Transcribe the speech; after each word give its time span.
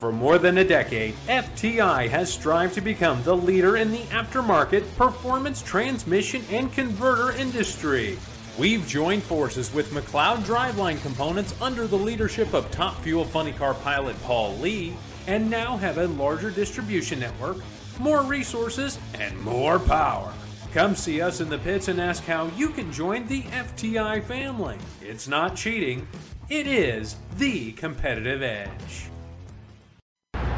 For 0.00 0.10
more 0.10 0.38
than 0.38 0.56
a 0.56 0.64
decade, 0.64 1.14
FTI 1.28 2.08
has 2.08 2.32
strived 2.32 2.72
to 2.72 2.80
become 2.80 3.22
the 3.22 3.36
leader 3.36 3.76
in 3.76 3.90
the 3.90 4.04
aftermarket 4.04 4.96
performance 4.96 5.60
transmission 5.60 6.42
and 6.50 6.72
converter 6.72 7.36
industry. 7.36 8.18
We've 8.58 8.86
joined 8.88 9.22
forces 9.22 9.74
with 9.74 9.90
McLeod 9.90 10.38
Driveline 10.38 11.02
Components 11.02 11.54
under 11.60 11.86
the 11.86 11.98
leadership 11.98 12.54
of 12.54 12.70
Top 12.70 12.98
Fuel 13.02 13.26
Funny 13.26 13.52
Car 13.52 13.74
pilot 13.74 14.18
Paul 14.22 14.54
Lee, 14.54 14.96
and 15.26 15.50
now 15.50 15.76
have 15.76 15.98
a 15.98 16.08
larger 16.08 16.50
distribution 16.50 17.20
network, 17.20 17.58
more 17.98 18.22
resources, 18.22 18.98
and 19.18 19.38
more 19.42 19.78
power. 19.78 20.32
Come 20.72 20.94
see 20.94 21.20
us 21.20 21.42
in 21.42 21.50
the 21.50 21.58
pits 21.58 21.88
and 21.88 22.00
ask 22.00 22.24
how 22.24 22.46
you 22.56 22.70
can 22.70 22.90
join 22.90 23.26
the 23.26 23.42
FTI 23.42 24.24
family. 24.24 24.78
It's 25.02 25.28
not 25.28 25.56
cheating, 25.56 26.08
it 26.48 26.66
is 26.66 27.16
the 27.36 27.72
competitive 27.72 28.40
edge. 28.40 29.09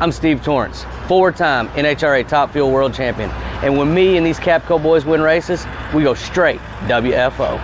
I'm 0.03 0.11
Steve 0.11 0.43
Torrence, 0.43 0.84
four-time 1.07 1.68
NHRA 1.68 2.26
Top 2.26 2.50
Fuel 2.50 2.72
World 2.72 2.93
Champion. 2.93 3.31
And 3.63 3.79
when 3.79 3.95
me 3.95 4.17
and 4.17 4.26
these 4.26 4.40
Capco 4.40 4.82
boys 4.82 5.04
win 5.04 5.22
races, 5.22 5.64
we 5.95 6.03
go 6.03 6.13
straight 6.13 6.59
WFO. 6.89 7.61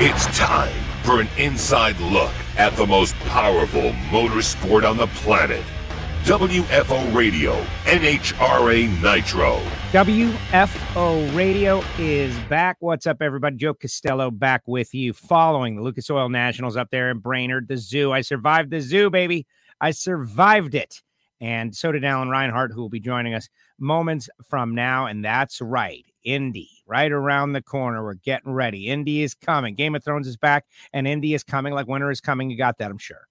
It's 0.00 0.26
time 0.38 0.72
for 1.02 1.20
an 1.20 1.26
inside 1.36 1.98
look 1.98 2.30
at 2.58 2.76
the 2.76 2.86
most 2.86 3.16
powerful 3.26 3.90
motorsport 4.12 4.88
on 4.88 4.98
the 4.98 5.08
planet. 5.08 5.64
WFO 6.22 7.12
Radio, 7.12 7.60
NHRA 7.86 9.02
Nitro. 9.02 9.60
WFO 9.90 11.36
Radio 11.36 11.82
is 11.98 12.38
back. 12.48 12.76
What's 12.78 13.08
up, 13.08 13.20
everybody? 13.20 13.56
Joe 13.56 13.74
Castello 13.74 14.30
back 14.30 14.62
with 14.68 14.94
you 14.94 15.12
following 15.12 15.74
the 15.74 15.82
Lucas 15.82 16.08
Oil 16.08 16.28
Nationals 16.28 16.76
up 16.76 16.90
there 16.92 17.10
in 17.10 17.18
Brainerd, 17.18 17.66
the 17.66 17.76
zoo. 17.76 18.12
I 18.12 18.20
survived 18.20 18.70
the 18.70 18.80
zoo, 18.80 19.10
baby. 19.10 19.44
I 19.80 19.90
survived 19.90 20.76
it. 20.76 21.02
And 21.40 21.74
so 21.74 21.92
did 21.92 22.04
Alan 22.04 22.28
Reinhart, 22.28 22.72
who 22.72 22.80
will 22.80 22.88
be 22.88 23.00
joining 23.00 23.34
us 23.34 23.48
moments 23.78 24.28
from 24.48 24.74
now. 24.74 25.06
And 25.06 25.24
that's 25.24 25.60
right, 25.60 26.04
Indy, 26.24 26.68
right 26.86 27.12
around 27.12 27.52
the 27.52 27.62
corner. 27.62 28.02
We're 28.02 28.14
getting 28.14 28.52
ready. 28.52 28.88
Indy 28.88 29.22
is 29.22 29.34
coming. 29.34 29.74
Game 29.74 29.94
of 29.94 30.02
Thrones 30.02 30.26
is 30.26 30.36
back, 30.36 30.66
and 30.92 31.06
Indy 31.06 31.34
is 31.34 31.44
coming 31.44 31.72
like 31.72 31.86
winter 31.86 32.10
is 32.10 32.20
coming. 32.20 32.50
You 32.50 32.56
got 32.56 32.78
that, 32.78 32.90
I'm 32.90 32.98
sure. 32.98 33.28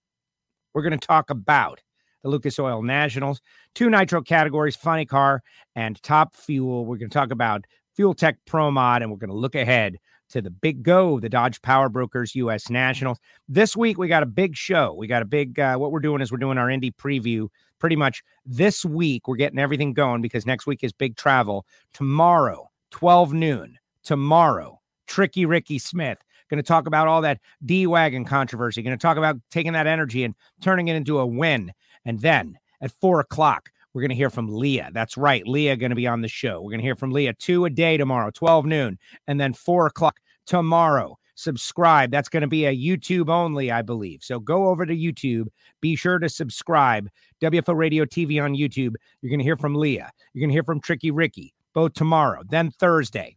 We're 0.74 0.84
going 0.84 0.98
to 0.98 1.08
talk 1.08 1.30
about 1.30 1.82
the 2.24 2.30
Lucas 2.30 2.60
Oil 2.60 2.82
Nationals, 2.82 3.42
two 3.76 3.90
nitro 3.90 4.22
categories, 4.22 4.76
funny 4.76 5.06
car 5.06 5.44
and 5.76 6.02
top 6.04 6.36
fuel. 6.36 6.86
We're 6.86 6.98
going 6.98 7.10
to 7.10 7.14
talk 7.14 7.32
about 7.32 7.66
Fuel 7.96 8.14
Tech 8.14 8.38
Pro 8.46 8.70
Mod, 8.72 9.02
and 9.02 9.12
we're 9.12 9.18
going 9.18 9.30
to 9.30 9.36
look 9.36 9.56
ahead 9.56 9.98
to 10.30 10.42
the 10.42 10.50
big 10.50 10.84
go, 10.84 11.20
the 11.20 11.30
Dodge 11.30 11.62
Power 11.62 11.90
Brokers 11.90 12.36
U.S. 12.36 12.70
Nationals. 12.70 13.20
This 13.48 13.76
week, 13.76 13.98
we 13.98 14.08
got 14.08 14.24
a 14.24 14.28
big 14.28 14.56
show. 14.56 14.94
We 14.94 15.08
got 15.08 15.22
a 15.22 15.26
big, 15.26 15.60
uh, 15.60 15.78
what 15.78 15.92
we're 15.92 16.00
doing 16.00 16.22
is 16.22 16.32
we're 16.32 16.38
doing 16.38 16.58
our 16.58 16.70
Indy 16.70 16.92
preview 16.92 17.48
pretty 17.80 17.96
much 17.96 18.24
this 18.46 18.84
week. 18.84 19.28
We're 19.28 19.36
getting 19.36 19.60
everything 19.60 19.94
going 19.94 20.22
because 20.22 20.46
next 20.46 20.68
week 20.68 20.84
is 20.84 20.92
big 20.92 21.16
travel. 21.16 21.66
Tomorrow, 21.94 22.70
12 22.92 23.34
noon, 23.34 23.78
tomorrow, 24.04 24.80
Tricky 25.08 25.46
Ricky 25.46 25.80
Smith. 25.80 26.20
Going 26.50 26.64
to 26.64 26.68
talk 26.68 26.88
about 26.88 27.08
all 27.08 27.22
that 27.22 27.40
D 27.66 27.88
Wagon 27.88 28.24
controversy. 28.24 28.82
Going 28.82 28.98
to 28.98 29.02
talk 29.02 29.18
about 29.18 29.36
taking 29.52 29.74
that 29.74 29.86
energy 29.88 30.24
and 30.24 30.34
turning 30.62 30.88
it 30.88 30.96
into 30.96 31.20
a 31.20 31.26
win. 31.26 31.74
And 32.06 32.22
then 32.22 32.58
at 32.80 32.92
four 32.92 33.20
o'clock, 33.20 33.70
we're 33.98 34.02
going 34.02 34.10
to 34.10 34.16
hear 34.16 34.30
from 34.30 34.48
Leah. 34.48 34.92
That's 34.94 35.18
right. 35.18 35.48
Leah 35.48 35.76
going 35.76 35.90
to 35.90 35.96
be 35.96 36.06
on 36.06 36.22
the 36.22 36.28
show. 36.28 36.62
We're 36.62 36.70
going 36.70 36.82
to 36.82 36.86
hear 36.86 36.96
from 36.96 37.10
Leah 37.10 37.34
two 37.34 37.66
a 37.66 37.70
day 37.72 37.98
tomorrow, 37.98 38.30
12 38.30 38.68
noon, 38.68 39.00
and 39.26 39.42
then 39.42 39.54
four 39.54 39.88
o'clock 39.88 40.20
tomorrow. 40.46 41.18
Subscribe. 41.34 42.12
That's 42.12 42.30
going 42.30 42.42
to 42.42 42.48
be 42.48 42.68
a 42.68 42.78
YouTube 42.78 43.28
only, 43.28 43.72
I 43.72 43.82
believe. 43.82 44.20
So 44.22 44.40
go 44.40 44.68
over 44.68 44.86
to 44.86 44.96
YouTube. 44.96 45.48
Be 45.82 45.96
sure 45.96 46.20
to 46.20 46.30
subscribe. 46.30 47.10
WFO 47.42 47.76
Radio 47.76 48.06
TV 48.06 48.40
on 48.40 48.54
YouTube. 48.54 48.94
You're 49.24 49.32
going 49.32 49.40
to 49.40 49.44
hear 49.44 49.56
from 49.56 49.74
Leah. 49.74 50.12
You're 50.32 50.42
going 50.42 50.50
to 50.50 50.54
hear 50.54 50.64
from 50.64 50.80
Tricky 50.80 51.10
Ricky 51.10 51.56
both 51.74 51.94
tomorrow, 51.94 52.44
then 52.48 52.70
Thursday. 52.70 53.36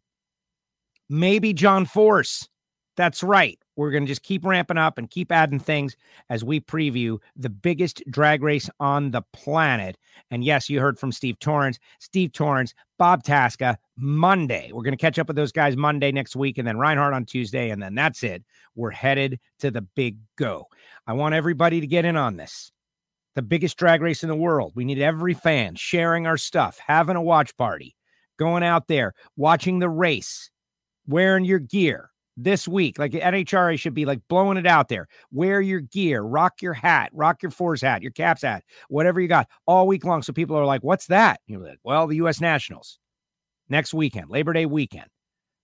Maybe 1.09 1.55
John 1.55 1.87
Force. 1.87 2.51
That's 2.99 3.23
right. 3.23 3.59
We're 3.81 3.91
going 3.91 4.05
to 4.05 4.09
just 4.09 4.23
keep 4.23 4.45
ramping 4.45 4.77
up 4.77 4.99
and 4.99 5.11
keep 5.11 5.33
adding 5.33 5.59
things 5.59 5.97
as 6.29 6.45
we 6.45 6.61
preview 6.61 7.17
the 7.35 7.49
biggest 7.49 8.03
drag 8.11 8.43
race 8.43 8.69
on 8.79 9.11
the 9.11 9.23
planet. 9.33 9.97
And 10.31 10.45
yes, 10.45 10.69
you 10.69 10.81
heard 10.81 10.99
from 10.99 11.13
Steve 11.13 11.39
Torrence, 11.39 11.79
Steve 11.99 12.33
Torrence, 12.33 12.75
Bob 12.99 13.25
Tasca, 13.25 13.79
Monday. 13.97 14.71
We're 14.71 14.83
going 14.83 14.93
to 14.93 15.01
catch 15.01 15.19
up 15.19 15.29
with 15.29 15.37
those 15.37 15.51
guys 15.51 15.79
Monday 15.79 16.13
next 16.13 16.37
week, 16.37 16.59
and 16.59 16.69
then 16.69 16.77
Reinhart 16.77 17.15
on 17.15 17.25
Tuesday, 17.25 17.71
and 17.71 17.83
then 17.83 17.95
that's 17.95 18.23
it. 18.23 18.45
We're 18.75 18.91
headed 18.91 19.41
to 19.61 19.71
the 19.71 19.81
big 19.81 20.19
go. 20.37 20.67
I 21.07 21.15
want 21.15 21.35
everybody 21.35 21.81
to 21.81 21.87
get 21.87 22.05
in 22.05 22.19
on 22.19 22.37
this. 22.37 22.71
The 23.35 23.41
biggest 23.41 23.79
drag 23.79 24.03
race 24.03 24.23
in 24.23 24.29
the 24.29 24.37
world. 24.37 24.73
We 24.75 24.85
need 24.85 25.01
every 25.01 25.33
fan 25.33 25.77
sharing 25.77 26.27
our 26.27 26.37
stuff, 26.37 26.79
having 26.87 27.17
a 27.17 27.23
watch 27.23 27.57
party, 27.57 27.97
going 28.39 28.63
out 28.63 28.89
there, 28.89 29.15
watching 29.39 29.79
the 29.79 29.89
race, 29.89 30.51
wearing 31.07 31.47
your 31.47 31.61
gear 31.61 32.10
this 32.37 32.67
week. 32.67 32.99
Like 32.99 33.13
NHRA 33.13 33.79
should 33.79 33.95
be 33.95 34.05
like 34.05 34.21
blowing 34.29 34.57
it 34.57 34.67
out 34.67 34.89
there. 34.89 35.09
Wear 35.31 35.61
your 35.61 35.81
gear, 35.81 36.23
rock 36.23 36.63
your 36.63 36.73
hat, 36.73 37.11
rock 37.13 37.43
your 37.43 37.51
Force 37.51 37.83
hat, 37.83 38.03
your 38.03 38.13
Capps 38.13 38.43
hat, 38.43 38.65
whatever 38.89 39.21
you 39.21 39.29
got 39.29 39.49
all 39.67 39.87
week 39.87 40.05
long. 40.05 40.23
So 40.23 40.33
people 40.33 40.57
are 40.57 40.67
like, 40.67 40.83
what's 40.83 41.07
that? 41.07 41.41
you're 41.47 41.61
like, 41.61 41.79
well, 41.85 42.07
the 42.07 42.17
U.S. 42.17 42.41
Nationals 42.41 42.99
next 43.69 43.95
weekend, 43.95 44.31
Labor 44.31 44.53
Day 44.53 44.67
weekend. 44.67 45.07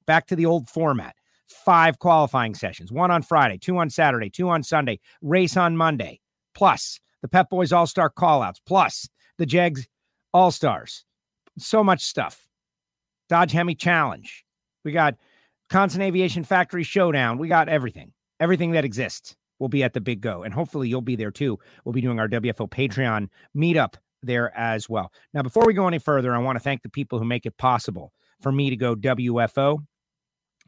Back 0.06 0.26
to 0.28 0.36
the 0.36 0.46
old 0.46 0.68
format. 0.68 1.16
Five 1.48 2.00
qualifying 2.00 2.56
sessions, 2.56 2.90
one 2.90 3.12
on 3.12 3.22
Friday, 3.22 3.56
two 3.56 3.78
on 3.78 3.88
Saturday, 3.88 4.28
two 4.28 4.48
on 4.48 4.64
Sunday, 4.64 4.98
race 5.22 5.56
on 5.56 5.76
Monday, 5.76 6.20
plus 6.54 6.98
the 7.22 7.28
Pep 7.28 7.50
Boys 7.50 7.72
All 7.72 7.86
Star 7.86 8.10
callouts, 8.10 8.60
plus 8.66 9.08
the 9.38 9.46
Jegs 9.46 9.86
All 10.32 10.50
Stars. 10.50 11.04
So 11.58 11.84
much 11.84 12.02
stuff. 12.02 12.48
Dodge 13.28 13.52
Hemi 13.52 13.76
Challenge. 13.76 14.44
We 14.84 14.92
got 14.92 15.14
Constant 15.68 16.02
Aviation 16.02 16.44
Factory 16.44 16.82
Showdown. 16.82 17.38
We 17.38 17.48
got 17.48 17.68
everything. 17.68 18.12
Everything 18.40 18.72
that 18.72 18.84
exists 18.84 19.34
will 19.58 19.68
be 19.68 19.82
at 19.82 19.94
the 19.94 20.00
Big 20.00 20.20
Go. 20.20 20.42
And 20.42 20.52
hopefully 20.52 20.88
you'll 20.88 21.00
be 21.00 21.16
there 21.16 21.30
too. 21.30 21.58
We'll 21.84 21.92
be 21.92 22.00
doing 22.00 22.20
our 22.20 22.28
WFO 22.28 22.68
Patreon 22.68 23.28
meetup 23.56 23.94
there 24.22 24.56
as 24.56 24.88
well. 24.88 25.12
Now, 25.32 25.42
before 25.42 25.66
we 25.66 25.74
go 25.74 25.88
any 25.88 25.98
further, 25.98 26.34
I 26.34 26.38
want 26.38 26.56
to 26.56 26.62
thank 26.62 26.82
the 26.82 26.88
people 26.88 27.18
who 27.18 27.24
make 27.24 27.46
it 27.46 27.56
possible 27.56 28.12
for 28.40 28.52
me 28.52 28.70
to 28.70 28.76
go 28.76 28.94
WFO, 28.94 29.78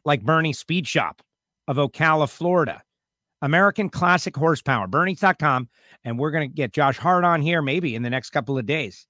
like 0.04 0.22
Bernie 0.22 0.52
Speed 0.52 0.86
Shop 0.86 1.22
of 1.66 1.76
Ocala, 1.76 2.28
Florida. 2.28 2.82
American 3.40 3.88
Classic 3.88 4.34
Horsepower, 4.34 4.88
Bernie's.com. 4.88 5.68
And 6.04 6.18
we're 6.18 6.32
going 6.32 6.48
to 6.48 6.52
get 6.52 6.72
Josh 6.72 6.98
Hart 6.98 7.22
on 7.22 7.40
here 7.40 7.62
maybe 7.62 7.94
in 7.94 8.02
the 8.02 8.10
next 8.10 8.30
couple 8.30 8.58
of 8.58 8.66
days 8.66 9.06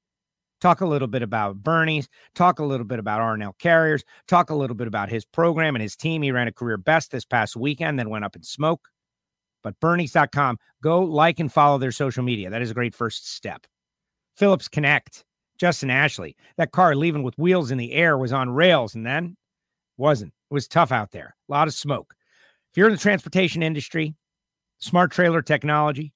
talk 0.61 0.81
a 0.81 0.87
little 0.87 1.09
bit 1.09 1.23
about 1.23 1.57
Bernie's, 1.57 2.09
talk 2.35 2.59
a 2.59 2.65
little 2.65 2.87
bit 2.87 2.99
about 2.99 3.21
R+L 3.21 3.55
Carriers, 3.59 4.05
talk 4.27 4.51
a 4.51 4.55
little 4.55 4.77
bit 4.77 4.87
about 4.87 5.09
his 5.09 5.25
program 5.25 5.75
and 5.75 5.83
his 5.83 5.97
team. 5.97 6.23
He 6.23 6.33
ran 6.33 6.49
a 6.49 6.53
career 6.53 6.77
best 6.77 7.11
this 7.11 7.25
past 7.25 7.57
weekend, 7.57 7.99
then 7.99 8.11
went 8.11 8.25
up 8.25 8.37
in 8.37 8.43
smoke. 8.43 8.89
But 9.63 9.79
Bernie's.com, 9.81 10.59
go 10.83 11.03
like 11.03 11.41
and 11.41 11.53
follow 11.53 11.79
their 11.79 11.93
social 11.93 12.23
media. 12.23 12.51
That 12.51 12.63
is 12.63 12.71
a 12.71 12.75
great 12.75 12.95
first 12.95 13.33
step. 13.35 13.67
Phillips 14.37 14.69
Connect, 14.69 15.25
Justin 15.59 15.91
Ashley. 15.91 16.37
That 16.57 16.73
car 16.73 16.95
leaving 16.95 17.25
with 17.25 17.37
wheels 17.39 17.71
in 17.71 17.79
the 17.79 17.93
air 17.93 18.17
was 18.17 18.33
on 18.33 18.51
rails 18.51 18.95
and 18.95 19.05
then 19.05 19.37
wasn't. 19.97 20.33
It 20.51 20.55
was 20.55 20.69
tough 20.69 20.93
out 20.93 21.11
there. 21.11 21.35
A 21.49 21.53
lot 21.53 21.69
of 21.69 21.75
smoke. 21.75 22.15
If 22.71 22.77
you're 22.77 22.87
in 22.87 22.93
the 22.93 22.99
transportation 22.99 23.63
industry, 23.63 24.15
smart 24.79 25.11
trailer 25.11 25.43
technology, 25.43 26.13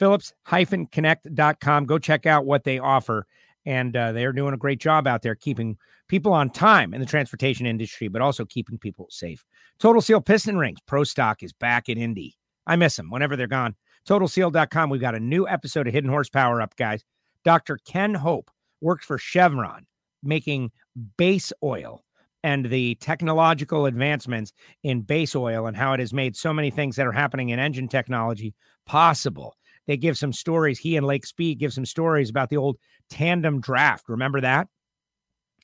phillips-connect.com. 0.00 1.84
Go 1.84 1.98
check 1.98 2.26
out 2.26 2.46
what 2.46 2.64
they 2.64 2.80
offer 2.80 3.26
and 3.66 3.96
uh, 3.96 4.12
they're 4.12 4.32
doing 4.32 4.54
a 4.54 4.56
great 4.56 4.80
job 4.80 5.06
out 5.06 5.22
there 5.22 5.34
keeping 5.34 5.76
people 6.08 6.32
on 6.32 6.50
time 6.50 6.94
in 6.94 7.00
the 7.00 7.06
transportation 7.06 7.66
industry, 7.66 8.08
but 8.08 8.22
also 8.22 8.44
keeping 8.44 8.78
people 8.78 9.06
safe. 9.10 9.44
Total 9.78 10.00
Seal 10.00 10.20
Piston 10.20 10.56
Rings 10.56 10.80
Pro 10.86 11.04
Stock 11.04 11.42
is 11.42 11.52
back 11.52 11.88
in 11.88 11.98
Indy. 11.98 12.36
I 12.66 12.76
miss 12.76 12.96
them 12.96 13.10
whenever 13.10 13.36
they're 13.36 13.46
gone. 13.46 13.76
TotalSeal.com. 14.08 14.90
We've 14.90 15.00
got 15.00 15.14
a 15.14 15.20
new 15.20 15.46
episode 15.46 15.86
of 15.86 15.92
Hidden 15.92 16.10
Horsepower 16.10 16.62
up, 16.62 16.74
guys. 16.76 17.04
Dr. 17.44 17.78
Ken 17.86 18.14
Hope 18.14 18.50
works 18.80 19.04
for 19.04 19.18
Chevron, 19.18 19.86
making 20.22 20.70
base 21.16 21.52
oil 21.62 22.02
and 22.42 22.66
the 22.66 22.94
technological 22.96 23.86
advancements 23.86 24.52
in 24.82 25.02
base 25.02 25.36
oil 25.36 25.66
and 25.66 25.76
how 25.76 25.92
it 25.92 26.00
has 26.00 26.14
made 26.14 26.34
so 26.34 26.52
many 26.52 26.70
things 26.70 26.96
that 26.96 27.06
are 27.06 27.12
happening 27.12 27.50
in 27.50 27.58
engine 27.58 27.88
technology 27.88 28.54
possible. 28.86 29.54
They 29.90 29.96
give 29.96 30.16
some 30.16 30.32
stories. 30.32 30.78
He 30.78 30.96
and 30.96 31.04
Lake 31.04 31.26
Speed 31.26 31.58
give 31.58 31.72
some 31.72 31.84
stories 31.84 32.30
about 32.30 32.48
the 32.48 32.58
old 32.58 32.76
tandem 33.08 33.60
draft. 33.60 34.08
Remember 34.08 34.40
that? 34.40 34.68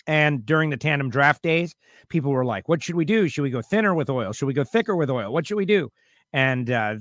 And 0.09 0.45
during 0.45 0.71
the 0.71 0.77
tandem 0.77 1.11
draft 1.11 1.43
days, 1.43 1.77
people 2.09 2.33
were 2.33 2.45
like, 2.45 2.69
what 2.69 2.83
should 2.83 2.97
we 2.97 3.05
do? 3.05 3.29
Should 3.29 3.43
we 3.43 3.51
go 3.51 3.63
thinner 3.63 3.95
with 3.95 4.11
oil? 4.11 4.33
Should 4.33 4.47
we 4.47 4.53
go 4.53 4.65
thicker 4.65 4.97
with 4.97 5.11
oil? 5.11 5.33
What 5.33 5.47
should 5.47 5.55
we 5.55 5.65
do? 5.65 5.93
And 6.33 6.69
uh, 6.69 6.97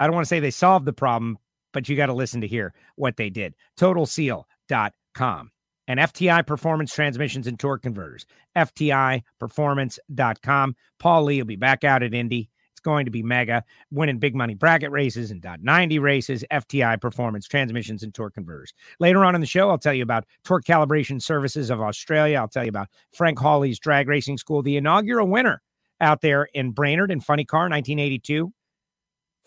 I 0.00 0.06
don't 0.08 0.16
want 0.16 0.24
to 0.24 0.28
say 0.28 0.40
they 0.40 0.50
solved 0.50 0.84
the 0.84 0.92
problem, 0.92 1.38
but 1.72 1.88
you 1.88 1.94
got 1.94 2.06
to 2.06 2.12
listen 2.12 2.40
to 2.40 2.48
hear 2.48 2.74
what 2.96 3.16
they 3.16 3.30
did. 3.30 3.54
TotalSeal.com 3.78 5.50
and 5.86 6.00
FTI 6.00 6.44
Performance 6.44 6.92
Transmissions 6.92 7.46
and 7.46 7.56
Torque 7.56 7.82
Converters. 7.82 8.26
FTI 8.56 9.22
FTIPerformance.com. 9.40 10.74
Paul 10.98 11.22
Lee 11.22 11.40
will 11.40 11.46
be 11.46 11.54
back 11.54 11.84
out 11.84 12.02
at 12.02 12.14
Indy 12.14 12.50
going 12.86 13.04
to 13.04 13.10
be 13.10 13.22
mega, 13.22 13.64
winning 13.90 14.18
big 14.18 14.36
money 14.36 14.54
bracket 14.54 14.92
races 14.92 15.32
and 15.32 15.42
dot 15.42 15.60
90 15.60 15.98
races, 15.98 16.44
FTI 16.52 17.00
performance, 17.00 17.48
transmissions, 17.48 18.04
and 18.04 18.14
torque 18.14 18.34
converters. 18.34 18.72
Later 19.00 19.24
on 19.24 19.34
in 19.34 19.40
the 19.40 19.46
show, 19.46 19.68
I'll 19.68 19.76
tell 19.76 19.92
you 19.92 20.04
about 20.04 20.24
Torque 20.44 20.64
Calibration 20.64 21.20
Services 21.20 21.68
of 21.68 21.80
Australia. 21.80 22.38
I'll 22.38 22.46
tell 22.46 22.62
you 22.62 22.68
about 22.68 22.88
Frank 23.12 23.40
Hawley's 23.40 23.80
Drag 23.80 24.06
Racing 24.06 24.38
School, 24.38 24.62
the 24.62 24.76
inaugural 24.76 25.26
winner 25.26 25.60
out 26.00 26.20
there 26.20 26.44
in 26.54 26.70
Brainerd 26.70 27.10
in 27.10 27.20
Funny 27.20 27.44
Car 27.44 27.62
1982. 27.62 28.52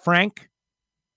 Frank, 0.04 0.50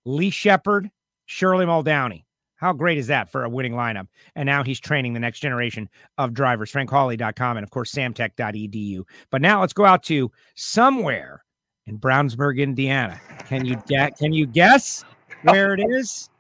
Lee 0.05 0.31
Shepherd, 0.31 0.91
Shirley 1.27 1.67
Muldowney. 1.67 2.25
How 2.55 2.73
great 2.73 2.99
is 2.99 3.09
that 3.09 3.33
for 3.33 3.43
a 3.43 3.49
winning 3.49 3.73
lineup? 3.73 4.07
And 4.37 4.47
now 4.47 4.63
he's 4.63 4.79
training 4.79 5.15
the 5.15 5.21
next 5.21 5.41
generation 5.41 5.89
of 6.19 6.35
drivers, 6.35 6.71
frankhawley.com 6.71 7.57
and 7.57 7.65
of 7.65 7.71
course 7.71 7.91
samtech.edu. 7.93 9.03
But 9.33 9.43
now 9.43 9.61
let's 9.61 9.73
go 9.73 9.85
out 9.85 10.05
to 10.05 10.31
somewhere 10.55 11.43
in 11.87 11.99
Brownsburg, 11.99 12.59
Indiana. 12.59 13.21
Can 13.47 13.65
you 13.65 13.77
can 13.87 14.33
you 14.33 14.47
guess 14.47 15.05
where 15.43 15.75
it 15.75 15.81
is? 15.81 16.31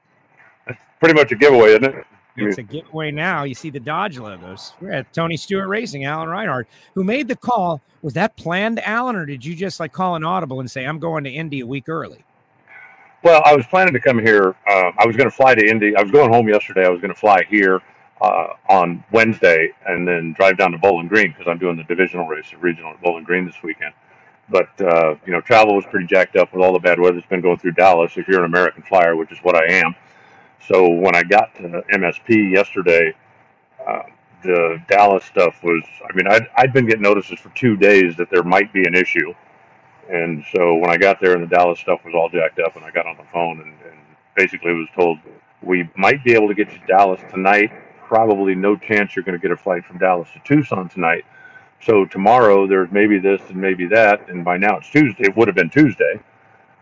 That's 0.66 0.80
pretty 1.00 1.14
much 1.14 1.32
a 1.32 1.36
giveaway, 1.36 1.70
isn't 1.70 1.84
it? 1.84 2.06
It's 2.36 2.58
a 2.58 2.62
giveaway 2.62 3.10
now. 3.10 3.44
You 3.44 3.54
see 3.54 3.68
the 3.68 3.80
Dodge 3.80 4.18
logos. 4.18 4.72
We're 4.80 4.92
at 4.92 5.12
Tony 5.12 5.36
Stewart 5.36 5.68
Racing, 5.68 6.04
Alan 6.04 6.28
Reinhart, 6.28 6.66
who 6.94 7.04
made 7.04 7.28
the 7.28 7.36
call. 7.36 7.82
Was 8.00 8.14
that 8.14 8.36
planned, 8.36 8.80
Alan, 8.80 9.16
or 9.16 9.26
did 9.26 9.44
you 9.44 9.54
just 9.54 9.78
like 9.80 9.92
call 9.92 10.16
an 10.16 10.24
audible 10.24 10.60
and 10.60 10.70
say, 10.70 10.86
I'm 10.86 10.98
going 10.98 11.24
to 11.24 11.30
Indy 11.30 11.60
a 11.60 11.66
week 11.66 11.88
early? 11.88 12.24
Well, 13.22 13.42
I 13.44 13.54
was 13.54 13.66
planning 13.66 13.92
to 13.92 14.00
come 14.00 14.18
here. 14.18 14.56
Uh, 14.66 14.90
I 14.98 15.06
was 15.06 15.16
going 15.16 15.30
to 15.30 15.36
fly 15.36 15.54
to 15.54 15.64
Indy. 15.64 15.94
I 15.94 16.02
was 16.02 16.10
going 16.10 16.32
home 16.32 16.48
yesterday. 16.48 16.86
I 16.86 16.88
was 16.88 17.00
going 17.00 17.12
to 17.12 17.20
fly 17.20 17.44
here 17.48 17.80
uh, 18.20 18.46
on 18.68 19.04
Wednesday 19.12 19.68
and 19.86 20.08
then 20.08 20.32
drive 20.32 20.56
down 20.56 20.72
to 20.72 20.78
Bowling 20.78 21.08
Green 21.08 21.28
because 21.28 21.46
I'm 21.46 21.58
doing 21.58 21.76
the 21.76 21.84
divisional 21.84 22.26
race, 22.26 22.50
the 22.50 22.56
regional 22.56 22.92
at 22.92 23.02
Bowling 23.02 23.24
Green 23.24 23.44
this 23.44 23.62
weekend. 23.62 23.92
But 24.48 24.68
uh, 24.80 25.14
you 25.26 25.32
know, 25.32 25.40
travel 25.40 25.76
was 25.76 25.84
pretty 25.90 26.06
jacked 26.06 26.36
up 26.36 26.52
with 26.52 26.62
all 26.62 26.72
the 26.72 26.78
bad 26.78 27.00
weather 27.00 27.14
that's 27.14 27.26
been 27.26 27.40
going 27.40 27.58
through 27.58 27.72
Dallas. 27.72 28.12
If 28.16 28.28
you're 28.28 28.40
an 28.40 28.46
American 28.46 28.82
flyer, 28.82 29.16
which 29.16 29.32
is 29.32 29.38
what 29.42 29.56
I 29.56 29.72
am, 29.74 29.94
so 30.68 30.88
when 30.88 31.14
I 31.16 31.22
got 31.22 31.54
to 31.56 31.82
MSP 31.94 32.52
yesterday, 32.52 33.14
uh, 33.86 34.02
the 34.44 34.82
Dallas 34.88 35.24
stuff 35.24 35.56
was. 35.62 35.82
I 36.08 36.14
mean, 36.14 36.26
I'd, 36.28 36.48
I'd 36.56 36.72
been 36.72 36.86
getting 36.86 37.02
notices 37.02 37.38
for 37.40 37.50
two 37.50 37.76
days 37.76 38.16
that 38.16 38.30
there 38.30 38.42
might 38.42 38.72
be 38.72 38.84
an 38.86 38.94
issue 38.94 39.32
and 40.10 40.44
so 40.54 40.74
when 40.74 40.90
I 40.90 40.96
got 40.96 41.20
there 41.20 41.34
and 41.34 41.42
the 41.42 41.46
Dallas 41.54 41.78
stuff 41.80 42.00
was 42.04 42.14
all 42.14 42.28
jacked 42.28 42.58
up, 42.58 42.76
and 42.76 42.84
I 42.84 42.90
got 42.90 43.06
on 43.06 43.16
the 43.16 43.24
phone 43.32 43.60
and, 43.60 43.74
and 43.90 43.98
basically 44.36 44.72
was 44.74 44.88
told 44.94 45.18
we 45.62 45.88
might 45.96 46.24
be 46.24 46.34
able 46.34 46.48
to 46.48 46.54
get 46.54 46.72
you 46.72 46.78
to 46.78 46.86
Dallas 46.86 47.20
tonight. 47.30 47.72
Probably 48.06 48.54
no 48.54 48.76
chance 48.76 49.16
you're 49.16 49.24
going 49.24 49.38
to 49.38 49.42
get 49.42 49.52
a 49.52 49.56
flight 49.56 49.84
from 49.84 49.98
Dallas 49.98 50.28
to 50.34 50.40
Tucson 50.44 50.88
tonight. 50.88 51.24
So 51.84 52.04
tomorrow 52.04 52.66
there's 52.66 52.90
maybe 52.92 53.18
this 53.18 53.40
and 53.48 53.56
maybe 53.56 53.86
that, 53.86 54.28
and 54.28 54.44
by 54.44 54.56
now 54.56 54.78
it's 54.78 54.90
Tuesday. 54.90 55.24
It 55.24 55.36
would 55.36 55.48
have 55.48 55.56
been 55.56 55.70
Tuesday. 55.70 56.20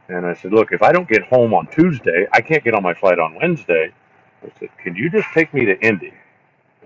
And 0.08 0.26
I 0.26 0.34
said, 0.34 0.52
look, 0.52 0.72
if 0.72 0.82
I 0.82 0.92
don't 0.92 1.08
get 1.08 1.22
home 1.24 1.54
on 1.54 1.68
Tuesday, 1.68 2.26
I 2.32 2.40
can't 2.40 2.64
get 2.64 2.74
on 2.74 2.82
my 2.82 2.94
flight 2.94 3.18
on 3.18 3.34
Wednesday. 3.36 3.92
I 4.42 4.50
said, 4.58 4.68
can 4.82 4.96
you 4.96 5.08
just 5.08 5.28
take 5.32 5.54
me 5.54 5.64
to 5.64 5.80
Indy? 5.80 6.12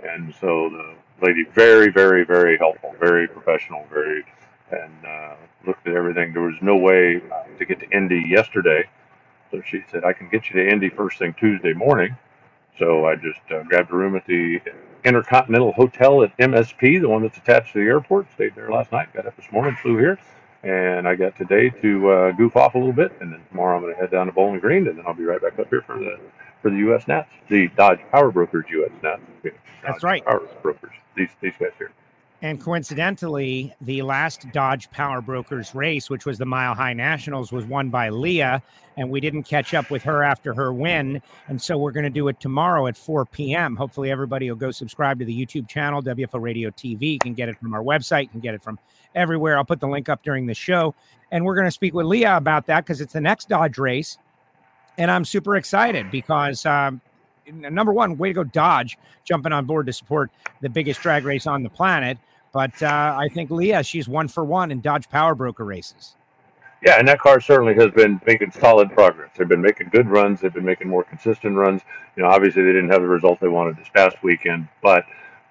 And 0.02 0.34
so 0.40 0.70
the 0.70 0.94
lady, 1.26 1.44
very, 1.55 1.90
very, 1.90 2.25
very 2.25 2.58
helpful, 2.58 2.94
very 3.00 3.26
professional, 3.26 3.87
very 3.90 4.25
and 4.70 5.06
uh, 5.06 5.34
looked 5.66 5.87
at 5.87 5.94
everything. 5.94 6.32
There 6.32 6.43
was 6.43 6.56
no 6.61 6.76
way 6.76 7.20
to 7.58 7.64
get 7.64 7.81
to 7.81 7.90
Indy 7.90 8.25
yesterday, 8.28 8.84
so 9.50 9.62
she 9.62 9.82
said, 9.90 10.05
"I 10.05 10.12
can 10.12 10.28
get 10.28 10.50
you 10.50 10.62
to 10.62 10.69
Indy 10.69 10.88
first 10.88 11.19
thing 11.19 11.34
Tuesday 11.34 11.72
morning." 11.72 12.16
So 12.78 13.06
I 13.06 13.14
just 13.14 13.40
uh, 13.50 13.62
grabbed 13.62 13.93
a 13.93 13.96
room 13.96 14.16
at 14.16 14.26
the 14.26 14.61
Intercontinental 15.05 15.73
Hotel 15.73 16.23
at 16.23 16.37
MSP, 16.39 17.01
the 17.01 17.09
one 17.09 17.23
that's 17.23 17.37
attached 17.37 17.73
to 17.75 17.81
the 17.81 17.87
airport. 17.87 18.27
Stayed 18.33 18.55
there 18.55 18.71
last 18.71 18.93
night. 18.93 19.12
Got 19.12 19.27
up 19.27 19.37
this 19.37 19.51
morning, 19.53 19.77
flew 19.77 19.99
here, 19.99 20.19
and 20.62 21.06
I 21.06 21.15
got 21.15 21.37
today 21.37 21.71
to 21.71 22.11
uh, 22.11 22.33
goof 22.33 22.56
off 22.56 22.75
a 22.75 22.79
little 22.79 22.93
bit, 22.93 23.12
and 23.21 23.33
then 23.33 23.41
tomorrow 23.51 23.77
I'm 23.77 23.83
going 23.83 23.95
to 23.95 24.01
head 24.01 24.11
down 24.11 24.27
to 24.27 24.33
Bowling 24.33 24.61
Green, 24.61 24.89
and 24.89 24.99
then 24.99 25.05
I'll 25.06 25.15
be 25.15 25.25
right 25.25 25.41
back 25.41 25.59
up 25.59 25.69
here 25.69 25.83
for 25.83 25.99
the 25.99 26.19
for 26.62 26.71
the 26.71 26.79
U.S. 26.79 27.06
Nats, 27.06 27.29
the 27.49 27.69
Dodge 27.77 28.01
Power 28.11 28.31
Brokers 28.31 28.65
U.S. 28.71 28.91
Nats. 29.03 29.21
Dodge 29.43 29.53
That's 29.83 30.03
right. 30.03 30.25
Power 30.25 30.49
Brokers. 30.62 30.95
These 31.15 31.31
these 31.41 31.55
guys 31.59 31.73
here. 31.79 31.93
And 32.44 32.61
coincidentally, 32.61 33.75
the 33.81 34.02
last 34.02 34.52
Dodge 34.52 34.91
Power 34.91 35.23
Brokers 35.23 35.75
race, 35.75 36.11
which 36.11 36.26
was 36.26 36.37
the 36.37 36.44
Mile 36.44 36.75
High 36.75 36.93
Nationals, 36.93 37.52
was 37.52 37.64
won 37.64 37.88
by 37.88 38.11
Leah. 38.11 38.62
And 38.99 39.08
we 39.08 39.19
didn't 39.19 39.44
catch 39.44 39.73
up 39.73 39.91
with 39.91 40.02
her 40.02 40.23
after 40.23 40.52
her 40.52 40.70
win. 40.70 41.23
And 41.49 41.62
so 41.62 41.79
we're 41.79 41.91
going 41.91 42.05
to 42.05 42.11
do 42.11 42.29
it 42.29 42.38
tomorrow 42.41 42.87
at 42.87 42.99
4 42.99 43.25
p.m. 43.25 43.76
Hopefully, 43.76 44.11
everybody 44.11 44.50
will 44.50 44.58
go 44.58 44.70
subscribe 44.70 45.19
to 45.20 45.25
the 45.25 45.35
YouTube 45.35 45.69
channel, 45.69 46.02
WFO 46.02 46.38
Radio 46.38 46.69
TV. 46.69 47.12
You 47.12 47.19
can 47.19 47.32
get 47.32 47.49
it 47.49 47.58
from 47.58 47.73
our 47.73 47.82
website, 47.82 48.25
you 48.25 48.29
can 48.29 48.41
get 48.41 48.52
it 48.52 48.62
from 48.62 48.79
everywhere. 49.14 49.56
I'll 49.56 49.64
put 49.64 49.81
the 49.81 49.88
link 49.88 50.11
up 50.11 50.23
during 50.23 50.44
the 50.44 50.52
show. 50.52 50.94
And 51.31 51.47
we're 51.47 51.55
going 51.55 51.67
to 51.67 51.70
speak 51.70 51.94
with 51.94 52.05
Leah 52.05 52.37
about 52.37 52.67
that 52.67 52.85
because 52.85 53.00
it's 53.00 53.14
the 53.14 53.23
next 53.23 53.49
Dodge 53.49 53.79
race. 53.79 54.19
And 54.99 55.11
I'm 55.11 55.25
super 55.25 55.56
excited 55.56 56.11
because 56.11 56.67
um, 56.67 57.00
number 57.50 57.94
one, 57.94 58.19
way 58.19 58.29
to 58.29 58.35
go, 58.35 58.44
Dodge, 58.44 58.99
jumping 59.25 59.52
on 59.52 59.64
board 59.64 59.87
to 59.87 59.94
support 59.94 60.31
the 60.61 60.69
biggest 60.69 61.00
drag 61.00 61.25
race 61.25 61.47
on 61.47 61.62
the 61.62 61.70
planet. 61.70 62.19
But 62.55 62.81
uh, 62.85 63.17
I 63.19 63.29
think 63.35 63.51
Leah, 63.51 63.83
she's 63.83 64.09
one 64.09 64.29
for 64.29 64.45
one 64.45 64.71
in 64.71 64.81
Dodge 64.81 65.11
Power 65.11 65.35
Broker 65.35 65.65
races. 65.65 66.15
Yeah, 66.87 66.99
and 67.01 67.09
that 67.09 67.19
car 67.19 67.41
certainly 67.41 67.75
has 67.75 67.91
been 67.91 68.21
making 68.27 68.53
solid 68.53 68.93
progress. 68.93 69.31
They've 69.37 69.49
been 69.49 69.61
making 69.61 69.89
good 69.89 70.06
runs. 70.06 70.41
They've 70.41 70.55
been 70.55 70.65
making 70.65 70.89
more 70.89 71.03
consistent 71.03 71.56
runs. 71.56 71.83
You 72.15 72.23
know, 72.23 72.29
obviously 72.29 72.62
they 72.62 72.73
didn't 72.73 72.91
have 72.91 73.03
the 73.03 73.09
result 73.09 73.41
they 73.41 73.49
wanted 73.49 73.77
this 73.77 73.89
past 73.93 74.23
weekend, 74.23 74.69
but 74.83 75.05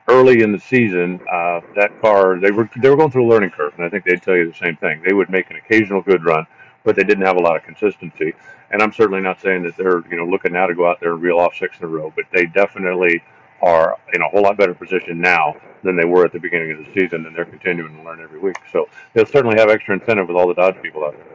early 0.07 0.43
in 0.43 0.53
the 0.53 0.59
season, 0.59 1.19
uh, 1.29 1.59
that 1.75 1.91
car 2.01 2.39
they 2.39 2.51
were 2.51 2.69
they 2.81 2.89
were 2.89 2.95
going 2.95 3.11
through 3.11 3.27
a 3.27 3.29
learning 3.29 3.49
curve, 3.49 3.73
and 3.75 3.85
I 3.85 3.89
think 3.89 4.05
they'd 4.05 4.21
tell 4.21 4.37
you 4.37 4.49
the 4.49 4.57
same 4.57 4.77
thing. 4.77 5.01
They 5.05 5.13
would 5.13 5.29
make 5.29 5.49
an 5.49 5.57
occasional 5.57 6.01
good 6.01 6.23
run, 6.23 6.45
but 6.85 6.95
they 6.95 7.03
didn't 7.03 7.25
have 7.25 7.35
a 7.35 7.41
lot 7.41 7.57
of 7.57 7.63
consistency. 7.63 8.33
And 8.71 8.81
I'm 8.81 8.93
certainly 8.93 9.21
not 9.21 9.41
saying 9.41 9.63
that 9.63 9.75
they're 9.75 10.03
you 10.09 10.15
know 10.15 10.25
looking 10.25 10.53
now 10.53 10.67
to 10.67 10.75
go 10.75 10.87
out 10.87 11.01
there 11.01 11.13
and 11.13 11.21
reel 11.21 11.39
off 11.39 11.55
six 11.57 11.79
in 11.79 11.85
a 11.85 11.87
row, 11.87 12.13
but 12.15 12.25
they 12.31 12.45
definitely 12.45 13.21
are 13.63 13.97
in 14.13 14.21
a 14.21 14.27
whole 14.27 14.43
lot 14.43 14.57
better 14.57 14.73
position 14.73 15.19
now 15.19 15.55
than 15.83 15.95
they 15.95 16.05
were 16.05 16.25
at 16.25 16.33
the 16.33 16.39
beginning 16.39 16.71
of 16.71 16.77
the 16.79 16.85
season, 16.93 17.25
and 17.25 17.35
they're 17.35 17.45
continuing 17.45 17.95
to 17.95 18.03
learn 18.03 18.21
every 18.21 18.39
week. 18.39 18.57
So 18.71 18.87
they'll 19.13 19.25
certainly 19.25 19.57
have 19.57 19.69
extra 19.69 19.95
incentive 19.95 20.27
with 20.27 20.37
all 20.37 20.47
the 20.47 20.53
Dodge 20.53 20.75
people 20.81 21.03
out 21.05 21.13
there. 21.13 21.25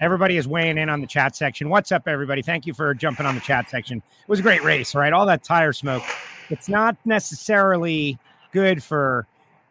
Everybody 0.00 0.36
is 0.36 0.48
weighing 0.48 0.78
in 0.78 0.88
on 0.88 1.00
the 1.00 1.06
chat 1.06 1.36
section. 1.36 1.68
What's 1.68 1.92
up, 1.92 2.06
everybody? 2.06 2.42
Thank 2.42 2.66
you 2.66 2.74
for 2.74 2.94
jumping 2.94 3.26
on 3.26 3.34
the 3.34 3.40
chat 3.40 3.70
section. 3.70 3.98
It 3.98 4.28
was 4.28 4.40
a 4.40 4.42
great 4.42 4.62
race, 4.64 4.94
right? 4.94 5.12
All 5.12 5.26
that 5.26 5.42
tire 5.42 5.72
smoke. 5.72 6.02
It's 6.50 6.68
not 6.68 6.96
necessarily 7.04 8.18
good 8.52 8.82
for 8.82 9.26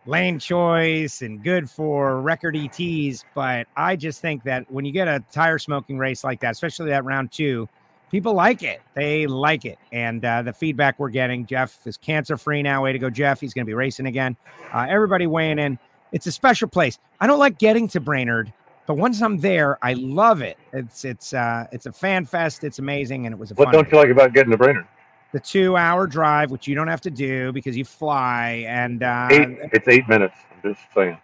lane 0.06 0.40
choice 0.40 1.22
and 1.22 1.44
good 1.44 1.70
for 1.70 2.22
record 2.22 2.56
ETs, 2.56 3.24
but 3.34 3.68
I 3.76 3.96
just 3.96 4.22
think 4.22 4.44
that 4.44 4.70
when 4.72 4.86
you 4.86 4.92
get 4.92 5.08
a 5.08 5.24
tire 5.32 5.60
smoking 5.60 5.98
race 5.98 6.24
like 6.24 6.40
that, 6.42 6.52
especially 6.52 6.90
that 6.90 7.06
round 7.06 7.32
two, 7.32 7.70
people 8.14 8.34
like 8.34 8.62
it. 8.62 8.80
They 8.94 9.26
like 9.26 9.66
it. 9.66 9.80
And 9.92 10.24
uh, 10.24 10.44
the 10.44 10.54
feedback 10.54 11.00
we're 11.00 11.10
getting, 11.10 11.48
Jeff 11.48 11.86
is 11.86 11.98
cancer 11.98 12.38
free 12.38 12.62
now. 12.62 12.84
Way 12.84 12.94
to 12.94 13.00
go, 13.00 13.10
Jeff. 13.10 13.42
He's 13.42 13.56
going 13.56 13.66
to 13.66 13.70
be 13.70 13.74
racing 13.74 14.06
again. 14.06 14.38
Uh, 14.72 14.86
everybody 14.88 15.26
weighing 15.26 15.58
in. 15.58 15.80
It's 16.12 16.28
a 16.28 16.32
special 16.32 16.70
place. 16.70 17.00
I 17.20 17.26
don't 17.26 17.40
like 17.40 17.58
getting 17.58 17.88
to 17.90 18.00
Brainerd, 18.00 18.54
but 18.86 18.98
once 18.98 19.20
I'm 19.20 19.40
there, 19.40 19.80
I 19.82 19.94
love 19.94 20.44
it. 20.44 20.60
It's 20.72 21.04
it's 21.06 21.34
uh, 21.34 21.66
it's 21.72 21.88
a 21.88 21.92
fan 21.92 22.26
fest. 22.26 22.64
It's 22.64 22.78
amazing, 22.78 23.26
and 23.26 23.34
it 23.34 23.40
was 23.40 23.50
a. 23.50 23.56
What 23.56 23.72
don't 23.72 23.92
you 23.92 23.98
like 23.98 24.10
about 24.10 24.32
getting 24.32 24.52
to 24.52 24.58
Brainerd? 24.58 24.86
The 25.32 25.40
two-hour 25.40 26.06
drive, 26.06 26.52
which 26.52 26.68
you 26.68 26.76
don't 26.76 26.88
have 26.88 27.02
to 27.02 27.10
do 27.10 27.52
because 27.52 27.76
you 27.76 27.84
fly, 27.84 28.64
and 28.68 29.02
uh, 29.02 29.28
eight, 29.32 29.58
it's 29.74 29.88
eight 29.88 30.08
minutes. 30.08 30.36
I'm 30.52 30.72
just 30.72 30.86
saying, 30.94 31.18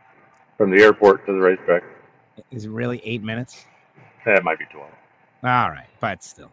from 0.58 0.72
the 0.72 0.82
airport 0.82 1.28
to 1.28 1.34
the 1.34 1.40
racetrack. 1.40 1.84
Is 2.50 2.66
it 2.66 2.70
really 2.70 3.00
eight 3.06 3.22
minutes? 3.22 3.64
That 4.26 4.44
might 4.44 4.58
be 4.58 4.66
twelve. 4.72 4.90
All 5.44 5.70
right, 5.70 5.86
but 6.00 6.24
still. 6.24 6.52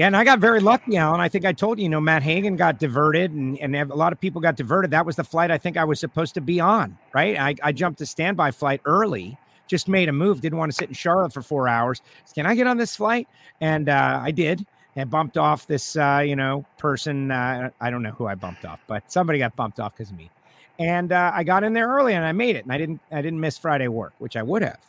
Yeah, 0.00 0.06
and 0.06 0.16
I 0.16 0.24
got 0.24 0.38
very 0.38 0.60
lucky, 0.60 0.96
Alan. 0.96 1.20
I 1.20 1.28
think 1.28 1.44
I 1.44 1.52
told 1.52 1.78
you, 1.78 1.82
you 1.82 1.90
know, 1.90 2.00
Matt 2.00 2.22
Hagan 2.22 2.56
got 2.56 2.78
diverted 2.78 3.32
and, 3.32 3.58
and 3.58 3.76
a 3.76 3.94
lot 3.94 4.14
of 4.14 4.18
people 4.18 4.40
got 4.40 4.56
diverted. 4.56 4.92
That 4.92 5.04
was 5.04 5.16
the 5.16 5.24
flight 5.24 5.50
I 5.50 5.58
think 5.58 5.76
I 5.76 5.84
was 5.84 6.00
supposed 6.00 6.32
to 6.36 6.40
be 6.40 6.58
on, 6.58 6.96
right? 7.12 7.38
I, 7.38 7.54
I 7.62 7.72
jumped 7.72 8.00
a 8.00 8.06
standby 8.06 8.52
flight 8.52 8.80
early, 8.86 9.36
just 9.66 9.88
made 9.88 10.08
a 10.08 10.12
move, 10.12 10.40
didn't 10.40 10.58
want 10.58 10.72
to 10.72 10.74
sit 10.74 10.88
in 10.88 10.94
Charlotte 10.94 11.34
for 11.34 11.42
four 11.42 11.68
hours. 11.68 12.00
Can 12.34 12.46
I 12.46 12.54
get 12.54 12.66
on 12.66 12.78
this 12.78 12.96
flight? 12.96 13.28
And 13.60 13.90
uh, 13.90 14.20
I 14.22 14.30
did 14.30 14.64
and 14.96 15.10
bumped 15.10 15.36
off 15.36 15.66
this, 15.66 15.94
uh, 15.96 16.22
you 16.24 16.34
know, 16.34 16.64
person. 16.78 17.30
Uh, 17.30 17.68
I 17.78 17.90
don't 17.90 18.02
know 18.02 18.12
who 18.12 18.24
I 18.24 18.36
bumped 18.36 18.64
off, 18.64 18.80
but 18.86 19.12
somebody 19.12 19.38
got 19.38 19.54
bumped 19.54 19.80
off 19.80 19.94
because 19.94 20.10
of 20.10 20.16
me. 20.16 20.30
And 20.78 21.12
uh, 21.12 21.30
I 21.34 21.44
got 21.44 21.62
in 21.62 21.74
there 21.74 21.88
early 21.88 22.14
and 22.14 22.24
I 22.24 22.32
made 22.32 22.56
it 22.56 22.64
and 22.64 22.72
I 22.72 22.78
didn't, 22.78 23.02
I 23.12 23.20
didn't 23.20 23.40
miss 23.40 23.58
Friday 23.58 23.88
work, 23.88 24.14
which 24.16 24.34
I 24.34 24.42
would 24.42 24.62
have. 24.62 24.80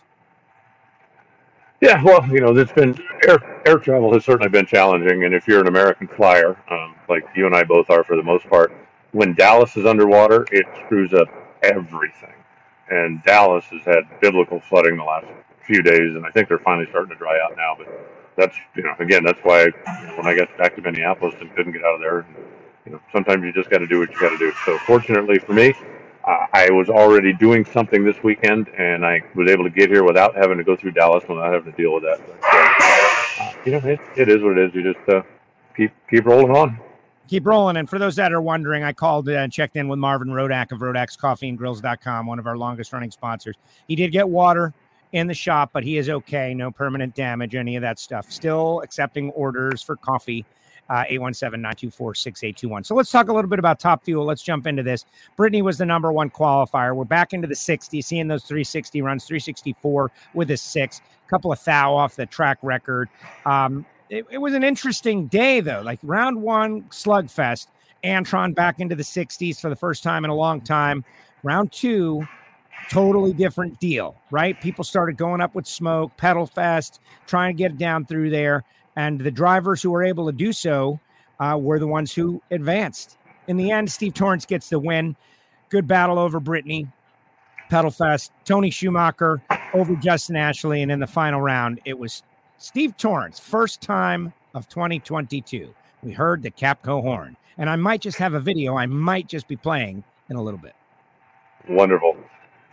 Yeah, 1.82 2.04
well, 2.04 2.24
you 2.28 2.42
know, 2.42 2.56
it's 2.56 2.72
been 2.72 2.96
air 3.28 3.40
air 3.66 3.78
travel 3.80 4.14
has 4.14 4.24
certainly 4.24 4.50
been 4.50 4.68
challenging, 4.68 5.26
and 5.26 5.34
if 5.34 5.48
you're 5.48 5.62
an 5.62 5.68
American 5.68 6.08
flyer, 6.08 6.56
um, 6.70 6.96
like 7.10 7.24
you 7.36 7.48
and 7.48 7.56
I 7.56 7.64
both 7.64 7.90
are 7.90 8.04
for 8.04 8.16
the 8.16 8.24
most 8.24 8.48
part, 8.48 8.72
when 9.14 9.34
Dallas 9.34 9.76
is 9.76 9.86
underwater, 9.86 10.46
it 10.52 10.66
screws 10.86 11.14
up 11.14 11.28
everything. 11.64 12.34
And 12.90 13.24
Dallas 13.24 13.66
has 13.66 13.82
had 13.84 14.04
biblical 14.22 14.60
flooding 14.60 14.98
the 14.98 15.04
last 15.04 15.26
few 15.66 15.82
days, 15.82 16.16
and 16.16 16.26
I 16.26 16.30
think 16.32 16.50
they're 16.50 16.60
finally 16.60 16.88
starting 16.90 17.10
to 17.12 17.16
dry 17.18 17.40
out 17.44 17.58
now. 17.58 17.76
But 17.78 17.88
that's 18.38 18.56
you 18.76 18.84
know, 18.84 18.94
again, 19.00 19.24
that's 19.24 19.40
why 19.42 19.64
you 19.64 19.72
know, 20.08 20.14
when 20.18 20.28
I 20.28 20.36
got 20.36 20.56
back 20.58 20.76
to 20.76 20.82
Minneapolis 20.82 21.36
and 21.42 21.54
couldn't 21.56 21.74
get 21.74 21.84
out 21.84 21.96
of 21.96 22.02
there, 22.02 22.28
you 22.86 22.92
know, 22.92 23.02
sometimes 23.12 23.44
you 23.44 23.54
just 23.54 23.72
got 23.72 23.80
to 23.80 23.88
do 23.88 24.00
what 24.00 24.12
you 24.12 24.20
got 24.20 24.30
to 24.30 24.38
do. 24.38 24.52
So 24.66 24.78
fortunately 24.80 25.40
for 25.40 25.54
me, 25.54 25.74
uh, 26.24 26.46
I 26.54 26.70
was 26.70 26.90
already 26.90 27.34
doing 27.34 27.66
something 27.66 28.04
this 28.04 28.22
weekend, 28.24 28.68
and 28.70 29.06
I 29.06 29.22
was 29.36 29.50
able 29.50 29.64
to 29.64 29.70
get 29.70 29.90
here 29.90 30.04
without 30.04 30.36
having 30.36 30.58
to 30.58 30.64
go 30.64 30.76
through 30.76 30.92
Dallas, 30.92 31.24
without 31.28 31.54
having 31.54 31.72
to 31.72 31.78
deal 31.78 31.94
with 31.94 32.04
that. 32.04 32.20
Uh, 33.40 33.54
you 33.66 33.72
know, 33.72 33.80
it, 33.80 34.00
it 34.16 34.30
is 34.30 34.42
what 34.42 34.58
it 34.58 34.70
is. 34.70 34.76
You 34.76 34.94
just 34.94 35.10
uh, 35.10 35.22
keep 35.76 35.92
keep 36.10 36.26
rolling 36.26 36.56
on. 36.56 36.80
Keep 37.28 37.46
rolling. 37.46 37.78
And 37.78 37.90
for 37.90 37.98
those 37.98 38.16
that 38.18 38.34
are 38.34 38.42
wondering, 38.42 38.84
I 38.84 38.92
called 38.92 39.30
and 39.30 39.52
checked 39.52 39.78
in 39.78 39.88
with 39.88 40.00
Marvin 40.00 40.28
Rodak 40.28 40.72
of 40.74 40.80
Rodak'sCoffeeandGrills.com, 40.80 42.26
one 42.26 42.40
of 42.40 42.46
our 42.46 42.58
longest 42.58 42.92
running 42.92 43.10
sponsors. 43.10 43.56
He 43.88 43.96
did 43.96 44.12
get 44.12 44.28
water 44.28 44.74
in 45.14 45.28
the 45.28 45.34
shop, 45.34 45.72
but 45.74 45.84
he 45.84 45.98
is 45.98 46.10
okay. 46.10 46.54
No 46.54 46.72
permanent 46.72 47.16
damage, 47.16 47.56
any 47.56 47.78
of 47.78 47.82
that 47.82 48.00
stuff. 48.00 48.32
Still 48.32 48.82
accepting 48.82 49.30
orders 49.32 49.82
for 49.82 49.96
coffee 49.96 50.46
uh, 50.92 51.06
817-924-6821. 51.10 52.86
So 52.86 52.96
let's 52.96 53.10
talk 53.10 53.30
a 53.30 53.34
little 53.34 53.50
bit 53.50 53.60
about 53.60 53.80
Top 53.80 54.04
Fuel. 54.04 54.26
Let's 54.26 54.44
jump 54.44 54.68
into 54.68 54.84
this. 54.84 55.06
Brittany 55.38 55.62
was 55.62 55.78
the 55.78 55.86
number 55.86 56.12
one 56.12 56.30
qualifier. 56.30 56.94
We're 56.94 57.06
back 57.06 57.32
into 57.32 57.48
the 57.48 57.56
60, 57.56 58.02
seeing 58.02 58.28
those 58.28 58.44
360 58.44 59.02
runs, 59.02 59.24
364 59.24 60.12
with 60.34 60.52
a 60.52 60.58
six, 60.58 61.00
a 61.26 61.30
couple 61.30 61.50
of 61.50 61.64
thou 61.64 61.96
off 61.96 62.18
the 62.18 62.26
track 62.26 62.58
record. 62.62 63.08
Um, 63.46 63.86
it, 64.10 64.26
it 64.30 64.38
was 64.40 64.54
an 64.54 64.66
interesting 64.66 65.28
day, 65.28 65.62
though. 65.62 65.82
Like 65.82 66.00
round 66.04 66.42
one, 66.42 66.82
slugfest. 66.90 67.68
Antron 68.04 68.54
back 68.54 68.82
into 68.82 68.96
the 68.96 69.04
60s 69.04 69.62
for 69.62 69.70
the 69.70 69.76
first 69.78 70.04
time 70.04 70.26
in 70.26 70.30
a 70.30 70.36
long 70.36 70.60
time. 70.60 71.06
Round 71.44 71.72
two, 71.72 72.28
totally 72.90 73.32
different 73.32 73.80
deal, 73.80 74.18
right? 74.30 74.60
People 74.60 74.84
started 74.84 75.16
going 75.16 75.40
up 75.40 75.56
with 75.56 75.66
smoke, 75.66 76.16
pedal 76.18 76.46
fest, 76.46 77.00
trying 77.28 77.56
to 77.56 77.58
get 77.58 77.72
it 77.72 77.78
down 77.78 78.06
through 78.06 78.30
there. 78.30 78.66
And 78.96 79.20
the 79.20 79.32
drivers 79.32 79.82
who 79.82 79.92
were 79.92 80.04
able 80.04 80.26
to 80.26 80.32
do 80.32 80.52
so 80.54 81.00
uh, 81.40 81.58
were 81.60 81.80
the 81.80 81.88
ones 81.88 82.14
who 82.14 82.42
advanced. 82.52 83.18
In 83.48 83.58
the 83.58 83.72
end, 83.72 83.92
Steve 83.92 84.14
Torrence 84.14 84.46
gets 84.46 84.70
the 84.70 84.80
win. 84.80 85.16
Good 85.70 85.88
battle 85.88 86.20
over 86.20 86.40
Brittany, 86.40 86.88
Pedalfest, 87.70 88.32
Tony 88.46 88.70
Schumacher 88.70 89.42
over 89.74 89.96
Justin 89.96 90.36
Ashley. 90.36 90.82
And 90.82 90.92
in 90.92 91.00
the 91.00 91.08
final 91.08 91.42
round, 91.42 91.80
it 91.86 91.98
was 91.98 92.24
Steve 92.58 92.96
Torrence, 92.98 93.40
first 93.40 93.82
time 93.82 94.34
of 94.54 94.68
2022. 94.68 95.74
We 96.04 96.12
heard 96.12 96.44
the 96.44 96.52
Capco 96.52 97.02
horn. 97.02 97.38
And 97.58 97.70
I 97.70 97.76
might 97.76 98.02
just 98.02 98.18
have 98.18 98.34
a 98.34 98.40
video 98.40 98.76
I 98.76 98.86
might 98.86 99.28
just 99.28 99.48
be 99.48 99.56
playing 99.56 100.04
in 100.30 100.36
a 100.36 100.42
little 100.42 100.60
bit. 100.60 100.76
Wonderful. 101.70 102.18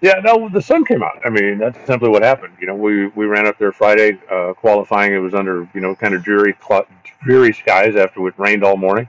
Yeah, 0.00 0.20
no, 0.24 0.48
the 0.48 0.62
sun 0.62 0.84
came 0.84 1.02
out. 1.02 1.18
I 1.24 1.30
mean, 1.30 1.58
that's 1.58 1.78
simply 1.84 2.08
what 2.08 2.22
happened. 2.22 2.54
You 2.60 2.68
know, 2.68 2.76
we, 2.76 3.08
we 3.08 3.26
ran 3.26 3.48
up 3.48 3.58
there 3.58 3.72
Friday 3.72 4.18
uh, 4.30 4.52
qualifying. 4.52 5.12
It 5.12 5.18
was 5.18 5.34
under, 5.34 5.68
you 5.74 5.80
know, 5.80 5.96
kind 5.96 6.14
of 6.14 6.22
dreary, 6.22 6.54
dreary 7.22 7.52
skies 7.52 7.96
after 7.96 8.26
it 8.28 8.34
rained 8.38 8.62
all 8.62 8.76
morning. 8.76 9.08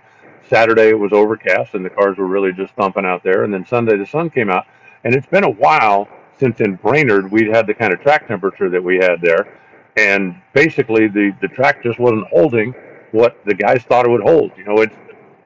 Saturday 0.50 0.90
it 0.90 0.98
was 1.00 1.14
overcast 1.14 1.76
and 1.76 1.86
the 1.86 1.92
cars 1.92 2.18
were 2.18 2.26
really 2.26 2.52
just 2.52 2.74
thumping 2.74 3.06
out 3.06 3.22
there. 3.24 3.44
And 3.44 3.54
then 3.54 3.66
Sunday 3.68 3.98
the 3.98 4.06
sun 4.06 4.32
came 4.32 4.50
out. 4.50 4.66
And 5.04 5.14
it's 5.14 5.28
been 5.28 5.44
a 5.44 5.50
while 5.50 6.10
since 6.40 6.60
in 6.60 6.76
Brainerd 6.76 7.32
we'd 7.32 7.50
had 7.50 7.68
the 7.68 7.74
kind 7.76 7.94
of 7.94 8.02
track 8.02 8.28
temperature 8.28 8.70
that 8.70 8.84
we 8.84 8.98
had 8.98 9.22
there. 9.22 9.60
And 9.96 10.42
basically 10.54 11.08
the, 11.08 11.36
the 11.40 11.48
track 11.50 11.84
just 11.84 12.00
wasn't 12.00 12.26
holding 12.30 12.74
what 13.12 13.38
the 13.46 13.54
guys 13.54 13.84
thought 13.84 14.06
it 14.06 14.10
would 14.10 14.22
hold. 14.22 14.52
You 14.58 14.64
know, 14.64 14.82
it's 14.82 14.96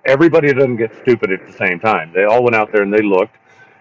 everybody 0.05 0.53
doesn't 0.53 0.77
get 0.77 0.91
stupid 1.01 1.31
at 1.31 1.45
the 1.45 1.53
same 1.53 1.81
time. 1.81 2.13
They 2.13 2.23
all 2.23 2.43
went 2.43 2.55
out 2.55 2.71
there 2.71 2.81
and 2.81 2.93
they 2.93 3.01
looked 3.01 3.35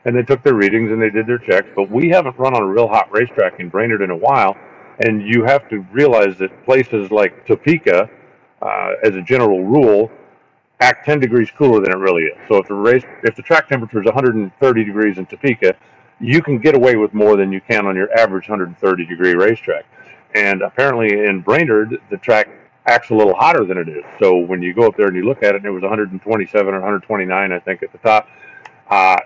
and 0.05 0.17
they 0.17 0.23
took 0.23 0.43
their 0.43 0.55
readings 0.55 0.91
and 0.91 1.01
they 1.01 1.11
did 1.11 1.27
their 1.27 1.39
checks. 1.39 1.69
But 1.75 1.91
we 1.91 2.09
haven't 2.09 2.39
run 2.39 2.55
on 2.55 2.63
a 2.63 2.67
real 2.67 2.89
hot 2.89 3.11
racetrack 3.13 3.61
in 3.61 3.69
Brainerd 3.69 4.03
in 4.03 4.11
a 4.11 4.17
while, 4.17 4.57
and 5.01 5.23
you 5.27 5.45
have 5.45 5.69
to 5.71 5.81
realize 5.93 6.37
that 6.39 6.65
places 6.65 7.11
like 7.11 7.47
Topeka, 7.47 8.11
uh, 8.61 8.93
as 9.03 9.15
a 9.15 9.23
general 9.23 9.65
rule, 9.65 10.11
act 10.81 11.07
10 11.07 11.21
degrees 11.21 11.51
cooler 11.51 11.81
than 11.81 11.93
it 11.93 11.99
really 11.99 12.25
is. 12.25 12.39
So 12.49 12.57
if 12.57 12.69
the 12.69 12.75
race, 12.75 13.05
if 13.23 13.37
the 13.37 13.43
track 13.43 13.69
temperature 13.69 14.01
is 14.01 14.07
130 14.07 14.85
degrees 14.85 15.19
in 15.19 15.27
Topeka, 15.27 15.77
you 16.21 16.43
can 16.43 16.59
get 16.59 16.75
away 16.75 16.97
with 16.97 17.15
more 17.15 17.37
than 17.37 17.53
you 17.53 17.61
can 17.61 17.87
on 17.87 17.97
your 17.97 18.13
average 18.17 18.49
130 18.49 19.07
degree 19.07 19.35
racetrack. 19.35 19.85
And 20.35 20.63
apparently 20.63 21.25
in 21.27 21.41
Brainerd, 21.41 22.01
the 22.11 22.17
track 22.17 22.49
acts 22.87 23.11
a 23.11 23.15
little 23.15 23.35
hotter 23.35 23.65
than 23.65 23.79
it 23.79 23.89
is. 23.89 24.05
So 24.21 24.37
when 24.37 24.63
you 24.63 24.73
go 24.73 24.87
up 24.87 24.97
there 24.97 25.07
and 25.07 25.17
you 25.17 25.25
look 25.25 25.43
at 25.43 25.55
it, 25.55 25.57
and 25.57 25.67
it 25.67 25.71
was 25.71 25.83
127 25.83 26.67
or 26.67 26.81
129, 26.81 27.53
I 27.53 27.59
think, 27.61 27.83
at 27.83 27.93
the 27.93 27.99
top. 27.99 28.29
Uh, 28.89 29.19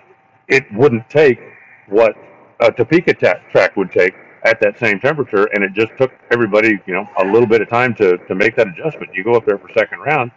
it 0.47 0.65
wouldn't 0.73 1.09
take 1.09 1.39
what 1.87 2.15
a 2.59 2.71
Topeka 2.71 3.13
track 3.51 3.75
would 3.75 3.91
take 3.91 4.13
at 4.43 4.59
that 4.61 4.79
same 4.79 4.99
temperature, 4.99 5.45
and 5.53 5.63
it 5.63 5.73
just 5.73 5.91
took 5.97 6.11
everybody, 6.31 6.79
you 6.85 6.93
know, 6.93 7.07
a 7.17 7.25
little 7.25 7.47
bit 7.47 7.61
of 7.61 7.69
time 7.69 7.93
to 7.95 8.17
to 8.17 8.35
make 8.35 8.55
that 8.55 8.67
adjustment. 8.67 9.13
You 9.13 9.23
go 9.23 9.33
up 9.35 9.45
there 9.45 9.57
for 9.57 9.69
second 9.73 9.99
round, 9.99 10.31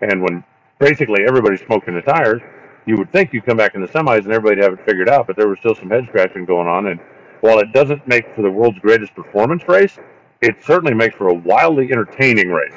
and 0.00 0.22
when 0.22 0.44
basically 0.78 1.24
everybody's 1.26 1.60
smoking 1.60 1.94
the 1.94 2.02
tires, 2.02 2.42
you 2.86 2.96
would 2.96 3.12
think 3.12 3.32
you'd 3.32 3.46
come 3.46 3.56
back 3.56 3.74
in 3.74 3.80
the 3.80 3.86
semis 3.86 4.24
and 4.24 4.32
everybody'd 4.32 4.62
have 4.62 4.72
it 4.72 4.84
figured 4.84 5.08
out, 5.08 5.26
but 5.26 5.36
there 5.36 5.48
was 5.48 5.58
still 5.60 5.74
some 5.74 5.90
head 5.90 6.06
scratching 6.08 6.44
going 6.44 6.66
on. 6.66 6.88
And 6.88 7.00
while 7.40 7.58
it 7.60 7.72
doesn't 7.72 8.06
make 8.08 8.34
for 8.34 8.42
the 8.42 8.50
world's 8.50 8.78
greatest 8.80 9.14
performance 9.14 9.62
race, 9.68 9.98
it 10.40 10.56
certainly 10.64 10.94
makes 10.94 11.14
for 11.14 11.28
a 11.28 11.34
wildly 11.34 11.90
entertaining 11.92 12.50
race 12.50 12.74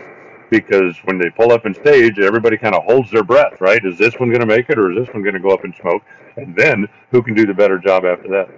because 0.52 0.96
when 1.06 1.18
they 1.18 1.30
pull 1.32 1.52
up 1.52 1.66
in 1.66 1.74
stage, 1.74 2.20
everybody 2.20 2.58
kind 2.58 2.76
of 2.76 2.84
holds 2.84 3.10
their 3.10 3.24
breath, 3.24 3.60
right? 3.60 3.84
Is 3.84 3.98
this 3.98 4.14
one 4.20 4.30
going 4.30 4.42
to 4.42 4.46
make 4.46 4.70
it 4.70 4.78
or 4.78 4.92
is 4.92 4.98
this 5.06 5.14
one 5.14 5.24
going 5.24 5.34
to 5.34 5.40
go 5.40 5.50
up 5.50 5.66
in 5.66 5.74
smoke? 5.74 6.04
And 6.36 6.56
then 6.56 6.88
who 7.12 7.22
can 7.22 7.34
do 7.34 7.46
the 7.46 7.54
better 7.54 7.78
job 7.78 8.06
after 8.06 8.28
that? 8.30 8.50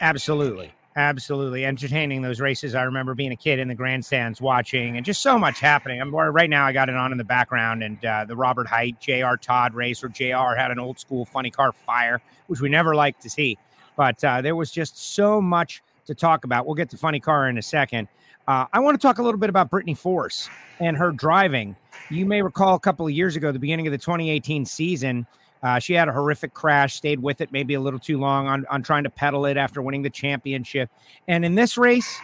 Absolutely. 0.00 0.72
Absolutely 0.94 1.64
entertaining 1.64 2.20
those 2.20 2.38
races. 2.38 2.74
I 2.74 2.82
remember 2.82 3.14
being 3.14 3.32
a 3.32 3.36
kid 3.36 3.58
in 3.58 3.68
the 3.68 3.74
grandstands 3.74 4.42
watching, 4.42 4.98
and 4.98 5.06
just 5.06 5.22
so 5.22 5.38
much 5.38 5.58
happening. 5.58 6.02
I'm 6.02 6.14
right 6.14 6.50
now. 6.50 6.66
I 6.66 6.72
got 6.72 6.90
it 6.90 6.96
on 6.96 7.12
in 7.12 7.18
the 7.18 7.24
background, 7.24 7.82
and 7.82 8.04
uh, 8.04 8.26
the 8.26 8.36
Robert 8.36 8.66
Hight 8.66 9.00
J.R. 9.00 9.38
Todd 9.38 9.72
race, 9.72 10.02
where 10.02 10.10
J.R. 10.10 10.54
had 10.54 10.70
an 10.70 10.78
old 10.78 10.98
school 10.98 11.24
funny 11.24 11.50
car 11.50 11.72
fire, 11.72 12.20
which 12.46 12.60
we 12.60 12.68
never 12.68 12.94
like 12.94 13.18
to 13.20 13.30
see. 13.30 13.56
But 13.96 14.22
uh, 14.22 14.42
there 14.42 14.54
was 14.54 14.70
just 14.70 15.14
so 15.14 15.40
much 15.40 15.82
to 16.06 16.14
talk 16.14 16.44
about. 16.44 16.66
We'll 16.66 16.74
get 16.74 16.90
to 16.90 16.98
funny 16.98 17.20
car 17.20 17.48
in 17.48 17.56
a 17.56 17.62
second. 17.62 18.08
Uh, 18.46 18.66
I 18.72 18.80
want 18.80 19.00
to 19.00 19.06
talk 19.06 19.18
a 19.18 19.22
little 19.22 19.38
bit 19.38 19.48
about 19.48 19.70
Brittany 19.70 19.94
Force 19.94 20.50
and 20.80 20.96
her 20.96 21.12
driving. 21.12 21.76
You 22.10 22.26
may 22.26 22.42
recall 22.42 22.74
a 22.74 22.80
couple 22.80 23.06
of 23.06 23.12
years 23.12 23.36
ago, 23.36 23.52
the 23.52 23.58
beginning 23.58 23.86
of 23.86 23.92
the 23.92 23.98
2018 23.98 24.66
season, 24.66 25.26
uh, 25.62 25.78
she 25.78 25.92
had 25.94 26.08
a 26.08 26.12
horrific 26.12 26.54
crash, 26.54 26.94
stayed 26.94 27.20
with 27.20 27.40
it 27.40 27.52
maybe 27.52 27.74
a 27.74 27.80
little 27.80 28.00
too 28.00 28.18
long 28.18 28.48
on, 28.48 28.66
on 28.70 28.82
trying 28.82 29.04
to 29.04 29.10
pedal 29.10 29.46
it 29.46 29.56
after 29.56 29.80
winning 29.80 30.02
the 30.02 30.10
championship. 30.10 30.90
And 31.28 31.44
in 31.44 31.54
this 31.54 31.78
race, 31.78 32.18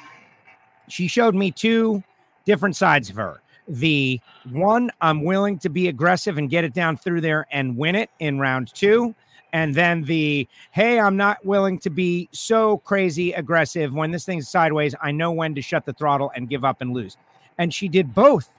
she 0.88 1.06
showed 1.06 1.34
me 1.34 1.50
two 1.50 2.02
different 2.44 2.76
sides 2.76 3.10
of 3.10 3.16
her. 3.16 3.40
The 3.68 4.20
one, 4.50 4.90
I'm 5.00 5.22
willing 5.22 5.58
to 5.58 5.68
be 5.68 5.88
aggressive 5.88 6.38
and 6.38 6.48
get 6.48 6.64
it 6.64 6.72
down 6.72 6.96
through 6.96 7.20
there 7.20 7.46
and 7.52 7.76
win 7.76 7.94
it 7.94 8.10
in 8.18 8.38
round 8.38 8.72
two 8.74 9.14
and 9.52 9.74
then 9.74 10.02
the 10.02 10.46
hey 10.72 11.00
i'm 11.00 11.16
not 11.16 11.44
willing 11.44 11.78
to 11.78 11.90
be 11.90 12.28
so 12.32 12.78
crazy 12.78 13.32
aggressive 13.32 13.92
when 13.94 14.10
this 14.10 14.24
thing's 14.24 14.48
sideways 14.48 14.94
i 15.00 15.10
know 15.10 15.32
when 15.32 15.54
to 15.54 15.62
shut 15.62 15.84
the 15.84 15.92
throttle 15.94 16.30
and 16.36 16.48
give 16.48 16.64
up 16.64 16.80
and 16.80 16.92
lose 16.92 17.16
and 17.58 17.72
she 17.72 17.88
did 17.88 18.14
both 18.14 18.50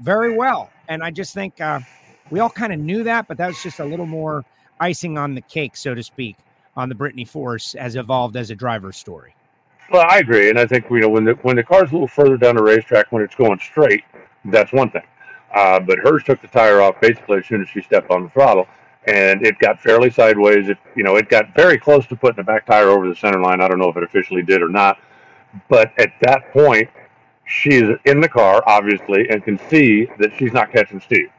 very 0.00 0.34
well 0.34 0.70
and 0.88 1.02
i 1.02 1.10
just 1.10 1.34
think 1.34 1.60
uh, 1.60 1.80
we 2.30 2.40
all 2.40 2.50
kind 2.50 2.72
of 2.72 2.78
knew 2.78 3.02
that 3.02 3.26
but 3.28 3.36
that 3.36 3.48
was 3.48 3.62
just 3.62 3.80
a 3.80 3.84
little 3.84 4.06
more 4.06 4.44
icing 4.80 5.18
on 5.18 5.34
the 5.34 5.40
cake 5.42 5.76
so 5.76 5.94
to 5.94 6.02
speak 6.02 6.36
on 6.76 6.88
the 6.88 6.94
brittany 6.94 7.24
force 7.24 7.74
as 7.74 7.96
evolved 7.96 8.36
as 8.36 8.50
a 8.50 8.54
driver's 8.54 8.96
story 8.96 9.34
well 9.90 10.06
i 10.08 10.18
agree 10.18 10.50
and 10.50 10.58
i 10.58 10.66
think 10.66 10.84
you 10.90 11.00
know 11.00 11.08
when 11.08 11.24
the 11.24 11.32
when 11.42 11.56
the 11.56 11.62
car's 11.62 11.90
a 11.90 11.92
little 11.92 12.08
further 12.08 12.36
down 12.36 12.56
the 12.56 12.62
racetrack 12.62 13.10
when 13.10 13.22
it's 13.22 13.34
going 13.34 13.58
straight 13.58 14.04
that's 14.46 14.72
one 14.72 14.90
thing 14.90 15.02
uh, 15.54 15.80
but 15.80 15.98
hers 15.98 16.22
took 16.24 16.40
the 16.42 16.48
tire 16.48 16.80
off 16.80 17.00
basically 17.00 17.38
as 17.38 17.46
soon 17.46 17.62
as 17.62 17.68
she 17.68 17.80
stepped 17.80 18.10
on 18.10 18.22
the 18.22 18.28
throttle 18.30 18.66
and 19.08 19.44
it 19.44 19.58
got 19.58 19.80
fairly 19.80 20.10
sideways. 20.10 20.68
It 20.68 20.78
you 20.94 21.02
know 21.02 21.16
it 21.16 21.28
got 21.28 21.54
very 21.54 21.78
close 21.78 22.06
to 22.08 22.16
putting 22.16 22.36
the 22.36 22.44
back 22.44 22.66
tire 22.66 22.88
over 22.88 23.08
the 23.08 23.16
center 23.16 23.40
line. 23.40 23.60
I 23.60 23.68
don't 23.68 23.78
know 23.78 23.88
if 23.88 23.96
it 23.96 24.02
officially 24.02 24.42
did 24.42 24.62
or 24.62 24.68
not, 24.68 24.98
but 25.68 25.92
at 25.98 26.12
that 26.20 26.52
point, 26.52 26.90
she's 27.46 27.88
in 28.04 28.20
the 28.20 28.28
car 28.28 28.62
obviously 28.66 29.28
and 29.30 29.42
can 29.42 29.58
see 29.70 30.06
that 30.18 30.32
she's 30.38 30.52
not 30.52 30.70
catching 30.70 31.00
Steve. 31.00 31.30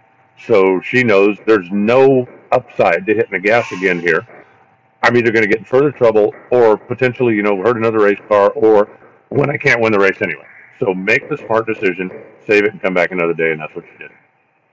So 0.46 0.82
she 0.82 1.04
knows 1.04 1.38
there's 1.46 1.70
no 1.72 2.28
upside 2.52 3.06
to 3.06 3.14
hitting 3.14 3.32
the 3.32 3.40
gas 3.40 3.72
again 3.72 4.00
here. 4.00 4.28
I'm 5.04 5.16
either 5.16 5.32
going 5.32 5.44
to 5.44 5.50
get 5.50 5.60
in 5.60 5.66
further 5.66 5.92
trouble 5.92 6.34
or 6.52 6.78
potentially, 6.78 7.36
you 7.36 7.44
know, 7.44 7.58
hurt 7.58 7.78
another 7.78 8.00
race 8.00 8.20
car 8.28 8.52
or 8.52 8.90
when 9.30 9.50
I 9.50 9.58
can't 9.58 9.82
win 9.82 9.94
the 9.94 10.00
race 10.00 10.22
anyway. 10.22 10.46
So 10.80 10.94
make 10.94 11.30
the 11.30 11.38
smart 11.38 11.68
decision, 11.68 12.10
save 12.46 12.64
it, 12.64 12.72
and 12.72 12.82
come 12.82 12.94
back 12.94 13.12
another 13.12 13.34
day, 13.34 13.52
and 13.52 13.62
that's 13.62 13.76
what 13.76 13.86
she 13.92 13.98
did. 13.98 14.12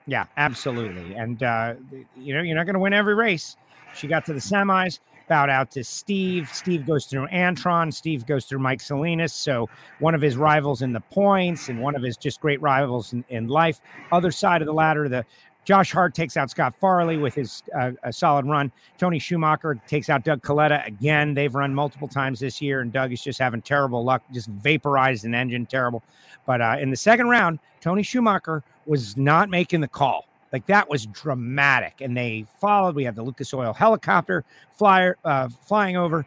Yeah, 0.06 0.26
absolutely. 0.36 1.14
And 1.14 1.42
uh, 1.42 1.74
you 2.16 2.34
know, 2.34 2.42
you're 2.42 2.56
not 2.56 2.64
going 2.64 2.74
to 2.74 2.80
win 2.80 2.92
every 2.92 3.14
race. 3.14 3.56
She 3.94 4.06
got 4.06 4.24
to 4.26 4.32
the 4.32 4.40
semis, 4.40 5.00
bowed 5.28 5.50
out 5.50 5.70
to 5.72 5.82
Steve. 5.82 6.48
Steve 6.52 6.86
goes 6.86 7.06
through 7.06 7.26
Antron. 7.28 7.92
Steve 7.92 8.24
goes 8.24 8.44
through 8.44 8.60
Mike 8.60 8.80
Salinas. 8.80 9.32
So 9.32 9.68
one 9.98 10.14
of 10.14 10.20
his 10.20 10.36
rivals 10.36 10.82
in 10.82 10.92
the 10.92 11.00
points 11.00 11.68
and 11.68 11.80
one 11.80 11.96
of 11.96 12.02
his 12.02 12.16
just 12.16 12.40
great 12.40 12.60
rivals 12.62 13.12
in, 13.12 13.24
in 13.30 13.48
life. 13.48 13.80
Other 14.12 14.30
side 14.30 14.62
of 14.62 14.66
the 14.66 14.74
ladder, 14.74 15.08
the 15.08 15.24
Josh 15.66 15.90
Hart 15.92 16.14
takes 16.14 16.36
out 16.36 16.48
Scott 16.48 16.74
Farley 16.80 17.16
with 17.16 17.34
his 17.34 17.64
uh, 17.76 17.90
a 18.04 18.12
solid 18.12 18.46
run. 18.46 18.70
Tony 18.98 19.18
Schumacher 19.18 19.74
takes 19.88 20.08
out 20.08 20.24
Doug 20.24 20.40
Kalitta 20.40 20.86
again. 20.86 21.34
They've 21.34 21.52
run 21.52 21.74
multiple 21.74 22.06
times 22.06 22.38
this 22.38 22.62
year, 22.62 22.80
and 22.82 22.92
Doug 22.92 23.12
is 23.12 23.20
just 23.20 23.40
having 23.40 23.60
terrible 23.60 24.04
luck, 24.04 24.22
just 24.32 24.46
vaporized 24.48 25.24
an 25.24 25.34
engine, 25.34 25.66
terrible. 25.66 26.04
But 26.46 26.60
uh, 26.60 26.76
in 26.80 26.90
the 26.90 26.96
second 26.96 27.28
round, 27.28 27.58
Tony 27.80 28.04
Schumacher 28.04 28.62
was 28.86 29.16
not 29.16 29.50
making 29.50 29.80
the 29.80 29.88
call. 29.88 30.26
Like 30.52 30.66
that 30.66 30.88
was 30.88 31.06
dramatic. 31.06 32.00
And 32.00 32.16
they 32.16 32.46
followed. 32.60 32.94
We 32.94 33.04
have 33.04 33.16
the 33.16 33.24
Lucas 33.24 33.52
Oil 33.52 33.72
helicopter 33.72 34.44
flyer 34.70 35.16
uh, 35.24 35.48
flying 35.48 35.96
over, 35.96 36.24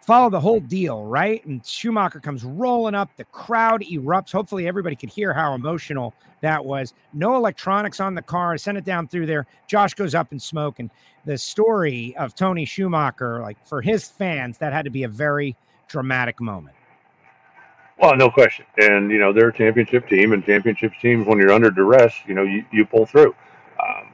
follow 0.00 0.30
the 0.30 0.40
whole 0.40 0.60
deal, 0.60 1.04
right? 1.04 1.44
And 1.44 1.64
Schumacher 1.64 2.20
comes 2.20 2.44
rolling 2.44 2.94
up. 2.94 3.10
The 3.16 3.24
crowd 3.24 3.82
erupts. 3.82 4.32
Hopefully, 4.32 4.66
everybody 4.66 4.96
could 4.96 5.10
hear 5.10 5.32
how 5.32 5.54
emotional 5.54 6.14
that 6.40 6.64
was. 6.64 6.94
No 7.12 7.36
electronics 7.36 8.00
on 8.00 8.14
the 8.14 8.22
car. 8.22 8.54
I 8.54 8.56
sent 8.56 8.78
it 8.78 8.84
down 8.84 9.08
through 9.08 9.26
there. 9.26 9.46
Josh 9.66 9.94
goes 9.94 10.14
up 10.14 10.32
in 10.32 10.38
smoke. 10.38 10.78
And 10.78 10.90
the 11.24 11.36
story 11.36 12.16
of 12.16 12.34
Tony 12.34 12.64
Schumacher, 12.64 13.40
like 13.40 13.64
for 13.66 13.82
his 13.82 14.08
fans, 14.08 14.58
that 14.58 14.72
had 14.72 14.86
to 14.86 14.90
be 14.90 15.02
a 15.02 15.08
very 15.08 15.56
dramatic 15.88 16.40
moment. 16.40 16.76
Well, 17.98 18.16
no 18.16 18.30
question. 18.30 18.64
And, 18.78 19.10
you 19.10 19.18
know, 19.18 19.30
they're 19.32 19.48
a 19.48 19.52
championship 19.52 20.08
team, 20.08 20.32
and 20.32 20.42
championship 20.42 20.92
teams, 21.02 21.26
when 21.26 21.36
you're 21.36 21.52
under 21.52 21.70
duress, 21.70 22.14
you 22.26 22.34
know, 22.34 22.42
you, 22.42 22.64
you 22.72 22.86
pull 22.86 23.04
through. 23.04 23.34
Um, 23.78 24.09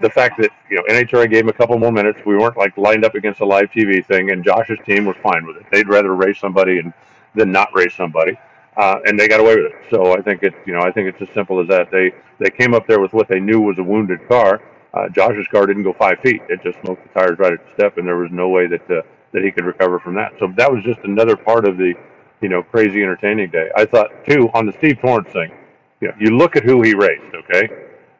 the 0.00 0.10
fact 0.10 0.40
that, 0.40 0.50
you 0.70 0.76
know, 0.76 0.82
NHRA 0.88 1.30
gave 1.30 1.42
him 1.42 1.48
a 1.48 1.52
couple 1.52 1.78
more 1.78 1.92
minutes, 1.92 2.20
we 2.24 2.36
weren't 2.36 2.56
like 2.56 2.76
lined 2.76 3.04
up 3.04 3.14
against 3.14 3.40
a 3.40 3.44
live 3.44 3.70
TV 3.70 4.04
thing, 4.04 4.30
and 4.30 4.44
Josh's 4.44 4.78
team 4.86 5.04
was 5.04 5.16
fine 5.22 5.46
with 5.46 5.56
it. 5.56 5.66
They'd 5.70 5.88
rather 5.88 6.14
race 6.14 6.38
somebody 6.38 6.78
and, 6.78 6.92
than 7.34 7.52
not 7.52 7.68
race 7.74 7.94
somebody. 7.94 8.38
Uh, 8.76 9.00
and 9.04 9.18
they 9.18 9.28
got 9.28 9.40
away 9.40 9.56
with 9.56 9.66
it. 9.66 9.74
So 9.90 10.16
I 10.16 10.22
think 10.22 10.42
it, 10.42 10.54
you 10.66 10.72
know, 10.72 10.80
I 10.80 10.90
think 10.90 11.08
it's 11.08 11.20
as 11.20 11.34
simple 11.34 11.60
as 11.60 11.68
that. 11.68 11.90
They 11.90 12.12
they 12.38 12.50
came 12.50 12.72
up 12.72 12.86
there 12.86 13.00
with 13.00 13.12
what 13.12 13.28
they 13.28 13.40
knew 13.40 13.60
was 13.60 13.78
a 13.78 13.82
wounded 13.82 14.26
car. 14.28 14.62
Uh, 14.94 15.08
Josh's 15.08 15.46
car 15.48 15.66
didn't 15.66 15.82
go 15.82 15.92
five 15.92 16.18
feet; 16.20 16.40
it 16.48 16.62
just 16.62 16.80
smoked 16.80 17.02
the 17.02 17.20
tires 17.20 17.38
right 17.38 17.52
at 17.52 17.66
the 17.66 17.72
step, 17.74 17.98
and 17.98 18.06
there 18.06 18.16
was 18.16 18.30
no 18.30 18.48
way 18.48 18.68
that 18.68 18.90
uh, 18.90 19.02
that 19.32 19.42
he 19.42 19.50
could 19.50 19.64
recover 19.64 19.98
from 19.98 20.14
that. 20.14 20.32
So 20.38 20.52
that 20.56 20.72
was 20.72 20.82
just 20.84 21.00
another 21.00 21.36
part 21.36 21.66
of 21.66 21.76
the 21.76 21.94
you 22.40 22.48
know, 22.48 22.62
crazy 22.62 23.02
entertaining 23.02 23.50
day. 23.50 23.70
I 23.76 23.84
thought 23.84 24.10
too 24.26 24.50
on 24.54 24.66
the 24.66 24.72
Steve 24.72 24.98
Torrence 25.00 25.28
thing. 25.32 25.52
You 26.00 26.08
know, 26.08 26.14
you 26.18 26.36
look 26.36 26.56
at 26.56 26.64
who 26.64 26.82
he 26.82 26.94
raced. 26.94 27.34
Okay, 27.34 27.68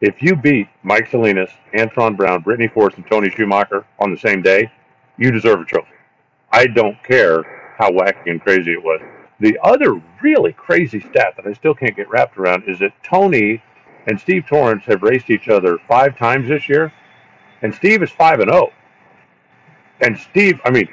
if 0.01 0.23
you 0.23 0.35
beat 0.35 0.69
Mike 0.83 1.09
Salinas, 1.11 1.51
Antron 1.75 2.17
Brown, 2.17 2.41
Brittany 2.43 2.69
Force, 2.69 2.95
and 2.95 3.07
Tony 3.07 3.31
Schumacher 3.31 3.85
on 3.99 4.11
the 4.11 4.19
same 4.19 4.43
day, 4.43 4.71
you 5.19 5.31
deserve 5.31 5.61
a 5.61 5.65
trophy. 5.65 5.89
I 6.53 6.67
don't 6.67 7.03
care 7.05 7.75
how 7.79 7.91
wacky 7.91 8.31
and 8.31 8.41
crazy 8.41 8.73
it 8.73 8.83
was. 8.83 9.01
The 9.41 9.59
other 9.63 10.01
really 10.23 10.53
crazy 10.53 11.01
stat 11.01 11.35
that 11.37 11.47
I 11.47 11.53
still 11.53 11.75
can't 11.75 11.97
get 11.97 12.11
wrapped 12.11 12.37
around 12.37 12.65
is 12.67 12.79
that 12.81 12.93
Tony 13.03 13.63
and 14.07 14.21
Steve 14.21 14.47
Torrence 14.47 14.85
have 14.85 15.03
raced 15.03 15.31
each 15.31 15.49
other 15.49 15.79
five 15.89 16.17
times 16.19 16.49
this 16.49 16.69
year, 16.69 16.93
and 17.63 17.75
Steve 17.75 18.03
is 18.03 18.11
five 18.11 18.41
and 18.41 18.51
zero. 18.51 18.69
Oh. 18.69 18.73
And 20.01 20.19
Steve, 20.19 20.61
I 20.65 20.71
mean, 20.71 20.89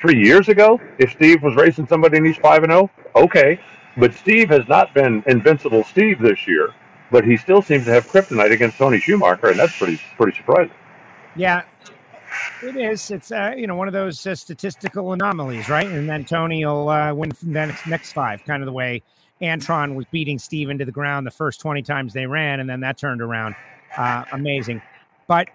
three 0.00 0.22
years 0.22 0.48
ago, 0.48 0.80
if 0.98 1.12
Steve 1.12 1.42
was 1.42 1.54
racing 1.54 1.86
somebody 1.86 2.16
and 2.16 2.26
he's 2.26 2.36
five 2.36 2.62
and 2.62 2.72
zero, 2.72 2.90
oh, 3.14 3.24
okay. 3.24 3.60
But 3.96 4.12
Steve 4.12 4.50
has 4.50 4.66
not 4.68 4.92
been 4.92 5.22
invincible 5.26 5.84
Steve 5.84 6.20
this 6.20 6.48
year, 6.48 6.74
but 7.14 7.24
he 7.24 7.36
still 7.36 7.62
seems 7.62 7.84
to 7.84 7.92
have 7.92 8.08
kryptonite 8.08 8.50
against 8.50 8.76
Tony 8.76 8.98
Schumacher, 8.98 9.46
and 9.46 9.56
that's 9.56 9.78
pretty 9.78 10.00
pretty 10.16 10.36
surprising. 10.36 10.74
Yeah, 11.36 11.62
it 12.60 12.76
is. 12.76 13.08
It's 13.12 13.30
uh, 13.30 13.54
you 13.56 13.68
know 13.68 13.76
one 13.76 13.86
of 13.86 13.94
those 13.94 14.26
uh, 14.26 14.34
statistical 14.34 15.12
anomalies, 15.12 15.68
right? 15.68 15.86
And 15.86 16.08
then 16.08 16.24
Tony 16.24 16.64
will 16.64 16.88
uh, 16.88 17.14
win 17.14 17.30
from 17.30 17.52
the 17.52 17.66
next, 17.66 17.86
next 17.86 18.12
five, 18.14 18.44
kind 18.44 18.64
of 18.64 18.66
the 18.66 18.72
way 18.72 19.00
Antron 19.40 19.94
was 19.94 20.06
beating 20.10 20.40
Steve 20.40 20.76
to 20.76 20.84
the 20.84 20.90
ground 20.90 21.24
the 21.24 21.30
first 21.30 21.60
twenty 21.60 21.82
times 21.82 22.12
they 22.12 22.26
ran, 22.26 22.58
and 22.58 22.68
then 22.68 22.80
that 22.80 22.98
turned 22.98 23.22
around. 23.22 23.54
Uh, 23.96 24.24
amazing, 24.32 24.82
but 25.28 25.48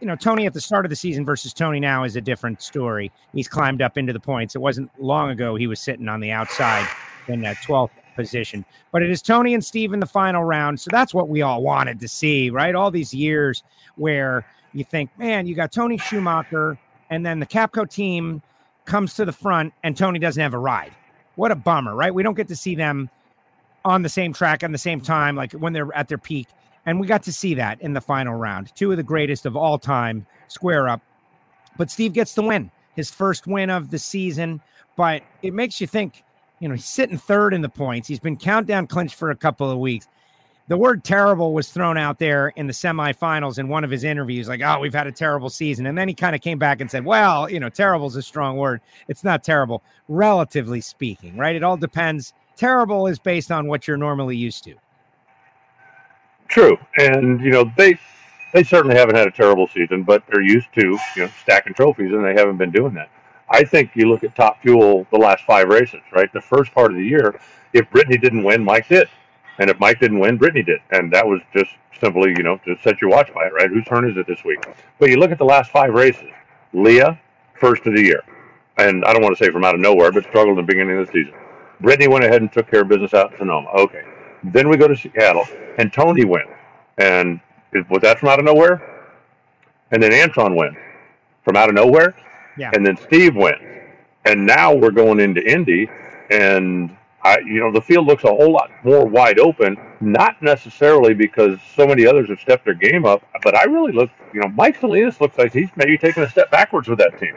you 0.00 0.06
know, 0.06 0.16
Tony 0.16 0.46
at 0.46 0.54
the 0.54 0.62
start 0.62 0.86
of 0.86 0.88
the 0.90 0.96
season 0.96 1.26
versus 1.26 1.52
Tony 1.52 1.78
now 1.78 2.04
is 2.04 2.16
a 2.16 2.22
different 2.22 2.62
story. 2.62 3.12
He's 3.34 3.48
climbed 3.48 3.82
up 3.82 3.98
into 3.98 4.14
the 4.14 4.20
points. 4.20 4.54
It 4.54 4.60
wasn't 4.60 4.90
long 4.98 5.28
ago 5.28 5.56
he 5.56 5.66
was 5.66 5.78
sitting 5.78 6.08
on 6.08 6.20
the 6.20 6.30
outside 6.30 6.88
in 7.28 7.42
that 7.42 7.58
12th 7.58 7.90
position. 8.20 8.64
But 8.92 9.02
it 9.02 9.10
is 9.10 9.22
Tony 9.22 9.54
and 9.54 9.64
Steve 9.64 9.92
in 9.92 10.00
the 10.00 10.06
final 10.06 10.44
round. 10.44 10.80
So 10.80 10.88
that's 10.90 11.14
what 11.14 11.28
we 11.28 11.42
all 11.42 11.62
wanted 11.62 12.00
to 12.00 12.08
see, 12.08 12.50
right? 12.50 12.74
All 12.74 12.90
these 12.90 13.14
years 13.14 13.62
where 13.96 14.44
you 14.72 14.84
think, 14.84 15.10
man, 15.18 15.46
you 15.46 15.54
got 15.54 15.72
Tony 15.72 15.98
Schumacher, 15.98 16.78
and 17.10 17.24
then 17.24 17.40
the 17.40 17.46
Capco 17.46 17.88
team 17.88 18.42
comes 18.84 19.14
to 19.14 19.24
the 19.24 19.32
front 19.32 19.72
and 19.82 19.96
Tony 19.96 20.18
doesn't 20.18 20.40
have 20.40 20.54
a 20.54 20.58
ride. 20.58 20.92
What 21.36 21.50
a 21.50 21.56
bummer, 21.56 21.94
right? 21.94 22.14
We 22.14 22.22
don't 22.22 22.36
get 22.36 22.48
to 22.48 22.56
see 22.56 22.74
them 22.74 23.08
on 23.84 24.02
the 24.02 24.08
same 24.08 24.32
track 24.32 24.62
at 24.62 24.70
the 24.72 24.78
same 24.78 25.00
time, 25.00 25.36
like 25.36 25.52
when 25.52 25.72
they're 25.72 25.94
at 25.94 26.08
their 26.08 26.18
peak. 26.18 26.48
And 26.86 27.00
we 27.00 27.06
got 27.06 27.22
to 27.24 27.32
see 27.32 27.54
that 27.54 27.80
in 27.80 27.92
the 27.92 28.00
final 28.00 28.34
round. 28.34 28.74
Two 28.74 28.90
of 28.90 28.96
the 28.96 29.02
greatest 29.02 29.46
of 29.46 29.56
all 29.56 29.78
time 29.78 30.26
square 30.48 30.88
up. 30.88 31.00
But 31.76 31.90
Steve 31.90 32.12
gets 32.12 32.34
the 32.34 32.42
win, 32.42 32.70
his 32.96 33.10
first 33.10 33.46
win 33.46 33.70
of 33.70 33.90
the 33.90 33.98
season. 33.98 34.60
But 34.96 35.22
it 35.42 35.54
makes 35.54 35.80
you 35.80 35.86
think, 35.86 36.24
you 36.60 36.68
know, 36.68 36.74
he's 36.74 36.86
sitting 36.86 37.18
third 37.18 37.52
in 37.52 37.62
the 37.62 37.68
points. 37.68 38.06
He's 38.06 38.20
been 38.20 38.36
countdown 38.36 38.86
clinched 38.86 39.16
for 39.16 39.30
a 39.30 39.36
couple 39.36 39.68
of 39.70 39.78
weeks. 39.78 40.06
The 40.68 40.76
word 40.76 41.02
terrible 41.02 41.52
was 41.52 41.70
thrown 41.70 41.98
out 41.98 42.20
there 42.20 42.52
in 42.54 42.68
the 42.68 42.72
semifinals 42.72 43.58
in 43.58 43.66
one 43.66 43.82
of 43.82 43.90
his 43.90 44.04
interviews, 44.04 44.46
like, 44.46 44.60
oh, 44.62 44.78
we've 44.78 44.94
had 44.94 45.08
a 45.08 45.12
terrible 45.12 45.50
season. 45.50 45.86
And 45.86 45.98
then 45.98 46.06
he 46.06 46.14
kind 46.14 46.36
of 46.36 46.42
came 46.42 46.60
back 46.60 46.80
and 46.80 46.88
said, 46.88 47.04
well, 47.04 47.50
you 47.50 47.58
know, 47.58 47.68
terrible 47.68 48.06
is 48.06 48.14
a 48.14 48.22
strong 48.22 48.56
word. 48.56 48.80
It's 49.08 49.24
not 49.24 49.42
terrible, 49.42 49.82
relatively 50.06 50.80
speaking, 50.80 51.36
right? 51.36 51.56
It 51.56 51.64
all 51.64 51.76
depends. 51.76 52.34
Terrible 52.54 53.08
is 53.08 53.18
based 53.18 53.50
on 53.50 53.66
what 53.66 53.88
you're 53.88 53.96
normally 53.96 54.36
used 54.36 54.62
to. 54.64 54.74
True, 56.46 56.76
and 56.98 57.40
you 57.40 57.50
know 57.50 57.70
they 57.76 57.96
they 58.52 58.64
certainly 58.64 58.96
haven't 58.96 59.14
had 59.14 59.28
a 59.28 59.30
terrible 59.30 59.68
season, 59.68 60.02
but 60.02 60.24
they're 60.28 60.42
used 60.42 60.66
to 60.74 60.98
you 61.14 61.22
know 61.22 61.30
stacking 61.42 61.74
trophies, 61.74 62.10
and 62.12 62.24
they 62.24 62.34
haven't 62.34 62.56
been 62.56 62.72
doing 62.72 62.92
that. 62.94 63.08
I 63.50 63.64
think 63.64 63.92
you 63.94 64.08
look 64.08 64.22
at 64.24 64.34
Top 64.36 64.62
Fuel 64.62 65.06
the 65.10 65.18
last 65.18 65.44
five 65.44 65.68
races, 65.68 66.00
right? 66.12 66.32
The 66.32 66.40
first 66.40 66.72
part 66.72 66.92
of 66.92 66.96
the 66.96 67.04
year, 67.04 67.40
if 67.72 67.90
Brittany 67.90 68.16
didn't 68.16 68.44
win, 68.44 68.64
Mike 68.64 68.88
did, 68.88 69.08
and 69.58 69.68
if 69.68 69.78
Mike 69.80 70.00
didn't 70.00 70.20
win, 70.20 70.36
Brittany 70.36 70.62
did, 70.62 70.80
and 70.90 71.12
that 71.12 71.26
was 71.26 71.40
just 71.54 71.70
simply 72.00 72.30
you 72.30 72.42
know 72.42 72.58
to 72.64 72.76
set 72.82 73.00
your 73.00 73.10
watch 73.10 73.32
by 73.34 73.46
it, 73.46 73.52
right? 73.52 73.68
Whose 73.68 73.84
turn 73.84 74.08
is 74.08 74.16
it 74.16 74.26
this 74.26 74.44
week? 74.44 74.64
But 74.98 75.10
you 75.10 75.16
look 75.16 75.32
at 75.32 75.38
the 75.38 75.44
last 75.44 75.70
five 75.70 75.92
races, 75.92 76.28
Leah 76.72 77.20
first 77.58 77.86
of 77.86 77.94
the 77.94 78.02
year, 78.02 78.22
and 78.78 79.04
I 79.04 79.12
don't 79.12 79.22
want 79.22 79.36
to 79.36 79.44
say 79.44 79.50
from 79.50 79.64
out 79.64 79.74
of 79.74 79.80
nowhere, 79.80 80.12
but 80.12 80.24
struggled 80.24 80.58
in 80.58 80.64
the 80.64 80.72
beginning 80.72 80.98
of 80.98 81.06
the 81.06 81.12
season. 81.12 81.34
Brittany 81.80 82.08
went 82.08 82.24
ahead 82.24 82.42
and 82.42 82.52
took 82.52 82.70
care 82.70 82.82
of 82.82 82.88
business 82.88 83.14
out 83.14 83.32
in 83.32 83.38
Sonoma. 83.38 83.68
Okay. 83.70 84.02
Then 84.44 84.68
we 84.68 84.76
go 84.76 84.88
to 84.88 84.96
Seattle, 84.96 85.46
and 85.78 85.92
Tony 85.92 86.24
wins. 86.24 86.48
And 86.98 87.40
was 87.88 88.00
that 88.02 88.18
from 88.18 88.28
out 88.28 88.38
of 88.38 88.44
nowhere? 88.44 89.06
And 89.90 90.02
then 90.02 90.12
Antron 90.12 90.56
wins 90.56 90.76
from 91.44 91.56
out 91.56 91.68
of 91.68 91.74
nowhere. 91.74 92.14
Yeah. 92.60 92.70
And 92.74 92.84
then 92.84 92.96
Steve 92.96 93.34
wins. 93.34 93.58
And 94.24 94.46
now 94.46 94.74
we're 94.74 94.90
going 94.90 95.18
into 95.18 95.42
Indy, 95.42 95.88
and 96.30 96.94
I, 97.22 97.38
you 97.38 97.58
know, 97.58 97.72
the 97.72 97.80
field 97.80 98.06
looks 98.06 98.24
a 98.24 98.28
whole 98.28 98.52
lot 98.52 98.70
more 98.84 99.06
wide 99.06 99.38
open. 99.38 99.78
Not 100.02 100.42
necessarily 100.42 101.14
because 101.14 101.58
so 101.74 101.86
many 101.86 102.06
others 102.06 102.28
have 102.28 102.38
stepped 102.38 102.66
their 102.66 102.74
game 102.74 103.06
up, 103.06 103.22
but 103.42 103.54
I 103.54 103.64
really 103.64 103.92
look, 103.92 104.10
you 104.34 104.40
know, 104.40 104.48
Mike 104.48 104.78
Salinas 104.78 105.20
looks 105.20 105.38
like 105.38 105.54
he's 105.54 105.70
maybe 105.74 105.96
taking 105.96 106.22
a 106.22 106.28
step 106.28 106.50
backwards 106.50 106.86
with 106.88 106.98
that 106.98 107.18
team, 107.18 107.34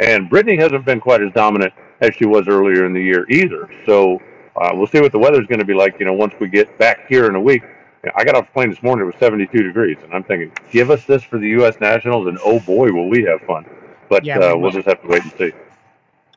and 0.00 0.28
Brittany 0.28 0.56
hasn't 0.56 0.84
been 0.84 1.00
quite 1.00 1.22
as 1.22 1.32
dominant 1.32 1.72
as 2.00 2.14
she 2.16 2.26
was 2.26 2.48
earlier 2.48 2.84
in 2.84 2.92
the 2.92 3.02
year 3.02 3.26
either. 3.30 3.70
So 3.86 4.20
uh, 4.56 4.70
we'll 4.74 4.88
see 4.88 5.00
what 5.00 5.12
the 5.12 5.18
weather's 5.20 5.46
going 5.46 5.60
to 5.60 5.64
be 5.64 5.74
like. 5.74 6.00
You 6.00 6.06
know, 6.06 6.14
once 6.14 6.34
we 6.40 6.48
get 6.48 6.76
back 6.78 7.06
here 7.08 7.26
in 7.26 7.36
a 7.36 7.40
week. 7.40 7.62
I 8.16 8.22
got 8.22 8.34
off 8.34 8.44
the 8.44 8.52
plane 8.52 8.68
this 8.68 8.82
morning. 8.82 9.04
It 9.04 9.06
was 9.06 9.14
72 9.18 9.62
degrees, 9.62 9.96
and 10.02 10.12
I'm 10.12 10.24
thinking, 10.24 10.52
give 10.70 10.90
us 10.90 11.06
this 11.06 11.22
for 11.22 11.38
the 11.38 11.48
U.S. 11.50 11.80
Nationals, 11.80 12.26
and 12.26 12.38
oh 12.44 12.60
boy, 12.60 12.92
will 12.92 13.08
we 13.08 13.22
have 13.22 13.40
fun! 13.46 13.64
But 14.08 14.24
yeah, 14.24 14.38
uh, 14.38 14.56
we'll 14.56 14.70
just 14.70 14.86
have 14.86 15.00
to 15.02 15.08
wait 15.08 15.22
and 15.22 15.32
see. 15.32 15.52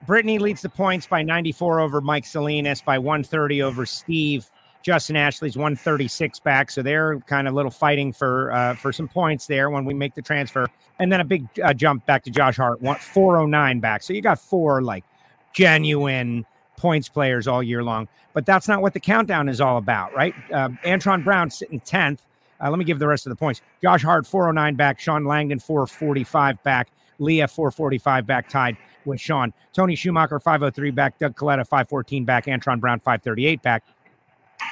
Brittany 0.06 0.40
leads 0.40 0.62
the 0.62 0.70
points 0.70 1.08
by 1.08 1.24
94 1.24 1.80
over 1.80 2.02
Mike 2.02 2.26
Salinas, 2.26 2.82
by 2.82 2.98
130 2.98 3.62
over 3.62 3.86
Steve. 3.86 4.50
Justin 4.84 5.18
Ashley's 5.18 5.58
136 5.58 6.40
back, 6.40 6.72
so 6.72 6.82
they're 6.82 7.20
kind 7.22 7.48
of 7.48 7.54
little 7.54 7.72
fighting 7.72 8.14
for 8.14 8.52
uh, 8.54 8.76
for 8.76 8.94
some 8.94 9.08
points 9.08 9.48
there 9.48 9.70
when 9.70 9.84
we 9.84 9.94
make 9.94 10.16
the 10.16 10.22
transfer, 10.22 10.68
and 11.00 11.12
then 11.12 11.20
a 11.20 11.26
big 11.26 11.46
uh, 11.62 11.74
jump 11.74 12.06
back 12.06 12.24
to 12.24 12.32
Josh 12.32 12.56
Hart, 12.56 12.80
409 12.80 13.80
back. 13.82 14.02
So 14.02 14.14
you 14.14 14.22
got 14.22 14.40
four 14.40 14.82
like 14.82 15.04
genuine 15.52 16.46
points 16.78 17.10
players 17.10 17.48
all 17.48 17.62
year 17.62 17.84
long. 17.84 18.08
But 18.34 18.46
that's 18.46 18.68
not 18.68 18.82
what 18.82 18.94
the 18.94 19.00
countdown 19.00 19.50
is 19.50 19.60
all 19.60 19.78
about, 19.78 20.14
right? 20.16 20.34
Uh, 20.54 20.70
Antron 20.86 21.24
Brown 21.24 21.50
sitting 21.50 21.82
10th. 21.82 22.20
Uh, 22.64 22.70
let 22.70 22.80
me 22.80 22.86
give 22.86 23.00
the 23.00 23.08
rest 23.08 23.26
of 23.26 23.32
the 23.32 23.36
points. 23.36 23.62
Josh 23.82 24.04
Hart, 24.04 24.26
409 24.26 24.76
back. 24.76 25.00
Shawn 25.00 25.26
Langdon, 25.26 25.60
445 25.60 26.62
back. 26.64 26.90
Leah, 27.20 27.48
445 27.48 28.26
back, 28.26 28.50
tied 28.50 28.78
with 29.06 29.20
Sean. 29.20 29.54
Tony 29.74 29.96
Schumacher, 29.96 30.40
503 30.40 30.92
back. 30.92 31.18
Doug 31.20 31.36
Kalitta, 31.36 31.66
514 31.68 32.26
back. 32.26 32.46
Antron 32.46 32.80
Brown, 32.80 33.00
538 33.00 33.62
back. 33.62 33.84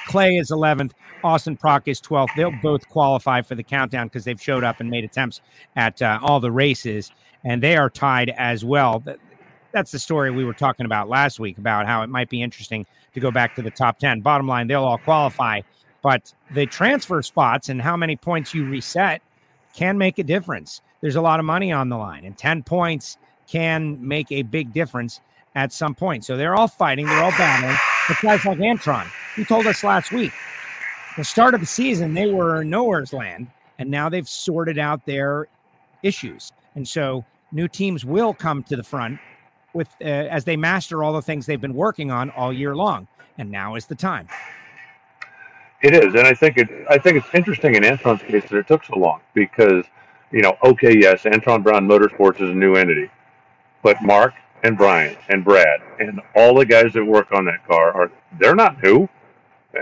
Clay 0.06 0.36
is 0.36 0.50
11th. 0.50 0.92
Austin 1.24 1.56
Prock 1.56 1.88
is 1.88 2.00
12th. 2.00 2.28
They'll 2.36 2.52
both 2.62 2.88
qualify 2.88 3.42
for 3.42 3.54
the 3.54 3.62
countdown 3.62 4.06
because 4.06 4.24
they've 4.24 4.40
showed 4.40 4.64
up 4.64 4.80
and 4.80 4.90
made 4.90 5.04
attempts 5.04 5.40
at 5.74 6.00
uh, 6.02 6.18
all 6.22 6.40
the 6.40 6.52
races, 6.52 7.10
and 7.44 7.62
they 7.62 7.76
are 7.76 7.90
tied 7.90 8.30
as 8.36 8.64
well 8.64 9.02
that's 9.76 9.90
the 9.90 9.98
story 9.98 10.30
we 10.30 10.42
were 10.42 10.54
talking 10.54 10.86
about 10.86 11.06
last 11.06 11.38
week 11.38 11.58
about 11.58 11.86
how 11.86 12.02
it 12.02 12.08
might 12.08 12.30
be 12.30 12.40
interesting 12.40 12.86
to 13.12 13.20
go 13.20 13.30
back 13.30 13.54
to 13.54 13.60
the 13.60 13.70
top 13.70 13.98
10. 13.98 14.22
Bottom 14.22 14.48
line, 14.48 14.66
they'll 14.66 14.84
all 14.84 14.96
qualify, 14.96 15.60
but 16.00 16.32
the 16.52 16.64
transfer 16.64 17.20
spots 17.20 17.68
and 17.68 17.82
how 17.82 17.94
many 17.94 18.16
points 18.16 18.54
you 18.54 18.64
reset 18.64 19.20
can 19.76 19.98
make 19.98 20.18
a 20.18 20.24
difference. 20.24 20.80
There's 21.02 21.16
a 21.16 21.20
lot 21.20 21.38
of 21.38 21.46
money 21.46 21.70
on 21.70 21.90
the 21.90 21.96
line, 21.96 22.24
and 22.24 22.36
10 22.36 22.62
points 22.62 23.18
can 23.46 23.96
make 24.06 24.32
a 24.32 24.42
big 24.42 24.72
difference 24.72 25.20
at 25.54 25.72
some 25.72 25.94
point. 25.94 26.24
So 26.24 26.36
they're 26.36 26.56
all 26.56 26.66
fighting, 26.66 27.06
they're 27.06 27.22
all 27.22 27.30
battling. 27.32 27.76
But 28.08 28.16
guys 28.22 28.44
like 28.44 28.58
Antron, 28.58 29.06
he 29.36 29.44
told 29.44 29.66
us 29.66 29.84
last 29.84 30.10
week, 30.10 30.32
the 31.16 31.24
start 31.24 31.54
of 31.54 31.60
the 31.60 31.66
season, 31.66 32.14
they 32.14 32.32
were 32.32 32.64
nowhere's 32.64 33.12
land, 33.12 33.48
and 33.78 33.90
now 33.90 34.08
they've 34.08 34.28
sorted 34.28 34.78
out 34.78 35.04
their 35.06 35.46
issues. 36.02 36.52
And 36.74 36.88
so 36.88 37.24
new 37.52 37.68
teams 37.68 38.04
will 38.04 38.34
come 38.34 38.62
to 38.64 38.76
the 38.76 38.82
front 38.82 39.18
with 39.74 39.88
uh, 40.00 40.04
as 40.04 40.44
they 40.44 40.56
master 40.56 41.04
all 41.04 41.12
the 41.12 41.22
things 41.22 41.46
they've 41.46 41.60
been 41.60 41.74
working 41.74 42.10
on 42.10 42.30
all 42.30 42.52
year 42.52 42.74
long. 42.74 43.06
And 43.38 43.50
now 43.50 43.74
is 43.74 43.86
the 43.86 43.94
time. 43.94 44.28
It 45.86 45.94
is, 45.94 46.16
and 46.16 46.26
I 46.26 46.34
think 46.34 46.58
it. 46.58 46.68
I 46.90 46.98
think 46.98 47.16
it's 47.16 47.32
interesting 47.32 47.76
in 47.76 47.84
Antron's 47.84 48.20
case 48.20 48.42
that 48.50 48.58
it 48.58 48.66
took 48.66 48.82
so 48.82 48.98
long 48.98 49.20
because, 49.34 49.84
you 50.32 50.42
know, 50.42 50.56
okay, 50.64 50.98
yes, 50.98 51.22
Antron 51.22 51.62
Brown 51.62 51.86
Motorsports 51.86 52.40
is 52.40 52.50
a 52.50 52.54
new 52.54 52.74
entity, 52.74 53.08
but 53.84 54.02
Mark 54.02 54.34
and 54.64 54.76
Brian 54.76 55.16
and 55.28 55.44
Brad 55.44 55.80
and 56.00 56.20
all 56.34 56.56
the 56.56 56.66
guys 56.66 56.92
that 56.94 57.04
work 57.04 57.30
on 57.30 57.44
that 57.44 57.64
car 57.68 57.92
are 57.92 58.10
they're 58.40 58.56
not 58.56 58.82
new, 58.82 59.08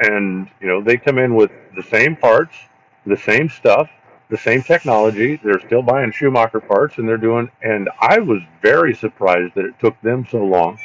and 0.02 0.50
you 0.60 0.68
know 0.68 0.82
they 0.82 0.98
come 0.98 1.16
in 1.16 1.34
with 1.34 1.50
the 1.74 1.82
same 1.82 2.16
parts, 2.16 2.54
the 3.06 3.16
same 3.16 3.48
stuff, 3.48 3.88
the 4.28 4.36
same 4.36 4.62
technology. 4.62 5.40
They're 5.42 5.60
still 5.60 5.80
buying 5.80 6.12
Schumacher 6.12 6.60
parts 6.60 6.98
and 6.98 7.08
they're 7.08 7.16
doing. 7.16 7.50
And 7.62 7.88
I 7.98 8.18
was 8.18 8.42
very 8.60 8.94
surprised 8.94 9.54
that 9.54 9.64
it 9.64 9.80
took 9.80 9.98
them 10.02 10.26
so 10.30 10.44
long 10.44 10.78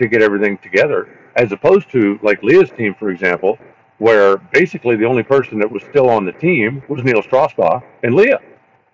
to 0.00 0.08
get 0.08 0.22
everything 0.22 0.58
together, 0.58 1.08
as 1.36 1.52
opposed 1.52 1.88
to 1.92 2.18
like 2.20 2.42
Leah's 2.42 2.70
team, 2.72 2.96
for 2.98 3.10
example, 3.10 3.60
where 3.98 4.36
basically 4.36 4.96
the 4.96 5.04
only 5.04 5.22
person 5.22 5.58
that 5.58 5.70
was 5.70 5.82
still 5.84 6.08
on 6.08 6.24
the 6.24 6.32
team 6.32 6.82
was 6.88 7.02
Neal 7.02 7.22
Strausbaugh 7.22 7.82
and 8.02 8.14
Leah. 8.14 8.40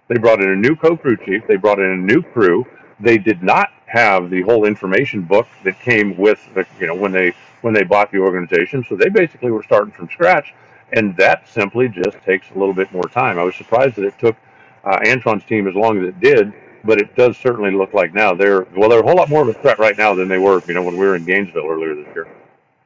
They 0.08 0.18
brought 0.18 0.40
in 0.40 0.50
a 0.50 0.56
new 0.56 0.76
co-crew 0.76 1.16
chief. 1.16 1.46
They 1.46 1.56
brought 1.56 1.78
in 1.78 1.90
a 1.90 1.96
new 1.96 2.22
crew. 2.22 2.66
They 3.00 3.18
did 3.18 3.42
not 3.42 3.70
have 3.86 4.30
the 4.30 4.42
whole 4.42 4.64
information 4.64 5.22
book 5.22 5.46
that 5.64 5.78
came 5.80 6.16
with 6.16 6.40
the, 6.54 6.66
you 6.78 6.86
know, 6.86 6.94
when 6.94 7.12
they 7.12 7.34
when 7.62 7.74
they 7.74 7.84
bought 7.84 8.10
the 8.10 8.18
organization. 8.18 8.84
So 8.88 8.96
they 8.96 9.08
basically 9.08 9.50
were 9.50 9.62
starting 9.62 9.92
from 9.92 10.08
scratch 10.08 10.52
and 10.92 11.16
that 11.16 11.48
simply 11.48 11.88
just 11.88 12.20
takes 12.22 12.50
a 12.50 12.58
little 12.58 12.74
bit 12.74 12.92
more 12.92 13.04
time. 13.04 13.38
I 13.38 13.44
was 13.44 13.54
surprised 13.54 13.96
that 13.96 14.04
it 14.04 14.18
took 14.18 14.36
uh, 14.84 14.98
Antron's 15.04 15.44
team 15.44 15.66
as 15.66 15.74
long 15.74 15.98
as 15.98 16.08
it 16.08 16.20
did, 16.20 16.52
but 16.84 17.00
it 17.00 17.14
does 17.16 17.36
certainly 17.36 17.70
look 17.70 17.94
like 17.94 18.12
now 18.12 18.34
they're 18.34 18.66
well, 18.76 18.88
they're 18.88 19.00
a 19.00 19.02
whole 19.02 19.16
lot 19.16 19.28
more 19.28 19.42
of 19.42 19.48
a 19.48 19.54
threat 19.54 19.78
right 19.78 19.96
now 19.96 20.14
than 20.14 20.28
they 20.28 20.38
were, 20.38 20.62
you 20.66 20.74
know, 20.74 20.82
when 20.82 20.96
we 20.96 21.06
were 21.06 21.16
in 21.16 21.24
Gainesville 21.24 21.66
earlier 21.66 21.94
this 21.94 22.06
year. 22.14 22.28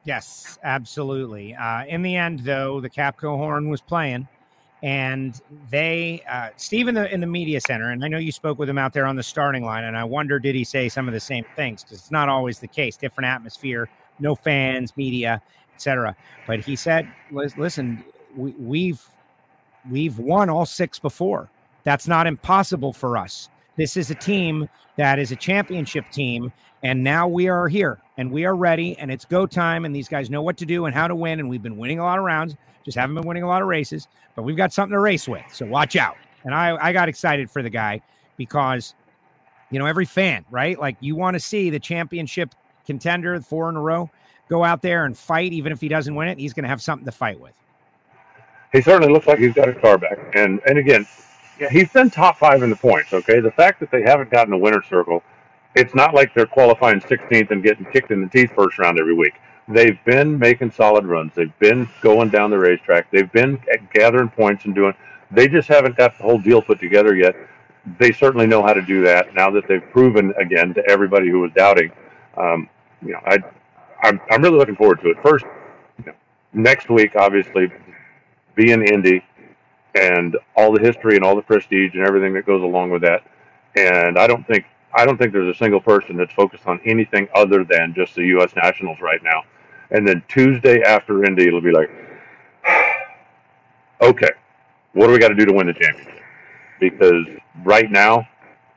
Yes, 0.07 0.57
absolutely. 0.63 1.53
Uh, 1.53 1.83
in 1.83 2.01
the 2.01 2.15
end, 2.15 2.39
though, 2.39 2.79
the 2.79 2.89
Capco 2.89 3.35
horn 3.35 3.67
was 3.67 3.81
playing, 3.81 4.25
and 4.81 5.41
they, 5.69 6.23
uh, 6.31 6.51
Steve 6.55 6.87
in 6.87 6.95
the 6.95 7.13
in 7.13 7.19
the 7.19 7.27
media 7.27 7.59
center, 7.59 7.91
and 7.91 8.01
I 8.05 8.07
know 8.07 8.17
you 8.17 8.31
spoke 8.31 8.57
with 8.57 8.69
him 8.69 8.77
out 8.77 8.93
there 8.93 9.05
on 9.05 9.17
the 9.17 9.23
starting 9.23 9.65
line, 9.65 9.83
and 9.83 9.97
I 9.97 10.05
wonder 10.05 10.39
did 10.39 10.55
he 10.55 10.63
say 10.63 10.87
some 10.87 11.09
of 11.09 11.13
the 11.13 11.19
same 11.19 11.43
things 11.57 11.83
because 11.83 11.99
it's 11.99 12.11
not 12.11 12.29
always 12.29 12.59
the 12.59 12.69
case. 12.69 12.95
Different 12.95 13.27
atmosphere, 13.27 13.89
no 14.17 14.33
fans, 14.33 14.95
media, 14.95 15.41
etc. 15.75 16.15
But 16.45 16.61
he 16.61 16.77
said, 16.77 17.11
"Listen, 17.29 18.01
we, 18.33 18.51
we've 18.51 19.05
we've 19.91 20.19
won 20.19 20.49
all 20.49 20.65
six 20.65 20.99
before. 20.99 21.49
That's 21.83 22.07
not 22.07 22.27
impossible 22.27 22.93
for 22.93 23.17
us. 23.17 23.49
This 23.77 23.95
is 23.95 24.11
a 24.11 24.15
team 24.15 24.67
that 24.97 25.19
is 25.19 25.31
a 25.31 25.35
championship 25.35 26.09
team, 26.09 26.51
and 26.83 27.03
now 27.03 27.27
we 27.27 27.47
are 27.47 27.67
here 27.67 27.99
and 28.17 28.31
we 28.31 28.45
are 28.45 28.55
ready, 28.55 28.97
and 28.97 29.11
it's 29.11 29.23
go 29.23 29.45
time. 29.45 29.85
And 29.85 29.95
these 29.95 30.09
guys 30.09 30.29
know 30.29 30.41
what 30.41 30.57
to 30.57 30.65
do 30.65 30.85
and 30.85 30.95
how 30.95 31.07
to 31.07 31.15
win. 31.15 31.39
And 31.39 31.47
we've 31.47 31.61
been 31.61 31.77
winning 31.77 31.99
a 31.99 32.03
lot 32.03 32.17
of 32.17 32.25
rounds, 32.25 32.55
just 32.83 32.97
haven't 32.97 33.15
been 33.15 33.27
winning 33.27 33.43
a 33.43 33.47
lot 33.47 33.61
of 33.61 33.67
races, 33.67 34.07
but 34.35 34.41
we've 34.41 34.57
got 34.57 34.73
something 34.73 34.93
to 34.93 34.99
race 34.99 35.27
with. 35.27 35.43
So 35.53 35.65
watch 35.65 35.95
out." 35.95 36.17
And 36.43 36.53
I 36.53 36.75
I 36.81 36.93
got 36.93 37.07
excited 37.07 37.49
for 37.49 37.61
the 37.61 37.69
guy 37.69 38.01
because 38.35 38.95
you 39.69 39.79
know 39.79 39.85
every 39.85 40.05
fan 40.05 40.45
right 40.49 40.79
like 40.79 40.97
you 40.99 41.15
want 41.15 41.35
to 41.35 41.39
see 41.39 41.69
the 41.69 41.79
championship 41.79 42.55
contender 42.85 43.39
four 43.41 43.69
in 43.69 43.75
a 43.75 43.81
row 43.81 44.09
go 44.49 44.63
out 44.63 44.81
there 44.81 45.05
and 45.05 45.17
fight, 45.17 45.53
even 45.53 45.71
if 45.71 45.81
he 45.81 45.87
doesn't 45.87 46.15
win 46.15 46.27
it, 46.27 46.39
he's 46.39 46.53
going 46.53 46.63
to 46.63 46.69
have 46.69 46.81
something 46.81 47.05
to 47.05 47.11
fight 47.11 47.39
with. 47.39 47.53
He 48.71 48.81
certainly 48.81 49.11
looks 49.11 49.27
like 49.27 49.39
he's 49.39 49.53
got 49.53 49.67
his 49.67 49.77
car 49.81 49.97
back. 49.97 50.17
And 50.35 50.59
and 50.65 50.77
again, 50.77 51.05
yeah, 51.59 51.69
he's 51.69 51.89
been 51.91 52.09
top 52.09 52.37
five 52.37 52.63
in 52.63 52.69
the 52.69 52.75
points. 52.75 53.13
Okay, 53.13 53.39
the 53.39 53.51
fact 53.51 53.79
that 53.79 53.91
they 53.91 54.01
haven't 54.03 54.29
gotten 54.29 54.53
a 54.53 54.57
winner's 54.57 54.85
circle, 54.87 55.23
it's 55.75 55.95
not 55.95 56.13
like 56.13 56.33
they're 56.33 56.45
qualifying 56.45 56.99
16th 56.99 57.51
and 57.51 57.63
getting 57.63 57.85
kicked 57.85 58.11
in 58.11 58.21
the 58.21 58.27
teeth 58.29 58.51
first 58.55 58.79
round 58.79 58.99
every 58.99 59.13
week. 59.13 59.33
They've 59.67 59.99
been 60.05 60.39
making 60.39 60.71
solid 60.71 61.05
runs. 61.05 61.33
They've 61.35 61.57
been 61.59 61.89
going 62.01 62.29
down 62.29 62.51
the 62.51 62.57
racetrack. 62.57 63.11
They've 63.11 63.31
been 63.31 63.61
gathering 63.93 64.29
points 64.29 64.65
and 64.65 64.73
doing. 64.73 64.93
They 65.31 65.47
just 65.47 65.67
haven't 65.67 65.97
got 65.97 66.17
the 66.17 66.23
whole 66.23 66.39
deal 66.39 66.61
put 66.61 66.79
together 66.79 67.15
yet. 67.15 67.35
They 67.99 68.11
certainly 68.11 68.47
know 68.47 68.63
how 68.63 68.73
to 68.73 68.81
do 68.81 69.03
that 69.03 69.33
now 69.33 69.49
that 69.51 69.67
they've 69.67 69.83
proven 69.91 70.33
again 70.37 70.73
to 70.73 70.83
everybody 70.89 71.29
who 71.29 71.41
was 71.41 71.51
doubting. 71.53 71.91
Um, 72.37 72.69
you 73.01 73.13
know, 73.13 73.19
I 73.25 73.39
I'm, 74.03 74.21
I'm 74.29 74.41
really 74.41 74.57
looking 74.57 74.75
forward 74.75 75.01
to 75.01 75.09
it. 75.09 75.17
First, 75.21 75.45
you 75.99 76.05
know, 76.05 76.13
next 76.53 76.89
week, 76.89 77.15
obviously, 77.15 77.71
be 78.55 78.71
in 78.71 78.83
Indy 78.87 79.23
and 79.95 80.37
all 80.55 80.71
the 80.71 80.81
history 80.81 81.15
and 81.15 81.23
all 81.23 81.35
the 81.35 81.41
prestige 81.41 81.93
and 81.95 82.05
everything 82.05 82.33
that 82.33 82.45
goes 82.45 82.61
along 82.61 82.91
with 82.91 83.01
that. 83.01 83.23
And 83.75 84.17
I 84.17 84.27
don't 84.27 84.45
think 84.47 84.65
I 84.93 85.05
don't 85.05 85.17
think 85.17 85.33
there's 85.33 85.53
a 85.53 85.57
single 85.57 85.81
person 85.81 86.17
that's 86.17 86.33
focused 86.33 86.65
on 86.65 86.79
anything 86.85 87.27
other 87.35 87.63
than 87.63 87.93
just 87.93 88.15
the 88.15 88.25
U.S. 88.27 88.55
Nationals 88.55 88.99
right 89.01 89.21
now. 89.23 89.43
And 89.91 90.07
then 90.07 90.23
Tuesday 90.27 90.81
after 90.81 91.23
Indy, 91.23 91.47
it'll 91.47 91.61
be 91.61 91.71
like, 91.71 91.89
okay, 94.01 94.31
what 94.93 95.07
do 95.07 95.13
we 95.13 95.19
got 95.19 95.29
to 95.29 95.35
do 95.35 95.45
to 95.45 95.53
win 95.53 95.67
the 95.67 95.73
championship? 95.73 96.23
Because 96.79 97.25
right 97.63 97.91
now, 97.91 98.27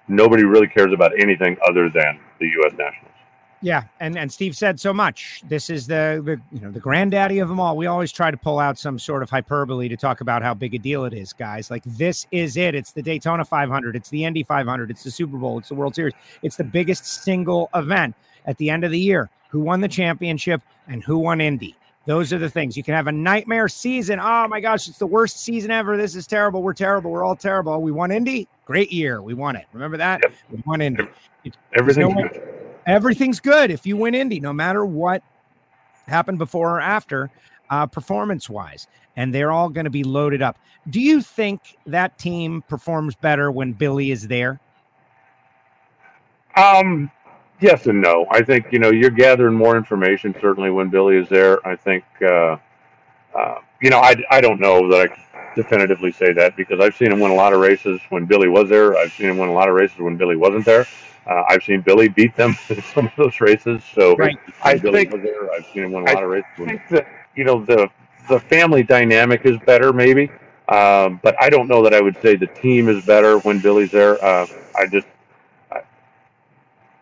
nobody 0.08 0.44
really 0.44 0.66
cares 0.66 0.92
about 0.92 1.12
anything 1.18 1.56
other 1.66 1.88
than 1.88 2.18
the 2.38 2.46
U.S. 2.46 2.72
Nationals. 2.76 3.09
Yeah, 3.62 3.84
and 4.00 4.16
and 4.16 4.32
Steve 4.32 4.56
said 4.56 4.80
so 4.80 4.92
much. 4.92 5.42
This 5.48 5.68
is 5.68 5.86
the 5.86 6.22
the 6.24 6.40
you 6.50 6.62
know 6.62 6.70
the 6.70 6.80
granddaddy 6.80 7.40
of 7.40 7.48
them 7.48 7.60
all. 7.60 7.76
We 7.76 7.86
always 7.86 8.10
try 8.10 8.30
to 8.30 8.36
pull 8.36 8.58
out 8.58 8.78
some 8.78 8.98
sort 8.98 9.22
of 9.22 9.28
hyperbole 9.28 9.88
to 9.88 9.96
talk 9.98 10.22
about 10.22 10.42
how 10.42 10.54
big 10.54 10.74
a 10.74 10.78
deal 10.78 11.04
it 11.04 11.12
is, 11.12 11.34
guys. 11.34 11.70
Like 11.70 11.84
this 11.84 12.26
is 12.30 12.56
it. 12.56 12.74
It's 12.74 12.92
the 12.92 13.02
Daytona 13.02 13.44
500. 13.44 13.96
It's 13.96 14.08
the 14.08 14.24
Indy 14.24 14.42
500. 14.42 14.90
It's 14.90 15.04
the 15.04 15.10
Super 15.10 15.36
Bowl. 15.36 15.58
It's 15.58 15.68
the 15.68 15.74
World 15.74 15.94
Series. 15.94 16.14
It's 16.42 16.56
the 16.56 16.64
biggest 16.64 17.04
single 17.04 17.68
event 17.74 18.14
at 18.46 18.56
the 18.56 18.70
end 18.70 18.84
of 18.84 18.92
the 18.92 18.98
year. 18.98 19.28
Who 19.50 19.60
won 19.60 19.82
the 19.82 19.88
championship 19.88 20.62
and 20.88 21.02
who 21.02 21.18
won 21.18 21.42
Indy? 21.42 21.76
Those 22.06 22.32
are 22.32 22.38
the 22.38 22.48
things. 22.48 22.78
You 22.78 22.82
can 22.82 22.94
have 22.94 23.08
a 23.08 23.12
nightmare 23.12 23.68
season. 23.68 24.20
Oh 24.20 24.48
my 24.48 24.60
gosh, 24.60 24.88
it's 24.88 24.98
the 24.98 25.06
worst 25.06 25.38
season 25.38 25.70
ever. 25.70 25.98
This 25.98 26.16
is 26.16 26.26
terrible. 26.26 26.62
We're 26.62 26.72
terrible. 26.72 27.10
We're 27.10 27.24
all 27.24 27.36
terrible. 27.36 27.78
We 27.82 27.92
won 27.92 28.10
Indy. 28.10 28.48
Great 28.64 28.90
year. 28.90 29.20
We 29.20 29.34
won 29.34 29.54
it. 29.54 29.66
Remember 29.74 29.98
that? 29.98 30.20
Yep. 30.22 30.32
We 30.50 30.62
won 30.64 30.80
Indy. 30.80 31.06
Good 31.44 32.59
everything's 32.90 33.40
good 33.40 33.70
if 33.70 33.86
you 33.86 33.96
win 33.96 34.14
Indy, 34.14 34.40
no 34.40 34.52
matter 34.52 34.84
what 34.84 35.22
happened 36.06 36.38
before 36.38 36.76
or 36.76 36.80
after, 36.80 37.30
uh, 37.70 37.86
performance 37.86 38.50
wise. 38.50 38.86
And 39.16 39.34
they're 39.34 39.52
all 39.52 39.68
going 39.68 39.84
to 39.84 39.90
be 39.90 40.04
loaded 40.04 40.42
up. 40.42 40.58
Do 40.88 41.00
you 41.00 41.20
think 41.20 41.76
that 41.86 42.18
team 42.18 42.62
performs 42.68 43.14
better 43.14 43.50
when 43.50 43.72
Billy 43.72 44.10
is 44.10 44.26
there? 44.28 44.60
Um, 46.56 47.10
yes 47.60 47.86
and 47.86 48.00
no. 48.00 48.26
I 48.30 48.42
think 48.42 48.66
you 48.72 48.78
know 48.78 48.90
you're 48.90 49.10
gathering 49.10 49.54
more 49.54 49.76
information 49.76 50.34
certainly 50.40 50.70
when 50.70 50.88
Billy 50.88 51.16
is 51.16 51.28
there. 51.28 51.64
I 51.66 51.76
think 51.76 52.04
uh, 52.22 52.56
uh, 53.36 53.58
you 53.80 53.90
know 53.90 53.98
I, 53.98 54.16
I 54.30 54.40
don't 54.40 54.60
know 54.60 54.90
that 54.90 55.10
I 55.10 55.52
definitively 55.54 56.12
say 56.12 56.32
that 56.32 56.56
because 56.56 56.80
I've 56.80 56.96
seen 56.96 57.12
him 57.12 57.20
win 57.20 57.30
a 57.30 57.34
lot 57.34 57.52
of 57.52 57.60
races 57.60 58.00
when 58.08 58.24
Billy 58.24 58.48
was 58.48 58.68
there. 58.68 58.96
I've 58.96 59.12
seen 59.12 59.28
him 59.28 59.38
win 59.38 59.48
a 59.48 59.52
lot 59.52 59.68
of 59.68 59.74
races 59.74 59.98
when 59.98 60.16
Billy 60.16 60.36
wasn't 60.36 60.64
there. 60.64 60.86
Uh, 61.26 61.44
I've 61.48 61.62
seen 61.62 61.80
Billy 61.80 62.08
beat 62.08 62.34
them 62.36 62.56
in 62.68 62.82
some 62.82 63.06
of 63.06 63.12
those 63.16 63.40
races. 63.40 63.82
So 63.94 64.16
right. 64.16 64.36
I 64.62 64.78
Billy 64.78 65.04
think, 65.04 65.12
was 65.12 65.22
there. 65.22 65.52
I've 65.52 65.66
seen 65.66 65.84
him 65.84 65.92
win 65.92 66.02
a 66.02 66.12
lot 66.12 66.16
I 66.16 66.22
of 66.22 66.30
races. 66.30 66.50
I 66.58 66.64
think 66.64 66.88
that 66.90 67.06
you 67.36 67.44
know 67.44 67.64
the 67.64 67.88
the 68.28 68.40
family 68.40 68.82
dynamic 68.82 69.44
is 69.44 69.58
better, 69.66 69.92
maybe. 69.92 70.30
Um, 70.68 71.18
but 71.22 71.34
I 71.40 71.50
don't 71.50 71.68
know 71.68 71.82
that 71.82 71.92
I 71.92 72.00
would 72.00 72.16
say 72.22 72.36
the 72.36 72.46
team 72.46 72.88
is 72.88 73.04
better 73.04 73.38
when 73.40 73.58
Billy's 73.58 73.90
there. 73.90 74.22
Uh, 74.24 74.46
I 74.78 74.86
just, 74.86 75.06
I, 75.72 75.80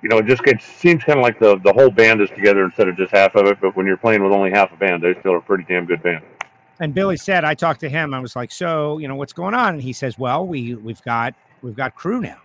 you 0.03 0.09
know, 0.09 0.19
it 0.19 0.27
just 0.27 0.43
it 0.47 0.63
seems 0.63 1.05
kind 1.05 1.19
of 1.19 1.23
like 1.23 1.39
the 1.39 1.59
the 1.59 1.73
whole 1.73 1.91
band 1.91 2.23
is 2.23 2.31
together 2.31 2.65
instead 2.65 2.89
of 2.89 2.97
just 2.97 3.13
half 3.13 3.35
of 3.35 3.47
it. 3.47 3.61
But 3.61 3.77
when 3.77 3.87
you're 3.87 3.99
playing 3.99 4.23
with 4.23 4.33
only 4.33 4.51
half 4.51 4.73
a 4.73 4.77
band, 4.77 5.03
they 5.03 5.15
still 5.21 5.37
a 5.37 5.41
pretty 5.41 5.65
damn 5.69 5.85
good 5.85 6.03
band. 6.03 6.25
And 6.81 6.95
Billy 6.95 7.17
said, 7.17 7.45
I 7.45 7.55
talked 7.55 7.81
to 7.81 7.89
him. 7.89 8.15
I 8.15 8.21
was 8.21 8.37
like, 8.37 8.53
so 8.53 8.99
you 8.99 9.07
know, 9.07 9.17
what's 9.17 9.35
going 9.35 9.55
on? 9.55 9.75
And 9.75 9.83
he 9.83 9.93
says, 9.93 10.19
well, 10.19 10.47
we 10.47 10.75
we've 10.75 11.03
got 11.03 11.35
we've 11.61 11.77
got 11.77 11.95
crew 11.95 12.21
now. 12.21 12.39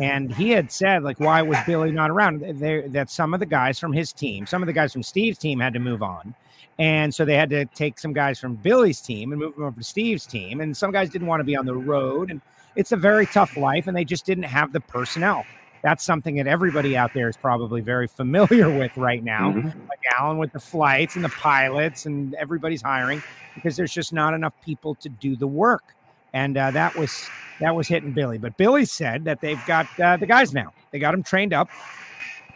And 0.00 0.32
he 0.32 0.50
had 0.50 0.70
said, 0.70 1.02
like, 1.02 1.18
why 1.18 1.42
was 1.42 1.58
Billy 1.66 1.90
not 1.90 2.10
around? 2.10 2.40
That 2.60 3.10
some 3.10 3.34
of 3.34 3.40
the 3.40 3.46
guys 3.46 3.78
from 3.78 3.92
his 3.92 4.12
team, 4.12 4.46
some 4.46 4.62
of 4.62 4.66
the 4.66 4.72
guys 4.72 4.92
from 4.92 5.02
Steve's 5.02 5.38
team 5.38 5.58
had 5.58 5.72
to 5.72 5.80
move 5.80 6.02
on. 6.02 6.34
And 6.78 7.12
so 7.12 7.24
they 7.24 7.34
had 7.34 7.50
to 7.50 7.64
take 7.66 7.98
some 7.98 8.12
guys 8.12 8.38
from 8.38 8.54
Billy's 8.54 9.00
team 9.00 9.32
and 9.32 9.40
move 9.40 9.56
them 9.56 9.64
over 9.64 9.76
to 9.76 9.84
Steve's 9.84 10.26
team. 10.26 10.60
And 10.60 10.76
some 10.76 10.92
guys 10.92 11.10
didn't 11.10 11.26
want 11.26 11.40
to 11.40 11.44
be 11.44 11.56
on 11.56 11.66
the 11.66 11.74
road. 11.74 12.30
And 12.30 12.40
it's 12.76 12.92
a 12.92 12.96
very 12.96 13.26
tough 13.26 13.56
life. 13.56 13.88
And 13.88 13.96
they 13.96 14.04
just 14.04 14.24
didn't 14.24 14.44
have 14.44 14.72
the 14.72 14.80
personnel. 14.80 15.44
That's 15.82 16.04
something 16.04 16.36
that 16.36 16.46
everybody 16.46 16.96
out 16.96 17.14
there 17.14 17.28
is 17.28 17.36
probably 17.36 17.80
very 17.80 18.06
familiar 18.20 18.70
with 18.76 18.96
right 18.96 19.22
now. 19.22 19.50
Mm-hmm. 19.50 19.66
Like 19.88 20.00
Alan 20.16 20.38
with 20.38 20.52
the 20.52 20.60
flights 20.60 21.16
and 21.16 21.24
the 21.24 21.28
pilots, 21.30 22.06
and 22.06 22.34
everybody's 22.34 22.82
hiring 22.82 23.22
because 23.54 23.76
there's 23.76 23.92
just 23.92 24.12
not 24.12 24.34
enough 24.34 24.54
people 24.64 24.94
to 24.96 25.08
do 25.08 25.36
the 25.36 25.46
work. 25.46 25.94
And 26.32 26.56
uh, 26.56 26.70
that 26.72 26.94
was 26.96 27.28
that 27.60 27.74
was 27.74 27.88
hitting 27.88 28.12
Billy. 28.12 28.38
But 28.38 28.56
Billy 28.56 28.84
said 28.84 29.24
that 29.24 29.40
they've 29.40 29.64
got 29.66 29.86
uh, 30.00 30.16
the 30.16 30.26
guys 30.26 30.52
now. 30.52 30.72
They 30.90 30.98
got 30.98 31.12
them 31.12 31.22
trained 31.22 31.52
up. 31.52 31.68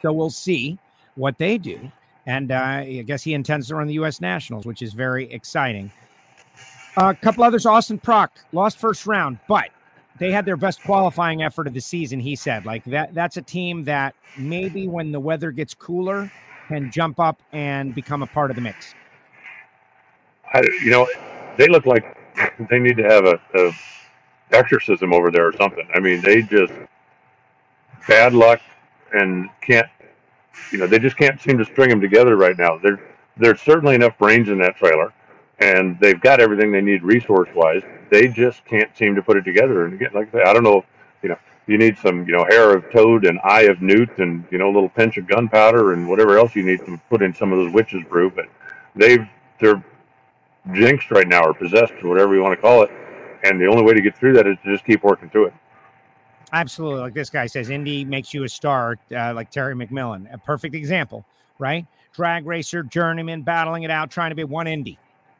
So 0.00 0.12
we'll 0.12 0.30
see 0.30 0.78
what 1.14 1.38
they 1.38 1.58
do. 1.58 1.90
And 2.26 2.52
uh, 2.52 2.56
I 2.56 3.04
guess 3.06 3.22
he 3.22 3.34
intends 3.34 3.68
to 3.68 3.76
run 3.76 3.86
the 3.86 3.94
U.S. 3.94 4.20
Nationals, 4.20 4.64
which 4.64 4.82
is 4.82 4.92
very 4.92 5.30
exciting. 5.32 5.90
A 6.96 7.14
couple 7.14 7.42
others. 7.42 7.66
Austin 7.66 7.98
Prock 7.98 8.32
lost 8.52 8.78
first 8.78 9.06
round, 9.06 9.38
but 9.48 9.70
they 10.18 10.30
had 10.30 10.44
their 10.44 10.56
best 10.56 10.82
qualifying 10.82 11.42
effort 11.42 11.66
of 11.66 11.74
the 11.74 11.80
season. 11.80 12.20
He 12.20 12.36
said, 12.36 12.64
like 12.64 12.84
that. 12.84 13.14
That's 13.14 13.38
a 13.38 13.42
team 13.42 13.84
that 13.84 14.14
maybe 14.36 14.86
when 14.86 15.10
the 15.10 15.18
weather 15.18 15.50
gets 15.50 15.74
cooler 15.74 16.30
can 16.68 16.90
jump 16.90 17.18
up 17.18 17.42
and 17.52 17.94
become 17.94 18.22
a 18.22 18.26
part 18.26 18.50
of 18.50 18.56
the 18.56 18.62
mix. 18.62 18.94
I, 20.54 20.62
you 20.84 20.90
know, 20.90 21.08
they 21.56 21.66
look 21.66 21.86
like 21.86 22.16
they 22.70 22.78
need 22.78 22.96
to 22.96 23.04
have 23.04 23.24
a, 23.26 23.40
a 23.54 23.72
exorcism 24.52 25.12
over 25.12 25.30
there 25.30 25.46
or 25.46 25.52
something. 25.54 25.86
I 25.94 26.00
mean, 26.00 26.20
they 26.22 26.42
just 26.42 26.72
bad 28.08 28.34
luck 28.34 28.60
and 29.12 29.48
can't. 29.60 29.88
You 30.70 30.78
know, 30.78 30.86
they 30.86 30.98
just 30.98 31.16
can't 31.16 31.40
seem 31.40 31.58
to 31.58 31.64
string 31.64 31.88
them 31.90 32.00
together 32.00 32.36
right 32.36 32.56
now. 32.58 32.78
There, 32.78 33.00
there's 33.36 33.60
certainly 33.60 33.94
enough 33.94 34.18
brains 34.18 34.48
in 34.48 34.58
that 34.58 34.76
trailer, 34.76 35.12
and 35.58 35.98
they've 36.00 36.20
got 36.20 36.40
everything 36.40 36.72
they 36.72 36.80
need 36.82 37.02
resource 37.02 37.48
wise. 37.54 37.82
They 38.10 38.28
just 38.28 38.64
can't 38.64 38.94
seem 38.96 39.14
to 39.14 39.22
put 39.22 39.36
it 39.36 39.42
together. 39.44 39.84
And 39.86 39.94
again, 39.94 40.10
like 40.14 40.28
I 40.34 40.38
say, 40.38 40.42
I 40.44 40.52
don't 40.52 40.64
know. 40.64 40.78
if, 40.78 40.84
You 41.22 41.30
know, 41.30 41.38
you 41.66 41.78
need 41.78 41.96
some, 41.98 42.26
you 42.26 42.32
know, 42.32 42.44
hair 42.44 42.76
of 42.76 42.90
toad 42.90 43.24
and 43.24 43.38
eye 43.44 43.62
of 43.62 43.80
newt, 43.80 44.18
and 44.18 44.44
you 44.50 44.58
know, 44.58 44.66
a 44.66 44.74
little 44.74 44.88
pinch 44.90 45.16
of 45.16 45.26
gunpowder 45.26 45.92
and 45.92 46.08
whatever 46.08 46.38
else 46.38 46.54
you 46.54 46.64
need 46.64 46.84
to 46.86 47.00
put 47.08 47.22
in 47.22 47.34
some 47.34 47.52
of 47.52 47.58
those 47.58 47.72
witches 47.72 48.02
brew. 48.08 48.30
But 48.30 48.46
they've 48.94 49.26
they're 49.60 49.82
jinxed 50.74 51.10
right 51.10 51.26
now 51.26 51.42
or 51.42 51.54
possessed 51.54 51.92
or 52.02 52.08
whatever 52.08 52.34
you 52.34 52.42
want 52.42 52.54
to 52.54 52.60
call 52.60 52.82
it. 52.82 52.90
And 53.44 53.60
the 53.60 53.66
only 53.66 53.82
way 53.82 53.94
to 53.94 54.00
get 54.00 54.16
through 54.16 54.34
that 54.34 54.46
is 54.46 54.56
to 54.64 54.72
just 54.72 54.84
keep 54.84 55.02
working 55.02 55.28
through 55.28 55.46
it. 55.46 55.54
Absolutely. 56.52 57.00
Like 57.00 57.14
this 57.14 57.30
guy 57.30 57.46
says, 57.46 57.70
Indy 57.70 58.04
makes 58.04 58.32
you 58.32 58.44
a 58.44 58.48
star, 58.48 58.98
uh, 59.16 59.32
like 59.34 59.50
Terry 59.50 59.74
McMillen. 59.74 60.32
A 60.32 60.38
perfect 60.38 60.74
example, 60.74 61.24
right? 61.58 61.86
Drag 62.12 62.46
racer, 62.46 62.82
journeyman, 62.82 63.42
battling 63.42 63.84
it 63.84 63.90
out, 63.90 64.10
trying 64.10 64.30
to 64.30 64.36
be 64.36 64.44
one 64.44 64.66
Indy, 64.66 64.98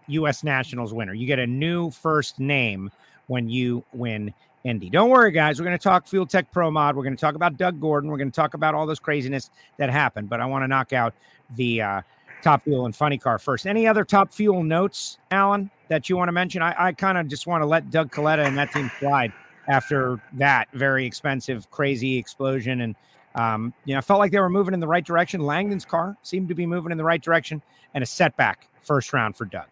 U.S. 0.09 0.43
Nationals 0.43 0.95
winner. 0.95 1.13
You 1.13 1.27
get 1.27 1.39
a 1.39 1.47
new 1.47 1.91
first 1.91 2.41
name 2.41 2.91
when 3.27 3.49
you 3.49 3.85
win 3.93 4.33
Indy. 4.65 4.89
Don't 4.89 5.11
worry, 5.11 5.33
guys. 5.33 5.61
We're 5.61 5.67
going 5.67 5.79
to 5.79 5.83
talk 5.83 6.07
Fuel 6.07 6.25
Tech 6.25 6.51
Pro 6.51 6.71
Mod. 6.71 6.97
We're 6.97 7.03
going 7.03 7.17
to 7.17 7.21
talk 7.21 7.35
about 7.35 7.59
Doug 7.59 7.81
Gordon. 7.81 8.11
We're 8.11 8.17
going 8.17 8.31
to 8.31 8.35
talk 8.35 8.55
about 8.55 8.75
all 8.75 8.87
this 8.87 8.99
craziness 8.99 9.51
that 9.77 9.91
happened. 9.91 10.31
But 10.31 10.41
I 10.41 10.47
want 10.47 10.63
to 10.63 10.69
knock 10.69 10.93
out 10.93 11.15
the 11.57 11.83
uh, 11.83 12.03
Top 12.43 12.63
Fuel 12.65 12.87
and 12.87 12.95
Funny 12.95 13.19
Car 13.19 13.39
first. 13.39 13.67
Any 13.67 13.87
other 13.87 14.05
Top 14.05 14.33
Fuel 14.33 14.63
notes, 14.63 15.19
Alan, 15.31 15.71
that 15.89 16.09
you 16.09 16.17
want 16.17 16.29
to 16.29 16.33
mention? 16.33 16.63
I, 16.63 16.75
I 16.77 16.93
kind 16.93 17.17
of 17.17 17.29
just 17.29 17.47
want 17.47 17.63
to 17.63 17.67
let 17.67 17.91
Doug 17.91 18.11
Kalitta 18.11 18.47
and 18.47 18.59
that 18.59 18.73
team 18.73 18.91
slide 18.99 19.33
after 19.69 20.21
that 20.35 20.69
very 20.73 21.07
expensive, 21.07 21.71
crazy 21.71 22.19
explosion. 22.19 22.81
And, 22.83 22.97
um, 23.35 23.73
you 23.85 23.95
know, 23.95 23.99
I 23.99 24.01
felt 24.03 24.19
like 24.19 24.33
they 24.33 24.41
were 24.41 24.51
moving 24.51 24.75
in 24.75 24.81
the 24.81 24.89
right 24.89 25.05
direction. 25.05 25.41
Langdon's 25.41 25.85
car 25.85 26.17
seemed 26.23 26.49
to 26.49 26.55
be 26.55 26.67
moving 26.67 26.93
in 26.93 26.99
the 26.99 27.05
right 27.05 27.23
direction 27.23 27.63
and 27.95 28.03
a 28.03 28.07
setback 28.07 28.69
first 28.83 29.13
round 29.13 29.37
for 29.37 29.45
Doug. 29.45 29.67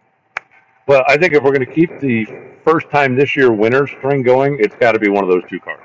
Well, 0.87 1.05
I 1.09 1.17
think 1.17 1.35
if 1.35 1.43
we're 1.43 1.53
going 1.53 1.67
to 1.67 1.73
keep 1.73 2.01
the 2.01 2.27
first 2.65 2.91
time 2.91 3.17
this 3.17 3.37
year 3.37 3.53
winner 3.53 3.87
string 3.87 4.23
going, 4.23 4.59
it's 4.61 4.75
got 4.77 4.93
to 4.93 4.99
be 4.99 5.09
one 5.09 5.25
of 5.25 5.31
those 5.31 5.43
two 5.49 5.61
cars. 5.61 5.83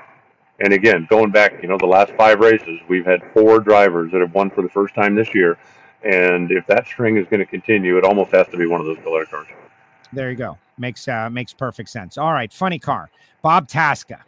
And 0.60 0.72
again, 0.72 1.06
going 1.10 1.30
back, 1.30 1.62
you 1.62 1.68
know, 1.68 1.76
the 1.76 1.86
last 1.86 2.12
five 2.12 2.40
races, 2.40 2.80
we've 2.88 3.04
had 3.04 3.22
four 3.34 3.60
drivers 3.60 4.10
that 4.12 4.20
have 4.20 4.34
won 4.34 4.50
for 4.50 4.62
the 4.62 4.68
first 4.68 4.94
time 4.94 5.14
this 5.14 5.34
year. 5.34 5.58
And 6.06 6.52
if 6.52 6.66
that 6.68 6.86
string 6.86 7.16
is 7.16 7.26
going 7.26 7.40
to 7.40 7.46
continue, 7.46 7.98
it 7.98 8.04
almost 8.04 8.30
has 8.30 8.46
to 8.48 8.56
be 8.56 8.66
one 8.66 8.80
of 8.80 8.86
those 8.86 8.98
Kalitta 8.98 9.28
cars. 9.28 9.48
There 10.12 10.30
you 10.30 10.36
go. 10.36 10.56
Makes 10.78 11.08
uh, 11.08 11.28
makes 11.30 11.52
perfect 11.52 11.88
sense. 11.88 12.16
All 12.16 12.32
right, 12.32 12.52
funny 12.52 12.78
car. 12.78 13.10
Bob 13.42 13.68
Tasca, 13.68 14.20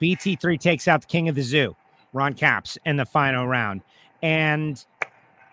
BT3 0.00 0.58
takes 0.58 0.88
out 0.88 1.02
the 1.02 1.06
king 1.06 1.28
of 1.28 1.34
the 1.34 1.42
zoo, 1.42 1.76
Ron 2.12 2.32
Capps, 2.32 2.78
in 2.86 2.96
the 2.96 3.04
final 3.04 3.46
round. 3.46 3.82
And 4.22 4.82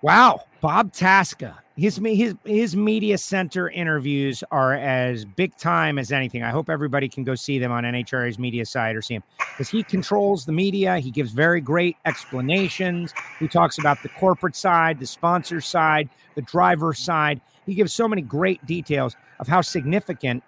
wow, 0.04 0.44
Bob 0.62 0.92
Tasca, 0.94 1.56
his 1.76 1.98
his 1.98 2.36
his 2.44 2.76
media 2.76 3.18
center 3.18 3.70
interviews 3.70 4.44
are 4.52 4.74
as 4.76 5.26
big 5.26 5.58
time 5.58 5.98
as 5.98 6.12
anything. 6.12 6.44
I 6.44 6.52
hope 6.52 6.70
everybody 6.70 7.10
can 7.10 7.24
go 7.24 7.34
see 7.34 7.58
them 7.58 7.72
on 7.72 7.84
NHRA's 7.84 8.38
media 8.38 8.66
side 8.66 8.96
or 8.96 9.02
see 9.02 9.16
him 9.16 9.24
because 9.40 9.70
he 9.70 9.82
controls 9.82 10.46
the 10.46 10.52
media. 10.52 11.00
He 11.00 11.10
gives 11.10 11.32
very 11.32 11.62
great 11.62 11.98
explanations. 12.06 13.14
He 13.40 13.48
talks 13.48 13.80
about 13.80 14.04
the 14.04 14.10
corporate 14.10 14.56
side, 14.56 15.00
the 15.00 15.08
sponsor 15.08 15.62
side, 15.62 16.10
the 16.36 16.44
driver 16.44 16.94
side. 16.94 17.42
He 17.66 17.74
gives 17.74 17.94
so 17.94 18.08
many 18.08 18.22
great 18.22 18.64
details 18.68 19.16
of 19.40 19.48
how 19.48 19.62
significant 19.62 20.44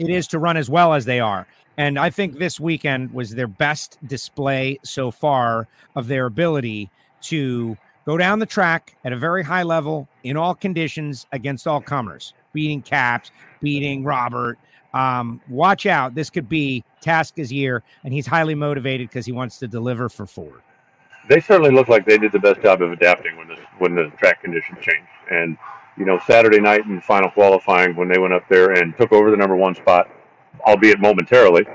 it 0.00 0.08
is 0.08 0.26
to 0.28 0.38
run 0.38 0.56
as 0.56 0.68
well 0.68 0.94
as 0.94 1.04
they 1.04 1.20
are. 1.20 1.46
And 1.76 1.98
I 1.98 2.10
think 2.10 2.38
this 2.38 2.58
weekend 2.58 3.12
was 3.12 3.30
their 3.30 3.46
best 3.46 3.98
display 4.06 4.78
so 4.82 5.10
far 5.10 5.68
of 5.94 6.08
their 6.08 6.26
ability 6.26 6.90
to 7.22 7.76
go 8.04 8.16
down 8.16 8.38
the 8.38 8.46
track 8.46 8.96
at 9.04 9.12
a 9.12 9.16
very 9.16 9.42
high 9.42 9.62
level 9.62 10.08
in 10.24 10.36
all 10.36 10.54
conditions 10.54 11.26
against 11.32 11.66
all 11.66 11.80
comers, 11.80 12.34
beating 12.52 12.82
Capps, 12.82 13.30
beating 13.60 14.04
Robert. 14.04 14.58
Um, 14.92 15.40
watch 15.48 15.86
out. 15.86 16.14
This 16.14 16.30
could 16.30 16.48
be 16.48 16.84
Tasca's 17.02 17.52
year, 17.52 17.82
and 18.04 18.12
he's 18.12 18.26
highly 18.26 18.54
motivated 18.54 19.08
because 19.08 19.24
he 19.26 19.32
wants 19.32 19.58
to 19.58 19.68
deliver 19.68 20.08
for 20.08 20.26
Ford. 20.26 20.62
They 21.28 21.40
certainly 21.40 21.70
look 21.70 21.88
like 21.88 22.06
they 22.06 22.18
did 22.18 22.32
the 22.32 22.40
best 22.40 22.60
job 22.60 22.82
of 22.82 22.90
adapting 22.90 23.36
when 23.36 23.48
the 23.48 23.56
when 23.78 23.94
the 23.94 24.10
track 24.18 24.42
conditions 24.42 24.78
changed. 24.80 25.08
And 25.30 25.56
you 25.96 26.04
know, 26.04 26.18
Saturday 26.26 26.60
night 26.60 26.86
in 26.86 27.00
final 27.00 27.30
qualifying 27.30 27.94
when 27.94 28.08
they 28.08 28.18
went 28.18 28.32
up 28.32 28.48
there 28.48 28.72
and 28.72 28.96
took 28.96 29.12
over 29.12 29.30
the 29.30 29.36
number 29.36 29.54
one 29.54 29.74
spot, 29.74 30.08
albeit 30.66 30.98
momentarily, 30.98 31.66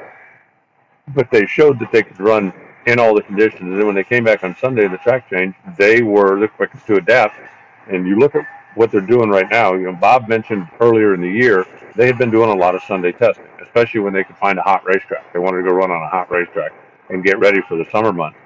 but 1.13 1.29
they 1.31 1.45
showed 1.45 1.79
that 1.79 1.91
they 1.91 2.03
could 2.03 2.19
run 2.19 2.51
in 2.85 2.99
all 2.99 3.15
the 3.15 3.21
conditions. 3.21 3.61
And 3.61 3.79
then 3.79 3.85
when 3.85 3.95
they 3.95 4.03
came 4.03 4.23
back 4.23 4.43
on 4.43 4.55
Sunday, 4.57 4.87
the 4.87 4.97
track 4.97 5.29
change, 5.29 5.55
they 5.77 6.01
were 6.01 6.39
the 6.39 6.47
quickest 6.47 6.85
to 6.87 6.95
adapt. 6.95 7.39
And 7.87 8.07
you 8.07 8.17
look 8.17 8.35
at 8.35 8.45
what 8.75 8.91
they're 8.91 9.01
doing 9.01 9.29
right 9.29 9.49
now. 9.49 9.73
You 9.73 9.85
know, 9.85 9.93
Bob 9.93 10.27
mentioned 10.27 10.67
earlier 10.79 11.13
in 11.13 11.21
the 11.21 11.29
year 11.29 11.65
they 11.95 12.07
had 12.07 12.17
been 12.17 12.31
doing 12.31 12.49
a 12.49 12.55
lot 12.55 12.75
of 12.75 12.83
Sunday 12.83 13.11
testing, 13.13 13.45
especially 13.61 14.01
when 14.01 14.13
they 14.13 14.23
could 14.23 14.37
find 14.37 14.59
a 14.59 14.61
hot 14.61 14.85
racetrack. 14.85 15.31
They 15.33 15.39
wanted 15.39 15.63
to 15.63 15.69
go 15.69 15.73
run 15.73 15.91
on 15.91 16.01
a 16.01 16.09
hot 16.09 16.29
racetrack 16.29 16.73
and 17.09 17.23
get 17.23 17.39
ready 17.39 17.61
for 17.67 17.77
the 17.77 17.85
summer 17.91 18.11
months. 18.11 18.37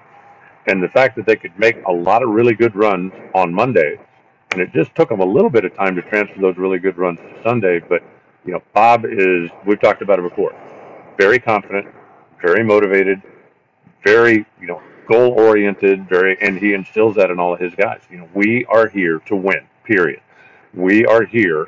And 0.67 0.84
the 0.84 0.89
fact 0.89 1.15
that 1.15 1.25
they 1.25 1.36
could 1.36 1.58
make 1.58 1.84
a 1.86 1.91
lot 1.91 2.21
of 2.21 2.30
really 2.30 2.54
good 2.54 2.75
runs 2.75 3.12
on 3.34 3.54
Monday 3.54 3.97
and 4.52 4.62
it 4.62 4.71
just 4.73 4.93
took 4.95 5.10
them 5.10 5.19
a 5.19 5.25
little 5.25 5.49
bit 5.49 5.65
of 5.65 5.75
time 5.75 5.95
to 5.95 6.02
transfer 6.02 6.39
those 6.39 6.58
really 6.58 6.80
good 6.80 6.97
runs 6.97 7.19
to 7.19 7.43
Sunday. 7.43 7.80
But 7.80 8.04
you 8.45 8.54
know, 8.54 8.62
Bob 8.73 9.06
is 9.06 9.49
we've 9.65 9.80
talked 9.80 10.02
about 10.02 10.19
it 10.19 10.23
before, 10.23 10.56
very 11.17 11.39
confident, 11.39 11.88
very 12.41 12.63
motivated, 12.63 13.21
very 14.03 14.45
you 14.59 14.67
know 14.67 14.81
goal 15.07 15.31
oriented, 15.33 16.07
very, 16.07 16.39
and 16.41 16.57
he 16.59 16.73
instills 16.73 17.15
that 17.15 17.31
in 17.31 17.39
all 17.39 17.53
of 17.53 17.59
his 17.59 17.73
guys. 17.75 18.01
You 18.12 18.19
know, 18.19 18.29
we 18.33 18.65
are 18.65 18.88
here 18.88 19.19
to 19.25 19.35
win. 19.35 19.67
Period. 19.83 20.21
We 20.73 21.05
are 21.05 21.25
here 21.25 21.67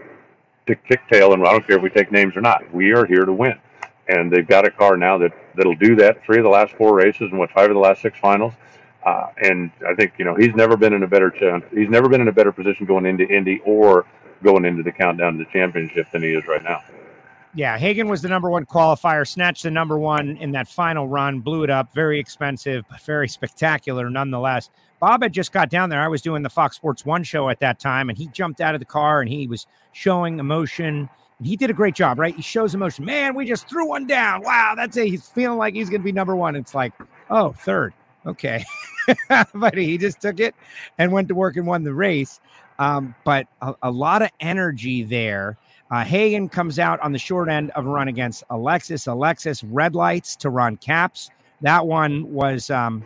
to 0.67 0.75
kick 0.75 1.01
tail, 1.11 1.33
and 1.33 1.45
I 1.45 1.51
don't 1.51 1.65
care 1.65 1.77
if 1.77 1.81
we 1.81 1.89
take 1.89 2.11
names 2.11 2.35
or 2.37 2.41
not. 2.41 2.71
We 2.73 2.91
are 2.91 3.05
here 3.05 3.25
to 3.25 3.33
win, 3.33 3.59
and 4.07 4.31
they've 4.31 4.47
got 4.47 4.65
a 4.65 4.71
car 4.71 4.95
now 4.95 5.17
that 5.17 5.31
that'll 5.55 5.75
do 5.75 5.95
that. 5.95 6.23
Three 6.23 6.37
of 6.37 6.43
the 6.43 6.49
last 6.49 6.73
four 6.73 6.95
races, 6.95 7.31
and 7.31 7.39
what 7.39 7.51
five 7.51 7.69
of 7.69 7.73
the 7.73 7.79
last 7.79 8.01
six 8.01 8.17
finals 8.19 8.53
uh, 9.03 9.27
and 9.41 9.71
I 9.87 9.95
think 9.95 10.13
you 10.17 10.25
know 10.25 10.35
he's 10.35 10.53
never 10.53 10.77
been 10.77 10.93
in 10.93 11.03
a 11.03 11.07
better 11.07 11.29
chance. 11.29 11.65
He's 11.71 11.89
never 11.89 12.07
been 12.07 12.21
in 12.21 12.27
a 12.27 12.31
better 12.31 12.51
position 12.51 12.85
going 12.85 13.05
into 13.05 13.27
Indy 13.27 13.61
or 13.65 14.05
going 14.43 14.65
into 14.65 14.83
the 14.83 14.91
countdown 14.91 15.37
to 15.37 15.43
the 15.43 15.51
championship 15.51 16.11
than 16.11 16.21
he 16.21 16.29
is 16.29 16.45
right 16.47 16.63
now. 16.63 16.83
Yeah, 17.53 17.77
Hagan 17.77 18.07
was 18.07 18.21
the 18.21 18.29
number 18.29 18.49
one 18.49 18.65
qualifier, 18.65 19.27
snatched 19.27 19.63
the 19.63 19.71
number 19.71 19.97
one 19.97 20.37
in 20.37 20.51
that 20.51 20.69
final 20.69 21.07
run, 21.07 21.41
blew 21.41 21.63
it 21.63 21.69
up. 21.69 21.93
Very 21.93 22.19
expensive, 22.19 22.85
but 22.89 23.01
very 23.01 23.27
spectacular 23.29 24.09
nonetheless. 24.09 24.69
Bob 24.99 25.23
had 25.23 25.33
just 25.33 25.51
got 25.51 25.69
down 25.69 25.89
there. 25.89 26.01
I 26.01 26.07
was 26.07 26.21
doing 26.21 26.43
the 26.43 26.49
Fox 26.49 26.75
Sports 26.75 27.05
One 27.05 27.23
show 27.23 27.49
at 27.49 27.59
that 27.59 27.79
time, 27.79 28.09
and 28.09 28.17
he 28.17 28.27
jumped 28.27 28.61
out 28.61 28.75
of 28.75 28.79
the 28.79 28.85
car 28.85 29.21
and 29.21 29.29
he 29.29 29.47
was 29.47 29.67
showing 29.91 30.39
emotion. 30.39 31.09
He 31.43 31.57
did 31.57 31.69
a 31.69 31.73
great 31.73 31.95
job, 31.95 32.19
right? 32.19 32.35
He 32.35 32.41
shows 32.41 32.75
emotion. 32.75 33.03
Man, 33.03 33.35
we 33.35 33.45
just 33.45 33.67
threw 33.67 33.87
one 33.87 34.05
down. 34.05 34.43
Wow, 34.43 34.73
that's 34.75 34.95
it. 34.95 35.07
He's 35.07 35.27
feeling 35.27 35.57
like 35.57 35.73
he's 35.73 35.89
going 35.89 36.01
to 36.01 36.05
be 36.05 36.11
number 36.11 36.35
one. 36.35 36.55
It's 36.55 36.75
like, 36.75 36.93
oh, 37.29 37.51
third. 37.51 37.93
Okay. 38.25 38.63
but 39.55 39.75
he 39.75 39.97
just 39.97 40.21
took 40.21 40.39
it 40.39 40.55
and 40.99 41.11
went 41.11 41.27
to 41.29 41.35
work 41.35 41.57
and 41.57 41.65
won 41.65 41.83
the 41.83 41.93
race. 41.93 42.39
Um, 42.79 43.15
but 43.23 43.47
a, 43.61 43.73
a, 43.83 43.91
lot 43.91 44.21
of 44.21 44.29
energy 44.39 45.03
there. 45.03 45.57
Uh, 45.91 46.05
Hagan 46.05 46.47
comes 46.47 46.79
out 46.79 47.01
on 47.01 47.11
the 47.11 47.19
short 47.19 47.49
end 47.49 47.69
of 47.71 47.85
a 47.85 47.89
run 47.89 48.07
against 48.07 48.45
Alexis. 48.49 49.07
Alexis 49.07 49.61
red 49.65 49.93
lights 49.93 50.37
to 50.37 50.49
Ron 50.49 50.77
Capps. 50.77 51.29
That 51.59 51.85
one 51.85 52.31
was 52.31 52.69
um, 52.69 53.03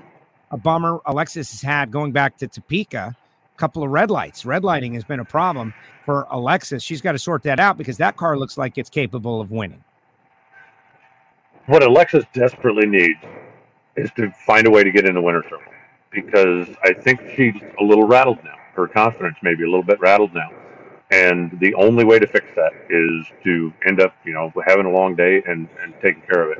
a 0.52 0.58
bummer. 0.58 1.00
Alexis 1.08 1.52
has 1.52 1.62
had 1.62 1.89
going 1.89 2.12
back 2.12 2.38
to 2.38 2.48
Topeka 2.48 3.15
a 3.56 3.58
couple 3.58 3.84
of 3.84 3.89
red 3.89 4.12
lights. 4.12 4.45
Red 4.45 4.63
lighting 4.63 4.93
has 4.93 5.04
been 5.04 5.19
a 5.19 5.26
problem 5.26 5.74
for 6.06 6.28
Alexis. 6.30 6.84
She's 6.84 7.02
got 7.02 7.13
to 7.13 7.19
sort 7.19 7.41
that 7.43 7.60
out 7.60 7.78
because 7.78 7.98
that 7.98 8.17
car 8.17 8.38
looks 8.38 8.58
like 8.58 8.78
it's 8.78 8.89
capable 8.89 9.41
of 9.41 9.50
winning. 9.50 9.84
What 11.65 11.82
Alexis 11.82 12.24
desperately 12.34 12.86
needs 12.86 13.19
is 13.95 14.12
to 14.17 14.30
find 14.45 14.67
a 14.67 14.69
way 14.69 14.84
to 14.84 14.91
get 14.91 15.06
in 15.06 15.15
the 15.15 15.21
winner's 15.21 15.45
circle 15.45 15.74
because 16.12 16.67
I 16.84 16.93
think 16.93 17.19
she's 17.36 17.56
a 17.80 17.84
little 17.84 18.06
rattled 18.06 18.43
now. 18.43 18.56
Her 18.76 18.88
confidence 18.88 19.38
may 19.41 19.56
be 19.56 19.63
a 19.63 19.67
little 19.67 19.84
bit 19.84 20.00
rattled 20.00 20.34
now. 20.36 20.52
And 21.11 21.57
the 21.59 21.73
only 21.75 22.05
way 22.05 22.19
to 22.19 22.27
fix 22.27 22.47
that 22.55 22.73
is 22.89 23.27
to 23.45 23.73
end 23.87 24.01
up, 24.01 24.15
you 24.25 24.33
know, 24.33 24.51
having 24.65 24.85
a 24.87 24.91
long 24.91 25.15
day 25.15 25.43
and, 25.47 25.69
and 25.81 25.93
taking 26.01 26.23
care 26.23 26.43
of 26.43 26.51
it. 26.51 26.59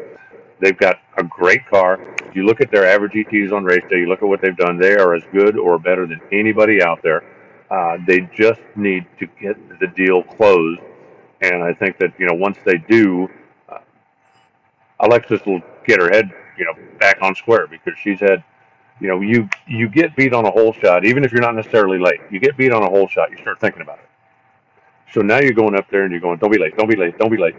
They've 0.62 0.78
got 0.78 0.98
a 1.18 1.24
great 1.24 1.66
car. 1.68 2.00
If 2.26 2.36
you 2.36 2.46
look 2.46 2.62
at 2.62 2.72
their 2.72 2.88
average 2.88 3.14
ETs 3.16 3.52
on 3.54 3.66
race 3.66 3.84
day, 3.90 3.98
you 4.00 4.08
look 4.08 4.24
at 4.24 4.30
what 4.30 4.42
they've 4.42 4.58
done, 4.58 4.78
they 4.80 4.96
are 4.96 5.16
as 5.16 5.24
good 5.34 5.58
or 5.58 5.80
better 5.80 6.08
than 6.08 6.22
anybody 6.32 6.82
out 6.84 7.02
there. 7.04 7.24
Uh, 7.72 7.98
they 8.08 8.22
just 8.36 8.62
need 8.76 9.06
to 9.20 9.28
get 9.42 9.58
the 9.80 9.88
deal 9.88 10.24
closed 10.24 10.82
And 11.42 11.64
I 11.64 11.74
think 11.74 11.98
that 12.00 12.14
you 12.20 12.26
know 12.28 12.34
once 12.34 12.58
they 12.66 12.78
do, 12.90 13.30
uh, 13.70 13.80
Alexis 15.02 15.42
will 15.46 15.62
get 15.88 16.02
her 16.02 16.10
head 16.12 16.32
you 16.58 16.66
know 16.66 16.74
back 17.00 17.18
on 17.22 17.36
square 17.36 17.68
because 17.68 17.96
she's 18.00 18.20
had 18.22 18.44
you 19.00 19.10
know 19.10 19.22
you 19.22 19.50
you 19.68 19.90
get 19.90 20.16
beat 20.16 20.34
on 20.34 20.46
a 20.46 20.52
hole 20.52 20.74
shot 20.74 21.06
even 21.06 21.24
if 21.26 21.34
you're 21.34 21.42
not 21.42 21.56
necessarily 21.56 22.00
late. 22.00 22.22
You 22.32 22.40
get 22.40 22.58
beat 22.58 22.74
on 22.74 22.84
a 22.84 22.90
hole 22.90 23.08
shot, 23.10 23.32
you 23.32 23.38
start 23.38 23.60
thinking 23.62 23.84
about 23.84 24.00
it. 24.00 24.05
So 25.16 25.22
now 25.22 25.40
you're 25.40 25.54
going 25.54 25.76
up 25.76 25.90
there 25.90 26.04
and 26.04 26.12
you're 26.12 26.20
going, 26.20 26.40
don't 26.40 26.52
be 26.52 26.58
late, 26.58 26.76
don't 26.76 26.90
be 26.90 26.98
late, 26.98 27.18
don't 27.18 27.32
be 27.32 27.38
late. 27.38 27.56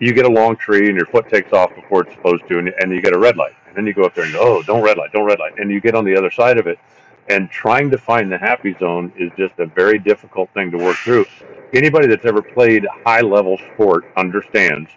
You 0.00 0.12
get 0.12 0.24
a 0.24 0.28
long 0.28 0.56
tree 0.56 0.88
and 0.88 0.96
your 0.96 1.06
foot 1.06 1.28
takes 1.28 1.52
off 1.52 1.72
before 1.76 2.02
it's 2.02 2.12
supposed 2.12 2.48
to, 2.48 2.58
and, 2.58 2.72
and 2.80 2.90
you 2.90 3.00
get 3.00 3.14
a 3.14 3.18
red 3.18 3.36
light. 3.36 3.54
And 3.68 3.76
then 3.76 3.86
you 3.86 3.94
go 3.94 4.02
up 4.02 4.16
there 4.16 4.24
and 4.24 4.32
go, 4.32 4.40
oh, 4.42 4.62
don't 4.64 4.82
red 4.82 4.98
light, 4.98 5.12
don't 5.12 5.24
red 5.24 5.38
light. 5.38 5.52
And 5.58 5.70
you 5.70 5.80
get 5.80 5.94
on 5.94 6.04
the 6.04 6.16
other 6.16 6.32
side 6.32 6.58
of 6.58 6.66
it. 6.66 6.80
And 7.28 7.48
trying 7.48 7.92
to 7.92 7.98
find 7.98 8.32
the 8.32 8.38
happy 8.38 8.74
zone 8.80 9.12
is 9.16 9.30
just 9.36 9.56
a 9.60 9.66
very 9.66 10.00
difficult 10.00 10.50
thing 10.52 10.72
to 10.72 10.78
work 10.78 10.96
through. 10.96 11.26
Anybody 11.72 12.08
that's 12.08 12.24
ever 12.24 12.42
played 12.42 12.84
high 13.04 13.20
level 13.20 13.56
sport 13.72 14.06
understands, 14.16 14.90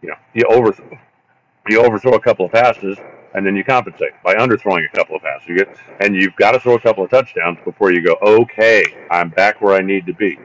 you 0.00 0.10
know, 0.10 0.16
you 0.34 0.44
overthrow, 0.48 0.96
you 1.68 1.84
overthrow 1.84 2.12
a 2.12 2.20
couple 2.20 2.46
of 2.46 2.52
passes 2.52 2.98
and 3.34 3.44
then 3.44 3.56
you 3.56 3.64
compensate 3.64 4.12
by 4.22 4.36
underthrowing 4.36 4.86
a 4.86 4.96
couple 4.96 5.16
of 5.16 5.22
passes. 5.22 5.48
You 5.48 5.56
get, 5.56 5.76
and 5.98 6.14
you've 6.14 6.36
got 6.36 6.52
to 6.52 6.60
throw 6.60 6.76
a 6.76 6.80
couple 6.80 7.02
of 7.02 7.10
touchdowns 7.10 7.58
before 7.64 7.90
you 7.90 8.00
go, 8.00 8.16
okay, 8.22 8.84
I'm 9.10 9.30
back 9.30 9.60
where 9.60 9.74
I 9.74 9.80
need 9.80 10.06
to 10.06 10.14
be. 10.14 10.38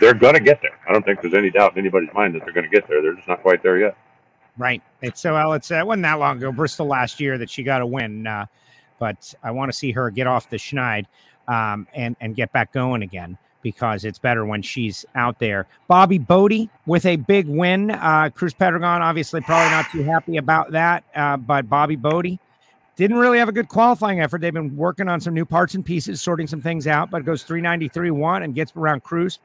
They're 0.00 0.14
going 0.14 0.34
to 0.34 0.40
get 0.40 0.60
there. 0.62 0.78
I 0.88 0.92
don't 0.92 1.04
think 1.04 1.20
there's 1.20 1.34
any 1.34 1.50
doubt 1.50 1.72
in 1.72 1.78
anybody's 1.78 2.12
mind 2.14 2.34
that 2.34 2.44
they're 2.44 2.52
going 2.52 2.68
to 2.68 2.70
get 2.70 2.88
there. 2.88 3.02
They're 3.02 3.14
just 3.14 3.28
not 3.28 3.42
quite 3.42 3.62
there 3.62 3.78
yet. 3.78 3.96
Right. 4.56 4.82
It's 5.02 5.20
so 5.20 5.34
well. 5.34 5.52
It's 5.54 5.70
it 5.70 5.86
wasn't 5.86 6.04
that 6.04 6.18
long 6.18 6.36
ago, 6.36 6.52
Bristol 6.52 6.86
last 6.86 7.20
year, 7.20 7.38
that 7.38 7.50
she 7.50 7.62
got 7.62 7.82
a 7.82 7.86
win. 7.86 8.26
Uh, 8.26 8.46
but 8.98 9.34
I 9.42 9.50
want 9.50 9.72
to 9.72 9.76
see 9.76 9.90
her 9.92 10.10
get 10.10 10.26
off 10.26 10.48
the 10.48 10.56
schneid 10.56 11.06
um, 11.48 11.86
and 11.94 12.16
and 12.20 12.36
get 12.36 12.52
back 12.52 12.72
going 12.72 13.02
again 13.02 13.36
because 13.62 14.04
it's 14.04 14.18
better 14.18 14.44
when 14.44 14.62
she's 14.62 15.04
out 15.14 15.38
there. 15.38 15.66
Bobby 15.88 16.18
Bode 16.18 16.68
with 16.86 17.06
a 17.06 17.16
big 17.16 17.48
win. 17.48 17.90
Uh, 17.90 18.30
Cruz 18.32 18.54
Pedregon 18.54 19.00
obviously 19.00 19.40
probably 19.40 19.70
not 19.70 19.90
too 19.90 20.04
happy 20.04 20.36
about 20.36 20.70
that, 20.72 21.02
uh, 21.16 21.36
but 21.36 21.68
Bobby 21.68 21.96
Bode 21.96 22.38
didn't 22.96 23.16
really 23.16 23.38
have 23.38 23.48
a 23.48 23.52
good 23.52 23.68
qualifying 23.68 24.20
effort. 24.20 24.40
They've 24.40 24.52
been 24.52 24.76
working 24.76 25.08
on 25.08 25.20
some 25.20 25.34
new 25.34 25.44
parts 25.44 25.74
and 25.74 25.84
pieces, 25.84 26.20
sorting 26.20 26.46
some 26.46 26.60
things 26.60 26.86
out, 26.86 27.10
but 27.10 27.24
goes 27.24 27.42
393 27.42 28.10
1 28.12 28.42
and 28.44 28.54
gets 28.54 28.72
around 28.76 29.02
Cruz. 29.02 29.40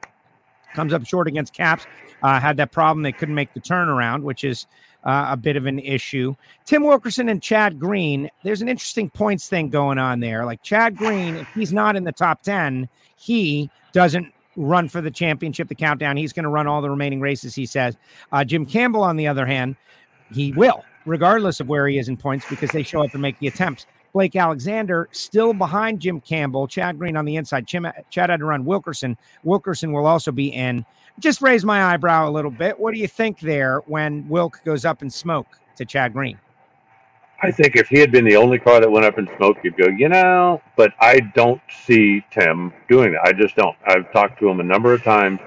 Comes 0.74 0.92
up 0.92 1.04
short 1.06 1.28
against 1.28 1.52
Capps. 1.52 1.86
Uh, 2.22 2.38
had 2.38 2.56
that 2.58 2.72
problem. 2.72 3.02
They 3.02 3.12
couldn't 3.12 3.34
make 3.34 3.52
the 3.54 3.60
turnaround, 3.60 4.22
which 4.22 4.44
is 4.44 4.66
uh, 5.04 5.28
a 5.30 5.36
bit 5.36 5.56
of 5.56 5.66
an 5.66 5.78
issue. 5.78 6.34
Tim 6.64 6.82
Wilkerson 6.82 7.28
and 7.28 7.42
Chad 7.42 7.78
Green, 7.78 8.28
there's 8.44 8.62
an 8.62 8.68
interesting 8.68 9.08
points 9.10 9.48
thing 9.48 9.70
going 9.70 9.98
on 9.98 10.20
there. 10.20 10.44
Like 10.44 10.62
Chad 10.62 10.96
Green, 10.96 11.36
if 11.36 11.48
he's 11.54 11.72
not 11.72 11.96
in 11.96 12.04
the 12.04 12.12
top 12.12 12.42
10, 12.42 12.88
he 13.16 13.70
doesn't 13.92 14.32
run 14.56 14.88
for 14.88 15.00
the 15.00 15.10
championship, 15.10 15.68
the 15.68 15.74
countdown. 15.74 16.16
He's 16.16 16.32
going 16.32 16.44
to 16.44 16.50
run 16.50 16.66
all 16.66 16.82
the 16.82 16.90
remaining 16.90 17.20
races, 17.20 17.54
he 17.54 17.66
says. 17.66 17.96
Uh, 18.32 18.44
Jim 18.44 18.66
Campbell, 18.66 19.02
on 19.02 19.16
the 19.16 19.26
other 19.26 19.46
hand, 19.46 19.76
he 20.30 20.52
will 20.52 20.84
regardless 21.06 21.60
of 21.60 21.68
where 21.68 21.86
he 21.88 21.98
is 21.98 22.08
in 22.08 22.16
points, 22.16 22.46
because 22.48 22.70
they 22.70 22.82
show 22.82 23.02
up 23.02 23.12
and 23.12 23.22
make 23.22 23.38
the 23.38 23.46
attempts. 23.46 23.86
Blake 24.12 24.36
Alexander 24.36 25.08
still 25.12 25.52
behind 25.52 26.00
Jim 26.00 26.20
Campbell, 26.20 26.66
Chad 26.66 26.98
Green 26.98 27.16
on 27.16 27.24
the 27.24 27.36
inside. 27.36 27.66
Chim, 27.66 27.86
Chad 28.10 28.30
had 28.30 28.40
to 28.40 28.46
run 28.46 28.64
Wilkerson. 28.64 29.16
Wilkerson 29.44 29.92
will 29.92 30.06
also 30.06 30.32
be 30.32 30.48
in. 30.48 30.84
Just 31.18 31.42
raise 31.42 31.64
my 31.64 31.84
eyebrow 31.84 32.28
a 32.28 32.32
little 32.32 32.50
bit. 32.50 32.78
What 32.78 32.94
do 32.94 33.00
you 33.00 33.08
think 33.08 33.40
there 33.40 33.78
when 33.86 34.28
Wilk 34.28 34.60
goes 34.64 34.84
up 34.84 35.02
in 35.02 35.10
smoke 35.10 35.46
to 35.76 35.84
Chad 35.84 36.12
Green? 36.12 36.38
I 37.42 37.50
think 37.50 37.76
if 37.76 37.88
he 37.88 37.98
had 37.98 38.12
been 38.12 38.26
the 38.26 38.36
only 38.36 38.58
car 38.58 38.80
that 38.80 38.90
went 38.90 39.06
up 39.06 39.18
in 39.18 39.28
smoke, 39.36 39.58
you'd 39.62 39.76
go, 39.76 39.86
you 39.86 40.08
know, 40.08 40.60
but 40.76 40.92
I 41.00 41.20
don't 41.34 41.60
see 41.86 42.22
Tim 42.30 42.72
doing 42.88 43.12
that. 43.12 43.22
I 43.24 43.32
just 43.32 43.56
don't. 43.56 43.76
I've 43.86 44.12
talked 44.12 44.38
to 44.40 44.48
him 44.48 44.60
a 44.60 44.64
number 44.64 44.92
of 44.92 45.02
times 45.02 45.40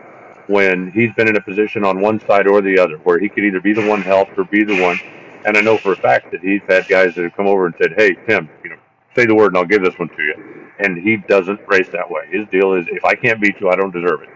when 0.47 0.91
he's 0.91 1.13
been 1.13 1.27
in 1.27 1.37
a 1.37 1.41
position 1.41 1.85
on 1.85 2.01
one 2.01 2.19
side 2.19 2.47
or 2.47 2.61
the 2.61 2.79
other 2.79 2.97
where 2.99 3.19
he 3.19 3.29
could 3.29 3.43
either 3.43 3.61
be 3.61 3.73
the 3.73 3.87
one 3.87 4.01
helped 4.01 4.37
or 4.37 4.43
be 4.43 4.63
the 4.63 4.81
one 4.81 4.99
and 5.45 5.57
I 5.57 5.61
know 5.61 5.77
for 5.77 5.93
a 5.93 5.95
fact 5.95 6.31
that 6.31 6.41
he's 6.41 6.61
had 6.67 6.87
guys 6.87 7.15
that 7.15 7.23
have 7.23 7.35
come 7.35 7.47
over 7.47 7.65
and 7.65 7.75
said, 7.81 7.93
"Hey, 7.97 8.15
Tim, 8.27 8.49
you 8.63 8.71
know, 8.71 8.77
say 9.15 9.25
the 9.25 9.35
word 9.35 9.47
and 9.47 9.57
I'll 9.57 9.65
give 9.65 9.83
this 9.83 9.97
one 9.97 10.09
to 10.09 10.21
you." 10.21 10.69
And 10.79 10.97
he 10.97 11.17
doesn't 11.17 11.59
race 11.67 11.89
that 11.89 12.09
way. 12.09 12.27
His 12.29 12.47
deal 12.49 12.73
is, 12.73 12.85
if 12.89 13.05
I 13.05 13.15
can't 13.15 13.39
beat 13.39 13.59
you, 13.59 13.69
I 13.69 13.75
don't 13.75 13.93
deserve 13.93 14.23
it. 14.23 14.29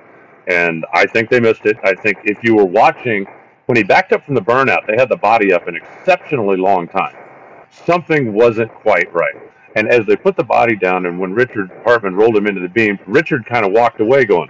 And 0.47 0.85
I 0.93 1.05
think 1.05 1.29
they 1.29 1.39
missed 1.39 1.65
it. 1.65 1.77
I 1.83 1.93
think 1.93 2.19
if 2.23 2.43
you 2.43 2.55
were 2.55 2.65
watching 2.65 3.25
when 3.65 3.75
he 3.75 3.83
backed 3.83 4.13
up 4.13 4.23
from 4.23 4.35
the 4.35 4.41
burnout, 4.41 4.87
they 4.87 4.95
had 4.95 5.09
the 5.09 5.17
body 5.17 5.51
up 5.51 5.67
an 5.67 5.75
exceptionally 5.75 6.55
long 6.55 6.87
time. 6.87 7.15
Something 7.69 8.33
wasn't 8.33 8.73
quite 8.73 9.13
right. 9.13 9.35
And 9.75 9.89
as 9.89 10.05
they 10.05 10.15
put 10.15 10.37
the 10.37 10.43
body 10.43 10.75
down, 10.75 11.05
and 11.05 11.19
when 11.19 11.33
Richard 11.33 11.69
Hartman 11.83 12.15
rolled 12.15 12.37
him 12.37 12.47
into 12.47 12.61
the 12.61 12.69
beam, 12.69 12.97
Richard 13.05 13.45
kind 13.45 13.65
of 13.65 13.73
walked 13.73 13.99
away 13.99 14.25
going, 14.25 14.49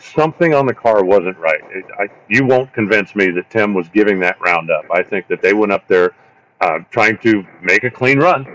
something 0.00 0.54
on 0.54 0.66
the 0.66 0.74
car 0.74 1.04
wasn't 1.04 1.36
right. 1.38 1.60
It, 1.70 1.84
I, 1.98 2.08
you 2.28 2.44
won't 2.44 2.72
convince 2.72 3.14
me 3.14 3.30
that 3.30 3.50
Tim 3.50 3.74
was 3.74 3.88
giving 3.88 4.18
that 4.20 4.40
round 4.40 4.70
up. 4.70 4.84
I 4.90 5.02
think 5.02 5.28
that 5.28 5.42
they 5.42 5.54
went 5.54 5.72
up 5.72 5.86
there 5.88 6.14
uh, 6.60 6.80
trying 6.90 7.18
to 7.18 7.44
make 7.62 7.84
a 7.84 7.90
clean 7.90 8.18
run, 8.18 8.46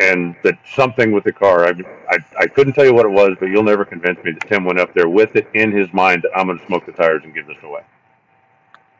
and 0.00 0.36
that 0.42 0.58
something 0.74 1.12
with 1.12 1.24
the 1.24 1.32
car. 1.32 1.66
I, 1.66 1.72
I 2.10 2.18
I 2.40 2.46
couldn't 2.46 2.74
tell 2.74 2.84
you 2.84 2.94
what 2.94 3.06
it 3.06 3.10
was, 3.10 3.36
but 3.40 3.46
you'll 3.46 3.62
never 3.62 3.84
convince 3.84 4.22
me 4.24 4.32
that 4.32 4.48
Tim 4.48 4.64
went 4.64 4.78
up 4.78 4.94
there 4.94 5.08
with 5.08 5.36
it 5.36 5.48
in 5.54 5.72
his 5.72 5.92
mind 5.92 6.22
that 6.22 6.30
I'm 6.36 6.46
going 6.46 6.58
to 6.58 6.66
smoke 6.66 6.86
the 6.86 6.92
tires 6.92 7.22
and 7.24 7.34
give 7.34 7.46
this 7.46 7.56
away. 7.62 7.82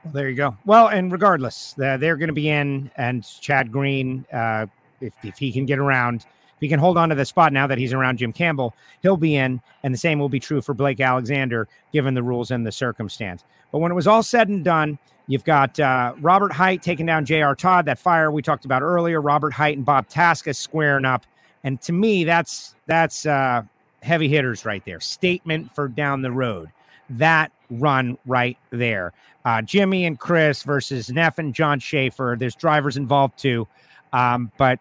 Well, 0.05 0.13
there 0.13 0.29
you 0.29 0.37
go. 0.37 0.57
Well, 0.65 0.89
and 0.89 1.11
regardless, 1.11 1.75
uh, 1.83 1.97
they're 1.97 2.17
going 2.17 2.29
to 2.29 2.35
be 2.35 2.49
in, 2.49 2.91
and 2.97 3.25
Chad 3.41 3.71
Green, 3.73 4.25
uh, 4.33 4.67
if 5.01 5.13
if 5.23 5.39
he 5.39 5.53
can 5.53 5.67
get 5.67 5.79
around 5.79 6.25
if 6.59 6.61
he 6.61 6.69
can 6.69 6.81
hold 6.81 6.99
on 6.99 7.09
to 7.11 7.15
the 7.15 7.25
spot 7.25 7.53
now 7.53 7.69
that 7.69 7.79
he's 7.79 7.93
around 7.93 8.19
Jim 8.19 8.33
Campbell, 8.33 8.75
he'll 9.01 9.17
be 9.17 9.37
in. 9.37 9.61
And 9.85 9.95
the 9.95 9.99
same 9.99 10.19
will 10.19 10.29
be 10.29 10.41
true 10.41 10.61
for 10.61 10.75
Blake 10.75 10.99
Alexander, 10.99 11.69
given 11.93 12.15
the 12.15 12.23
rules 12.23 12.51
and 12.51 12.67
the 12.67 12.73
circumstance. 12.73 13.45
But 13.71 13.79
when 13.79 13.93
it 13.93 13.95
was 13.95 14.09
all 14.09 14.25
said 14.25 14.49
and 14.49 14.65
done, 14.65 14.99
you've 15.29 15.45
got 15.45 15.79
uh, 15.79 16.15
Robert 16.21 16.53
Hight 16.53 16.83
taking 16.83 17.07
down 17.07 17.25
J.R. 17.25 17.55
Todd, 17.55 17.85
that 17.85 18.01
fire 18.01 18.33
we 18.33 18.43
talked 18.43 18.65
about 18.65 18.83
earlier. 18.83 19.21
Robert 19.21 19.53
Hight 19.53 19.77
and 19.77 19.87
Bob 19.87 20.09
Tasca 20.09 20.57
squaring 20.57 21.05
up. 21.05 21.25
And 21.63 21.81
to 21.83 21.93
me, 21.93 22.25
that's 22.25 22.75
that's 22.87 23.25
uh, 23.25 23.63
heavy 24.03 24.29
hitters 24.29 24.65
right 24.65 24.85
there. 24.85 24.99
Statement 24.99 25.73
for 25.77 25.87
down 25.87 26.23
the 26.23 26.33
road. 26.33 26.71
That 27.09 27.53
run 27.71 28.19
right 28.27 28.59
there. 28.71 29.13
Uh, 29.45 29.63
Jimmy 29.63 30.07
and 30.07 30.19
Chris 30.19 30.65
versus 30.65 31.09
Neff 31.09 31.39
and 31.39 31.55
John 31.55 31.79
Schaefer. 31.79 32.37
There's 32.37 32.57
drivers 32.57 32.97
involved 32.97 33.39
too. 33.39 33.69
Um, 34.13 34.51
but 34.59 34.81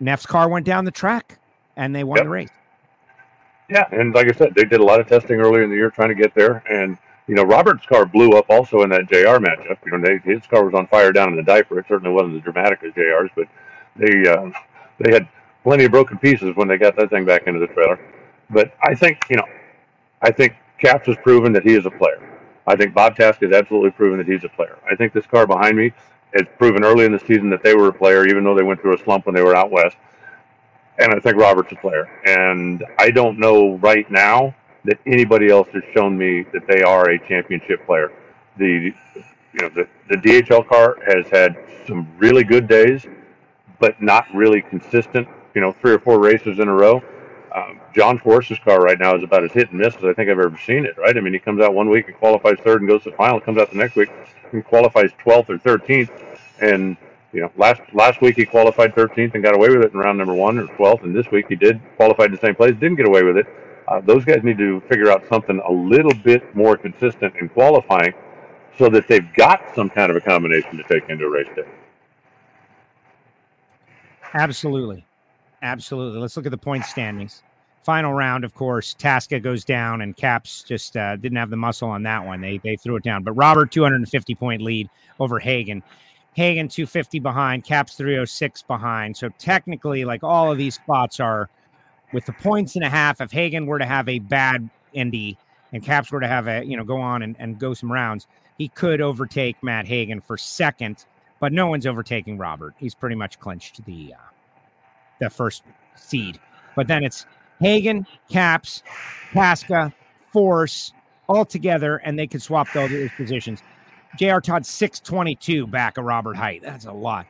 Neff's 0.00 0.26
car 0.26 0.48
went 0.48 0.66
down 0.66 0.84
the 0.84 0.90
track 0.90 1.38
and 1.76 1.94
they 1.94 2.04
won 2.04 2.16
yep. 2.18 2.24
the 2.24 2.30
race. 2.30 2.50
Yeah, 3.68 3.88
and 3.90 4.14
like 4.14 4.28
I 4.28 4.32
said, 4.32 4.54
they 4.54 4.64
did 4.64 4.80
a 4.80 4.84
lot 4.84 5.00
of 5.00 5.08
testing 5.08 5.40
earlier 5.40 5.62
in 5.62 5.70
the 5.70 5.76
year 5.76 5.90
trying 5.90 6.08
to 6.08 6.14
get 6.14 6.34
there. 6.34 6.62
And 6.70 6.96
you 7.26 7.34
know, 7.34 7.42
Robert's 7.42 7.84
car 7.86 8.06
blew 8.06 8.30
up 8.32 8.46
also 8.48 8.82
in 8.82 8.90
that 8.90 9.08
JR 9.08 9.38
matchup. 9.38 9.78
You 9.84 9.98
know, 9.98 10.00
they, 10.00 10.18
his 10.18 10.46
car 10.46 10.64
was 10.64 10.74
on 10.74 10.86
fire 10.86 11.12
down 11.12 11.30
in 11.30 11.36
the 11.36 11.42
diaper. 11.42 11.78
It 11.80 11.86
certainly 11.88 12.12
wasn't 12.12 12.36
as 12.36 12.42
dramatic 12.42 12.84
as 12.84 12.94
JR's, 12.94 13.30
but 13.34 13.48
they 13.96 14.28
uh, 14.28 14.50
they 15.00 15.12
had 15.12 15.28
plenty 15.64 15.84
of 15.84 15.90
broken 15.90 16.18
pieces 16.18 16.54
when 16.54 16.68
they 16.68 16.78
got 16.78 16.94
that 16.96 17.10
thing 17.10 17.24
back 17.24 17.46
into 17.46 17.58
the 17.58 17.66
trailer. 17.66 17.98
But 18.50 18.72
I 18.82 18.94
think 18.94 19.18
you 19.28 19.36
know, 19.36 19.46
I 20.22 20.30
think 20.30 20.54
Capps 20.78 21.06
has 21.06 21.16
proven 21.22 21.52
that 21.54 21.64
he 21.64 21.74
is 21.74 21.86
a 21.86 21.90
player. 21.90 22.22
I 22.68 22.76
think 22.76 22.94
Bob 22.94 23.16
Tasca 23.16 23.42
has 23.48 23.52
absolutely 23.52 23.90
proven 23.90 24.18
that 24.18 24.28
he's 24.28 24.44
a 24.44 24.48
player. 24.48 24.78
I 24.90 24.94
think 24.94 25.12
this 25.12 25.26
car 25.26 25.46
behind 25.46 25.76
me 25.76 25.92
has 26.34 26.46
proven 26.58 26.84
early 26.84 27.04
in 27.04 27.12
the 27.12 27.18
season 27.18 27.50
that 27.50 27.62
they 27.62 27.74
were 27.74 27.88
a 27.88 27.92
player, 27.92 28.26
even 28.26 28.44
though 28.44 28.54
they 28.54 28.62
went 28.62 28.80
through 28.80 28.94
a 28.94 28.98
slump 28.98 29.26
when 29.26 29.34
they 29.34 29.42
were 29.42 29.56
out 29.56 29.70
west. 29.70 29.96
And 30.98 31.12
I 31.12 31.20
think 31.20 31.36
Robert's 31.36 31.72
a 31.72 31.76
player. 31.76 32.08
And 32.26 32.84
I 32.98 33.10
don't 33.10 33.38
know 33.38 33.76
right 33.76 34.10
now 34.10 34.54
that 34.84 34.98
anybody 35.06 35.48
else 35.48 35.68
has 35.72 35.82
shown 35.94 36.16
me 36.16 36.42
that 36.52 36.66
they 36.66 36.82
are 36.82 37.10
a 37.10 37.18
championship 37.28 37.84
player. 37.86 38.12
The 38.56 38.92
you 39.52 39.60
know 39.60 39.68
the, 39.68 39.88
the 40.08 40.16
DHL 40.16 40.66
car 40.68 40.96
has 41.06 41.26
had 41.28 41.56
some 41.86 42.08
really 42.18 42.44
good 42.44 42.68
days, 42.68 43.06
but 43.78 44.00
not 44.00 44.26
really 44.34 44.62
consistent. 44.62 45.28
You 45.54 45.60
know, 45.60 45.72
three 45.72 45.92
or 45.92 45.98
four 45.98 46.18
races 46.18 46.58
in 46.58 46.68
a 46.68 46.72
row. 46.72 47.02
Um, 47.54 47.80
John 47.94 48.18
Force's 48.18 48.58
car 48.58 48.80
right 48.80 48.98
now 48.98 49.16
is 49.16 49.22
about 49.22 49.44
as 49.44 49.52
hit 49.52 49.70
and 49.70 49.80
miss 49.80 49.96
as 49.96 50.04
I 50.04 50.12
think 50.12 50.28
I've 50.30 50.38
ever 50.38 50.58
seen 50.64 50.84
it. 50.84 50.96
Right? 50.98 51.16
I 51.16 51.20
mean, 51.20 51.32
he 51.32 51.38
comes 51.38 51.62
out 51.62 51.74
one 51.74 51.88
week 51.88 52.08
and 52.08 52.16
qualifies 52.16 52.58
third 52.62 52.82
and 52.82 52.88
goes 52.88 53.02
to 53.04 53.10
the 53.10 53.16
final. 53.16 53.40
Comes 53.40 53.58
out 53.58 53.70
the 53.70 53.78
next 53.78 53.96
week 53.96 54.10
and 54.52 54.64
qualifies 54.64 55.10
12th 55.24 55.50
or 55.50 55.58
13th. 55.58 56.10
And 56.60 56.96
you 57.32 57.42
know, 57.42 57.52
last 57.56 57.82
last 57.92 58.20
week 58.22 58.36
he 58.36 58.46
qualified 58.46 58.94
13th 58.94 59.34
and 59.34 59.42
got 59.42 59.54
away 59.54 59.68
with 59.68 59.82
it 59.82 59.92
in 59.92 59.98
round 59.98 60.18
number 60.18 60.34
one 60.34 60.58
or 60.58 60.66
12th, 60.68 61.02
and 61.02 61.14
this 61.14 61.30
week 61.30 61.46
he 61.48 61.56
did 61.56 61.80
qualify 61.96 62.24
in 62.24 62.32
the 62.32 62.38
same 62.38 62.54
place, 62.54 62.72
didn't 62.72 62.96
get 62.96 63.06
away 63.06 63.22
with 63.22 63.36
it. 63.36 63.46
Uh, 63.88 64.00
those 64.00 64.24
guys 64.24 64.42
need 64.42 64.58
to 64.58 64.80
figure 64.88 65.10
out 65.10 65.22
something 65.28 65.60
a 65.66 65.70
little 65.70 66.14
bit 66.24 66.54
more 66.56 66.76
consistent 66.76 67.34
in 67.36 67.48
qualifying, 67.48 68.14
so 68.78 68.88
that 68.88 69.06
they've 69.06 69.32
got 69.34 69.62
some 69.74 69.90
kind 69.90 70.10
of 70.10 70.16
a 70.16 70.20
combination 70.20 70.76
to 70.76 70.82
take 70.84 71.08
into 71.10 71.26
a 71.26 71.30
race 71.30 71.48
day. 71.54 71.68
Absolutely, 74.32 75.04
absolutely. 75.62 76.18
Let's 76.20 76.36
look 76.36 76.46
at 76.46 76.52
the 76.52 76.58
point 76.58 76.84
standings. 76.84 77.42
Final 77.86 78.12
round, 78.12 78.42
of 78.42 78.52
course, 78.52 78.96
Tasca 78.98 79.40
goes 79.40 79.64
down, 79.64 80.00
and 80.00 80.16
Capps 80.16 80.64
just 80.64 80.96
uh, 80.96 81.14
didn't 81.14 81.38
have 81.38 81.50
the 81.50 81.56
muscle 81.56 81.88
on 81.88 82.02
that 82.02 82.26
one. 82.26 82.40
They 82.40 82.58
they 82.58 82.74
threw 82.74 82.96
it 82.96 83.04
down. 83.04 83.22
But 83.22 83.34
Robert, 83.34 83.70
250 83.70 84.34
point 84.34 84.60
lead 84.60 84.90
over 85.20 85.38
Hagan. 85.38 85.84
Hagan 86.32 86.66
250 86.66 87.20
behind, 87.20 87.62
Capps 87.62 87.94
306 87.94 88.62
behind. 88.62 89.16
So 89.16 89.28
technically, 89.38 90.04
like 90.04 90.24
all 90.24 90.50
of 90.50 90.58
these 90.58 90.74
spots 90.74 91.20
are 91.20 91.48
with 92.12 92.26
the 92.26 92.32
points 92.32 92.74
and 92.74 92.84
a 92.84 92.90
half. 92.90 93.20
If 93.20 93.30
Hagan 93.30 93.66
were 93.66 93.78
to 93.78 93.86
have 93.86 94.08
a 94.08 94.18
bad 94.18 94.68
Indy 94.92 95.38
and 95.72 95.80
Capps 95.80 96.10
were 96.10 96.18
to 96.18 96.26
have 96.26 96.48
a 96.48 96.64
you 96.64 96.76
know 96.76 96.82
go 96.82 97.00
on 97.00 97.22
and, 97.22 97.36
and 97.38 97.56
go 97.56 97.72
some 97.72 97.92
rounds, 97.92 98.26
he 98.58 98.66
could 98.66 99.00
overtake 99.00 99.62
Matt 99.62 99.86
Hagan 99.86 100.20
for 100.20 100.36
second, 100.36 101.06
but 101.38 101.52
no 101.52 101.68
one's 101.68 101.86
overtaking 101.86 102.36
Robert. 102.36 102.74
He's 102.78 102.96
pretty 102.96 103.14
much 103.14 103.38
clinched 103.38 103.84
the 103.84 104.14
uh, 104.14 104.28
the 105.20 105.30
first 105.30 105.62
seed. 105.94 106.40
But 106.74 106.88
then 106.88 107.04
it's 107.04 107.26
Hagan, 107.60 108.06
Capps, 108.30 108.82
Tasca, 109.32 109.92
Force 110.32 110.92
all 111.28 111.44
together, 111.44 111.96
and 111.98 112.18
they 112.18 112.26
could 112.26 112.42
swap 112.42 112.68
those 112.72 113.10
positions. 113.16 113.62
J.R. 114.18 114.40
Todd 114.40 114.64
622 114.64 115.66
back 115.66 115.98
of 115.98 116.04
Robert 116.04 116.36
Hight. 116.36 116.62
That's 116.62 116.86
a 116.86 116.92
lot. 116.92 117.26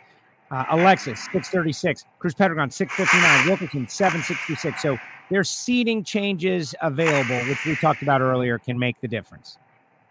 Uh, 0.50 0.64
Alexis 0.70 1.20
636, 1.24 2.04
Cruz 2.18 2.34
Pedregon 2.34 2.72
659, 2.72 3.48
Wilkerson 3.48 3.88
766. 3.88 4.80
So 4.80 4.96
there's 5.30 5.50
seating 5.50 6.04
changes 6.04 6.74
available, 6.82 7.38
which 7.48 7.64
we 7.64 7.74
talked 7.76 8.02
about 8.02 8.20
earlier, 8.20 8.58
can 8.58 8.78
make 8.78 9.00
the 9.00 9.08
difference. 9.08 9.58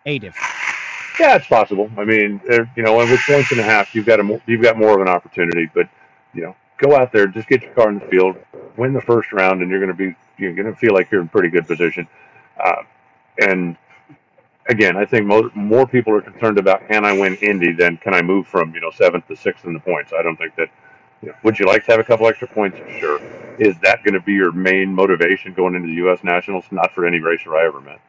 A 0.05 0.20
difference. 0.20 0.53
Yeah, 1.20 1.38
it's 1.38 1.47
possible. 1.47 1.89
I 1.97 2.03
mean, 2.03 2.41
you 2.76 2.84
know, 2.84 2.97
with 2.97 3.20
points 3.22 3.51
and 3.51 3.61
a 3.61 3.63
half, 3.63 3.95
you've 3.95 4.05
got 4.05 4.20
a 4.20 4.41
you've 4.45 4.61
got 4.61 4.78
more 4.78 4.93
of 4.93 5.01
an 5.01 5.07
opportunity. 5.07 5.70
But 5.74 5.88
you 6.34 6.41
know, 6.41 6.55
go 6.78 6.95
out 6.95 7.11
there, 7.11 7.28
just 7.28 7.47
get 7.47 7.61
your 7.61 7.73
car 7.73 7.89
in 7.89 7.99
the 7.99 8.05
field, 8.05 8.36
win 8.78 8.93
the 8.93 9.01
first 9.01 9.32
round, 9.32 9.61
and 9.61 9.69
you're 9.69 9.80
going 9.80 9.95
to 9.95 9.97
be 9.97 10.15
you're 10.38 10.53
going 10.53 10.71
to 10.71 10.76
feel 10.76 10.93
like 10.93 11.09
you're 11.11 11.21
in 11.21 11.28
pretty 11.30 11.49
good 11.49 11.65
position. 11.67 12.07
Uh, 12.63 12.84
and 13.39 13.78
again, 14.67 14.97
I 14.97 15.05
think 15.05 15.26
more 15.26 15.49
more 15.55 15.88
people 15.88 16.13
are 16.13 16.21
concerned 16.21 16.57
about 16.57 16.88
can 16.88 17.05
I 17.05 17.13
win 17.13 17.36
Indy 17.36 17.71
than 17.71 17.97
can 17.97 18.13
I 18.13 18.21
move 18.21 18.47
from 18.47 18.73
you 18.73 18.82
know 18.82 18.91
seventh 18.91 19.28
to 19.28 19.36
sixth 19.36 19.65
in 19.65 19.73
the 19.73 19.80
points. 19.80 20.13
I 20.13 20.21
don't 20.21 20.38
think 20.38 20.55
that. 20.55 20.69
You 21.21 21.30
know, 21.30 21.36
would 21.43 21.57
you 21.57 21.65
like 21.65 21.86
to 21.86 21.91
have 21.91 21.99
a 22.01 22.03
couple 22.03 22.28
extra 22.28 22.47
points? 22.47 22.78
Sure. 22.99 23.21
Is 23.57 23.80
that 23.80 24.03
going 24.03 24.15
to 24.15 24.19
be 24.19 24.34
your 24.34 24.51
main 24.51 24.93
motivation 24.93 25.53
going 25.53 25.73
into 25.73 25.88
the 25.88 25.93
U.S. 25.93 26.19
Nationals? 26.23 26.65
Not 26.71 26.91
for 26.91 27.05
any 27.05 27.19
racer 27.19 27.55
I 27.55 27.65
ever 27.65 27.80
met. 27.80 28.01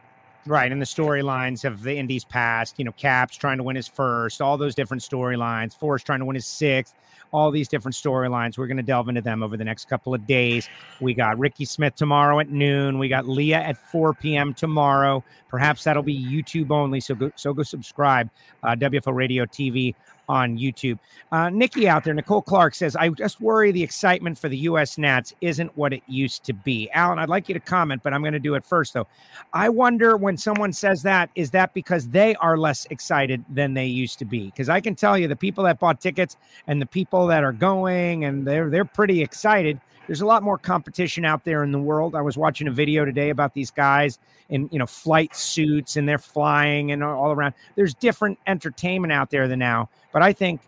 Right, 0.46 0.70
and 0.70 0.80
the 0.80 0.86
storylines 0.86 1.64
of 1.64 1.82
the 1.82 1.96
Indies 1.96 2.24
past, 2.24 2.78
you 2.78 2.84
know, 2.84 2.92
Capps 2.92 3.36
trying 3.36 3.56
to 3.56 3.64
win 3.64 3.74
his 3.74 3.88
first, 3.88 4.40
all 4.40 4.56
those 4.56 4.76
different 4.76 5.02
storylines. 5.02 5.76
Force 5.76 6.04
trying 6.04 6.20
to 6.20 6.24
win 6.24 6.36
his 6.36 6.46
sixth 6.46 6.94
all 7.32 7.50
these 7.50 7.68
different 7.68 7.94
storylines. 7.94 8.58
We're 8.58 8.66
going 8.66 8.76
to 8.76 8.82
delve 8.82 9.08
into 9.08 9.20
them 9.20 9.42
over 9.42 9.56
the 9.56 9.64
next 9.64 9.88
couple 9.88 10.14
of 10.14 10.26
days. 10.26 10.68
We 11.00 11.14
got 11.14 11.38
Ricky 11.38 11.64
Smith 11.64 11.94
tomorrow 11.94 12.40
at 12.40 12.50
noon. 12.50 12.98
We 12.98 13.08
got 13.08 13.26
Leah 13.26 13.60
at 13.60 13.76
4 13.76 14.14
p.m. 14.14 14.54
tomorrow. 14.54 15.24
Perhaps 15.48 15.84
that'll 15.84 16.02
be 16.02 16.18
YouTube 16.18 16.70
only. 16.70 17.00
So 17.00 17.14
go, 17.14 17.30
so 17.36 17.52
go 17.52 17.62
subscribe. 17.62 18.30
Uh, 18.62 18.74
WFO 18.74 19.14
Radio 19.14 19.44
TV 19.44 19.94
on 20.28 20.58
YouTube. 20.58 20.98
Uh, 21.32 21.50
Nikki 21.50 21.88
out 21.88 22.04
there, 22.04 22.14
Nicole 22.14 22.42
Clark 22.42 22.74
says, 22.74 22.96
I 22.96 23.08
just 23.10 23.40
worry 23.40 23.72
the 23.72 23.82
excitement 23.82 24.38
for 24.38 24.48
the 24.48 24.56
U.S. 24.58 24.98
Nats 24.98 25.32
isn't 25.40 25.76
what 25.76 25.92
it 25.92 26.02
used 26.06 26.44
to 26.44 26.52
be. 26.52 26.90
Alan, 26.90 27.18
I'd 27.18 27.28
like 27.28 27.48
you 27.48 27.54
to 27.54 27.60
comment, 27.60 28.02
but 28.02 28.12
I'm 28.12 28.22
going 28.22 28.32
to 28.32 28.38
do 28.38 28.54
it 28.54 28.64
first, 28.64 28.94
though. 28.94 29.06
I 29.52 29.68
wonder 29.68 30.16
when 30.16 30.36
someone 30.36 30.72
says 30.72 31.02
that, 31.02 31.30
is 31.34 31.50
that 31.52 31.74
because 31.74 32.08
they 32.08 32.34
are 32.36 32.56
less 32.56 32.86
excited 32.90 33.44
than 33.48 33.74
they 33.74 33.86
used 33.86 34.18
to 34.18 34.24
be? 34.24 34.46
Because 34.46 34.68
I 34.68 34.80
can 34.80 34.94
tell 34.94 35.18
you 35.18 35.28
the 35.28 35.36
people 35.36 35.64
that 35.64 35.78
bought 35.78 36.00
tickets 36.00 36.36
and 36.66 36.80
the 36.80 36.86
people 36.86 37.26
that 37.28 37.44
are 37.44 37.52
going 37.52 38.24
and 38.24 38.46
they're 38.46 38.70
they're 38.70 38.84
pretty 38.84 39.22
excited 39.22 39.80
there's 40.06 40.20
a 40.20 40.26
lot 40.26 40.42
more 40.42 40.58
competition 40.58 41.24
out 41.24 41.44
there 41.44 41.64
in 41.64 41.72
the 41.72 41.80
world. 41.80 42.14
I 42.14 42.20
was 42.20 42.36
watching 42.36 42.68
a 42.68 42.70
video 42.70 43.04
today 43.04 43.30
about 43.30 43.54
these 43.54 43.70
guys 43.70 44.18
in 44.48 44.68
you 44.70 44.78
know 44.78 44.86
flight 44.86 45.34
suits 45.34 45.96
and 45.96 46.08
they're 46.08 46.18
flying 46.18 46.92
and 46.92 47.02
all 47.02 47.32
around. 47.32 47.54
There's 47.74 47.94
different 47.94 48.38
entertainment 48.46 49.12
out 49.12 49.30
there 49.30 49.48
than 49.48 49.58
now, 49.58 49.88
but 50.12 50.22
I 50.22 50.32
think 50.32 50.60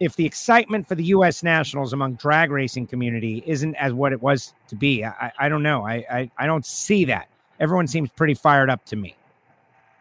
if 0.00 0.16
the 0.16 0.26
excitement 0.26 0.86
for 0.86 0.94
the 0.94 1.04
U.S. 1.04 1.42
Nationals 1.42 1.92
among 1.92 2.14
drag 2.14 2.50
racing 2.50 2.86
community 2.86 3.42
isn't 3.46 3.74
as 3.76 3.92
what 3.92 4.12
it 4.12 4.20
was 4.20 4.54
to 4.68 4.76
be, 4.76 5.04
I, 5.04 5.32
I 5.38 5.48
don't 5.48 5.62
know. 5.62 5.86
I, 5.86 6.04
I, 6.10 6.30
I 6.36 6.46
don't 6.46 6.66
see 6.66 7.06
that. 7.06 7.28
Everyone 7.60 7.86
seems 7.86 8.10
pretty 8.10 8.34
fired 8.34 8.68
up 8.68 8.84
to 8.86 8.96
me. 8.96 9.16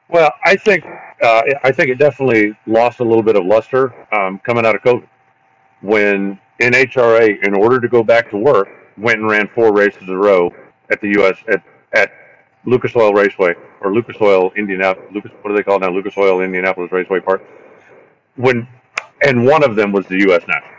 Well, 0.09 0.31
I 0.43 0.55
think 0.57 0.85
uh, 1.21 1.41
I 1.63 1.71
think 1.71 1.89
it 1.89 1.97
definitely 1.97 2.57
lost 2.67 2.99
a 2.99 3.03
little 3.03 3.23
bit 3.23 3.35
of 3.35 3.45
luster 3.45 3.93
um, 4.13 4.39
coming 4.39 4.65
out 4.65 4.75
of 4.75 4.81
COVID 4.81 5.07
when 5.81 6.39
NHRA, 6.61 7.45
in 7.45 7.53
order 7.53 7.79
to 7.79 7.87
go 7.87 8.03
back 8.03 8.29
to 8.31 8.37
work, 8.37 8.67
went 8.97 9.19
and 9.19 9.29
ran 9.29 9.47
four 9.49 9.73
races 9.73 10.03
in 10.03 10.09
a 10.09 10.17
row 10.17 10.53
at 10.89 11.01
the 11.01 11.09
U.S. 11.19 11.37
at 11.47 11.63
at 11.93 12.11
Lucas 12.65 12.95
Oil 12.95 13.13
Raceway 13.13 13.53
or 13.81 13.93
Lucas 13.93 14.17
Oil 14.21 14.51
Indianapolis. 14.55 15.09
Lucas, 15.13 15.31
what 15.41 15.51
do 15.51 15.55
they 15.55 15.63
call 15.63 15.79
now? 15.79 15.89
Lucas 15.89 16.15
Oil 16.17 16.41
Indianapolis 16.41 16.91
Raceway 16.91 17.19
Park. 17.19 17.43
When 18.35 18.67
and 19.21 19.45
one 19.45 19.63
of 19.63 19.75
them 19.75 19.91
was 19.91 20.05
the 20.07 20.19
U.S. 20.27 20.43
National. 20.47 20.71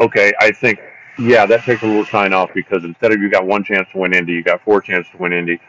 Okay, 0.00 0.32
I 0.40 0.50
think 0.50 0.80
yeah, 1.18 1.44
that 1.46 1.64
takes 1.64 1.82
a 1.82 1.86
little 1.86 2.04
shine 2.04 2.32
off 2.32 2.50
because 2.54 2.84
instead 2.84 3.12
of 3.12 3.20
you 3.20 3.30
got 3.30 3.46
one 3.46 3.62
chance 3.62 3.88
to 3.92 3.98
win 3.98 4.14
Indy, 4.14 4.32
you 4.32 4.42
got 4.42 4.62
four 4.62 4.80
chances 4.80 5.10
to 5.12 5.18
win 5.18 5.32
Indy. 5.32 5.60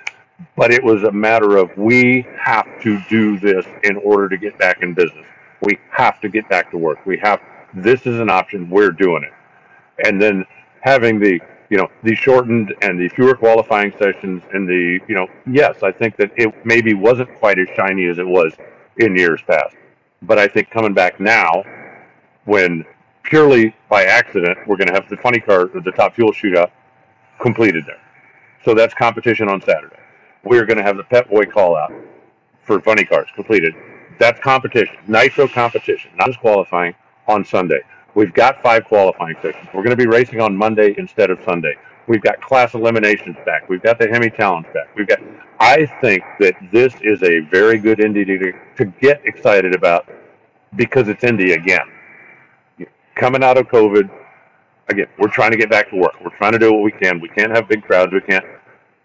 But 0.55 0.71
it 0.71 0.83
was 0.83 1.03
a 1.03 1.11
matter 1.11 1.57
of 1.57 1.75
we 1.77 2.25
have 2.39 2.65
to 2.81 2.99
do 3.09 3.37
this 3.39 3.65
in 3.83 3.97
order 3.97 4.27
to 4.29 4.37
get 4.37 4.57
back 4.57 4.81
in 4.81 4.93
business. 4.93 5.25
We 5.61 5.77
have 5.91 6.19
to 6.21 6.29
get 6.29 6.49
back 6.49 6.71
to 6.71 6.77
work. 6.77 7.05
We 7.05 7.17
have 7.19 7.41
this 7.73 8.05
is 8.05 8.19
an 8.19 8.29
option. 8.29 8.69
We're 8.69 8.91
doing 8.91 9.23
it. 9.23 9.33
And 10.07 10.21
then 10.21 10.45
having 10.81 11.19
the 11.19 11.39
you 11.69 11.77
know 11.77 11.87
the 12.03 12.13
shortened 12.13 12.73
and 12.81 12.99
the 12.99 13.07
fewer 13.09 13.33
qualifying 13.33 13.93
sessions 13.97 14.43
and 14.53 14.67
the 14.67 14.99
you 15.07 15.15
know 15.15 15.27
yes 15.47 15.81
i 15.83 15.91
think 15.91 16.17
that 16.17 16.29
it 16.35 16.53
maybe 16.65 16.93
wasn't 16.93 17.29
quite 17.39 17.57
as 17.57 17.67
shiny 17.75 18.07
as 18.07 18.19
it 18.19 18.27
was 18.27 18.53
in 18.97 19.15
years 19.15 19.41
past. 19.47 19.75
But 20.21 20.37
i 20.37 20.47
think 20.47 20.69
coming 20.69 20.93
back 20.93 21.19
now 21.19 21.63
when 22.45 22.85
purely 23.23 23.73
by 23.89 24.03
accident 24.03 24.57
we're 24.67 24.75
going 24.75 24.87
to 24.87 24.93
have 24.93 25.07
the 25.09 25.17
funny 25.17 25.39
car 25.39 25.67
the 25.67 25.91
top 25.95 26.13
fuel 26.13 26.33
shootout 26.33 26.71
completed 27.39 27.85
there. 27.87 28.01
So 28.65 28.75
that's 28.75 28.93
competition 28.93 29.47
on 29.47 29.61
saturday. 29.61 29.95
We're 30.43 30.65
going 30.65 30.77
to 30.77 30.83
have 30.83 30.97
the 30.97 31.03
pet 31.05 31.29
boy 31.29 31.45
call 31.45 31.75
out 31.77 31.93
for 32.63 32.81
funny 32.81 33.05
cars 33.05 33.27
completed. 33.33 33.73
That's 34.19 34.39
competition. 34.41 34.97
Nitro 35.07 35.47
competition 35.47 36.11
not 36.17 36.27
just 36.27 36.39
qualifying 36.39 36.95
on 37.27 37.45
sunday 37.45 37.79
We've 38.13 38.33
got 38.33 38.61
five 38.61 38.85
qualifying 38.85 39.35
sessions. 39.41 39.67
We're 39.73 39.83
going 39.83 39.95
to 39.95 39.95
be 39.95 40.07
racing 40.07 40.41
on 40.41 40.55
Monday 40.55 40.95
instead 40.97 41.29
of 41.29 41.39
Sunday. 41.43 41.75
We've 42.07 42.21
got 42.21 42.41
class 42.41 42.73
eliminations 42.73 43.37
back. 43.45 43.69
We've 43.69 43.81
got 43.81 43.99
the 43.99 44.07
Hemi 44.07 44.29
Challenge 44.31 44.65
back. 44.73 44.93
We've 44.95 45.07
got. 45.07 45.19
I 45.59 45.85
think 46.01 46.23
that 46.39 46.55
this 46.71 46.93
is 47.01 47.21
a 47.23 47.39
very 47.39 47.77
good 47.77 47.99
Indy 47.99 48.25
to, 48.25 48.51
to 48.77 48.85
get 48.85 49.21
excited 49.23 49.75
about 49.75 50.09
because 50.75 51.07
it's 51.07 51.23
Indy 51.23 51.53
again. 51.53 51.87
Coming 53.15 53.43
out 53.43 53.57
of 53.57 53.67
COVID, 53.67 54.09
again, 54.89 55.07
we're 55.19 55.29
trying 55.29 55.51
to 55.51 55.57
get 55.57 55.69
back 55.69 55.89
to 55.91 55.95
work. 55.95 56.15
We're 56.21 56.35
trying 56.35 56.53
to 56.53 56.59
do 56.59 56.73
what 56.73 56.81
we 56.81 56.91
can. 56.91 57.21
We 57.21 57.29
can't 57.29 57.55
have 57.55 57.69
big 57.69 57.83
crowds. 57.83 58.11
We 58.11 58.21
can't. 58.21 58.45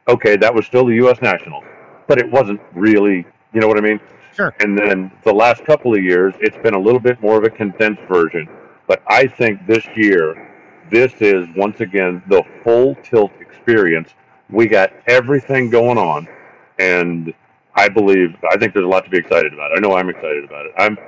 Okay, 0.08 0.36
that 0.36 0.52
was 0.52 0.66
still 0.66 0.86
the 0.86 0.94
U.S. 0.94 1.20
Nationals, 1.20 1.64
but 2.08 2.18
it 2.18 2.30
wasn't 2.30 2.60
really. 2.72 3.26
You 3.52 3.60
know 3.60 3.68
what 3.68 3.78
I 3.78 3.82
mean? 3.82 4.00
Sure. 4.34 4.54
And 4.60 4.76
then 4.76 5.12
the 5.22 5.32
last 5.32 5.64
couple 5.64 5.94
of 5.94 6.02
years, 6.02 6.34
it's 6.40 6.56
been 6.58 6.74
a 6.74 6.78
little 6.78 7.00
bit 7.00 7.20
more 7.20 7.38
of 7.38 7.44
a 7.44 7.50
condensed 7.50 8.02
version 8.02 8.48
but 8.86 9.02
I 9.06 9.26
think 9.26 9.66
this 9.66 9.84
year, 9.94 10.52
this 10.90 11.12
is 11.20 11.48
once 11.56 11.80
again 11.80 12.22
the 12.28 12.42
full 12.62 12.94
tilt 12.96 13.32
experience. 13.40 14.10
We 14.50 14.66
got 14.66 14.92
everything 15.06 15.70
going 15.70 15.98
on, 15.98 16.28
and 16.78 17.34
I 17.74 17.88
believe 17.88 18.36
I 18.50 18.56
think 18.56 18.74
there's 18.74 18.84
a 18.84 18.88
lot 18.88 19.04
to 19.04 19.10
be 19.10 19.18
excited 19.18 19.52
about. 19.52 19.76
I 19.76 19.80
know 19.80 19.94
I'm 19.96 20.08
excited 20.08 20.44
about 20.44 20.66
it. 20.66 20.72
I'm. 20.78 20.98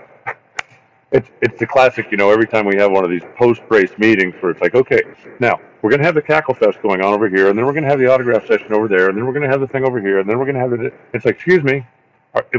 It's 1.10 1.30
it's 1.40 1.58
the 1.58 1.66
classic, 1.66 2.10
you 2.10 2.18
know. 2.18 2.30
Every 2.30 2.46
time 2.46 2.66
we 2.66 2.76
have 2.76 2.90
one 2.90 3.04
of 3.04 3.10
these 3.10 3.22
post 3.36 3.62
race 3.70 3.96
meetings, 3.96 4.34
where 4.40 4.50
it's 4.50 4.60
like, 4.60 4.74
okay, 4.74 5.00
now 5.40 5.58
we're 5.80 5.90
going 5.90 6.00
to 6.00 6.06
have 6.06 6.14
the 6.14 6.22
cackle 6.22 6.54
fest 6.54 6.82
going 6.82 7.00
on 7.00 7.14
over 7.14 7.28
here, 7.28 7.48
and 7.48 7.58
then 7.58 7.64
we're 7.64 7.72
going 7.72 7.84
to 7.84 7.88
have 7.88 7.98
the 7.98 8.12
autograph 8.12 8.46
session 8.46 8.72
over 8.72 8.88
there, 8.88 9.08
and 9.08 9.16
then 9.16 9.24
we're 9.24 9.32
going 9.32 9.44
to 9.44 9.48
have 9.48 9.60
the 9.60 9.66
thing 9.68 9.84
over 9.84 10.00
here, 10.00 10.18
and 10.18 10.28
then 10.28 10.38
we're 10.38 10.44
going 10.44 10.56
to 10.56 10.60
have 10.60 10.72
it. 10.72 10.92
It's 11.14 11.24
like, 11.24 11.36
excuse 11.36 11.62
me, 11.62 11.86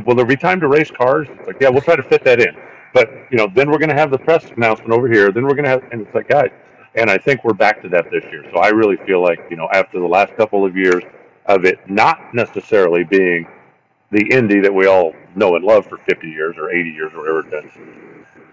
will 0.05 0.15
there 0.15 0.25
be 0.25 0.35
time 0.37 0.59
to 0.61 0.67
race 0.67 0.89
cars? 0.89 1.27
It's 1.29 1.47
like, 1.47 1.57
yeah, 1.59 1.69
we'll 1.69 1.81
try 1.81 1.95
to 1.95 2.03
fit 2.03 2.23
that 2.23 2.39
in. 2.39 2.55
But 2.93 3.09
you 3.29 3.37
know, 3.37 3.47
then 3.53 3.69
we're 3.69 3.77
going 3.77 3.89
to 3.89 3.95
have 3.95 4.11
the 4.11 4.17
press 4.17 4.45
announcement 4.55 4.91
over 4.91 5.07
here. 5.07 5.31
Then 5.31 5.43
we're 5.43 5.55
going 5.55 5.65
to 5.65 5.69
have, 5.69 5.83
and 5.91 6.01
it's 6.01 6.13
like, 6.13 6.27
guys, 6.27 6.51
and 6.95 7.09
I 7.09 7.17
think 7.17 7.43
we're 7.43 7.53
back 7.53 7.81
to 7.83 7.89
that 7.89 8.09
this 8.11 8.23
year. 8.25 8.43
So 8.51 8.59
I 8.59 8.69
really 8.69 8.97
feel 9.05 9.21
like 9.21 9.39
you 9.49 9.57
know, 9.57 9.69
after 9.73 9.99
the 9.99 10.07
last 10.07 10.35
couple 10.35 10.65
of 10.65 10.75
years 10.75 11.03
of 11.45 11.65
it 11.65 11.79
not 11.89 12.33
necessarily 12.33 13.03
being 13.03 13.47
the 14.11 14.27
Indy 14.31 14.59
that 14.59 14.73
we 14.73 14.87
all 14.87 15.13
know 15.35 15.55
and 15.55 15.63
love 15.63 15.85
for 15.85 15.97
50 15.97 16.27
years 16.27 16.57
or 16.57 16.71
80 16.71 16.89
years 16.89 17.13
or 17.13 17.19
whatever 17.19 17.47
it 17.47 17.65
is, 17.65 17.71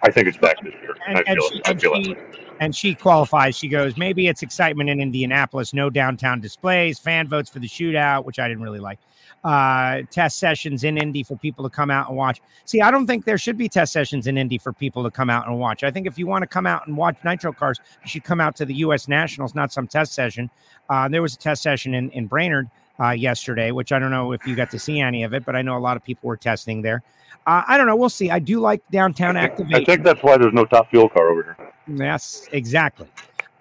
I 0.02 0.10
think 0.10 0.28
it's 0.28 0.38
back 0.38 0.62
this 0.62 0.74
year. 0.74 0.96
And, 1.06 1.18
I 1.18 1.22
feel, 1.22 1.34
and 1.34 1.42
she, 1.42 1.62
I 1.64 1.74
feel 1.74 1.94
and 1.94 2.04
she, 2.04 2.16
and 2.60 2.76
she 2.76 2.94
qualifies. 2.94 3.56
She 3.56 3.68
goes, 3.68 3.96
maybe 3.96 4.28
it's 4.28 4.42
excitement 4.42 4.90
in 4.90 5.00
Indianapolis, 5.00 5.72
no 5.74 5.90
downtown 5.90 6.40
displays, 6.40 6.98
fan 6.98 7.28
votes 7.28 7.50
for 7.50 7.58
the 7.58 7.68
shootout, 7.68 8.24
which 8.24 8.38
I 8.38 8.48
didn't 8.48 8.62
really 8.62 8.80
like 8.80 8.98
uh, 9.46 10.02
test 10.10 10.38
sessions 10.38 10.82
in 10.82 10.98
Indy 10.98 11.22
for 11.22 11.36
people 11.36 11.62
to 11.62 11.70
come 11.70 11.90
out 11.90 12.08
and 12.08 12.16
watch. 12.16 12.40
See, 12.64 12.80
I 12.80 12.90
don't 12.90 13.06
think 13.06 13.24
there 13.24 13.38
should 13.38 13.56
be 13.56 13.68
test 13.68 13.92
sessions 13.92 14.26
in 14.26 14.36
Indy 14.36 14.58
for 14.58 14.72
people 14.72 15.04
to 15.04 15.10
come 15.10 15.30
out 15.30 15.46
and 15.46 15.58
watch. 15.58 15.84
I 15.84 15.90
think 15.90 16.06
if 16.06 16.18
you 16.18 16.26
want 16.26 16.42
to 16.42 16.48
come 16.48 16.66
out 16.66 16.86
and 16.86 16.96
watch 16.96 17.16
nitro 17.24 17.52
cars, 17.52 17.78
you 18.02 18.08
should 18.08 18.24
come 18.24 18.40
out 18.40 18.56
to 18.56 18.64
the 18.64 18.74
U.S. 18.74 19.06
Nationals, 19.06 19.54
not 19.54 19.72
some 19.72 19.86
test 19.86 20.14
session. 20.14 20.50
Uh, 20.88 21.08
there 21.08 21.22
was 21.22 21.34
a 21.34 21.38
test 21.38 21.62
session 21.62 21.94
in, 21.94 22.10
in 22.10 22.26
Brainerd 22.26 22.68
uh, 22.98 23.10
yesterday, 23.10 23.70
which 23.70 23.92
I 23.92 24.00
don't 24.00 24.10
know 24.10 24.32
if 24.32 24.44
you 24.46 24.56
got 24.56 24.70
to 24.72 24.80
see 24.80 25.00
any 25.00 25.22
of 25.22 25.32
it, 25.32 25.44
but 25.44 25.54
I 25.54 25.62
know 25.62 25.76
a 25.76 25.78
lot 25.78 25.96
of 25.96 26.02
people 26.02 26.26
were 26.26 26.36
testing 26.36 26.82
there. 26.82 27.04
Uh, 27.46 27.62
I 27.68 27.76
don't 27.76 27.86
know. 27.86 27.96
We'll 27.96 28.08
see. 28.08 28.30
I 28.30 28.38
do 28.38 28.58
like 28.60 28.82
downtown 28.90 29.36
activation. 29.36 29.80
I 29.82 29.84
think 29.84 30.02
that's 30.02 30.22
why 30.22 30.36
there's 30.36 30.52
no 30.52 30.64
top 30.64 30.90
fuel 30.90 31.08
car 31.08 31.28
over 31.28 31.42
here. 31.42 31.56
Yes, 31.86 32.48
exactly. 32.52 33.06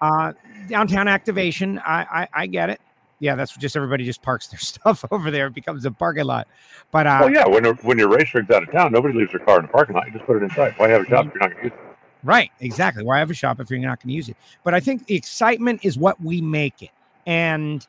Uh, 0.00 0.32
downtown 0.68 1.06
activation. 1.08 1.78
I, 1.78 2.06
I, 2.10 2.28
I 2.42 2.46
get 2.46 2.68
it. 2.70 2.80
yeah, 3.20 3.36
that's 3.36 3.56
just 3.56 3.76
everybody 3.76 4.04
just 4.04 4.22
parks 4.22 4.48
their 4.48 4.58
stuff 4.60 5.04
over 5.12 5.30
there. 5.30 5.46
It 5.46 5.54
becomes 5.54 5.84
a 5.84 5.90
parking 5.92 6.24
lot. 6.24 6.48
But 6.90 7.06
uh, 7.06 7.20
Oh 7.24 7.28
yeah, 7.28 7.46
when 7.46 7.64
when 7.64 7.98
your 7.98 8.08
race 8.08 8.34
rig's 8.34 8.50
out 8.50 8.64
of 8.64 8.72
town, 8.72 8.92
nobody 8.92 9.14
leaves 9.16 9.30
their 9.32 9.40
car 9.40 9.58
in 9.60 9.62
the 9.66 9.68
parking 9.72 9.94
lot. 9.94 10.06
You 10.06 10.12
just 10.14 10.26
put 10.26 10.36
it 10.36 10.42
inside. 10.42 10.74
Why 10.78 10.88
have 10.88 11.02
a 11.02 11.06
shop 11.06 11.26
if 11.26 11.34
you're 11.34 11.40
not 11.42 11.50
going 11.52 11.56
to 11.58 11.64
use 11.64 11.72
it? 11.72 11.96
Right, 12.24 12.50
exactly. 12.60 13.04
Why 13.04 13.20
have 13.20 13.30
a 13.30 13.34
shop 13.34 13.60
if 13.60 13.70
you're 13.70 13.78
not 13.78 14.02
going 14.02 14.08
to 14.08 14.14
use 14.14 14.28
it? 14.28 14.36
But 14.64 14.74
I 14.74 14.80
think 14.80 15.06
the 15.06 15.14
excitement 15.14 15.84
is 15.84 15.96
what 15.96 16.20
we 16.20 16.40
make 16.40 16.82
it, 16.82 16.90
and 17.24 17.86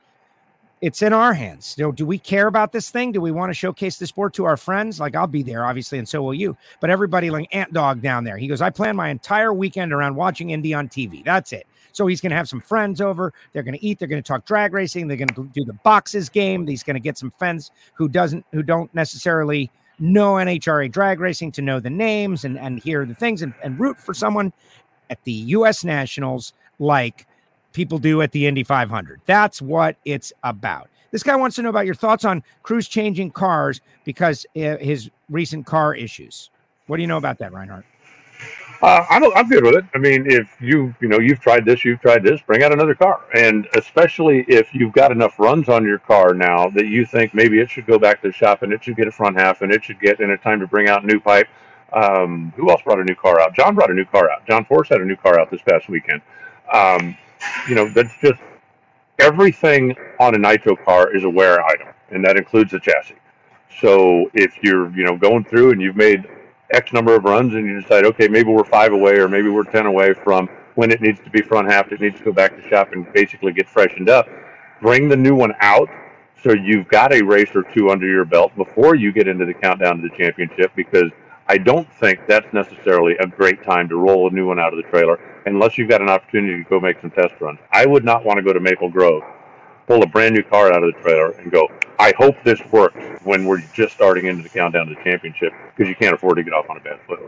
it's 0.82 1.02
in 1.02 1.14
our 1.14 1.34
hands. 1.34 1.76
You 1.78 1.86
know, 1.86 1.92
do 1.92 2.06
we 2.06 2.20
care 2.20 2.48
about 2.48 2.72
this 2.72 2.90
thing? 2.90 3.12
Do 3.12 3.22
we 3.22 3.32
want 3.32 3.50
to 3.50 3.54
showcase 3.54 3.98
the 3.98 4.08
sport 4.08 4.34
to 4.36 4.46
our 4.46 4.58
friends? 4.58 5.00
Like 5.00 5.16
I'll 5.16 5.28
be 5.28 5.44
there, 5.44 5.66
obviously, 5.66 5.98
and 5.98 6.08
so 6.08 6.22
will 6.22 6.34
you. 6.34 6.56
But 6.80 6.90
everybody, 6.90 7.30
like 7.30 7.54
Ant 7.56 7.74
Dog 7.74 8.02
down 8.02 8.24
there, 8.24 8.38
he 8.38 8.48
goes, 8.48 8.62
I 8.62 8.70
plan 8.70 8.96
my 8.96 9.10
entire 9.10 9.54
weekend 9.54 9.92
around 9.92 10.16
watching 10.16 10.52
Indy 10.52 10.74
on 10.74 10.88
TV. 10.88 11.24
That's 11.24 11.52
it. 11.52 11.66
So 11.94 12.06
he's 12.06 12.22
going 12.22 12.30
to 12.30 12.36
have 12.36 12.48
some 12.48 12.62
friends 12.62 13.02
over. 13.02 13.34
They're 13.54 13.64
going 13.64 13.74
to 13.74 13.84
eat. 13.84 13.98
They're 13.98 14.08
going 14.08 14.22
to 14.22 14.28
talk 14.28 14.46
drag 14.46 14.74
racing. 14.74 15.08
They're 15.08 15.18
going 15.18 15.30
to 15.30 15.50
do 15.52 15.66
the 15.66 15.74
boxes 15.74 16.30
game. 16.30 16.68
He's 16.68 16.84
going 16.84 16.96
to 16.96 17.00
get 17.00 17.18
some 17.18 17.32
friends 17.32 17.72
who 17.96 18.08
doesn't, 18.08 18.46
who 18.52 18.62
don't 18.62 18.94
necessarily 18.94 19.72
know 20.00 20.34
NHRA 20.34 20.92
drag 20.92 21.20
racing 21.20 21.52
to 21.54 21.62
know 21.62 21.80
the 21.80 21.90
names 21.90 22.46
and 22.46 22.60
and 22.60 22.80
hear 22.80 23.06
the 23.06 23.16
things 23.16 23.42
and, 23.42 23.54
and 23.64 23.80
root 23.80 23.98
for 23.98 24.14
someone 24.14 24.54
at 25.10 25.24
the 25.24 25.32
U.S. 25.32 25.84
Nationals 25.84 26.54
like 26.80 27.27
people 27.78 28.00
do 28.00 28.24
at 28.24 28.32
the 28.32 28.48
Indy 28.48 28.64
500. 28.64 29.22
That's 29.26 29.62
what 29.62 29.98
it's 30.04 30.34
about. 30.44 30.90
This 31.12 31.22
guy 31.22 31.36
wants 31.36 31.56
to 31.58 31.62
know 31.62 31.70
about 31.70 31.86
your 31.86 31.94
thoughts 31.94 32.26
on 32.26 32.44
Cruz 32.64 32.88
changing 32.88 33.30
cars 33.30 33.82
because 34.04 34.48
uh, 34.56 34.78
his 34.78 35.12
recent 35.30 35.68
car 35.68 35.94
issues. 35.94 36.50
What 36.88 36.98
do 36.98 37.04
you 37.04 37.08
know 37.08 37.18
about 37.18 37.38
that, 37.38 37.54
Reinhart? 37.54 37.86
Uh, 38.82 39.06
I'm 39.10 39.24
I'm 39.36 39.48
good 39.48 39.64
with 39.64 39.76
it. 39.76 39.86
I 39.96 40.00
mean, 40.00 40.26
if 40.28 40.56
you 40.60 40.94
you 41.02 41.08
know 41.08 41.20
you've 41.20 41.40
tried 41.40 41.66
this, 41.66 41.86
you've 41.86 42.02
tried 42.02 42.24
this, 42.24 42.42
bring 42.42 42.64
out 42.64 42.72
another 42.74 42.94
car, 42.94 43.22
and 43.36 43.68
especially 43.76 44.46
if 44.48 44.74
you've 44.74 44.94
got 44.94 45.12
enough 45.12 45.40
runs 45.40 45.70
on 45.70 45.84
your 45.84 46.00
car 46.00 46.34
now 46.34 46.70
that 46.70 46.88
you 46.88 47.06
think 47.06 47.34
maybe 47.34 47.60
it 47.60 47.70
should 47.70 47.86
go 47.86 47.98
back 48.00 48.22
to 48.22 48.28
the 48.28 48.34
shop 48.34 48.64
and 48.64 48.74
it 48.74 48.84
should 48.84 48.96
get 48.96 49.08
a 49.08 49.12
front 49.12 49.38
half 49.38 49.62
and 49.62 49.72
it 49.72 49.84
should 49.84 50.00
get 50.00 50.20
in 50.20 50.32
a 50.32 50.38
time 50.38 50.60
to 50.60 50.68
bring 50.68 50.90
out 50.90 51.06
new 51.06 51.20
pipe. 51.20 51.48
Um, 51.94 52.54
who 52.56 52.70
else 52.70 52.82
brought 52.82 53.00
a 53.00 53.04
new 53.04 53.16
car 53.16 53.40
out? 53.40 53.56
John 53.56 53.74
brought 53.76 53.92
a 53.92 53.94
new 53.94 54.06
car 54.06 54.30
out. 54.30 54.46
John 54.48 54.66
Force 54.66 54.90
had 54.90 55.02
a 55.02 55.06
new 55.06 55.16
car 55.16 55.40
out 55.40 55.50
this 55.52 55.62
past 55.62 55.90
weekend. 55.90 56.22
Um, 56.72 57.18
you 57.68 57.76
know, 57.76 57.90
that's 57.90 58.14
just 58.22 58.40
everything 59.20 59.96
on 60.20 60.36
a 60.36 60.38
nitro 60.38 60.76
car 60.76 61.16
is 61.16 61.24
a 61.24 61.30
wear 61.30 61.64
item, 61.64 61.88
and 62.12 62.24
that 62.26 62.38
includes 62.38 62.72
the 62.72 62.80
chassis. 62.80 63.16
So 63.82 64.30
if 64.34 64.58
you're 64.64 64.90
you 64.96 65.04
know 65.04 65.18
going 65.18 65.44
through 65.46 65.72
and 65.72 65.82
you've 65.82 65.96
made 65.96 66.28
X 66.72 66.92
number 66.94 67.16
of 67.16 67.24
runs 67.24 67.54
and 67.54 67.66
you 67.66 67.80
decide, 67.80 68.06
okay, 68.06 68.28
maybe 68.28 68.50
we're 68.50 68.66
five 68.66 68.92
away 68.92 69.18
or 69.18 69.28
maybe 69.28 69.50
we're 69.50 69.64
10 69.64 69.86
away 69.86 70.14
from 70.14 70.50
when 70.76 70.92
it 70.92 71.02
needs 71.02 71.20
to 71.22 71.30
be 71.30 71.42
front 71.42 71.72
half, 71.72 71.92
it 71.92 72.02
needs 72.02 72.18
to 72.18 72.24
go 72.24 72.32
back 72.32 72.56
to 72.56 72.70
shop 72.70 72.92
and 72.92 73.12
basically 73.14 73.52
get 73.52 73.68
freshened 73.68 74.10
up. 74.10 74.28
Bring 74.82 75.10
the 75.10 75.16
new 75.16 75.34
one 75.34 75.54
out 75.60 75.90
so 76.44 76.54
you've 76.54 76.88
got 76.88 77.14
a 77.14 77.24
race 77.24 77.50
or 77.56 77.64
two 77.64 77.90
under 77.90 78.06
your 78.06 78.26
belt 78.26 78.56
before 78.56 78.96
you 78.96 79.12
get 79.12 79.28
into 79.28 79.46
the 79.46 79.54
countdown 79.54 79.98
to 79.98 80.08
the 80.08 80.16
championship 80.16 80.72
because 80.76 81.10
I 81.48 81.58
don't 81.58 81.92
think 81.94 82.20
that's 82.28 82.52
necessarily 82.54 83.16
a 83.20 83.26
great 83.26 83.64
time 83.64 83.90
to 83.90 83.96
roll 83.96 84.28
a 84.28 84.32
new 84.32 84.46
one 84.46 84.60
out 84.60 84.74
of 84.74 84.84
the 84.84 84.90
trailer 84.90 85.20
unless 85.48 85.78
you've 85.78 85.90
got 85.90 86.02
an 86.02 86.10
opportunity 86.10 86.64
to 86.64 86.70
go 86.70 86.80
make 86.80 87.00
some 87.02 87.12
test 87.12 87.34
runs. 87.40 87.60
I 87.72 87.86
would 87.86 88.04
not 88.04 88.26
want 88.26 88.38
to 88.38 88.44
go 88.44 88.54
to 88.54 88.60
Maple 88.60 88.90
Grove, 88.90 89.24
pull 89.88 90.04
a 90.04 90.08
brand 90.08 90.36
new 90.36 90.44
car 90.44 90.74
out 90.74 90.84
of 90.84 90.94
the 90.94 91.02
trailer 91.02 91.32
and 91.32 91.52
go, 91.52 91.68
I 92.00 92.14
hope 92.18 92.36
this 92.44 92.60
works 92.72 93.04
when 93.24 93.46
we're 93.46 93.62
just 93.74 93.94
starting 93.94 94.28
into 94.28 94.44
the 94.44 94.50
countdown 94.50 94.88
to 94.88 94.96
the 94.96 95.04
championship 95.04 95.54
because 95.76 95.90
you 95.90 95.96
can't 95.96 96.14
afford 96.14 96.38
to 96.38 96.44
get 96.44 96.54
off 96.54 96.70
on 96.70 96.78
a 96.78 96.82
bad 96.82 97.00
foot. 97.08 97.20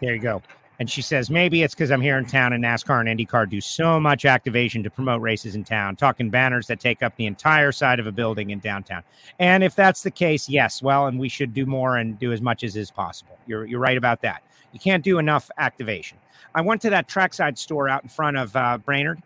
There 0.00 0.14
you 0.14 0.20
go. 0.20 0.42
And 0.80 0.90
she 0.90 1.02
says, 1.02 1.30
maybe 1.30 1.62
it's 1.62 1.72
because 1.72 1.92
I'm 1.92 2.00
here 2.00 2.18
in 2.18 2.26
town 2.26 2.52
and 2.52 2.62
NASCAR 2.62 3.00
and 3.00 3.08
IndyCar 3.08 3.48
do 3.48 3.60
so 3.60 4.00
much 4.00 4.24
activation 4.24 4.82
to 4.82 4.90
promote 4.90 5.22
races 5.22 5.54
in 5.54 5.62
town, 5.62 5.94
talking 5.94 6.30
banners 6.30 6.66
that 6.66 6.80
take 6.80 7.02
up 7.02 7.14
the 7.16 7.26
entire 7.26 7.70
side 7.70 8.00
of 8.00 8.08
a 8.08 8.12
building 8.12 8.50
in 8.50 8.58
downtown. 8.58 9.04
And 9.38 9.62
if 9.62 9.76
that's 9.76 10.02
the 10.02 10.10
case, 10.10 10.48
yes, 10.48 10.82
well, 10.82 11.06
and 11.06 11.18
we 11.18 11.28
should 11.28 11.54
do 11.54 11.64
more 11.64 11.98
and 11.98 12.18
do 12.18 12.32
as 12.32 12.42
much 12.42 12.64
as 12.64 12.74
is 12.74 12.90
possible. 12.90 13.38
You're, 13.46 13.66
you're 13.66 13.80
right 13.80 13.96
about 13.96 14.20
that. 14.22 14.42
You 14.74 14.80
can't 14.80 15.04
do 15.04 15.18
enough 15.18 15.50
activation. 15.56 16.18
I 16.54 16.60
went 16.60 16.82
to 16.82 16.90
that 16.90 17.08
trackside 17.08 17.56
store 17.58 17.88
out 17.88 18.02
in 18.02 18.08
front 18.08 18.36
of 18.36 18.54
uh, 18.54 18.78
Brainerd 18.78 19.22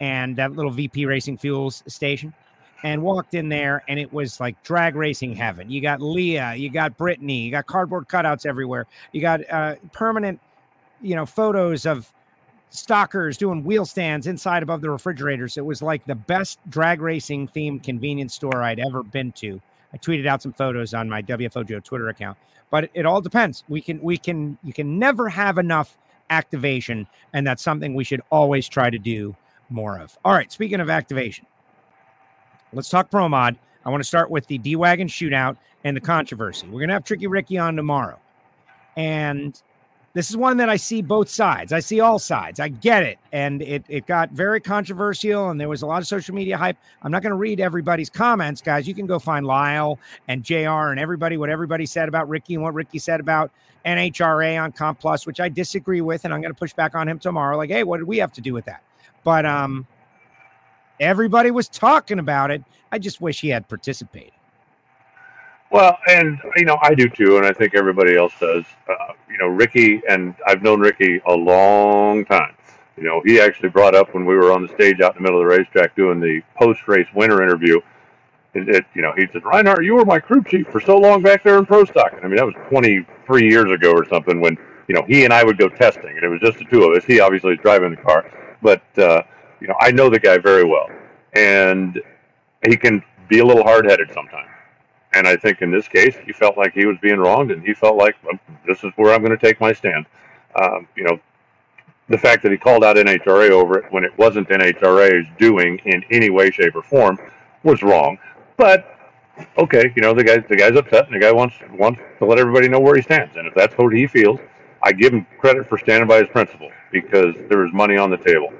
and 0.00 0.34
that 0.36 0.52
little 0.52 0.70
VP 0.70 1.06
Racing 1.06 1.38
Fuels 1.38 1.82
station 1.86 2.34
and 2.82 3.02
walked 3.02 3.34
in 3.34 3.48
there 3.48 3.82
and 3.88 3.98
it 3.98 4.12
was 4.12 4.40
like 4.40 4.60
drag 4.62 4.96
racing 4.96 5.34
heaven. 5.34 5.70
You 5.70 5.80
got 5.80 6.00
Leah, 6.00 6.54
you 6.54 6.70
got 6.70 6.96
Brittany, 6.96 7.42
you 7.42 7.50
got 7.50 7.66
cardboard 7.66 8.08
cutouts 8.08 8.46
everywhere. 8.46 8.86
You 9.12 9.20
got 9.20 9.40
uh, 9.50 9.76
permanent, 9.92 10.40
you 11.02 11.14
know, 11.14 11.26
photos 11.26 11.86
of 11.86 12.10
stockers 12.70 13.36
doing 13.36 13.64
wheel 13.64 13.84
stands 13.84 14.26
inside 14.26 14.62
above 14.62 14.80
the 14.80 14.90
refrigerators. 14.90 15.56
It 15.56 15.64
was 15.64 15.82
like 15.82 16.04
the 16.06 16.14
best 16.14 16.58
drag 16.70 17.00
racing 17.00 17.48
themed 17.48 17.82
convenience 17.82 18.34
store 18.34 18.62
I'd 18.62 18.80
ever 18.80 19.02
been 19.02 19.32
to. 19.32 19.60
I 19.92 19.98
tweeted 19.98 20.26
out 20.26 20.42
some 20.42 20.52
photos 20.52 20.94
on 20.94 21.08
my 21.08 21.22
WFO 21.22 21.66
Joe 21.66 21.80
Twitter 21.80 22.08
account, 22.08 22.36
but 22.70 22.90
it, 22.94 23.06
all 23.06 23.20
depends. 23.20 23.64
We 23.68 23.80
can, 23.80 24.00
we 24.00 24.16
can, 24.16 24.58
you 24.62 24.72
can 24.72 24.98
never 24.98 25.28
have 25.28 25.58
enough 25.58 25.96
activation, 26.30 27.06
and 27.32 27.46
that's 27.46 27.62
something 27.62 27.94
we 27.94 28.04
should 28.04 28.22
always 28.30 28.68
try 28.68 28.90
to 28.90 28.98
do 28.98 29.36
more 29.70 29.98
of. 29.98 30.16
All 30.24 30.32
right, 30.32 30.50
speaking 30.50 30.80
of 30.80 30.90
activation, 30.90 31.46
let's 32.72 32.88
talk 32.88 33.10
pro 33.10 33.28
mod. 33.28 33.56
I 33.84 33.90
want 33.90 34.02
to 34.02 34.08
start 34.08 34.30
with 34.30 34.46
the 34.48 34.58
D 34.58 34.76
Wagon 34.76 35.08
shootout 35.08 35.56
and 35.84 35.96
the 35.96 36.00
mm-hmm. 36.00 36.06
controversy. 36.06 36.66
We're 36.66 36.80
going 36.80 36.88
to 36.88 36.94
have 36.94 37.04
Tricky 37.04 37.26
Ricky 37.26 37.58
on 37.58 37.76
tomorrow. 37.76 38.18
And 38.96 39.60
this 40.16 40.30
is 40.30 40.36
one 40.36 40.56
that 40.56 40.70
I 40.70 40.76
see 40.76 41.02
both 41.02 41.28
sides. 41.28 41.74
I 41.74 41.80
see 41.80 42.00
all 42.00 42.18
sides. 42.18 42.58
I 42.58 42.68
get 42.68 43.02
it. 43.02 43.18
And 43.32 43.60
it, 43.60 43.84
it 43.86 44.06
got 44.06 44.30
very 44.30 44.62
controversial 44.62 45.50
and 45.50 45.60
there 45.60 45.68
was 45.68 45.82
a 45.82 45.86
lot 45.86 46.00
of 46.00 46.08
social 46.08 46.34
media 46.34 46.56
hype. 46.56 46.78
I'm 47.02 47.12
not 47.12 47.20
going 47.22 47.32
to 47.32 47.36
read 47.36 47.60
everybody's 47.60 48.08
comments, 48.08 48.62
guys. 48.62 48.88
You 48.88 48.94
can 48.94 49.04
go 49.04 49.18
find 49.18 49.44
Lyle 49.44 49.98
and 50.26 50.42
JR 50.42 50.88
and 50.88 50.98
everybody, 50.98 51.36
what 51.36 51.50
everybody 51.50 51.84
said 51.84 52.08
about 52.08 52.30
Ricky 52.30 52.54
and 52.54 52.62
what 52.62 52.72
Ricky 52.72 52.98
said 52.98 53.20
about 53.20 53.50
NHRA 53.84 54.58
on 54.58 54.72
Comp 54.72 54.98
Plus, 55.00 55.26
which 55.26 55.38
I 55.38 55.50
disagree 55.50 56.00
with. 56.00 56.24
And 56.24 56.32
I'm 56.32 56.40
going 56.40 56.54
to 56.54 56.58
push 56.58 56.72
back 56.72 56.94
on 56.94 57.06
him 57.06 57.18
tomorrow. 57.18 57.58
Like, 57.58 57.68
hey, 57.68 57.84
what 57.84 57.98
did 57.98 58.06
we 58.06 58.16
have 58.16 58.32
to 58.32 58.40
do 58.40 58.54
with 58.54 58.64
that? 58.64 58.82
But 59.22 59.44
um, 59.44 59.86
everybody 60.98 61.50
was 61.50 61.68
talking 61.68 62.20
about 62.20 62.50
it. 62.50 62.64
I 62.90 62.98
just 62.98 63.20
wish 63.20 63.42
he 63.42 63.50
had 63.50 63.68
participated. 63.68 64.32
Well, 65.70 65.98
and 66.08 66.40
you 66.56 66.64
know, 66.64 66.78
I 66.82 66.94
do 66.94 67.08
too, 67.08 67.38
and 67.38 67.46
I 67.46 67.52
think 67.52 67.74
everybody 67.74 68.16
else 68.16 68.32
does. 68.40 68.64
Uh, 68.88 69.12
you 69.28 69.38
know, 69.38 69.48
Ricky 69.48 70.00
and 70.08 70.34
I've 70.46 70.62
known 70.62 70.80
Ricky 70.80 71.20
a 71.26 71.34
long 71.34 72.24
time. 72.24 72.54
You 72.96 73.04
know, 73.04 73.20
he 73.24 73.40
actually 73.40 73.68
brought 73.68 73.94
up 73.94 74.14
when 74.14 74.24
we 74.24 74.34
were 74.34 74.52
on 74.52 74.62
the 74.62 74.68
stage 74.68 75.00
out 75.00 75.16
in 75.16 75.22
the 75.22 75.28
middle 75.28 75.40
of 75.40 75.46
the 75.46 75.54
racetrack 75.56 75.94
doing 75.96 76.18
the 76.18 76.40
post-race 76.56 77.08
winter 77.14 77.42
interview. 77.42 77.78
It, 78.54 78.68
it, 78.70 78.86
you 78.94 79.02
know, 79.02 79.12
he 79.14 79.26
said, 79.32 79.44
Reinhart, 79.44 79.84
you 79.84 79.96
were 79.96 80.06
my 80.06 80.18
crew 80.18 80.42
chief 80.42 80.66
for 80.68 80.80
so 80.80 80.96
long 80.96 81.20
back 81.20 81.42
there 81.42 81.58
in 81.58 81.66
pro 81.66 81.84
stock. 81.84 82.14
I 82.22 82.26
mean, 82.26 82.36
that 82.36 82.46
was 82.46 82.54
23 82.70 83.50
years 83.50 83.70
ago 83.70 83.92
or 83.92 84.06
something 84.08 84.40
when, 84.40 84.56
you 84.88 84.94
know, 84.94 85.02
he 85.06 85.24
and 85.24 85.32
I 85.32 85.44
would 85.44 85.58
go 85.58 85.68
testing 85.68 86.08
and 86.08 86.24
it 86.24 86.28
was 86.28 86.40
just 86.40 86.58
the 86.58 86.64
two 86.64 86.84
of 86.84 86.96
us. 86.96 87.04
He 87.04 87.20
obviously 87.20 87.50
was 87.50 87.58
driving 87.58 87.90
the 87.90 87.96
car, 87.98 88.30
but, 88.62 88.82
uh, 88.96 89.20
you 89.60 89.68
know, 89.68 89.74
I 89.78 89.90
know 89.90 90.08
the 90.08 90.18
guy 90.18 90.38
very 90.38 90.64
well 90.64 90.88
and 91.34 92.00
he 92.66 92.76
can 92.78 93.02
be 93.28 93.40
a 93.40 93.44
little 93.44 93.62
hard-headed 93.62 94.10
sometimes. 94.14 94.48
And 95.16 95.26
I 95.26 95.34
think 95.34 95.62
in 95.62 95.70
this 95.70 95.88
case, 95.88 96.14
he 96.26 96.32
felt 96.34 96.58
like 96.58 96.74
he 96.74 96.84
was 96.84 96.98
being 97.00 97.16
wronged, 97.16 97.50
and 97.50 97.62
he 97.62 97.72
felt 97.72 97.96
like 97.96 98.16
this 98.66 98.84
is 98.84 98.92
where 98.96 99.14
I'm 99.14 99.22
going 99.22 99.36
to 99.36 99.42
take 99.42 99.58
my 99.62 99.72
stand. 99.72 100.04
Um, 100.60 100.86
you 100.94 101.04
know, 101.04 101.18
the 102.10 102.18
fact 102.18 102.42
that 102.42 102.52
he 102.52 102.58
called 102.58 102.84
out 102.84 102.96
NHRA 102.96 103.48
over 103.48 103.78
it 103.78 103.90
when 103.90 104.04
it 104.04 104.16
wasn't 104.18 104.46
NHRA's 104.50 105.26
doing 105.38 105.80
in 105.86 106.04
any 106.10 106.28
way, 106.28 106.50
shape, 106.50 106.76
or 106.76 106.82
form 106.82 107.18
was 107.62 107.82
wrong. 107.82 108.18
But 108.58 108.94
okay, 109.56 109.90
you 109.96 110.02
know, 110.02 110.12
the 110.12 110.22
guy 110.22 110.36
the 110.36 110.56
guy's 110.56 110.76
upset, 110.76 111.06
and 111.06 111.14
the 111.14 111.20
guy 111.20 111.32
wants 111.32 111.56
wants 111.70 111.98
to 112.18 112.26
let 112.26 112.38
everybody 112.38 112.68
know 112.68 112.80
where 112.80 112.94
he 112.94 113.00
stands. 113.00 113.36
And 113.36 113.46
if 113.46 113.54
that's 113.54 113.72
what 113.78 113.94
he 113.94 114.06
feels, 114.06 114.38
I 114.82 114.92
give 114.92 115.14
him 115.14 115.26
credit 115.38 115.66
for 115.66 115.78
standing 115.78 116.06
by 116.06 116.18
his 116.18 116.28
principles 116.28 116.72
because 116.92 117.34
there 117.48 117.64
is 117.64 117.72
money 117.72 117.96
on 117.96 118.10
the 118.10 118.18
table. 118.18 118.52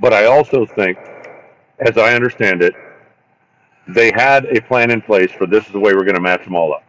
But 0.00 0.12
I 0.12 0.26
also 0.26 0.66
think, 0.66 0.98
as 1.78 1.96
I 1.96 2.14
understand 2.14 2.60
it, 2.60 2.74
they 3.88 4.12
had 4.12 4.46
a 4.46 4.60
plan 4.62 4.90
in 4.90 5.00
place 5.00 5.30
for 5.32 5.46
this 5.46 5.66
is 5.66 5.72
the 5.72 5.80
way 5.80 5.94
we're 5.94 6.04
going 6.04 6.14
to 6.14 6.20
match 6.20 6.44
them 6.44 6.54
all 6.54 6.72
up. 6.72 6.84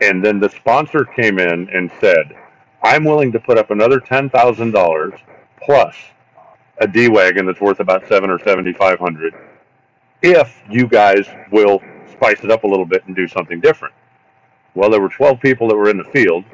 And 0.00 0.24
then 0.24 0.40
the 0.40 0.50
sponsor 0.50 1.04
came 1.04 1.38
in 1.38 1.68
and 1.70 1.90
said, 2.00 2.36
I'm 2.82 3.04
willing 3.04 3.32
to 3.32 3.40
put 3.40 3.58
up 3.58 3.70
another 3.70 4.00
$10,000 4.00 5.20
plus 5.62 5.96
a 6.78 6.86
D 6.86 7.08
wagon 7.08 7.46
that's 7.46 7.60
worth 7.60 7.80
about 7.80 8.06
seven 8.08 8.28
or 8.30 8.38
7,500 8.38 9.34
if 10.22 10.62
you 10.70 10.86
guys 10.88 11.28
will 11.50 11.82
spice 12.10 12.42
it 12.42 12.50
up 12.50 12.64
a 12.64 12.66
little 12.66 12.86
bit 12.86 13.04
and 13.06 13.14
do 13.14 13.28
something 13.28 13.60
different. 13.60 13.94
Well, 14.74 14.90
there 14.90 15.00
were 15.00 15.10
12 15.10 15.38
people 15.40 15.68
that 15.68 15.76
were 15.76 15.90
in 15.90 15.98
the 15.98 16.04
field. 16.04 16.44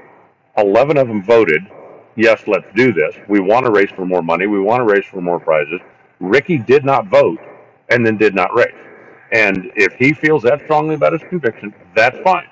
11 0.57 0.97
of 0.97 1.09
them 1.09 1.23
voted, 1.23 1.63
yes, 2.17 2.43
let's 2.47 2.67
do 2.75 2.93
this. 2.93 3.15
We 3.29 3.41
want 3.41 3.65
to 3.67 3.73
race 3.73 3.91
for 3.91 4.05
more 4.05 4.23
money. 4.23 4.47
We 4.47 4.61
want 4.61 4.81
to 4.81 4.93
race 4.93 5.07
for 5.07 5.21
more 5.21 5.39
prizes. 5.39 5.81
Ricky 6.19 6.59
did 6.59 6.85
not 6.85 7.07
vote 7.07 7.41
and 7.89 8.05
then 8.05 8.17
did 8.17 8.35
not 8.35 8.55
race. 8.55 8.75
And 9.33 9.71
if 9.77 9.95
he 9.95 10.13
feels 10.13 10.43
that 10.43 10.61
strongly 10.65 10.95
about 10.95 11.13
his 11.13 11.23
conviction, 11.29 11.75
that's 11.95 12.19
fine. 12.21 12.49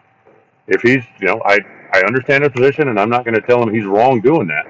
If 0.66 0.82
he's, 0.82 1.04
you 1.20 1.26
know, 1.26 1.42
I, 1.44 1.58
I 1.92 2.02
understand 2.02 2.44
his 2.44 2.52
position 2.52 2.88
and 2.88 3.00
I'm 3.00 3.10
not 3.10 3.24
going 3.24 3.34
to 3.34 3.40
tell 3.40 3.62
him 3.62 3.74
he's 3.74 3.84
wrong 3.84 4.20
doing 4.20 4.46
that. 4.48 4.66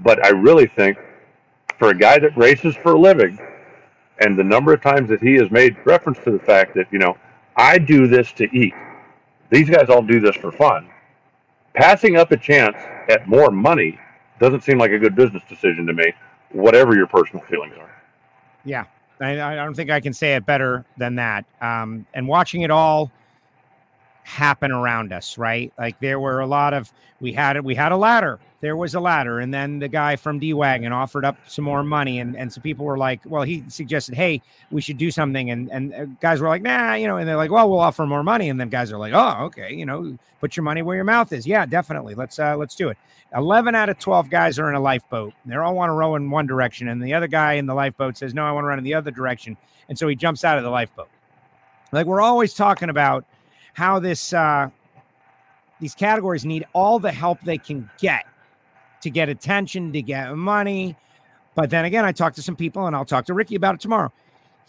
But 0.00 0.24
I 0.24 0.30
really 0.30 0.66
think 0.66 0.98
for 1.78 1.88
a 1.88 1.94
guy 1.96 2.18
that 2.18 2.36
races 2.36 2.76
for 2.76 2.92
a 2.92 2.98
living 2.98 3.38
and 4.20 4.38
the 4.38 4.44
number 4.44 4.72
of 4.72 4.82
times 4.82 5.08
that 5.08 5.20
he 5.20 5.34
has 5.34 5.50
made 5.50 5.76
reference 5.84 6.18
to 6.24 6.30
the 6.30 6.38
fact 6.38 6.74
that 6.74 6.86
you 6.92 6.98
know 6.98 7.16
I 7.56 7.78
do 7.78 8.06
this 8.06 8.32
to 8.32 8.44
eat. 8.56 8.74
These 9.50 9.68
guys 9.68 9.88
all 9.88 10.02
do 10.02 10.20
this 10.20 10.36
for 10.36 10.52
fun. 10.52 10.88
Passing 11.74 12.16
up 12.16 12.30
a 12.30 12.36
chance 12.36 12.76
at 13.08 13.26
more 13.26 13.50
money 13.50 13.98
doesn't 14.38 14.62
seem 14.62 14.78
like 14.78 14.92
a 14.92 14.98
good 14.98 15.14
business 15.14 15.42
decision 15.48 15.86
to 15.86 15.92
me, 15.92 16.12
whatever 16.52 16.94
your 16.94 17.06
personal 17.06 17.44
feelings 17.46 17.74
are. 17.78 17.90
Yeah, 18.64 18.84
I, 19.20 19.52
I 19.52 19.54
don't 19.56 19.74
think 19.74 19.90
I 19.90 20.00
can 20.00 20.12
say 20.12 20.34
it 20.34 20.46
better 20.46 20.84
than 20.96 21.16
that. 21.16 21.44
Um, 21.60 22.06
and 22.14 22.26
watching 22.26 22.62
it 22.62 22.70
all 22.70 23.10
happen 24.22 24.70
around 24.70 25.12
us, 25.12 25.38
right? 25.38 25.72
Like 25.78 25.98
there 26.00 26.20
were 26.20 26.40
a 26.40 26.46
lot 26.46 26.74
of 26.74 26.92
we 27.20 27.32
had 27.32 27.56
it, 27.56 27.64
we 27.64 27.74
had 27.74 27.92
a 27.92 27.96
ladder. 27.96 28.38
There 28.60 28.76
was 28.76 28.94
a 28.94 29.00
ladder, 29.00 29.40
and 29.40 29.54
then 29.54 29.78
the 29.78 29.88
guy 29.88 30.16
from 30.16 30.38
D 30.38 30.52
Wagon 30.52 30.92
offered 30.92 31.24
up 31.24 31.38
some 31.46 31.64
more 31.64 31.82
money, 31.82 32.18
and 32.18 32.36
and 32.36 32.52
some 32.52 32.62
people 32.62 32.84
were 32.84 32.98
like, 32.98 33.20
well, 33.24 33.42
he 33.42 33.64
suggested, 33.68 34.14
hey, 34.14 34.42
we 34.70 34.82
should 34.82 34.98
do 34.98 35.10
something, 35.10 35.50
and 35.50 35.70
and 35.70 35.94
uh, 35.94 36.04
guys 36.20 36.40
were 36.40 36.48
like, 36.48 36.60
nah, 36.60 36.92
you 36.92 37.08
know, 37.08 37.16
and 37.16 37.26
they're 37.26 37.38
like, 37.38 37.50
well, 37.50 37.70
we'll 37.70 37.80
offer 37.80 38.04
more 38.04 38.22
money, 38.22 38.50
and 38.50 38.60
then 38.60 38.68
guys 38.68 38.92
are 38.92 38.98
like, 38.98 39.14
oh, 39.14 39.44
okay, 39.46 39.72
you 39.72 39.86
know, 39.86 40.18
put 40.40 40.58
your 40.58 40.64
money 40.64 40.82
where 40.82 40.94
your 40.94 41.06
mouth 41.06 41.32
is. 41.32 41.46
Yeah, 41.46 41.64
definitely, 41.64 42.14
let's 42.14 42.38
uh, 42.38 42.54
let's 42.54 42.74
do 42.74 42.90
it. 42.90 42.98
Eleven 43.34 43.74
out 43.74 43.88
of 43.88 43.98
twelve 43.98 44.28
guys 44.28 44.58
are 44.58 44.68
in 44.68 44.74
a 44.74 44.80
lifeboat. 44.80 45.32
They 45.46 45.56
all 45.56 45.74
want 45.74 45.88
to 45.88 45.94
row 45.94 46.14
in 46.16 46.30
one 46.30 46.46
direction, 46.46 46.88
and 46.88 47.02
the 47.02 47.14
other 47.14 47.28
guy 47.28 47.54
in 47.54 47.64
the 47.64 47.74
lifeboat 47.74 48.18
says, 48.18 48.34
no, 48.34 48.44
I 48.44 48.52
want 48.52 48.64
to 48.64 48.68
run 48.68 48.78
in 48.78 48.84
the 48.84 48.94
other 48.94 49.10
direction, 49.10 49.56
and 49.88 49.98
so 49.98 50.06
he 50.06 50.14
jumps 50.14 50.44
out 50.44 50.58
of 50.58 50.64
the 50.64 50.70
lifeboat. 50.70 51.08
Like 51.92 52.04
we're 52.04 52.20
always 52.20 52.52
talking 52.52 52.90
about 52.90 53.24
how 53.72 54.00
this 54.00 54.34
uh, 54.34 54.68
these 55.80 55.94
categories 55.94 56.44
need 56.44 56.66
all 56.74 56.98
the 56.98 57.10
help 57.10 57.40
they 57.40 57.56
can 57.56 57.88
get 57.98 58.26
to 59.02 59.10
get 59.10 59.28
attention, 59.28 59.92
to 59.92 60.02
get 60.02 60.34
money. 60.36 60.96
But 61.54 61.70
then 61.70 61.84
again, 61.84 62.04
I 62.04 62.12
talked 62.12 62.36
to 62.36 62.42
some 62.42 62.56
people, 62.56 62.86
and 62.86 62.94
I'll 62.94 63.04
talk 63.04 63.26
to 63.26 63.34
Ricky 63.34 63.54
about 63.54 63.74
it 63.74 63.80
tomorrow. 63.80 64.12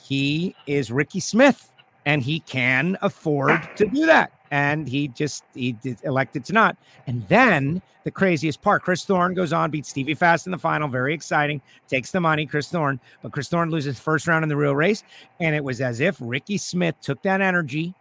He 0.02 0.56
is 0.68 0.92
Ricky 0.92 1.20
Smith, 1.20 1.72
and 2.06 2.22
he 2.22 2.40
can 2.42 2.98
afford 3.02 3.52
ah. 3.52 3.70
to 3.76 3.86
do 3.86 4.06
that. 4.06 4.32
And 4.50 4.88
he 4.88 5.08
just 5.08 5.44
he 5.54 5.74
did, 5.74 6.00
elected 6.04 6.44
to 6.46 6.54
not. 6.54 6.76
And 7.08 7.26
then 7.30 7.82
the 8.04 8.12
craziest 8.12 8.62
part: 8.62 8.84
Chris 8.84 9.06
Thorne 9.06 9.34
goes 9.34 9.54
on, 9.54 9.72
beats 9.72 9.90
Stevie 9.90 10.14
Fast 10.14 10.46
in 10.46 10.52
the 10.52 10.58
final, 10.58 10.90
very 10.90 11.14
exciting. 11.14 11.62
Takes 11.88 12.12
the 12.12 12.20
money, 12.20 12.46
Chris 12.46 12.68
Thorne, 12.68 13.00
but 13.22 13.32
Chris 13.32 13.48
Thorne 13.48 13.70
loses 13.70 14.00
first 14.00 14.28
round 14.28 14.44
in 14.44 14.50
the 14.50 14.58
real 14.58 14.76
race, 14.76 15.04
and 15.40 15.56
it 15.56 15.64
was 15.64 15.80
as 15.80 16.02
if 16.02 16.18
Ricky 16.20 16.58
Smith 16.58 16.96
took 17.02 17.22
that 17.22 17.40
energy 17.40 17.94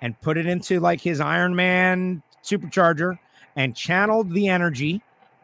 and 0.00 0.18
put 0.20 0.38
it 0.38 0.46
into 0.46 0.78
like 0.78 1.00
his 1.00 1.20
Iron 1.20 1.56
Man 1.56 2.22
supercharger 2.44 3.18
and 3.56 3.74
channeled 3.74 4.32
the 4.32 4.48
energy 4.48 5.02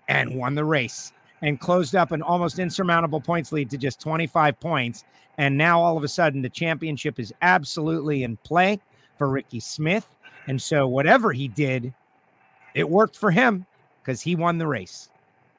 and 0.08 0.34
won 0.34 0.54
the 0.54 0.64
race 0.64 1.12
and 1.42 1.60
closed 1.60 1.94
up 1.94 2.12
an 2.12 2.22
almost 2.22 2.58
insurmountable 2.58 3.20
points 3.20 3.52
lead 3.52 3.70
to 3.70 3.78
just 3.78 4.00
25 4.00 4.58
points. 4.60 5.04
And 5.38 5.56
now 5.56 5.80
all 5.80 5.96
of 5.96 6.04
a 6.04 6.08
sudden 6.08 6.42
the 6.42 6.48
championship 6.48 7.18
is 7.18 7.32
absolutely 7.42 8.22
in 8.22 8.36
play 8.38 8.80
for 9.18 9.28
Ricky 9.28 9.60
Smith. 9.60 10.08
And 10.46 10.60
so 10.60 10.88
whatever 10.88 11.32
he 11.32 11.48
did, 11.48 11.92
it 12.74 12.88
worked 12.88 13.16
for 13.16 13.30
him 13.30 13.66
because 14.02 14.20
he 14.22 14.34
won 14.36 14.58
the 14.58 14.66
race. 14.66 15.10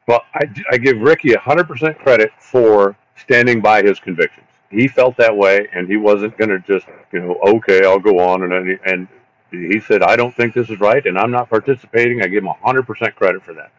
Well, 0.08 0.24
I, 0.34 0.46
I 0.72 0.78
give 0.78 1.00
Ricky 1.00 1.30
100% 1.30 2.00
credit 2.00 2.32
for 2.40 2.98
standing 3.16 3.62
by 3.62 3.84
his 3.84 4.00
convictions 4.00 4.48
he 4.70 4.88
felt 4.88 5.16
that 5.18 5.36
way, 5.36 5.68
and 5.74 5.88
he 5.88 5.98
wasn't 5.98 6.38
going 6.38 6.50
to 6.50 6.60
just, 6.60 6.88
you 7.12 7.22
know, 7.22 7.38
okay, 7.46 7.86
I'll 7.86 8.00
go 8.00 8.20
on, 8.20 8.44
and 8.44 8.80
and 8.86 9.08
he 9.50 9.80
said, 9.80 10.04
I 10.04 10.16
don't 10.16 10.36
think 10.36 10.54
this 10.54 10.70
is 10.70 10.80
right, 10.80 11.06
and 11.06 11.18
I'm 11.18 11.32
not 11.32 11.50
participating. 11.50 12.22
I 12.22 12.28
give 12.28 12.44
him 12.44 12.52
100% 12.64 13.16
credit 13.16 13.44
for 13.44 13.54
that. 13.54 13.72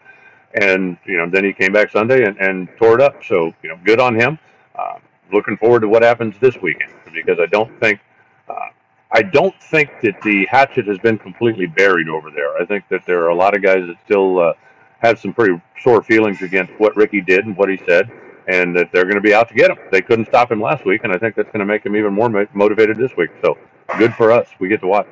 And 0.54 0.96
you 1.04 1.16
know, 1.18 1.28
then 1.28 1.44
he 1.44 1.52
came 1.52 1.72
back 1.72 1.90
Sunday 1.90 2.24
and, 2.24 2.36
and 2.38 2.68
tore 2.78 2.94
it 2.94 3.00
up. 3.00 3.24
So 3.24 3.52
you 3.62 3.68
know, 3.68 3.78
good 3.84 4.00
on 4.00 4.14
him. 4.14 4.38
Uh, 4.74 4.98
looking 5.32 5.56
forward 5.56 5.80
to 5.80 5.88
what 5.88 6.02
happens 6.02 6.34
this 6.40 6.56
weekend 6.62 6.92
because 7.12 7.38
I 7.40 7.46
don't 7.46 7.78
think. 7.80 8.00
Uh, 8.48 8.68
I 9.10 9.22
don't 9.22 9.54
think 9.70 9.90
that 10.02 10.20
the 10.22 10.46
hatchet 10.50 10.86
has 10.86 10.98
been 10.98 11.18
completely 11.18 11.66
buried 11.66 12.08
over 12.08 12.30
there. 12.30 12.56
I 12.60 12.66
think 12.66 12.84
that 12.90 13.06
there 13.06 13.22
are 13.22 13.28
a 13.28 13.34
lot 13.34 13.56
of 13.56 13.62
guys 13.62 13.86
that 13.86 13.96
still 14.04 14.38
uh, 14.38 14.52
have 15.00 15.18
some 15.18 15.32
pretty 15.32 15.60
sore 15.82 16.02
feelings 16.02 16.42
against 16.42 16.72
what 16.78 16.94
Ricky 16.94 17.22
did 17.22 17.46
and 17.46 17.56
what 17.56 17.70
he 17.70 17.78
said 17.86 18.10
and 18.48 18.74
that 18.74 18.90
they're 18.92 19.04
going 19.04 19.14
to 19.14 19.20
be 19.20 19.34
out 19.34 19.48
to 19.48 19.54
get 19.54 19.70
him. 19.70 19.76
They 19.92 20.00
couldn't 20.00 20.26
stop 20.26 20.50
him 20.50 20.60
last 20.60 20.84
week, 20.84 21.02
and 21.04 21.12
I 21.12 21.18
think 21.18 21.36
that's 21.36 21.50
going 21.50 21.60
to 21.60 21.66
make 21.66 21.84
him 21.84 21.94
even 21.94 22.14
more 22.14 22.48
motivated 22.54 22.96
this 22.96 23.14
week. 23.16 23.30
So 23.42 23.58
good 23.98 24.14
for 24.14 24.32
us. 24.32 24.48
We 24.58 24.68
get 24.68 24.80
to 24.80 24.86
watch. 24.86 25.06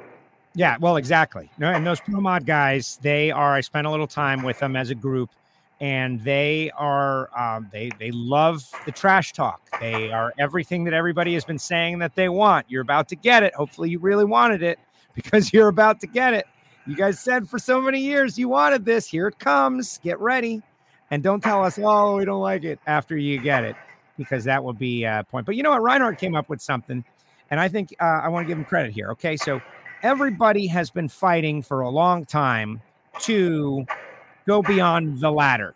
Yeah, 0.57 0.77
well, 0.81 0.97
exactly. 0.97 1.51
No, 1.59 1.71
and 1.71 1.87
those 1.87 2.01
pro 2.01 2.21
mod 2.21 2.47
guys, 2.47 2.99
they 3.03 3.31
are. 3.31 3.55
I 3.55 3.61
spent 3.61 3.87
a 3.87 3.91
little 3.91 4.07
time 4.07 4.43
with 4.43 4.59
them 4.59 4.75
as 4.75 4.91
a 4.91 4.95
group, 4.95 5.31
and 5.81 6.19
they 6.23 6.71
are. 6.77 7.29
Um, 7.39 7.69
they 7.73 7.91
they 7.99 8.11
love 8.11 8.65
the 8.87 8.93
trash 8.93 9.33
talk. 9.33 9.61
They 9.81 10.11
are 10.11 10.33
everything 10.39 10.85
that 10.85 10.95
everybody 10.95 11.35
has 11.35 11.45
been 11.45 11.59
saying 11.59 11.99
that 11.99 12.15
they 12.15 12.31
want. 12.31 12.67
You're 12.71 12.83
about 12.83 13.09
to 13.11 13.17
get 13.17 13.43
it. 13.43 13.55
Hopefully, 13.55 13.91
you 13.91 13.99
really 13.99 14.25
wanted 14.25 14.63
it 14.63 14.79
because 15.15 15.53
you're 15.53 15.69
about 15.69 16.01
to 16.01 16.07
get 16.07 16.33
it. 16.35 16.47
You 16.87 16.97
guys 16.97 17.21
said 17.21 17.49
for 17.49 17.59
so 17.59 17.81
many 17.81 18.01
years 18.01 18.39
you 18.39 18.49
wanted 18.49 18.85
this. 18.85 19.07
Here 19.07 19.29
it 19.29 19.39
comes. 19.39 19.99
Get 20.03 20.19
ready 20.21 20.63
and 21.11 21.23
don't 21.23 21.43
tell 21.43 21.65
us, 21.65 21.79
oh, 21.83 22.17
we 22.17 22.25
don't 22.25 22.41
like 22.41 22.65
it 22.65 22.81
after 22.87 23.17
you 23.17 23.39
get 23.41 23.65
it, 23.65 23.77
because 24.19 24.45
that 24.45 24.63
will 24.63 24.73
be 24.73 25.05
a 25.05 25.25
point. 25.31 25.47
But 25.47 25.57
you 25.57 25.63
know 25.63 25.71
what? 25.71 25.83
Reinhart 25.83 26.19
came 26.19 26.35
up 26.35 26.49
with 26.49 26.61
something, 26.61 27.05
and 27.51 27.61
I 27.61 27.69
think 27.69 27.95
uh, 28.01 28.21
I 28.25 28.29
want 28.29 28.45
to 28.45 28.49
give 28.49 28.59
him 28.59 28.65
credit 28.65 28.93
here. 28.93 29.11
Okay, 29.13 29.37
so 29.37 29.61
everybody 30.07 30.69
has 30.69 30.89
been 30.89 31.09
fighting 31.09 31.61
for 31.61 31.81
a 31.81 31.91
long 31.91 32.25
time 32.25 32.81
to 33.19 33.85
go 34.47 34.63
beyond 34.63 35.21
the 35.21 35.33
ladder 35.33 35.75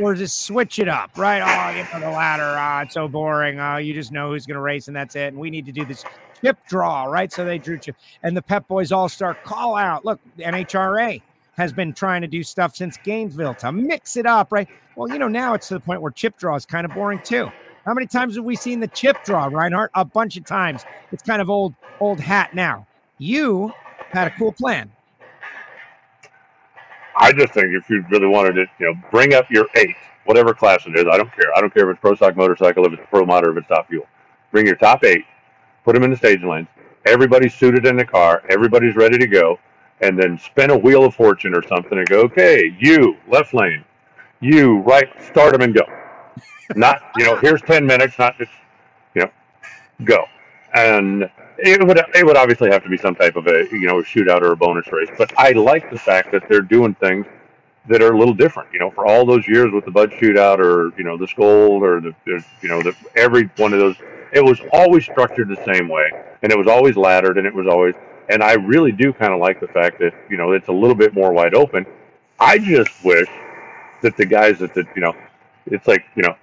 or 0.00 0.14
just 0.14 0.42
switch 0.42 0.78
it 0.78 0.88
up, 0.88 1.10
right? 1.16 1.42
Oh, 1.42 1.76
you 1.76 1.82
know, 1.82 2.06
the 2.08 2.16
ladder, 2.16 2.56
oh, 2.56 2.82
it's 2.82 2.94
so 2.94 3.08
boring. 3.08 3.58
Oh, 3.58 3.78
you 3.78 3.92
just 3.92 4.12
know 4.12 4.30
who's 4.30 4.46
going 4.46 4.54
to 4.54 4.60
race, 4.60 4.86
and 4.86 4.96
that's 4.96 5.16
it. 5.16 5.32
And 5.32 5.38
we 5.38 5.50
need 5.50 5.66
to 5.66 5.72
do 5.72 5.84
this 5.84 6.04
chip 6.40 6.56
draw, 6.68 7.04
right? 7.06 7.32
So 7.32 7.44
they 7.44 7.58
drew 7.58 7.76
chip. 7.76 7.96
And 8.22 8.36
the 8.36 8.42
Pep 8.42 8.68
Boys 8.68 8.92
All 8.92 9.08
Star 9.08 9.34
call 9.34 9.74
out. 9.74 10.04
Look, 10.04 10.20
NHRA 10.38 11.20
has 11.56 11.72
been 11.72 11.92
trying 11.92 12.22
to 12.22 12.28
do 12.28 12.44
stuff 12.44 12.76
since 12.76 12.96
Gainesville 12.98 13.54
to 13.54 13.72
mix 13.72 14.16
it 14.16 14.24
up, 14.24 14.52
right? 14.52 14.68
Well, 14.94 15.08
you 15.08 15.18
know, 15.18 15.28
now 15.28 15.54
it's 15.54 15.66
to 15.68 15.74
the 15.74 15.80
point 15.80 16.00
where 16.00 16.12
chip 16.12 16.38
draw 16.38 16.54
is 16.54 16.64
kind 16.64 16.84
of 16.84 16.94
boring 16.94 17.20
too. 17.24 17.50
How 17.84 17.92
many 17.92 18.06
times 18.06 18.36
have 18.36 18.44
we 18.44 18.54
seen 18.54 18.78
the 18.78 18.88
chip 18.88 19.16
draw, 19.24 19.46
Reinhart? 19.46 19.90
A 19.94 20.04
bunch 20.04 20.36
of 20.36 20.44
times. 20.44 20.84
It's 21.10 21.24
kind 21.24 21.42
of 21.42 21.50
old, 21.50 21.74
old 21.98 22.20
hat 22.20 22.54
now. 22.54 22.86
You 23.18 23.72
had 24.12 24.26
a 24.26 24.30
cool 24.30 24.52
plan. 24.52 24.90
I 27.16 27.32
just 27.32 27.52
think 27.52 27.68
if 27.72 27.88
you 27.88 28.04
really 28.10 28.26
wanted 28.26 28.54
to, 28.54 28.66
you 28.78 28.86
know, 28.86 29.00
bring 29.10 29.34
up 29.34 29.48
your 29.50 29.66
eight, 29.76 29.94
whatever 30.24 30.52
class 30.52 30.84
it 30.86 30.96
is, 30.96 31.04
I 31.10 31.16
don't 31.16 31.32
care. 31.32 31.56
I 31.56 31.60
don't 31.60 31.72
care 31.72 31.88
if 31.88 31.94
it's 31.94 32.00
pro 32.00 32.14
stock 32.14 32.36
motorcycle, 32.36 32.84
if 32.86 32.92
it's 32.92 33.02
pro 33.08 33.24
motor, 33.24 33.52
if 33.52 33.58
it's 33.58 33.68
top 33.68 33.88
fuel. 33.88 34.06
Bring 34.50 34.66
your 34.66 34.76
top 34.76 35.04
eight, 35.04 35.24
put 35.84 35.94
them 35.94 36.02
in 36.02 36.10
the 36.10 36.16
stage 36.16 36.42
lanes. 36.42 36.66
Everybody's 37.06 37.54
suited 37.54 37.86
in 37.86 37.96
the 37.96 38.04
car. 38.04 38.42
Everybody's 38.48 38.96
ready 38.96 39.18
to 39.18 39.26
go 39.26 39.58
and 40.00 40.18
then 40.18 40.38
spin 40.38 40.70
a 40.70 40.76
wheel 40.76 41.04
of 41.04 41.14
fortune 41.14 41.54
or 41.54 41.62
something 41.62 41.98
and 41.98 42.06
go, 42.08 42.20
okay, 42.22 42.76
you 42.80 43.16
left 43.28 43.54
lane, 43.54 43.84
you 44.40 44.80
right, 44.80 45.08
start 45.22 45.52
them 45.52 45.62
and 45.62 45.74
go. 45.74 45.84
not, 46.74 47.00
you 47.16 47.24
know, 47.24 47.36
here's 47.36 47.62
10 47.62 47.86
minutes, 47.86 48.18
not 48.18 48.36
just, 48.38 48.50
you 49.14 49.22
know, 49.22 49.30
go. 50.04 50.24
And 50.74 51.30
it 51.58 51.86
would 51.86 51.98
it 52.14 52.24
would 52.26 52.36
obviously 52.36 52.70
have 52.70 52.82
to 52.84 52.88
be 52.88 52.96
some 52.96 53.14
type 53.14 53.36
of 53.36 53.46
a 53.46 53.66
you 53.70 53.86
know 53.86 54.00
a 54.00 54.02
shootout 54.02 54.42
or 54.42 54.52
a 54.52 54.56
bonus 54.56 54.90
race. 54.92 55.10
But 55.16 55.32
I 55.38 55.52
like 55.52 55.90
the 55.90 55.98
fact 55.98 56.32
that 56.32 56.48
they're 56.48 56.60
doing 56.60 56.94
things 56.94 57.26
that 57.88 58.02
are 58.02 58.12
a 58.12 58.18
little 58.18 58.34
different. 58.34 58.72
You 58.72 58.80
know, 58.80 58.90
for 58.90 59.06
all 59.06 59.24
those 59.24 59.46
years 59.46 59.72
with 59.72 59.84
the 59.84 59.90
Bud 59.90 60.10
Shootout 60.10 60.58
or 60.58 60.96
you 60.98 61.04
know 61.04 61.16
the 61.16 61.26
Skoal 61.26 61.82
or 61.82 62.00
the, 62.00 62.14
the 62.24 62.44
you 62.62 62.68
know 62.68 62.82
the 62.82 62.94
every 63.16 63.50
one 63.56 63.72
of 63.72 63.78
those, 63.78 63.96
it 64.32 64.44
was 64.44 64.60
always 64.72 65.04
structured 65.04 65.48
the 65.48 65.64
same 65.64 65.88
way, 65.88 66.10
and 66.42 66.50
it 66.50 66.58
was 66.58 66.66
always 66.66 66.96
laddered, 66.96 67.38
and 67.38 67.46
it 67.46 67.54
was 67.54 67.66
always 67.66 67.94
and 68.28 68.42
I 68.42 68.54
really 68.54 68.92
do 68.92 69.12
kind 69.12 69.32
of 69.32 69.40
like 69.40 69.60
the 69.60 69.68
fact 69.68 69.98
that, 69.98 70.14
you 70.30 70.36
know, 70.36 70.52
it's 70.52 70.68
a 70.68 70.72
little 70.72 70.94
bit 70.94 71.14
more 71.14 71.32
wide 71.32 71.54
open. 71.54 71.86
I 72.40 72.58
just 72.58 73.04
wish 73.04 73.28
that 74.02 74.16
the 74.16 74.26
guys 74.26 74.58
that, 74.58 74.74
the, 74.74 74.86
you 74.94 75.02
know, 75.02 75.14
it's 75.66 75.86
like, 75.86 76.04
you 76.14 76.22
know, 76.22 76.36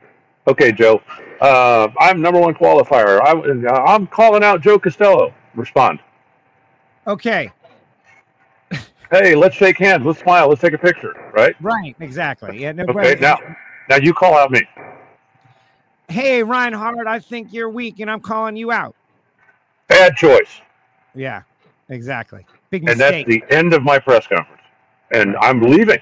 okay, 0.48 0.72
Joe, 0.72 1.02
uh, 1.42 1.90
I'm 2.00 2.22
number 2.22 2.40
one 2.40 2.54
qualifier. 2.54 3.20
I, 3.22 3.94
I'm 3.94 4.08
calling 4.08 4.44
out 4.44 4.62
Joe 4.62 4.80
Castello. 4.80 5.34
Respond. 5.56 6.00
Okay. 7.08 7.52
hey, 9.12 9.36
let's 9.36 9.56
shake 9.56 9.78
hands. 9.78 10.06
Let's 10.06 10.20
smile. 10.20 10.48
Let's 10.48 10.62
take 10.62 10.74
a 10.74 10.78
picture. 10.78 11.14
Right. 11.34 11.56
Right. 11.60 11.96
Exactly. 12.00 12.62
Yeah. 12.62 12.72
No, 12.72 12.86
okay. 12.90 13.18
Now, 13.20 13.38
now 13.90 13.98
you 13.98 14.14
call 14.14 14.38
out 14.38 14.52
me. 14.52 14.62
Hey, 16.08 16.44
Reinhart, 16.44 17.08
I 17.08 17.20
think 17.20 17.54
you're 17.54 17.70
weak, 17.70 18.00
and 18.00 18.12
I'm 18.12 18.20
calling 18.20 18.56
you 18.56 18.72
out. 18.72 18.96
Bad 19.88 20.16
choice. 20.16 20.62
Yeah. 21.16 21.42
Exactly. 21.90 22.46
Big 22.70 22.84
mistake. 22.84 23.02
And 23.02 23.02
that's 23.02 23.28
the 23.28 23.56
end 23.56 23.74
of 23.74 23.84
my 23.84 24.00
press 24.00 24.28
conference. 24.28 24.62
And 25.12 25.36
I'm 25.38 25.62
leaving. 25.62 26.00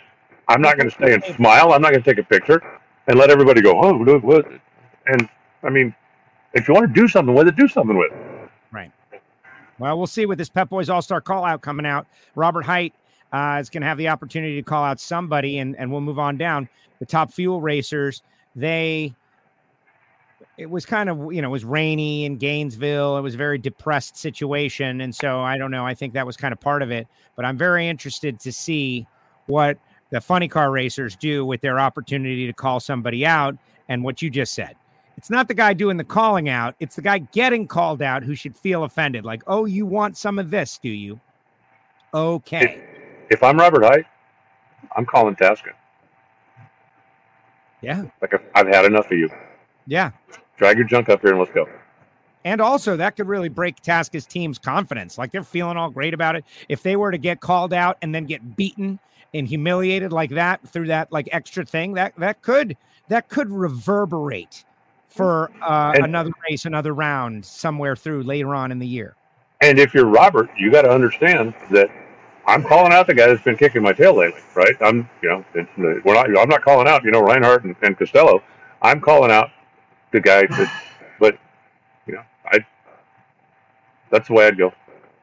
I'm 0.48 0.62
not 0.62 0.78
going 0.78 0.90
to 0.90 0.96
stay 0.96 1.14
and 1.14 1.24
smile. 1.36 1.74
I'm 1.74 1.82
not 1.82 1.92
going 1.92 2.04
to 2.04 2.10
take 2.10 2.24
a 2.24 2.28
picture 2.28 2.62
and 3.10 3.18
let 3.18 3.32
everybody 3.32 3.60
go, 3.60 3.72
oh, 3.82 3.98
what? 4.20 4.48
And 5.08 5.28
I 5.64 5.70
mean, 5.70 5.94
if 6.54 6.68
you 6.68 6.76
want 6.76 6.94
to 6.94 7.02
do 7.02 7.08
something 7.08 7.34
with 7.34 7.48
it, 7.48 7.56
do 7.56 7.68
something 7.68 7.98
with 7.98 8.12
it. 8.12 8.50
Right. 8.72 8.92
Well, 9.80 9.98
we'll 9.98 10.08
see 10.08 10.28
with 10.28 10.38
this 10.38 10.48
Pep 10.48 10.70
Boys 10.70 10.90
All 10.90 11.02
Star 11.02 11.20
call 11.20 11.44
out 11.44 11.62
coming 11.62 11.88
out. 11.88 12.06
Robert 12.36 12.62
Hight 12.62 12.94
uh, 13.34 13.58
is 13.60 13.70
going 13.70 13.82
to 13.82 13.88
have 13.88 13.98
the 13.98 14.10
opportunity 14.10 14.56
to 14.58 14.62
call 14.62 14.84
out 14.84 15.00
somebody, 15.00 15.58
and, 15.58 15.76
and 15.78 15.92
we'll 15.92 16.02
move 16.02 16.20
on 16.20 16.38
down. 16.38 16.70
The 17.00 17.06
top 17.06 17.34
fuel 17.34 17.62
racers, 17.62 18.22
they 18.56 19.14
it 20.58 20.70
was 20.70 20.86
kind 20.86 21.10
of 21.10 21.34
you 21.34 21.42
know 21.42 21.48
it 21.48 21.52
was 21.52 21.66
rainy 21.66 22.26
in 22.26 22.38
Gainesville. 22.38 23.18
It 23.18 23.22
was 23.22 23.34
a 23.34 23.38
very 23.38 23.58
depressed 23.58 24.18
situation, 24.18 25.02
and 25.02 25.16
so 25.16 25.40
I 25.40 25.58
don't 25.58 25.72
know. 25.72 25.86
I 25.86 25.96
think 25.96 26.14
that 26.14 26.28
was 26.28 26.38
kind 26.38 26.52
of 26.52 26.60
part 26.60 26.84
of 26.84 26.92
it. 26.92 27.08
But 27.36 27.46
I'm 27.46 27.58
very 27.58 27.88
interested 27.88 28.40
to 28.42 28.52
see 28.52 29.08
what 29.48 29.80
the 30.10 30.22
funny 30.22 30.48
car 30.48 30.72
racers 30.72 31.16
do 31.16 31.46
with 31.46 31.62
their 31.62 31.80
opportunity 31.80 32.48
to 32.48 32.54
call 32.54 32.80
somebody 32.80 33.26
out 33.26 33.56
and 33.88 34.04
what 34.04 34.22
you 34.22 34.30
just 34.30 34.54
said. 34.54 34.76
It's 35.18 35.30
not 35.30 35.48
the 35.48 35.54
guy 35.54 35.74
doing 35.74 35.98
the 35.98 36.04
calling 36.04 36.48
out, 36.48 36.76
it's 36.80 36.96
the 36.96 37.02
guy 37.02 37.20
getting 37.20 37.68
called 37.68 38.02
out 38.02 38.24
who 38.24 38.36
should 38.36 38.56
feel 38.56 38.86
offended. 38.86 39.26
Like, 39.26 39.44
oh, 39.48 39.66
you 39.66 39.86
want 39.86 40.18
some 40.18 40.40
of 40.40 40.50
this, 40.50 40.80
do 40.82 40.90
you? 40.90 41.20
Okay. 42.14 42.82
If, 43.28 43.38
if 43.38 43.44
I'm 43.44 43.58
Robert 43.58 43.84
Hight, 43.84 44.06
I'm 44.96 45.06
calling 45.06 45.36
Tasca. 45.36 45.74
Yeah. 47.82 48.06
Like, 48.22 48.34
I've 48.56 48.68
had 48.68 48.86
enough 48.86 49.12
of 49.12 49.18
you. 49.18 49.30
Yeah. 49.88 50.12
Drag 50.58 50.78
your 50.78 50.88
junk 50.88 51.10
up 51.10 51.22
here 51.22 51.32
and 51.32 51.40
let's 51.40 51.52
go. 51.52 51.68
And 52.46 52.62
also, 52.62 52.96
that 52.96 53.16
could 53.16 53.28
really 53.28 53.50
break 53.50 53.82
Tasca's 53.82 54.26
team's 54.26 54.58
confidence. 54.58 55.18
Like 55.18 55.32
they're 55.32 55.44
feeling 55.44 55.78
all 55.78 55.90
great 55.90 56.14
about 56.14 56.36
it. 56.36 56.46
If 56.70 56.84
they 56.84 56.96
were 56.96 57.12
to 57.12 57.18
get 57.18 57.42
called 57.42 57.74
out 57.74 57.98
and 58.02 58.16
then 58.16 58.26
get 58.26 58.56
beaten 58.56 59.00
and 59.34 59.48
humiliated 59.48 60.12
like 60.12 60.32
that 60.32 60.68
through 60.68 60.88
that 60.88 61.12
like 61.12 61.30
extra 61.32 61.66
thing, 61.66 61.94
that 61.94 62.14
that 62.18 62.42
could 62.42 62.78
that 63.08 63.30
could 63.30 63.50
reverberate 63.50 64.64
for 65.08 65.52
uh, 65.62 65.94
and, 65.96 66.06
another 66.06 66.32
race, 66.50 66.66
another 66.66 66.94
round 66.94 67.44
somewhere 67.46 67.96
through 67.96 68.24
later 68.24 68.54
on 68.56 68.72
in 68.72 68.80
the 68.80 68.88
year. 68.88 69.16
And 69.62 69.80
if 69.80 69.94
you're 69.94 70.06
Robert, 70.06 70.50
you 70.58 70.72
got 70.72 70.84
to 70.84 70.90
understand 70.90 71.54
that 71.72 71.90
I'm 72.46 72.64
calling 72.64 72.94
out 72.94 73.08
the 73.08 73.14
guy 73.14 73.28
that's 73.28 73.44
been 73.44 73.58
kicking 73.58 73.84
my 73.84 73.94
tail 73.94 74.16
lately, 74.16 74.42
right? 74.56 74.76
I'm, 74.82 75.10
you 75.22 75.30
know, 75.30 75.46
we're 76.04 76.14
not. 76.14 76.26
I'm 76.38 76.50
not 76.50 76.64
calling 76.64 76.88
out, 76.88 77.04
you 77.04 77.12
know, 77.12 77.22
Reinhart 77.22 77.64
and, 77.64 77.76
and 77.82 77.98
Castello. 77.98 78.42
I'm 78.82 79.02
calling 79.02 79.32
out 79.32 79.50
the 80.12 80.22
guy 80.22 80.46
that, 80.48 80.84
but 81.20 81.38
you 82.08 82.14
know, 82.14 82.24
I. 82.46 82.66
That's 84.10 84.28
the 84.28 84.34
way 84.34 84.48
I'd 84.48 84.58
go. 84.58 84.74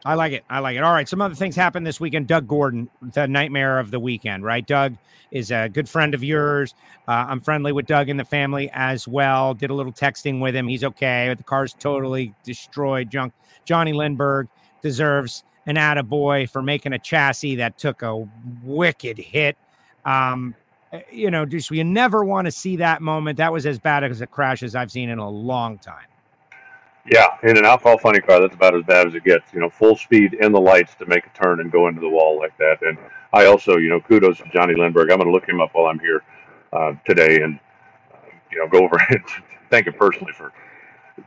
I 0.06 0.14
like 0.14 0.32
it. 0.32 0.44
I 0.48 0.60
like 0.60 0.76
it. 0.76 0.84
All 0.84 0.92
right. 0.92 1.08
Some 1.08 1.20
other 1.20 1.34
things 1.34 1.56
happened 1.56 1.84
this 1.84 1.98
weekend. 1.98 2.28
Doug 2.28 2.46
Gordon, 2.46 2.88
the 3.02 3.26
nightmare 3.26 3.80
of 3.80 3.90
the 3.90 3.98
weekend, 3.98 4.44
right? 4.44 4.64
Doug 4.64 4.96
is 5.32 5.50
a 5.50 5.68
good 5.68 5.88
friend 5.88 6.14
of 6.14 6.22
yours. 6.22 6.76
Uh, 7.08 7.26
I'm 7.28 7.40
friendly 7.40 7.72
with 7.72 7.86
Doug 7.86 8.08
and 8.08 8.18
the 8.18 8.24
family 8.24 8.70
as 8.72 9.08
well. 9.08 9.52
Did 9.52 9.70
a 9.70 9.74
little 9.74 9.92
texting 9.92 10.40
with 10.40 10.54
him. 10.54 10.68
He's 10.68 10.84
okay. 10.84 11.34
The 11.36 11.42
car's 11.42 11.74
totally 11.74 12.32
destroyed. 12.44 13.10
Junk. 13.10 13.32
Johnny 13.64 13.92
Lindberg 13.92 14.46
deserves 14.80 15.42
an 15.66 15.74
attaboy 15.74 16.48
for 16.48 16.62
making 16.62 16.92
a 16.92 17.00
chassis 17.00 17.56
that 17.56 17.76
took 17.76 18.02
a 18.02 18.28
wicked 18.62 19.18
hit. 19.18 19.56
Um, 20.04 20.54
eh, 20.92 21.02
you 21.10 21.32
know, 21.32 21.44
just 21.44 21.68
you 21.72 21.82
never 21.82 22.24
want 22.24 22.44
to 22.44 22.52
see 22.52 22.76
that 22.76 23.02
moment. 23.02 23.38
That 23.38 23.52
was 23.52 23.66
as 23.66 23.80
bad 23.80 24.04
as 24.04 24.20
a 24.20 24.26
crash 24.28 24.62
as 24.62 24.76
I've 24.76 24.92
seen 24.92 25.10
in 25.10 25.18
a 25.18 25.28
long 25.28 25.78
time. 25.78 26.06
Yeah, 27.08 27.26
in 27.42 27.56
an 27.56 27.64
outfall 27.64 27.98
funny 27.98 28.20
car, 28.20 28.40
that's 28.40 28.54
about 28.54 28.74
as 28.74 28.82
bad 28.84 29.06
as 29.06 29.14
it 29.14 29.24
gets. 29.24 29.52
You 29.52 29.60
know, 29.60 29.70
full 29.70 29.96
speed 29.96 30.34
in 30.34 30.52
the 30.52 30.60
lights 30.60 30.94
to 30.96 31.06
make 31.06 31.24
a 31.26 31.30
turn 31.30 31.60
and 31.60 31.70
go 31.70 31.88
into 31.88 32.00
the 32.00 32.08
wall 32.08 32.38
like 32.38 32.56
that. 32.58 32.78
And 32.82 32.98
I 33.32 33.46
also, 33.46 33.76
you 33.76 33.88
know, 33.88 34.00
kudos 34.00 34.38
to 34.38 34.44
Johnny 34.52 34.74
Lindberg. 34.74 35.12
I'm 35.12 35.18
going 35.18 35.26
to 35.26 35.30
look 35.30 35.48
him 35.48 35.60
up 35.60 35.70
while 35.72 35.86
I'm 35.86 36.00
here 36.00 36.22
uh, 36.72 36.94
today 37.04 37.42
and, 37.42 37.60
uh, 38.12 38.16
you 38.50 38.58
know, 38.58 38.68
go 38.68 38.78
over 38.84 38.98
and 39.10 39.22
thank 39.70 39.86
him 39.86 39.94
personally 39.94 40.32
for 40.32 40.52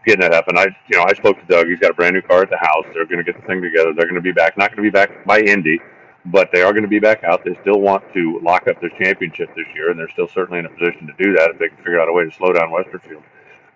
getting 0.05 0.21
that 0.21 0.33
happen. 0.33 0.57
I, 0.57 0.67
you 0.87 0.97
know, 0.97 1.05
I 1.07 1.13
spoke 1.13 1.39
to 1.39 1.45
Doug. 1.45 1.67
He's 1.67 1.79
got 1.79 1.91
a 1.91 1.93
brand 1.93 2.13
new 2.13 2.21
car 2.21 2.41
at 2.41 2.49
the 2.49 2.57
house. 2.57 2.85
They're 2.93 3.05
going 3.05 3.23
to 3.23 3.23
get 3.23 3.39
the 3.39 3.47
thing 3.47 3.61
together. 3.61 3.93
They're 3.93 4.05
going 4.05 4.15
to 4.15 4.21
be 4.21 4.31
back. 4.31 4.57
Not 4.57 4.71
going 4.71 4.83
to 4.83 4.91
be 4.91 4.93
back 4.93 5.25
by 5.25 5.39
Indy, 5.39 5.79
but 6.25 6.49
they 6.51 6.61
are 6.61 6.71
going 6.71 6.83
to 6.83 6.89
be 6.89 6.99
back 6.99 7.23
out. 7.23 7.43
They 7.45 7.55
still 7.61 7.79
want 7.79 8.03
to 8.13 8.39
lock 8.43 8.67
up 8.67 8.81
their 8.81 8.91
championship 9.01 9.49
this 9.55 9.65
year, 9.73 9.91
and 9.91 9.99
they're 9.99 10.09
still 10.09 10.27
certainly 10.27 10.59
in 10.59 10.65
a 10.65 10.69
position 10.69 11.07
to 11.07 11.13
do 11.23 11.33
that 11.33 11.51
if 11.51 11.59
they 11.59 11.69
can 11.69 11.77
figure 11.77 11.99
out 12.01 12.09
a 12.09 12.13
way 12.13 12.25
to 12.25 12.31
slow 12.31 12.51
down 12.51 12.69
Westerfield. 12.69 13.23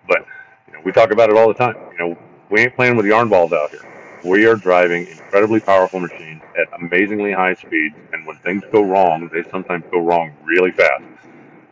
But 0.06 0.26
know, 0.74 0.80
we 0.84 0.92
talk 0.92 1.10
about 1.10 1.30
it 1.30 1.36
all 1.36 1.48
the 1.48 1.54
time. 1.54 1.76
You 1.92 1.98
know, 1.98 2.18
we 2.50 2.60
ain't 2.60 2.76
playing 2.76 2.96
with 2.96 3.06
yarn 3.06 3.28
balls 3.28 3.52
out 3.52 3.70
here. 3.70 3.80
We 4.24 4.46
are 4.46 4.54
driving 4.54 5.06
incredibly 5.06 5.60
powerful 5.60 6.00
machines 6.00 6.42
at 6.58 6.80
amazingly 6.80 7.32
high 7.32 7.54
speeds, 7.54 7.96
and 8.12 8.26
when 8.26 8.36
things 8.38 8.62
go 8.72 8.82
wrong, 8.82 9.28
they 9.32 9.42
sometimes 9.50 9.84
go 9.90 10.00
wrong 10.00 10.32
really 10.44 10.70
fast. 10.70 11.04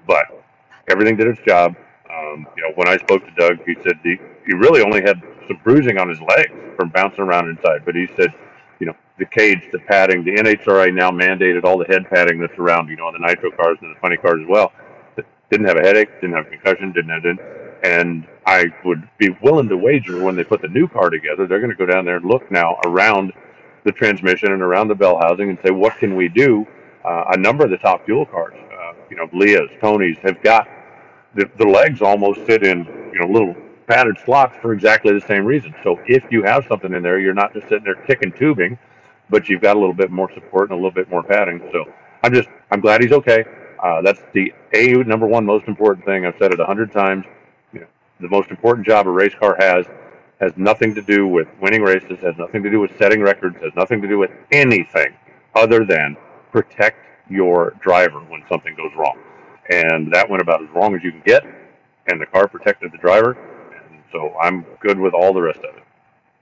But 0.07 0.27
everything 0.89 1.17
did 1.17 1.29
its 1.29 1.41
job. 1.43 1.77
Um, 2.11 2.47
you 2.57 2.63
know, 2.63 2.73
when 2.75 2.89
I 2.89 2.99
spoke 2.99 3.25
to 3.25 3.31
Doug, 3.37 3.65
he 3.65 3.75
said 3.83 3.99
he, 4.03 4.19
he 4.47 4.55
really 4.55 4.83
only 4.83 5.01
had 5.01 5.23
some 5.49 5.59
bruising 5.65 5.99
on 5.99 6.09
his 6.09 6.21
legs 6.21 6.53
from 6.77 6.91
bouncing 6.91 7.25
around 7.25 7.49
inside. 7.49 7.85
But 7.85 7.95
he 7.95 8.07
said, 8.17 8.35
you 8.81 8.87
know, 8.87 8.97
the 9.19 9.25
cage, 9.27 9.63
the 9.73 9.79
padding, 9.79 10.25
the 10.25 10.33
NHRA 10.33 10.93
now 10.93 11.11
mandated 11.11 11.65
all 11.65 11.79
the 11.79 11.87
head 11.87 12.09
padding 12.11 12.39
that's 12.39 12.59
around, 12.59 12.89
you 12.89 12.97
know, 12.97 13.07
on 13.07 13.15
the 13.15 13.27
nitro 13.27 13.51
cars 13.53 13.79
and 13.81 13.95
the 13.95 14.01
funny 14.01 14.17
cars 14.17 14.41
as 14.43 14.49
well. 14.49 14.73
Didn't 15.51 15.67
have 15.67 15.77
a 15.77 15.83
headache, 15.83 16.09
didn't 16.21 16.35
have 16.35 16.47
a 16.47 16.51
concussion, 16.51 16.93
didn't 16.93 17.11
have, 17.11 17.23
didn't, 17.23 17.41
and 17.83 18.27
I 18.47 18.67
would 18.85 19.09
be 19.19 19.31
willing 19.43 19.69
to 19.69 19.77
wager 19.77 20.23
when 20.23 20.37
they 20.37 20.45
put 20.45 20.63
the 20.63 20.69
new 20.69 20.89
car 20.89 21.11
together, 21.11 21.47
they're 21.47 21.61
going 21.61 21.71
to 21.71 21.77
go 21.77 21.87
down 21.87 22.05
there 22.05 22.17
and 22.17 22.25
look 22.25 22.51
now 22.51 22.79
around 22.87 23.33
the 23.85 23.93
transmission 23.93 24.53
and 24.53 24.63
around 24.63 24.89
the 24.89 24.95
bell 24.95 25.19
housing 25.19 25.51
and 25.51 25.59
say, 25.65 25.71
what 25.71 25.97
can 25.99 26.15
we 26.17 26.29
do? 26.29 26.67
Uh, 27.05 27.25
a 27.33 27.37
number 27.37 27.65
of 27.65 27.71
the 27.71 27.79
top 27.79 28.05
fuel 28.05 28.25
cars, 28.25 28.55
uh, 28.55 28.93
you 29.11 29.17
know, 29.17 29.29
Leah's, 29.33 29.69
Tony's, 29.81 30.17
have 30.19 30.41
got 30.43 30.69
the, 31.35 31.51
the 31.59 31.65
legs 31.65 32.01
almost 32.01 32.41
fit 32.43 32.63
in, 32.63 32.85
you 33.13 33.19
know, 33.19 33.27
little 33.27 33.57
padded 33.89 34.17
slots 34.25 34.57
for 34.63 34.73
exactly 34.73 35.13
the 35.13 35.27
same 35.27 35.45
reason. 35.45 35.75
So 35.83 36.01
if 36.07 36.23
you 36.31 36.45
have 36.45 36.65
something 36.69 36.93
in 36.95 37.03
there, 37.03 37.19
you're 37.19 37.35
not 37.35 37.53
just 37.53 37.69
sitting 37.69 37.85
there 37.85 37.97
kicking 38.07 38.33
tubing, 38.33 38.79
but 39.31 39.49
you've 39.49 39.61
got 39.61 39.77
a 39.77 39.81
little 39.81 39.95
bit 39.95 40.11
more 40.11 40.33
support 40.33 40.71
and 40.71 40.73
a 40.73 40.77
little 40.77 40.93
bit 40.93 41.11
more 41.11 41.25
padding. 41.25 41.61
So 41.73 41.85
I'm 42.23 42.33
just, 42.33 42.49
I'm 42.71 42.81
glad 42.81 43.03
he's 43.03 43.13
okay. 43.13 43.45
Uh, 43.83 44.01
that's 44.03 44.23
the 44.33 44.53
a 44.73 44.93
number 45.03 45.27
one 45.27 45.45
most 45.45 45.67
important 45.67 46.07
thing. 46.07 46.25
I've 46.25 46.37
said 46.39 46.53
it 46.53 46.61
a 46.61 46.65
hundred 46.65 46.93
times 46.93 47.25
the 48.23 48.29
most 48.29 48.51
important 48.51 48.87
job 48.87 49.07
a 49.07 49.11
race 49.11 49.35
car 49.35 49.57
has 49.59 49.85
has 50.41 50.53
nothing 50.57 50.95
to 50.95 51.03
do 51.03 51.29
with 51.29 51.47
winning 51.61 51.83
races, 51.83 52.19
has 52.21 52.37
nothing 52.37 52.63
to 52.65 52.71
do 52.71 52.81
with 52.81 52.91
setting 52.99 53.21
records, 53.21 53.57
has 53.63 53.73
nothing 53.77 54.03
to 54.03 54.09
do 54.09 54.19
with 54.19 54.31
anything 54.51 55.15
other 55.55 55.85
than 55.85 56.17
protect 56.51 56.99
your 57.31 57.75
driver 57.81 58.19
when 58.21 58.43
something 58.49 58.75
goes 58.75 58.91
wrong. 58.97 59.17
And 59.71 60.13
that 60.13 60.29
went 60.29 60.43
about 60.43 60.61
as 60.61 60.69
wrong 60.71 60.97
as 60.97 61.05
you 61.05 61.13
can 61.13 61.23
get, 61.25 61.45
and 62.09 62.21
the 62.21 62.27
car 62.27 62.49
protected 62.49 62.91
the 62.91 62.99
driver. 62.99 63.35
And 63.35 64.03
so 64.11 64.35
I'm 64.41 64.67
good 64.81 64.99
with 64.99 65.15
all 65.15 65.33
the 65.33 65.43
rest 65.43 65.61
of 65.61 65.77
it. 65.77 65.85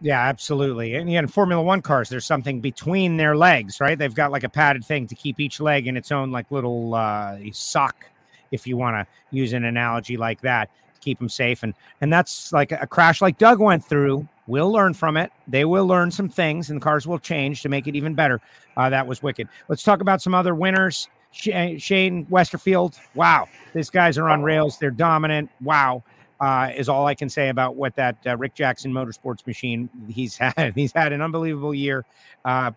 Yeah, 0.01 0.20
absolutely. 0.22 0.95
And 0.95 1.11
in 1.11 1.28
Formula 1.28 1.62
One 1.62 1.83
cars, 1.83 2.09
there's 2.09 2.24
something 2.24 2.62
between 2.62 3.18
their 3.18 3.37
legs, 3.37 3.81
right? 3.81 3.99
They've 3.99 4.14
got 4.14 4.33
like 4.33 4.45
a 4.45 4.49
padded 4.49 4.83
thing 4.83 5.07
to 5.09 5.14
keep 5.14 5.39
each 5.39 5.61
leg 5.61 5.87
in 5.87 5.99
its 5.99 6.11
own 6.11 6.31
like 6.31 6.51
little 6.51 6.95
uh, 6.95 7.37
sock, 7.53 8.07
if 8.51 8.66
you 8.66 8.78
want 8.78 8.97
to 8.97 9.07
use 9.31 9.53
an 9.53 9.64
analogy 9.64 10.16
like 10.16 10.41
that 10.41 10.70
keep 11.01 11.18
them 11.18 11.28
safe. 11.28 11.62
And 11.62 11.74
and 12.01 12.12
that's 12.12 12.53
like 12.53 12.72
a 12.72 12.86
crash 12.86 13.20
like 13.20 13.38
Doug 13.38 13.61
went 13.61 13.84
through. 13.84 14.28
We'll 14.46 14.72
learn 14.72 14.94
from 14.94 15.16
it. 15.16 15.30
They 15.46 15.64
will 15.64 15.86
learn 15.86 16.11
some 16.11 16.28
things, 16.28 16.70
and 16.70 16.82
cars 16.82 17.07
will 17.07 17.18
change 17.18 17.62
to 17.62 17.68
make 17.68 17.86
it 17.86 17.94
even 17.94 18.14
better. 18.14 18.40
Uh, 18.76 18.90
that 18.90 19.07
was 19.07 19.22
wicked. 19.22 19.48
Let's 19.68 19.82
talk 19.82 20.01
about 20.01 20.20
some 20.22 20.34
other 20.34 20.55
winners. 20.55 21.09
Shane 21.32 22.26
Westerfield. 22.26 22.98
Wow, 23.14 23.48
these 23.72 23.90
guys 23.90 24.18
are 24.18 24.28
on 24.28 24.42
rails. 24.42 24.78
They're 24.78 24.90
dominant. 24.90 25.51
Wow. 25.61 26.03
Uh, 26.40 26.72
is 26.74 26.88
all 26.88 27.07
I 27.07 27.14
can 27.14 27.28
say 27.28 27.51
about 27.51 27.76
what 27.76 27.94
that 27.96 28.16
uh, 28.26 28.34
Rick 28.34 28.55
Jackson 28.55 28.90
Motorsports 28.90 29.46
machine 29.46 29.90
he's 30.09 30.36
had. 30.38 30.72
He's 30.74 30.90
had 30.90 31.12
an 31.12 31.20
unbelievable 31.20 31.74
year. 31.74 32.07
Uh, 32.46 32.70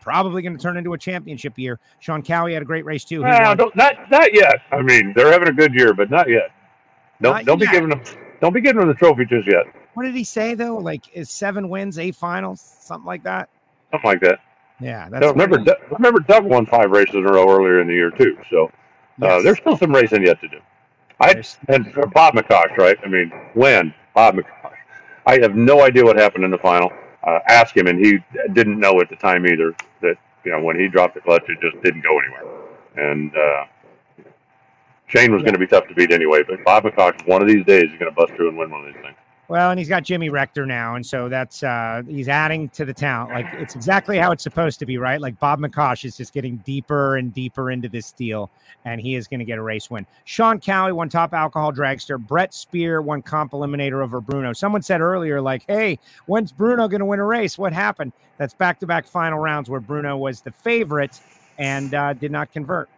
probably 0.00 0.42
going 0.42 0.56
to 0.56 0.62
turn 0.62 0.76
into 0.76 0.92
a 0.94 0.98
championship 0.98 1.58
year. 1.58 1.78
Sean 1.98 2.22
Cowie 2.22 2.54
had 2.54 2.62
a 2.62 2.64
great 2.64 2.84
race 2.84 3.04
too. 3.04 3.20
Not 3.74 4.10
not 4.10 4.34
yet. 4.34 4.62
I 4.72 4.82
mean, 4.82 5.12
they're 5.14 5.32
having 5.32 5.48
a 5.48 5.52
good 5.52 5.74
year, 5.74 5.92
but 5.92 6.10
not 6.10 6.28
yet. 6.28 6.50
Don't 7.20 7.44
don't 7.44 7.58
be 7.58 7.66
giving 7.66 7.90
them 7.90 8.02
don't 8.40 8.52
be 8.52 8.60
giving 8.60 8.80
them 8.80 8.88
the 8.88 8.94
trophy 8.94 9.24
just 9.24 9.46
yet. 9.46 9.64
What 9.94 10.04
did 10.04 10.14
he 10.14 10.24
say 10.24 10.54
though? 10.54 10.76
Like 10.76 11.04
is 11.14 11.30
seven 11.30 11.68
wins, 11.68 11.98
eight 11.98 12.16
finals, 12.16 12.60
something 12.80 13.06
like 13.06 13.22
that. 13.24 13.48
Something 13.90 14.08
like 14.08 14.20
that. 14.20 14.40
Yeah, 14.80 15.08
that's 15.10 15.26
remember. 15.26 15.58
Doug, 15.58 15.76
remember, 15.90 16.20
Doug 16.20 16.44
won 16.44 16.64
five 16.64 16.90
races 16.90 17.16
in 17.16 17.26
a 17.26 17.32
row 17.32 17.50
earlier 17.50 17.80
in 17.80 17.86
the 17.86 17.94
year 17.94 18.10
too. 18.10 18.38
So 18.48 18.70
uh, 19.22 19.42
there's 19.42 19.58
still 19.58 19.76
some 19.76 19.94
racing 19.94 20.24
yet 20.24 20.40
to 20.40 20.48
do. 20.48 20.58
I 21.20 21.42
and 21.68 21.92
Bob 22.14 22.34
McCosh, 22.34 22.76
right? 22.78 22.96
I 23.04 23.08
mean, 23.08 23.30
when 23.52 23.92
Bob 24.14 24.36
McCosh, 24.36 24.72
I 25.26 25.38
have 25.40 25.54
no 25.54 25.82
idea 25.82 26.04
what 26.04 26.16
happened 26.16 26.44
in 26.44 26.50
the 26.50 26.58
final. 26.58 26.90
Uh, 27.22 27.40
ask 27.48 27.76
him, 27.76 27.86
and 27.86 28.02
he 28.02 28.18
didn't 28.54 28.80
know 28.80 29.00
at 29.00 29.10
the 29.10 29.16
time 29.16 29.46
either 29.46 29.74
that 30.00 30.14
you 30.44 30.50
know 30.50 30.62
when 30.62 30.80
he 30.80 30.88
dropped 30.88 31.14
the 31.14 31.20
clutch, 31.20 31.44
it 31.48 31.58
just 31.60 31.82
didn't 31.84 32.00
go 32.00 32.18
anywhere. 32.18 32.44
And 32.96 33.36
uh, 33.36 33.64
Shane 35.10 35.32
was 35.32 35.40
yeah. 35.40 35.46
going 35.46 35.54
to 35.54 35.58
be 35.58 35.66
tough 35.66 35.88
to 35.88 35.94
beat 35.94 36.12
anyway, 36.12 36.44
but 36.46 36.62
Bob 36.64 36.84
McCosh, 36.84 37.26
one 37.26 37.42
of 37.42 37.48
these 37.48 37.64
days, 37.64 37.90
is 37.90 37.98
going 37.98 38.12
to 38.12 38.12
bust 38.12 38.32
through 38.34 38.48
and 38.48 38.56
win 38.56 38.70
one 38.70 38.86
of 38.86 38.94
these 38.94 39.02
things. 39.02 39.16
Well, 39.48 39.70
and 39.70 39.80
he's 39.80 39.88
got 39.88 40.04
Jimmy 40.04 40.28
Rector 40.28 40.64
now, 40.64 40.94
and 40.94 41.04
so 41.04 41.28
that's 41.28 41.64
uh 41.64 42.02
he's 42.06 42.28
adding 42.28 42.68
to 42.68 42.84
the 42.84 42.94
talent. 42.94 43.32
Like 43.32 43.46
it's 43.54 43.74
exactly 43.74 44.16
how 44.16 44.30
it's 44.30 44.44
supposed 44.44 44.78
to 44.78 44.86
be, 44.86 44.96
right? 44.96 45.20
Like 45.20 45.40
Bob 45.40 45.58
McCosh 45.58 46.04
is 46.04 46.16
just 46.16 46.32
getting 46.32 46.58
deeper 46.58 47.16
and 47.16 47.34
deeper 47.34 47.72
into 47.72 47.88
this 47.88 48.12
deal, 48.12 48.48
and 48.84 49.00
he 49.00 49.16
is 49.16 49.26
going 49.26 49.40
to 49.40 49.44
get 49.44 49.58
a 49.58 49.62
race 49.62 49.90
win. 49.90 50.06
Sean 50.24 50.60
Cowie 50.60 50.92
won 50.92 51.08
top 51.08 51.34
alcohol 51.34 51.72
dragster. 51.72 52.16
Brett 52.16 52.54
Spear 52.54 53.02
won 53.02 53.22
comp 53.22 53.50
eliminator 53.50 54.04
over 54.04 54.20
Bruno. 54.20 54.52
Someone 54.52 54.82
said 54.82 55.00
earlier, 55.00 55.40
like, 55.40 55.64
"Hey, 55.66 55.98
when's 56.26 56.52
Bruno 56.52 56.86
going 56.86 57.00
to 57.00 57.06
win 57.06 57.18
a 57.18 57.26
race? 57.26 57.58
What 57.58 57.72
happened?" 57.72 58.12
That's 58.38 58.54
back 58.54 58.78
to 58.78 58.86
back 58.86 59.04
final 59.04 59.40
rounds 59.40 59.68
where 59.68 59.80
Bruno 59.80 60.16
was 60.16 60.42
the 60.42 60.52
favorite 60.52 61.18
and 61.58 61.92
uh, 61.92 62.12
did 62.12 62.30
not 62.30 62.52
convert. 62.52 62.88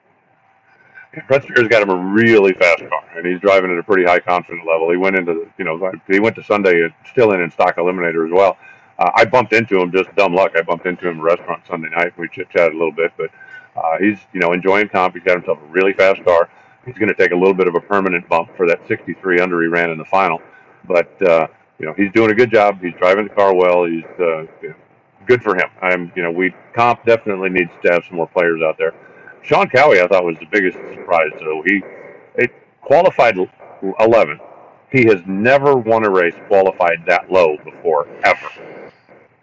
Brett 1.28 1.42
Spears 1.42 1.68
got 1.68 1.82
him 1.82 1.90
a 1.90 1.96
really 1.96 2.54
fast 2.54 2.78
car, 2.88 3.04
and 3.16 3.26
he's 3.26 3.40
driving 3.40 3.70
at 3.70 3.78
a 3.78 3.82
pretty 3.82 4.04
high 4.04 4.20
confidence 4.20 4.66
level. 4.66 4.90
He 4.90 4.96
went 4.96 5.16
into, 5.16 5.46
you 5.58 5.64
know, 5.64 5.92
he 6.08 6.20
went 6.20 6.36
to 6.36 6.42
Sunday 6.42 6.88
still 7.10 7.32
in 7.32 7.42
in 7.42 7.50
stock 7.50 7.76
eliminator 7.76 8.26
as 8.26 8.32
well. 8.32 8.56
Uh, 8.98 9.10
I 9.14 9.24
bumped 9.26 9.52
into 9.52 9.78
him, 9.78 9.92
just 9.92 10.14
dumb 10.16 10.34
luck. 10.34 10.52
I 10.56 10.62
bumped 10.62 10.86
into 10.86 11.08
him 11.08 11.18
at 11.18 11.20
a 11.20 11.24
restaurant 11.24 11.66
Sunday 11.66 11.90
night. 11.90 12.16
We 12.16 12.28
chit 12.28 12.48
chatted 12.50 12.74
a 12.74 12.78
little 12.78 12.92
bit, 12.92 13.12
but 13.18 13.30
uh, 13.76 13.98
he's, 13.98 14.18
you 14.32 14.40
know, 14.40 14.52
enjoying 14.52 14.88
comp. 14.88 15.14
He's 15.14 15.22
got 15.22 15.36
himself 15.36 15.58
a 15.62 15.66
really 15.66 15.92
fast 15.92 16.24
car. 16.24 16.48
He's 16.86 16.96
going 16.96 17.08
to 17.08 17.14
take 17.14 17.32
a 17.32 17.36
little 17.36 17.54
bit 17.54 17.68
of 17.68 17.74
a 17.74 17.80
permanent 17.80 18.28
bump 18.28 18.56
for 18.56 18.66
that 18.68 18.86
63 18.88 19.40
under 19.40 19.60
he 19.62 19.68
ran 19.68 19.90
in 19.90 19.98
the 19.98 20.04
final, 20.06 20.40
but 20.86 21.10
uh, 21.22 21.46
you 21.78 21.86
know, 21.86 21.94
he's 21.94 22.10
doing 22.12 22.30
a 22.30 22.34
good 22.34 22.50
job. 22.50 22.80
He's 22.80 22.94
driving 22.94 23.24
the 23.24 23.34
car 23.34 23.54
well. 23.54 23.84
He's 23.84 24.04
uh, 24.18 24.46
good 25.26 25.42
for 25.42 25.56
him. 25.56 25.68
I'm, 25.80 26.12
you 26.16 26.22
know, 26.22 26.30
we 26.30 26.54
comp 26.74 27.04
definitely 27.04 27.50
needs 27.50 27.70
to 27.84 27.92
have 27.92 28.04
some 28.08 28.16
more 28.16 28.28
players 28.28 28.62
out 28.62 28.78
there. 28.78 28.94
Sean 29.43 29.68
Cowie, 29.68 30.01
I 30.01 30.07
thought 30.07 30.24
was 30.24 30.38
the 30.38 30.47
biggest 30.47 30.78
surprise. 30.95 31.30
So 31.40 31.62
he 31.66 31.82
it 32.36 32.53
qualified 32.80 33.36
11. 34.01 34.40
He 34.90 35.07
has 35.07 35.22
never 35.26 35.74
won 35.76 36.05
a 36.05 36.11
race 36.11 36.34
qualified 36.49 37.05
that 37.07 37.30
low 37.30 37.57
before 37.64 38.07
ever. 38.24 38.49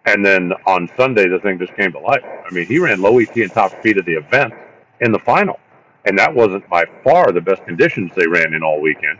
And 0.06 0.26
then 0.26 0.54
on 0.66 0.89
Sunday, 0.95 1.28
the 1.28 1.39
thing 1.39 1.60
just 1.60 1.76
came 1.76 1.91
to 1.91 2.00
life. 2.00 2.24
I 2.24 2.54
mean, 2.54 2.66
he 2.66 2.80
ran 2.80 3.02
low 3.02 3.20
ET 3.20 3.36
and 3.36 3.52
top 3.52 3.72
speed 3.80 3.97
of 3.97 4.06
the 4.06 4.14
event 4.14 4.54
in 5.02 5.12
the 5.12 5.20
final, 5.20 5.60
and 6.06 6.18
that 6.18 6.34
wasn't 6.34 6.68
by 6.70 6.86
far 7.04 7.32
the 7.32 7.41
best 7.41 7.64
conditions 7.66 8.12
they 8.16 8.28
ran 8.28 8.54
in 8.54 8.64
all 8.64 8.82
weekend. 8.82 9.20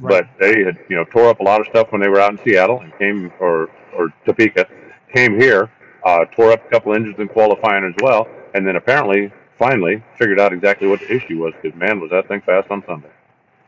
Right. 0.00 0.24
But 0.38 0.38
they 0.38 0.64
had, 0.64 0.78
you 0.88 0.96
know, 0.96 1.04
tore 1.04 1.28
up 1.28 1.40
a 1.40 1.42
lot 1.42 1.60
of 1.60 1.66
stuff 1.68 1.90
when 1.90 2.00
they 2.00 2.08
were 2.08 2.20
out 2.20 2.32
in 2.32 2.38
Seattle 2.44 2.80
and 2.80 2.96
came, 2.98 3.32
or 3.40 3.70
or 3.96 4.12
Topeka, 4.26 4.66
came 5.12 5.40
here, 5.40 5.70
uh, 6.04 6.24
tore 6.26 6.52
up 6.52 6.64
a 6.66 6.70
couple 6.70 6.94
engines 6.94 7.18
in 7.18 7.26
qualifying 7.28 7.84
as 7.84 7.94
well, 8.00 8.28
and 8.54 8.66
then 8.66 8.76
apparently 8.76 9.32
finally 9.58 10.02
figured 10.16 10.38
out 10.40 10.52
exactly 10.52 10.88
what 10.88 11.00
the 11.00 11.12
issue 11.12 11.38
was 11.38 11.52
because 11.60 11.78
man 11.78 12.00
was 12.00 12.10
that 12.10 12.28
thing 12.28 12.40
fast 12.40 12.70
on 12.70 12.82
Sunday. 12.86 13.10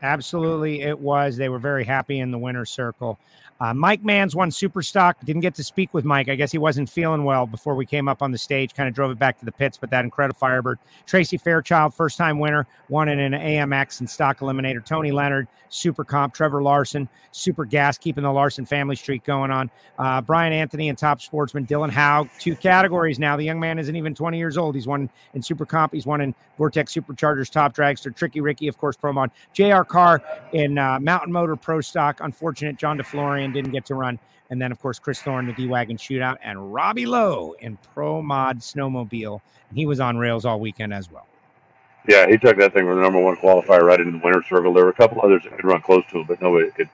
Absolutely, 0.01 0.81
it 0.81 0.99
was. 0.99 1.37
They 1.37 1.49
were 1.49 1.59
very 1.59 1.83
happy 1.83 2.19
in 2.19 2.31
the 2.31 2.37
winner's 2.37 2.71
circle. 2.71 3.19
Uh, 3.61 3.75
Mike 3.75 4.03
Mann's 4.03 4.35
won 4.35 4.49
Super 4.49 4.81
Stock. 4.81 5.17
Didn't 5.23 5.43
get 5.43 5.53
to 5.53 5.63
speak 5.63 5.93
with 5.93 6.03
Mike. 6.03 6.29
I 6.29 6.35
guess 6.35 6.51
he 6.51 6.57
wasn't 6.57 6.89
feeling 6.89 7.23
well 7.23 7.45
before 7.45 7.75
we 7.75 7.85
came 7.85 8.07
up 8.07 8.23
on 8.23 8.31
the 8.31 8.37
stage. 8.37 8.73
Kind 8.73 8.89
of 8.89 8.95
drove 8.95 9.11
it 9.11 9.19
back 9.19 9.37
to 9.37 9.45
the 9.45 9.51
pits, 9.51 9.77
but 9.77 9.91
that 9.91 10.03
incredible 10.03 10.39
Firebird. 10.39 10.79
Tracy 11.05 11.37
Fairchild, 11.37 11.93
first 11.93 12.17
time 12.17 12.39
winner, 12.39 12.65
won 12.89 13.07
in 13.07 13.19
an 13.19 13.33
AMX 13.33 13.99
and 13.99 14.09
stock 14.09 14.39
eliminator. 14.39 14.83
Tony 14.83 15.11
Leonard, 15.11 15.47
Super 15.69 16.03
Comp. 16.03 16.33
Trevor 16.33 16.63
Larson, 16.63 17.07
Super 17.31 17.65
Gas, 17.65 17.99
keeping 17.99 18.23
the 18.23 18.31
Larson 18.31 18.65
family 18.65 18.95
streak 18.95 19.23
going 19.23 19.51
on. 19.51 19.69
Uh, 19.99 20.21
Brian 20.21 20.53
Anthony 20.53 20.89
and 20.89 20.97
top 20.97 21.21
sportsman 21.21 21.67
Dylan 21.67 21.91
Howe. 21.91 22.27
Two 22.39 22.55
categories 22.55 23.19
now. 23.19 23.37
The 23.37 23.43
young 23.43 23.59
man 23.59 23.77
isn't 23.77 23.95
even 23.95 24.15
20 24.15 24.39
years 24.39 24.57
old. 24.57 24.73
He's 24.73 24.87
won 24.87 25.07
in 25.35 25.41
Super 25.43 25.67
Comp. 25.67 25.93
He's 25.93 26.07
won 26.07 26.21
in 26.21 26.33
Vortex 26.57 26.95
Superchargers 26.95 27.51
Top 27.51 27.75
Dragster. 27.75 28.15
Tricky 28.15 28.41
Ricky, 28.41 28.67
of 28.67 28.79
course, 28.79 28.95
Pro 28.95 29.13
Mod. 29.13 29.29
JR 29.53 29.81
Carr 29.81 30.23
in 30.53 30.79
uh, 30.79 30.99
Mountain 30.99 31.31
Motor 31.31 31.55
Pro 31.55 31.79
Stock. 31.79 32.19
Unfortunate, 32.21 32.77
John 32.77 32.97
DeFlorian 32.97 33.50
didn't 33.51 33.71
get 33.71 33.85
to 33.85 33.95
run. 33.95 34.19
And 34.49 34.61
then, 34.61 34.71
of 34.71 34.81
course, 34.81 34.99
Chris 34.99 35.21
Thorne, 35.21 35.47
the 35.47 35.53
D 35.53 35.67
Wagon 35.67 35.97
Shootout, 35.97 36.37
and 36.43 36.73
Robbie 36.73 37.05
Lowe 37.05 37.55
in 37.59 37.77
Pro 37.93 38.21
Mod 38.21 38.59
Snowmobile. 38.59 39.39
And 39.69 39.77
he 39.77 39.85
was 39.85 39.99
on 39.99 40.17
rails 40.17 40.45
all 40.45 40.59
weekend 40.59 40.93
as 40.93 41.09
well. 41.09 41.27
Yeah, 42.07 42.27
he 42.27 42.37
took 42.37 42.57
that 42.57 42.73
thing 42.73 42.85
from 42.85 42.95
the 42.95 43.01
number 43.01 43.21
one 43.21 43.35
qualifier 43.37 43.83
right 43.83 43.99
into 43.99 44.13
the 44.13 44.23
winner's 44.23 44.45
circle. 44.47 44.73
There 44.73 44.83
were 44.83 44.89
a 44.89 44.93
couple 44.93 45.21
others 45.21 45.43
that 45.43 45.55
could 45.55 45.65
run 45.65 45.81
close 45.81 46.03
to 46.11 46.19
him, 46.19 46.25
but 46.27 46.41
nobody 46.41 46.71
could 46.71 46.89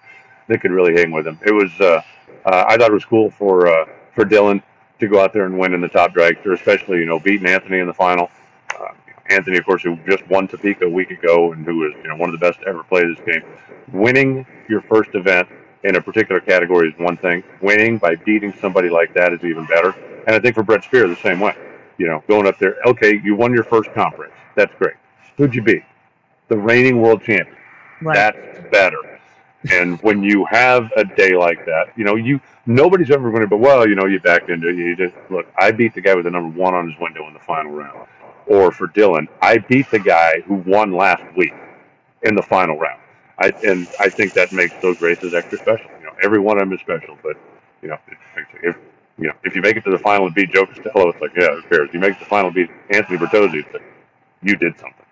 they 0.47 0.57
could 0.57 0.71
really 0.71 0.93
hang 0.93 1.11
with 1.11 1.27
him. 1.27 1.39
It 1.45 1.51
was 1.51 1.71
uh, 1.79 2.01
uh, 2.45 2.65
I 2.67 2.77
thought 2.77 2.89
it 2.89 2.93
was 2.93 3.05
cool 3.05 3.29
for 3.31 3.67
uh, 3.67 3.85
for 4.13 4.25
Dylan 4.25 4.61
to 4.99 5.07
go 5.07 5.21
out 5.21 5.33
there 5.33 5.45
and 5.45 5.57
win 5.57 5.73
in 5.73 5.81
the 5.81 5.87
top 5.87 6.13
dragster, 6.13 6.53
especially 6.53 6.97
you 6.97 7.05
know 7.05 7.19
beating 7.19 7.47
Anthony 7.47 7.79
in 7.79 7.87
the 7.87 7.93
final. 7.93 8.29
Uh, 8.77 8.89
Anthony, 9.29 9.57
of 9.57 9.65
course, 9.65 9.83
who 9.83 9.97
just 10.07 10.27
won 10.27 10.47
Topeka 10.47 10.85
a 10.85 10.89
week 10.89 11.11
ago 11.11 11.53
and 11.53 11.65
who 11.65 11.77
was 11.77 11.93
you 12.03 12.09
know 12.09 12.15
one 12.17 12.29
of 12.29 12.37
the 12.37 12.45
best 12.45 12.59
to 12.61 12.67
ever 12.67 12.83
play 12.83 13.03
this 13.05 13.19
game. 13.25 13.43
Winning 13.93 14.45
your 14.67 14.81
first 14.81 15.11
event 15.13 15.47
in 15.87 15.95
a 15.95 16.01
particular 16.01 16.41
category 16.41 16.89
is 16.89 16.99
one 16.99 17.17
thing. 17.17 17.43
Winning 17.61 17.97
by 17.97 18.15
beating 18.15 18.53
somebody 18.59 18.89
like 18.89 19.13
that 19.13 19.31
is 19.31 19.43
even 19.43 19.65
better. 19.65 19.95
And 20.27 20.35
I 20.35 20.39
think 20.39 20.55
for 20.55 20.63
Brett 20.63 20.83
Spear, 20.83 21.07
the 21.07 21.15
same 21.15 21.39
way. 21.39 21.55
You 21.97 22.07
know, 22.07 22.23
going 22.27 22.45
up 22.45 22.59
there, 22.59 22.75
okay, 22.85 23.19
you 23.23 23.35
won 23.35 23.53
your 23.53 23.63
first 23.63 23.91
conference. 23.93 24.33
That's 24.55 24.73
great. 24.75 24.95
Who'd 25.37 25.55
you 25.55 25.63
beat? 25.63 25.83
The 26.49 26.57
reigning 26.57 27.01
world 27.01 27.23
champion. 27.23 27.57
Right. 28.01 28.15
That's 28.15 28.69
better. 28.69 29.19
And 29.71 29.99
when 30.01 30.21
you 30.21 30.45
have 30.45 30.91
a 30.95 31.03
day 31.03 31.35
like 31.35 31.65
that, 31.65 31.87
you 31.95 32.03
know, 32.03 32.15
you 32.15 32.39
nobody's 32.65 33.09
ever 33.09 33.31
going 33.31 33.41
to. 33.41 33.47
But 33.47 33.57
well, 33.57 33.87
you 33.87 33.95
know, 33.95 34.05
you 34.05 34.19
backed 34.19 34.49
into 34.49 34.67
it. 34.67 34.75
You 34.75 34.95
just 34.95 35.15
look. 35.29 35.47
I 35.57 35.71
beat 35.71 35.95
the 35.95 36.01
guy 36.01 36.13
with 36.13 36.25
the 36.25 36.31
number 36.31 36.57
one 36.57 36.75
on 36.75 36.89
his 36.89 36.99
window 36.99 37.27
in 37.27 37.33
the 37.33 37.39
final 37.39 37.71
round. 37.71 38.07
Or 38.45 38.71
for 38.71 38.87
Dylan, 38.87 39.27
I 39.41 39.57
beat 39.57 39.89
the 39.89 39.99
guy 39.99 40.41
who 40.41 40.55
won 40.55 40.91
last 40.91 41.23
week 41.35 41.53
in 42.21 42.35
the 42.35 42.43
final 42.43 42.77
round. 42.77 43.01
I 43.39 43.51
and 43.65 43.87
I 43.99 44.09
think 44.09 44.33
that 44.33 44.51
makes 44.51 44.73
those 44.81 45.01
races 45.01 45.33
extra 45.33 45.57
special. 45.57 45.89
You 45.99 46.07
know, 46.07 46.13
every 46.23 46.39
one 46.39 46.57
of 46.57 46.61
them 46.67 46.73
is 46.73 46.81
special. 46.81 47.17
But 47.21 47.37
you 47.81 47.89
know, 47.89 47.97
if 48.63 48.75
you 49.17 49.27
know 49.27 49.33
if 49.43 49.55
you 49.55 49.61
make 49.61 49.77
it 49.77 49.83
to 49.83 49.91
the 49.91 49.99
final 49.99 50.25
and 50.25 50.35
beat 50.35 50.51
Joe 50.51 50.65
Castello, 50.65 51.09
it's 51.09 51.21
like 51.21 51.31
yeah, 51.35 51.55
who 51.55 51.61
cares? 51.63 51.89
You 51.93 51.99
make 51.99 52.11
it 52.11 52.19
to 52.19 52.19
the 52.21 52.29
final 52.29 52.47
and 52.47 52.55
beat 52.55 52.69
Anthony 52.89 53.17
Bertozzi, 53.17 53.65
it's 53.65 53.73
like 53.73 53.83
you 54.41 54.55
did 54.55 54.73
something. 54.79 55.05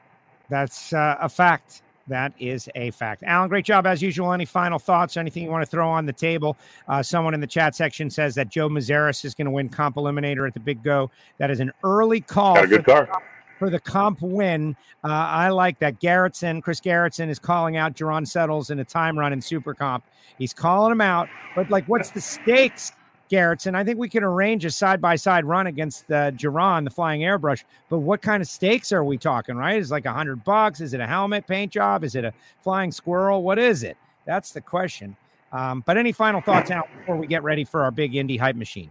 That's 0.50 0.94
uh, 0.94 1.18
a 1.20 1.30
fact. 1.30 1.82
That 2.08 2.34
is 2.38 2.70
a 2.76 2.92
fact. 2.92 3.24
Alan, 3.26 3.50
great 3.50 3.66
job 3.66 3.88
as 3.88 4.00
usual. 4.00 4.32
Any 4.32 4.46
final 4.46 4.78
thoughts? 4.78 5.18
Anything 5.18 5.44
you 5.44 5.50
want 5.50 5.66
to 5.66 5.70
throw 5.70 5.90
on 5.90 6.06
the 6.06 6.14
table? 6.14 6.56
Uh, 6.88 7.02
someone 7.02 7.34
in 7.34 7.40
the 7.40 7.48
chat 7.48 7.74
section 7.74 8.12
says 8.12 8.36
that 8.36 8.48
Joe 8.48 8.70
Mazeris 8.70 9.26
is 9.26 9.34
going 9.34 9.46
to 9.46 9.52
win 9.52 9.70
Comp 9.70 9.96
Eliminator 9.96 10.46
at 10.46 10.54
the 10.54 10.60
Big 10.60 10.84
Go. 10.84 11.10
That 11.40 11.50
is 11.50 11.62
an 11.62 11.72
early 11.84 12.22
call. 12.22 12.56
Got 12.56 12.66
a 12.66 12.68
good 12.68 12.86
car 12.86 13.24
for 13.58 13.70
the 13.70 13.80
comp 13.80 14.22
win. 14.22 14.76
Uh, 15.04 15.08
I 15.08 15.50
like 15.50 15.80
that. 15.80 16.00
Garrettson, 16.00 16.62
Chris 16.62 16.80
Garrettson 16.80 17.30
is 17.30 17.40
calling 17.40 17.78
out 17.78 17.96
Jerron 17.96 18.28
Settles 18.28 18.70
in 18.70 18.80
a 18.80 18.86
time 18.86 19.18
run 19.18 19.34
in 19.34 19.42
Super 19.42 19.74
Comp. 19.74 20.04
He's 20.38 20.54
calling 20.54 20.92
him 20.92 21.02
out, 21.02 21.30
but 21.56 21.70
like, 21.70 21.86
what's 21.86 22.12
the 22.12 22.22
stakes, 22.22 22.92
Garrettson? 23.32 23.76
I 23.76 23.84
think 23.84 23.98
we 23.98 24.10
can 24.10 24.24
arrange 24.24 24.66
a 24.66 24.72
side 24.72 25.02
by 25.02 25.16
side 25.16 25.46
run 25.46 25.68
against 25.68 26.12
uh, 26.12 26.32
Jerron, 26.32 26.84
the 26.84 26.90
flying 26.90 27.22
airbrush. 27.22 27.64
But 27.90 28.00
what 28.00 28.22
kind 28.22 28.42
of 28.42 28.48
stakes 28.48 28.92
are 28.92 29.04
we 29.04 29.18
talking? 29.18 29.56
Right? 29.56 29.80
Is 29.80 29.92
like 29.92 30.06
a 30.06 30.14
hundred 30.14 30.44
bucks? 30.44 30.82
Is 30.82 30.94
it 30.94 31.00
a 31.00 31.08
helmet 31.08 31.48
paint 31.48 31.72
job? 31.72 32.04
Is 32.04 32.16
it 32.16 32.26
a 32.26 32.34
flying 32.62 32.92
squirrel? 32.92 33.44
What 33.44 33.60
is 33.60 33.84
it? 33.84 33.98
That's 34.26 34.52
the 34.52 34.62
question. 34.62 35.16
Um, 35.52 35.84
but 35.86 35.96
any 35.96 36.12
final 36.12 36.42
thoughts 36.42 36.72
out 36.72 36.90
before 36.98 37.16
we 37.16 37.28
get 37.28 37.44
ready 37.44 37.64
for 37.64 37.84
our 37.84 37.92
big 37.92 38.16
Indy 38.16 38.36
hype 38.36 38.58
machine? 38.58 38.90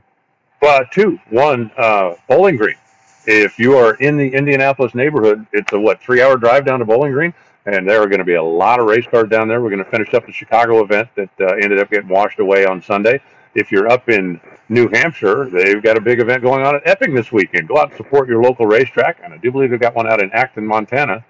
Well, 0.62 0.80
two. 0.90 1.18
One, 1.28 1.70
uh, 1.76 2.14
Bowling 2.26 2.56
Green 2.56 2.76
if 3.26 3.58
you 3.58 3.76
are 3.76 3.94
in 3.94 4.16
the 4.16 4.28
Indianapolis 4.28 4.94
neighborhood, 4.94 5.46
it's 5.52 5.72
a 5.72 5.80
what 5.80 6.00
three 6.00 6.22
hour 6.22 6.36
drive 6.36 6.64
down 6.64 6.78
to 6.78 6.84
Bowling 6.84 7.12
Green, 7.12 7.34
and 7.66 7.88
there 7.88 8.00
are 8.02 8.06
going 8.06 8.18
to 8.18 8.24
be 8.24 8.34
a 8.34 8.42
lot 8.42 8.80
of 8.80 8.86
race 8.86 9.06
cars 9.06 9.28
down 9.28 9.48
there. 9.48 9.60
We're 9.60 9.70
going 9.70 9.84
to 9.84 9.90
finish 9.90 10.12
up 10.14 10.26
the 10.26 10.32
Chicago 10.32 10.82
event 10.82 11.08
that 11.16 11.30
uh, 11.40 11.54
ended 11.54 11.78
up 11.78 11.90
getting 11.90 12.08
washed 12.08 12.40
away 12.40 12.66
on 12.66 12.82
Sunday. 12.82 13.20
If 13.54 13.70
you're 13.70 13.88
up 13.88 14.08
in 14.08 14.40
New 14.68 14.88
Hampshire, 14.88 15.48
they've 15.48 15.82
got 15.82 15.96
a 15.96 16.00
big 16.00 16.20
event 16.20 16.42
going 16.42 16.66
on 16.66 16.74
at 16.74 16.82
Epping 16.86 17.14
this 17.14 17.30
weekend. 17.30 17.68
Go 17.68 17.78
out 17.78 17.90
and 17.90 17.96
support 17.96 18.28
your 18.28 18.42
local 18.42 18.66
racetrack, 18.66 19.20
and 19.22 19.32
I 19.32 19.36
do 19.38 19.52
believe 19.52 19.70
they've 19.70 19.80
got 19.80 19.94
one 19.94 20.10
out 20.10 20.20
in 20.20 20.30
Acton, 20.32 20.66
Montana, 20.66 21.24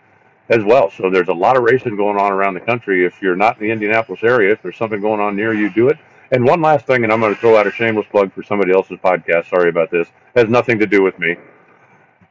as 0.49 0.65
well. 0.65 0.91
So 0.91 1.11
there's 1.11 1.29
a 1.29 1.35
lot 1.35 1.57
of 1.57 1.63
racing 1.63 1.97
going 1.97 2.19
on 2.19 2.33
around 2.33 2.55
the 2.55 2.61
country. 2.61 3.05
If 3.05 3.21
you're 3.21 3.37
not 3.37 3.59
in 3.59 3.67
the 3.67 3.73
Indianapolis 3.73 4.23
area, 4.23 4.53
if 4.53 4.63
there's 4.63 4.77
something 4.77 5.01
going 5.01 5.21
on 5.21 5.37
near 5.37 5.53
you, 5.53 5.71
do 5.71 5.89
it. 5.89 5.99
And 6.31 6.45
one 6.45 6.63
last 6.63 6.87
thing, 6.87 7.05
and 7.05 7.13
I'm 7.13 7.21
going 7.21 7.35
to 7.35 7.41
throw 7.41 7.57
out 7.57 7.67
a 7.67 7.71
shameless 7.71 8.07
plug 8.11 8.33
for 8.33 8.43
somebody 8.43 8.73
else's 8.73 8.99
podcast. 8.99 9.51
Sorry 9.51 9.69
about 9.69 9.91
this. 9.91 10.09
It 10.35 10.41
has 10.41 10.49
nothing 10.49 10.79
to 10.79 10.87
do 10.87 11.03
with 11.03 11.19
me. 11.19 11.37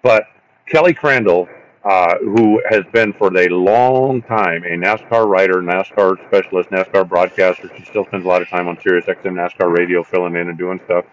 But 0.04 0.28
Kelly 0.68 0.94
Crandall, 0.94 1.48
uh, 1.86 2.18
who 2.20 2.62
has 2.70 2.84
been 2.92 3.14
for 3.14 3.36
a 3.36 3.48
long 3.48 4.22
time 4.22 4.66
a 4.66 4.76
NASCAR 4.76 5.26
writer, 5.26 5.62
NASCAR 5.62 6.18
specialist, 6.28 6.70
NASCAR 6.72 7.08
broadcaster, 7.08 7.72
she 7.78 7.86
still 7.86 8.06
spends 8.06 8.26
a 8.26 8.28
lot 8.28 8.42
of 8.42 8.50
time 8.50 8.68
on 8.68 8.78
Sirius 8.82 9.06
XM 9.06 9.34
NASCAR 9.34 9.76
radio, 9.76 10.04
filling 10.04 10.36
in 10.36 10.50
and 10.50 10.58
doing 10.58 10.80
stuff. 10.86 11.06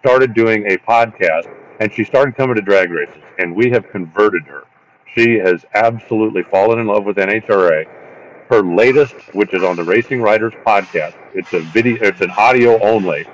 Started 0.00 0.34
doing 0.34 0.66
a 0.66 0.76
podcast, 0.78 1.48
and 1.78 1.92
she 1.92 2.02
started 2.02 2.36
coming 2.36 2.56
to 2.56 2.62
drag 2.62 2.90
races, 2.90 3.22
and 3.38 3.54
we 3.54 3.70
have 3.70 3.88
converted 3.90 4.42
her. 4.44 4.64
She 5.14 5.38
has 5.38 5.64
absolutely 5.74 6.42
fallen 6.42 6.80
in 6.80 6.86
love 6.88 7.04
with 7.04 7.18
NHRA. 7.18 7.86
Her 8.48 8.62
latest, 8.62 9.14
which 9.34 9.54
is 9.54 9.62
on 9.62 9.76
the 9.76 9.84
Racing 9.84 10.20
Writers 10.20 10.52
podcast, 10.66 11.14
it's 11.32 11.52
a 11.52 11.60
video, 11.60 12.02
it's 12.02 12.20
an 12.20 12.30
audio 12.32 12.80
only 12.82 13.24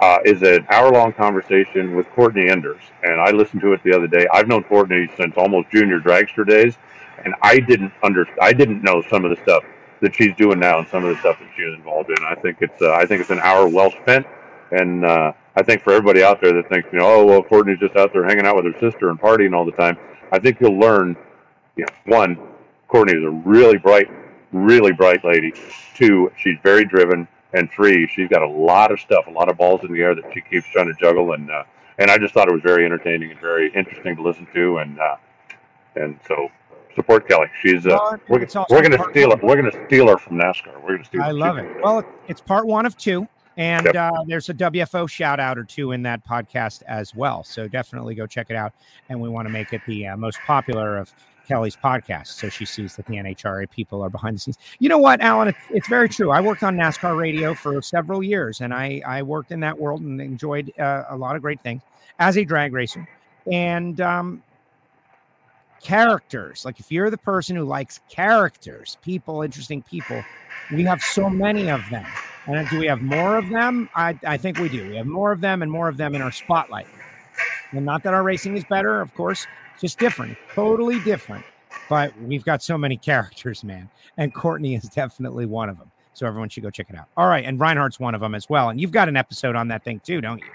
uh, 0.00 0.18
is 0.24 0.42
an 0.42 0.66
hour 0.70 0.90
long 0.90 1.12
conversation 1.12 1.94
with 1.94 2.08
Courtney 2.10 2.48
Enders. 2.48 2.80
And 3.02 3.20
I 3.20 3.30
listened 3.30 3.62
to 3.62 3.72
it 3.72 3.82
the 3.84 3.94
other 3.94 4.06
day. 4.06 4.26
I've 4.32 4.48
known 4.48 4.64
Courtney 4.64 5.08
since 5.16 5.34
almost 5.36 5.70
junior 5.70 6.00
dragster 6.00 6.46
days, 6.46 6.76
and 7.24 7.34
I 7.42 7.60
didn't 7.60 7.92
under 8.02 8.26
I 8.40 8.52
didn't 8.52 8.82
know 8.82 9.02
some 9.08 9.24
of 9.24 9.30
the 9.30 9.42
stuff 9.42 9.64
that 10.00 10.14
she's 10.14 10.34
doing 10.36 10.58
now 10.58 10.78
and 10.78 10.88
some 10.88 11.04
of 11.04 11.14
the 11.14 11.20
stuff 11.20 11.38
that 11.38 11.48
she 11.56 11.62
is 11.62 11.74
involved 11.74 12.10
in. 12.10 12.16
I 12.24 12.34
think 12.34 12.58
it's 12.60 12.80
uh, 12.82 12.92
I 12.92 13.06
think 13.06 13.20
it's 13.20 13.30
an 13.30 13.40
hour 13.40 13.68
well 13.68 13.90
spent, 14.02 14.26
and 14.70 15.04
uh, 15.04 15.32
I 15.56 15.62
think 15.62 15.82
for 15.82 15.92
everybody 15.92 16.22
out 16.22 16.40
there 16.40 16.52
that 16.52 16.68
thinks 16.68 16.88
you 16.92 16.98
know 16.98 17.06
oh 17.06 17.24
well 17.24 17.42
Courtney's 17.42 17.78
just 17.78 17.96
out 17.96 18.12
there 18.12 18.24
hanging 18.24 18.46
out 18.46 18.56
with 18.56 18.66
her 18.66 18.78
sister 18.80 19.10
and 19.10 19.20
partying 19.20 19.54
all 19.56 19.64
the 19.64 19.72
time, 19.72 19.96
I 20.32 20.38
think 20.38 20.60
you'll 20.60 20.78
learn. 20.78 21.16
You 21.76 21.86
know, 21.86 22.16
one, 22.16 22.38
Courtney 22.88 23.14
is 23.14 23.24
a 23.24 23.30
really 23.30 23.78
bright, 23.78 24.08
really 24.52 24.92
bright 24.92 25.24
lady. 25.24 25.52
Two, 25.96 26.30
she's 26.36 26.56
very 26.62 26.84
driven 26.84 27.26
and 27.54 27.70
three, 27.70 28.06
she's 28.08 28.28
got 28.28 28.42
a 28.42 28.48
lot 28.48 28.92
of 28.92 29.00
stuff, 29.00 29.26
a 29.26 29.30
lot 29.30 29.48
of 29.50 29.56
balls 29.56 29.82
in 29.84 29.92
the 29.92 30.00
air 30.00 30.14
that 30.14 30.24
she 30.34 30.40
keeps 30.40 30.66
trying 30.72 30.86
to 30.86 30.94
juggle, 31.00 31.32
and 31.32 31.50
uh, 31.50 31.64
and 31.98 32.10
I 32.10 32.18
just 32.18 32.34
thought 32.34 32.48
it 32.48 32.52
was 32.52 32.62
very 32.62 32.84
entertaining 32.84 33.30
and 33.30 33.40
very 33.40 33.72
interesting 33.74 34.16
to 34.16 34.22
listen 34.22 34.46
to, 34.54 34.78
and 34.78 34.98
uh, 34.98 35.16
and 35.96 36.18
so 36.26 36.48
support 36.94 37.28
Kelly. 37.28 37.46
She's 37.62 37.86
uh, 37.86 37.90
Well, 37.90 38.18
we're, 38.28 38.46
we're 38.70 38.82
going 38.82 38.92
to 38.92 39.06
steal 39.10 39.30
her. 39.30 39.36
We're 39.42 39.60
going 39.60 39.70
to 39.70 39.84
steal 39.86 40.08
her 40.08 40.18
from 40.18 40.38
NASCAR. 40.38 40.74
We're 40.82 40.88
going 40.88 40.98
to 41.00 41.04
steal. 41.04 41.22
I 41.22 41.30
love 41.30 41.58
it. 41.58 41.66
Well, 41.82 42.04
it's 42.28 42.40
part 42.40 42.66
one 42.66 42.86
of 42.86 42.96
two. 42.96 43.26
And 43.56 43.86
Yep. 43.86 43.94
uh, 43.94 44.24
there's 44.26 44.48
a 44.48 44.54
WFO 44.54 45.08
shout 45.08 45.38
out 45.38 45.58
or 45.58 45.64
two 45.64 45.92
in 45.92 46.02
that 46.02 46.26
podcast 46.26 46.82
as 46.88 47.14
well. 47.14 47.44
So 47.44 47.68
definitely 47.68 48.16
go 48.16 48.26
check 48.26 48.48
it 48.50 48.56
out. 48.56 48.72
And 49.08 49.20
we 49.20 49.28
want 49.28 49.46
to 49.46 49.52
make 49.52 49.72
it 49.72 49.80
the 49.86 50.08
uh, 50.08 50.16
most 50.16 50.40
popular 50.40 50.98
of 50.98 51.12
Kelly's 51.46 51.76
podcast. 51.76 52.28
So 52.28 52.48
she 52.48 52.64
sees 52.64 52.96
that 52.96 53.06
the 53.06 53.14
NHRA 53.14 53.70
people 53.70 54.02
are 54.02 54.10
behind 54.10 54.36
the 54.36 54.40
scenes. 54.40 54.58
You 54.78 54.88
know 54.88 54.98
what, 54.98 55.20
Alan? 55.20 55.48
It's, 55.48 55.58
it's 55.70 55.88
very 55.88 56.08
true. 56.08 56.30
I 56.30 56.40
worked 56.40 56.62
on 56.62 56.76
NASCAR 56.76 57.16
radio 57.16 57.54
for 57.54 57.80
several 57.82 58.22
years 58.22 58.60
and 58.60 58.72
I, 58.72 59.02
I 59.06 59.22
worked 59.22 59.52
in 59.52 59.60
that 59.60 59.78
world 59.78 60.00
and 60.00 60.20
enjoyed 60.20 60.72
uh, 60.78 61.04
a 61.08 61.16
lot 61.16 61.36
of 61.36 61.42
great 61.42 61.60
things 61.60 61.82
as 62.18 62.36
a 62.36 62.44
drag 62.44 62.72
racer. 62.72 63.06
And 63.50 64.00
um, 64.00 64.42
characters, 65.82 66.64
like 66.64 66.80
if 66.80 66.90
you're 66.90 67.10
the 67.10 67.18
person 67.18 67.56
who 67.56 67.64
likes 67.64 68.00
characters, 68.08 68.96
people, 69.02 69.42
interesting 69.42 69.82
people, 69.82 70.24
we 70.72 70.82
have 70.84 71.00
so 71.02 71.28
many 71.28 71.70
of 71.70 71.82
them. 71.90 72.06
And 72.46 72.68
do 72.68 72.78
we 72.78 72.86
have 72.86 73.00
more 73.00 73.36
of 73.36 73.48
them? 73.48 73.88
I, 73.94 74.18
I 74.26 74.36
think 74.36 74.58
we 74.58 74.68
do. 74.68 74.88
We 74.88 74.96
have 74.96 75.06
more 75.06 75.32
of 75.32 75.40
them 75.40 75.62
and 75.62 75.70
more 75.70 75.88
of 75.88 75.96
them 75.96 76.14
in 76.14 76.22
our 76.22 76.32
spotlight. 76.32 76.86
And 77.76 77.84
not 77.84 78.02
that 78.04 78.14
our 78.14 78.22
racing 78.22 78.56
is 78.56 78.64
better, 78.64 79.00
of 79.00 79.14
course, 79.14 79.46
just 79.80 79.98
different, 79.98 80.36
totally 80.54 81.00
different. 81.00 81.44
But 81.88 82.18
we've 82.22 82.44
got 82.44 82.62
so 82.62 82.78
many 82.78 82.96
characters, 83.10 83.64
man. 83.64 83.88
And 84.16 84.32
Courtney 84.32 84.74
is 84.74 84.84
definitely 84.84 85.46
one 85.46 85.68
of 85.68 85.78
them. 85.78 85.90
So 86.12 86.26
everyone 86.26 86.48
should 86.48 86.62
go 86.62 86.70
check 86.70 86.90
it 86.90 86.96
out. 86.96 87.06
All 87.16 87.26
right. 87.26 87.44
And 87.44 87.58
Reinhart's 87.58 87.98
one 87.98 88.14
of 88.14 88.20
them 88.20 88.34
as 88.36 88.48
well. 88.48 88.68
And 88.68 88.80
you've 88.80 88.92
got 88.92 89.08
an 89.08 89.16
episode 89.16 89.56
on 89.56 89.66
that 89.68 89.82
thing 89.82 90.00
too, 90.04 90.20
don't 90.20 90.38
you? 90.38 90.46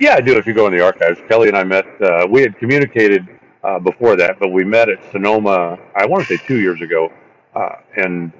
Yeah, 0.00 0.14
I 0.14 0.20
do. 0.20 0.36
If 0.36 0.46
you 0.46 0.54
go 0.54 0.66
in 0.66 0.72
the 0.72 0.84
archives, 0.84 1.20
Kelly 1.28 1.46
and 1.48 1.56
I 1.56 1.62
met. 1.62 1.86
Uh, 2.02 2.26
we 2.28 2.42
had 2.42 2.58
communicated 2.58 3.28
uh, 3.62 3.78
before 3.78 4.16
that, 4.16 4.40
but 4.40 4.48
we 4.48 4.64
met 4.64 4.88
at 4.88 4.98
Sonoma. 5.12 5.78
I 5.94 6.04
want 6.04 6.26
to 6.26 6.36
say 6.36 6.44
two 6.46 6.60
years 6.60 6.80
ago, 6.80 7.12
uh, 7.54 7.76
and 7.96 8.32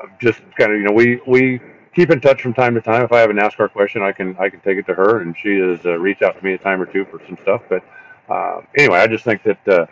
uh, 0.00 0.06
just 0.20 0.40
kind 0.56 0.72
of 0.72 0.78
you 0.78 0.84
know 0.84 0.92
we 0.92 1.20
we 1.26 1.60
keep 1.94 2.10
in 2.10 2.20
touch 2.20 2.42
from 2.42 2.54
time 2.54 2.74
to 2.74 2.80
time. 2.80 3.02
If 3.02 3.12
I 3.12 3.20
have 3.20 3.30
a 3.30 3.34
NASCAR 3.34 3.70
question, 3.72 4.02
I 4.02 4.12
can 4.12 4.36
I 4.38 4.48
can 4.48 4.60
take 4.60 4.78
it 4.78 4.86
to 4.86 4.94
her, 4.94 5.20
and 5.20 5.36
she 5.36 5.58
has 5.58 5.84
uh, 5.84 5.98
reached 5.98 6.22
out 6.22 6.38
to 6.38 6.44
me 6.44 6.54
a 6.54 6.58
time 6.58 6.80
or 6.80 6.86
two 6.86 7.04
for 7.06 7.20
some 7.26 7.36
stuff. 7.42 7.62
But 7.68 7.84
uh, 8.28 8.60
anyway, 8.76 8.98
I 8.98 9.06
just 9.06 9.24
think 9.24 9.42
that 9.44 9.68
uh, 9.68 9.86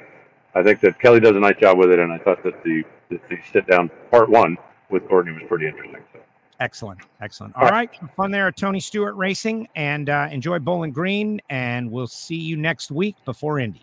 I 0.55 0.63
think 0.63 0.81
that 0.81 0.99
Kelly 0.99 1.21
does 1.21 1.37
a 1.37 1.41
nice 1.41 1.59
job 1.59 1.79
with 1.79 1.91
it, 1.91 1.99
and 1.99 2.13
I 2.13 2.19
thought 2.19 2.43
that 2.45 2.63
the 2.65 2.85
that 3.11 3.29
the 3.29 3.39
sit 3.53 3.67
down 3.67 3.91
part 4.11 4.31
one 4.31 4.57
with 4.91 5.09
Courtney 5.09 5.33
was 5.33 5.43
pretty 5.49 5.67
interesting. 5.67 6.03
So. 6.13 6.21
Excellent. 6.61 7.01
Excellent. 7.23 7.57
All 7.57 7.69
right. 7.69 7.93
Have 7.95 8.11
Fun 8.15 8.31
there 8.31 8.49
at 8.49 8.57
Tony 8.57 8.81
Stewart 8.81 9.17
Racing 9.17 9.67
and 9.77 10.11
uh, 10.11 10.29
enjoy 10.31 10.59
Bowling 10.59 10.93
Green. 10.93 11.41
And 11.49 11.91
we'll 11.91 12.07
see 12.07 12.37
you 12.37 12.57
next 12.59 12.91
week 12.91 13.17
before 13.25 13.59
Indy. 13.59 13.83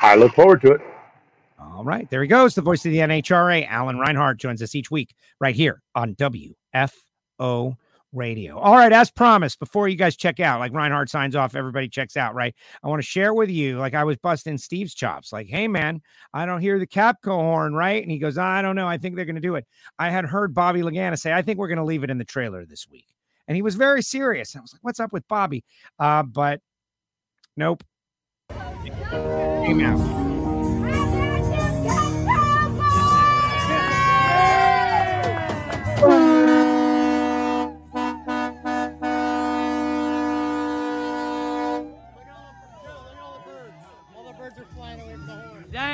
I 0.00 0.16
look 0.16 0.34
forward 0.34 0.60
to 0.62 0.72
it. 0.72 0.80
All 1.60 1.84
right. 1.84 2.10
There 2.10 2.20
he 2.20 2.26
goes. 2.26 2.56
The 2.56 2.62
voice 2.62 2.84
of 2.84 2.90
the 2.90 2.98
NHRA, 2.98 3.68
Alan 3.68 3.98
Reinhart, 3.98 4.38
joins 4.38 4.62
us 4.62 4.74
each 4.74 4.90
week 4.90 5.14
right 5.38 5.54
here 5.54 5.80
on 5.94 6.14
WFO 7.42 7.76
Radio. 8.14 8.58
All 8.58 8.74
right. 8.74 8.92
As 8.92 9.10
promised, 9.10 9.58
before 9.58 9.88
you 9.88 9.96
guys 9.96 10.16
check 10.16 10.38
out, 10.38 10.60
like 10.60 10.72
Reinhart 10.72 11.08
signs 11.08 11.34
off, 11.34 11.56
everybody 11.56 11.88
checks 11.88 12.16
out, 12.16 12.34
right? 12.34 12.54
I 12.82 12.88
want 12.88 13.00
to 13.00 13.06
share 13.06 13.32
with 13.32 13.48
you, 13.48 13.78
like 13.78 13.94
I 13.94 14.04
was 14.04 14.18
busting 14.18 14.58
Steve's 14.58 14.92
chops, 14.92 15.32
like, 15.32 15.46
hey, 15.46 15.66
man, 15.66 16.02
I 16.34 16.44
don't 16.44 16.60
hear 16.60 16.78
the 16.78 16.86
Capco 16.86 17.40
horn, 17.40 17.74
right? 17.74 18.02
And 18.02 18.12
he 18.12 18.18
goes, 18.18 18.36
I 18.36 18.60
don't 18.60 18.76
know. 18.76 18.86
I 18.86 18.98
think 18.98 19.16
they're 19.16 19.24
going 19.24 19.36
to 19.36 19.40
do 19.40 19.54
it. 19.54 19.66
I 19.98 20.10
had 20.10 20.26
heard 20.26 20.52
Bobby 20.52 20.82
Lagana 20.82 21.18
say, 21.18 21.32
I 21.32 21.40
think 21.40 21.58
we're 21.58 21.68
going 21.68 21.78
to 21.78 21.84
leave 21.84 22.04
it 22.04 22.10
in 22.10 22.18
the 22.18 22.24
trailer 22.24 22.66
this 22.66 22.86
week. 22.88 23.06
And 23.48 23.56
he 23.56 23.62
was 23.62 23.76
very 23.76 24.02
serious. 24.02 24.54
I 24.54 24.60
was 24.60 24.74
like, 24.74 24.84
what's 24.84 25.00
up 25.00 25.12
with 25.12 25.26
Bobby? 25.26 25.64
Uh, 25.98 26.22
but 26.22 26.60
nope. 27.56 27.82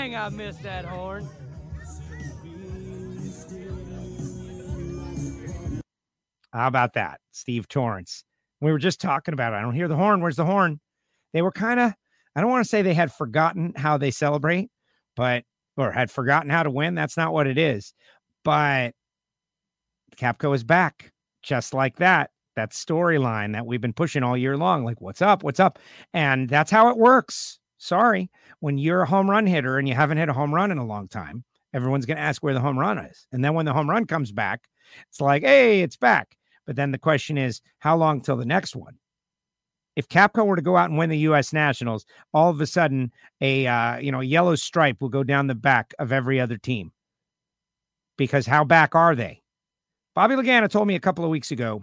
Dang, 0.08 0.16
I 0.16 0.28
missed 0.30 0.62
that 0.62 0.86
horn. 0.86 1.28
How 6.50 6.66
about 6.66 6.94
that? 6.94 7.20
Steve 7.32 7.68
Torrence. 7.68 8.24
We 8.62 8.72
were 8.72 8.78
just 8.78 9.02
talking 9.02 9.34
about 9.34 9.52
it. 9.52 9.56
I 9.56 9.60
don't 9.60 9.74
hear 9.74 9.86
the 9.86 9.96
horn. 9.96 10.22
Where's 10.22 10.36
the 10.36 10.46
horn? 10.46 10.80
They 11.34 11.42
were 11.42 11.52
kind 11.52 11.78
of, 11.78 11.92
I 12.34 12.40
don't 12.40 12.48
want 12.48 12.64
to 12.64 12.68
say 12.68 12.80
they 12.80 12.94
had 12.94 13.12
forgotten 13.12 13.74
how 13.76 13.98
they 13.98 14.10
celebrate, 14.10 14.70
but, 15.14 15.44
or 15.76 15.92
had 15.92 16.10
forgotten 16.10 16.48
how 16.48 16.62
to 16.62 16.70
win. 16.70 16.94
That's 16.94 17.18
not 17.18 17.34
what 17.34 17.46
it 17.46 17.58
is. 17.58 17.92
But 18.44 18.94
Capco 20.16 20.54
is 20.54 20.64
back 20.64 21.12
just 21.42 21.74
like 21.74 21.96
that. 21.96 22.30
That 22.56 22.70
storyline 22.70 23.52
that 23.52 23.66
we've 23.66 23.82
been 23.82 23.92
pushing 23.92 24.22
all 24.22 24.38
year 24.38 24.56
long. 24.56 24.84
Like, 24.84 25.02
what's 25.02 25.20
up? 25.20 25.42
What's 25.42 25.60
up? 25.60 25.78
And 26.14 26.48
that's 26.48 26.70
how 26.70 26.88
it 26.88 26.96
works. 26.96 27.58
Sorry. 27.78 28.30
When 28.60 28.76
you're 28.76 29.02
a 29.02 29.06
home 29.06 29.30
run 29.30 29.46
hitter 29.46 29.78
and 29.78 29.88
you 29.88 29.94
haven't 29.94 30.18
hit 30.18 30.28
a 30.28 30.34
home 30.34 30.54
run 30.54 30.70
in 30.70 30.78
a 30.78 30.86
long 30.86 31.08
time, 31.08 31.44
everyone's 31.72 32.06
going 32.06 32.16
to 32.16 32.22
ask 32.22 32.42
where 32.42 32.54
the 32.54 32.60
home 32.60 32.78
run 32.78 32.98
is. 32.98 33.26
And 33.32 33.44
then 33.44 33.54
when 33.54 33.66
the 33.66 33.72
home 33.72 33.88
run 33.88 34.04
comes 34.04 34.32
back, 34.32 34.68
it's 35.08 35.20
like, 35.20 35.42
hey, 35.42 35.82
it's 35.82 35.96
back. 35.96 36.36
But 36.66 36.76
then 36.76 36.90
the 36.90 36.98
question 36.98 37.38
is, 37.38 37.62
how 37.78 37.96
long 37.96 38.20
till 38.20 38.36
the 38.36 38.44
next 38.44 38.76
one? 38.76 38.98
If 39.96 40.08
Capco 40.08 40.46
were 40.46 40.56
to 40.56 40.62
go 40.62 40.76
out 40.76 40.90
and 40.90 40.98
win 40.98 41.10
the 41.10 41.18
U.S. 41.18 41.52
Nationals, 41.52 42.04
all 42.32 42.50
of 42.50 42.60
a 42.60 42.66
sudden 42.66 43.10
a 43.40 43.66
uh, 43.66 43.96
you 43.96 44.12
know 44.12 44.20
yellow 44.20 44.54
stripe 44.54 45.00
will 45.00 45.08
go 45.08 45.24
down 45.24 45.48
the 45.48 45.56
back 45.56 45.92
of 45.98 46.12
every 46.12 46.38
other 46.38 46.56
team. 46.56 46.92
Because 48.16 48.46
how 48.46 48.62
back 48.62 48.94
are 48.94 49.16
they? 49.16 49.42
Bobby 50.14 50.36
Lagana 50.36 50.70
told 50.70 50.86
me 50.86 50.94
a 50.94 51.00
couple 51.00 51.24
of 51.24 51.30
weeks 51.30 51.50
ago, 51.50 51.82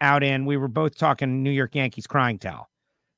out 0.00 0.24
in 0.24 0.44
we 0.44 0.56
were 0.56 0.66
both 0.66 0.96
talking 0.96 1.44
New 1.44 1.50
York 1.50 1.74
Yankees 1.76 2.06
crying 2.06 2.38
towel, 2.38 2.68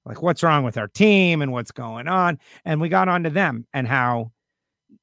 like 0.07 0.23
what's 0.23 0.43
wrong 0.43 0.65
with 0.65 0.77
our 0.77 0.89
team 0.89 1.43
and 1.43 1.53
what's 1.53 1.73
going 1.73 2.09
on, 2.09 2.39
and 2.65 2.81
we 2.81 2.89
got 2.89 3.09
onto 3.09 3.31
them 3.31 3.67
and 3.73 3.89
how 3.89 4.33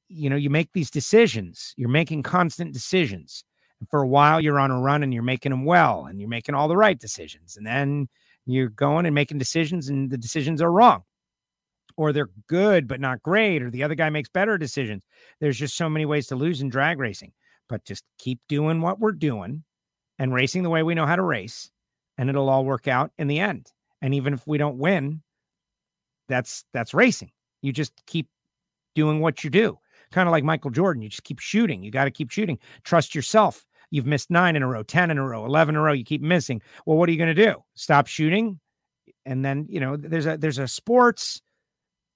you 0.08 0.30
know 0.30 0.36
you 0.36 0.50
make 0.50 0.72
these 0.72 0.90
decisions, 0.90 1.74
you're 1.76 1.88
making 1.88 2.22
constant 2.22 2.72
decisions. 2.72 3.44
And 3.80 3.88
for 3.88 4.02
a 4.02 4.06
while 4.06 4.40
you're 4.40 4.60
on 4.60 4.70
a 4.70 4.80
run 4.80 5.02
and 5.02 5.12
you're 5.12 5.24
making 5.24 5.50
them 5.50 5.64
well 5.64 6.04
and 6.04 6.20
you're 6.20 6.28
making 6.28 6.54
all 6.54 6.68
the 6.68 6.76
right 6.76 6.98
decisions. 6.98 7.56
And 7.56 7.66
then 7.66 8.08
you're 8.46 8.68
going 8.68 9.06
and 9.06 9.14
making 9.14 9.38
decisions 9.38 9.88
and 9.88 10.08
the 10.08 10.16
decisions 10.18 10.62
are 10.62 10.70
wrong. 10.70 11.02
Or 11.96 12.12
they're 12.12 12.30
good 12.46 12.86
but 12.86 13.00
not 13.00 13.24
great 13.24 13.60
or 13.60 13.70
the 13.70 13.82
other 13.82 13.96
guy 13.96 14.08
makes 14.08 14.28
better 14.28 14.56
decisions. 14.56 15.02
There's 15.40 15.58
just 15.58 15.76
so 15.76 15.88
many 15.88 16.06
ways 16.06 16.28
to 16.28 16.36
lose 16.36 16.60
in 16.60 16.68
drag 16.68 17.00
racing. 17.00 17.32
But 17.68 17.84
just 17.84 18.04
keep 18.18 18.38
doing 18.48 18.82
what 18.82 19.00
we're 19.00 19.12
doing 19.12 19.64
and 20.16 20.32
racing 20.32 20.62
the 20.62 20.70
way 20.70 20.84
we 20.84 20.94
know 20.94 21.06
how 21.06 21.16
to 21.16 21.22
race 21.22 21.68
and 22.16 22.28
it'll 22.30 22.48
all 22.48 22.64
work 22.64 22.86
out 22.86 23.10
in 23.18 23.26
the 23.26 23.40
end 23.40 23.72
and 24.02 24.14
even 24.14 24.34
if 24.34 24.46
we 24.46 24.58
don't 24.58 24.76
win 24.76 25.22
that's 26.28 26.64
that's 26.74 26.92
racing 26.92 27.30
you 27.62 27.72
just 27.72 27.92
keep 28.06 28.28
doing 28.94 29.20
what 29.20 29.42
you 29.42 29.48
do 29.48 29.78
kind 30.10 30.28
of 30.28 30.32
like 30.32 30.44
Michael 30.44 30.70
Jordan 30.70 31.02
you 31.02 31.08
just 31.08 31.24
keep 31.24 31.38
shooting 31.38 31.82
you 31.82 31.90
got 31.90 32.04
to 32.04 32.10
keep 32.10 32.30
shooting 32.30 32.58
trust 32.84 33.14
yourself 33.14 33.64
You've 33.92 34.06
missed 34.06 34.30
nine 34.30 34.56
in 34.56 34.62
a 34.62 34.66
row, 34.66 34.82
10 34.82 35.10
in 35.10 35.18
a 35.18 35.28
row, 35.28 35.44
11 35.44 35.74
in 35.74 35.78
a 35.78 35.82
row. 35.82 35.92
You 35.92 36.02
keep 36.02 36.22
missing. 36.22 36.62
Well, 36.86 36.96
what 36.96 37.10
are 37.10 37.12
you 37.12 37.18
going 37.18 37.34
to 37.34 37.44
do? 37.44 37.62
Stop 37.74 38.06
shooting? 38.06 38.58
And 39.26 39.44
then, 39.44 39.66
you 39.68 39.78
know, 39.78 39.98
there's 39.98 40.24
a, 40.24 40.38
there's 40.38 40.58
a 40.58 40.66
sports 40.66 41.42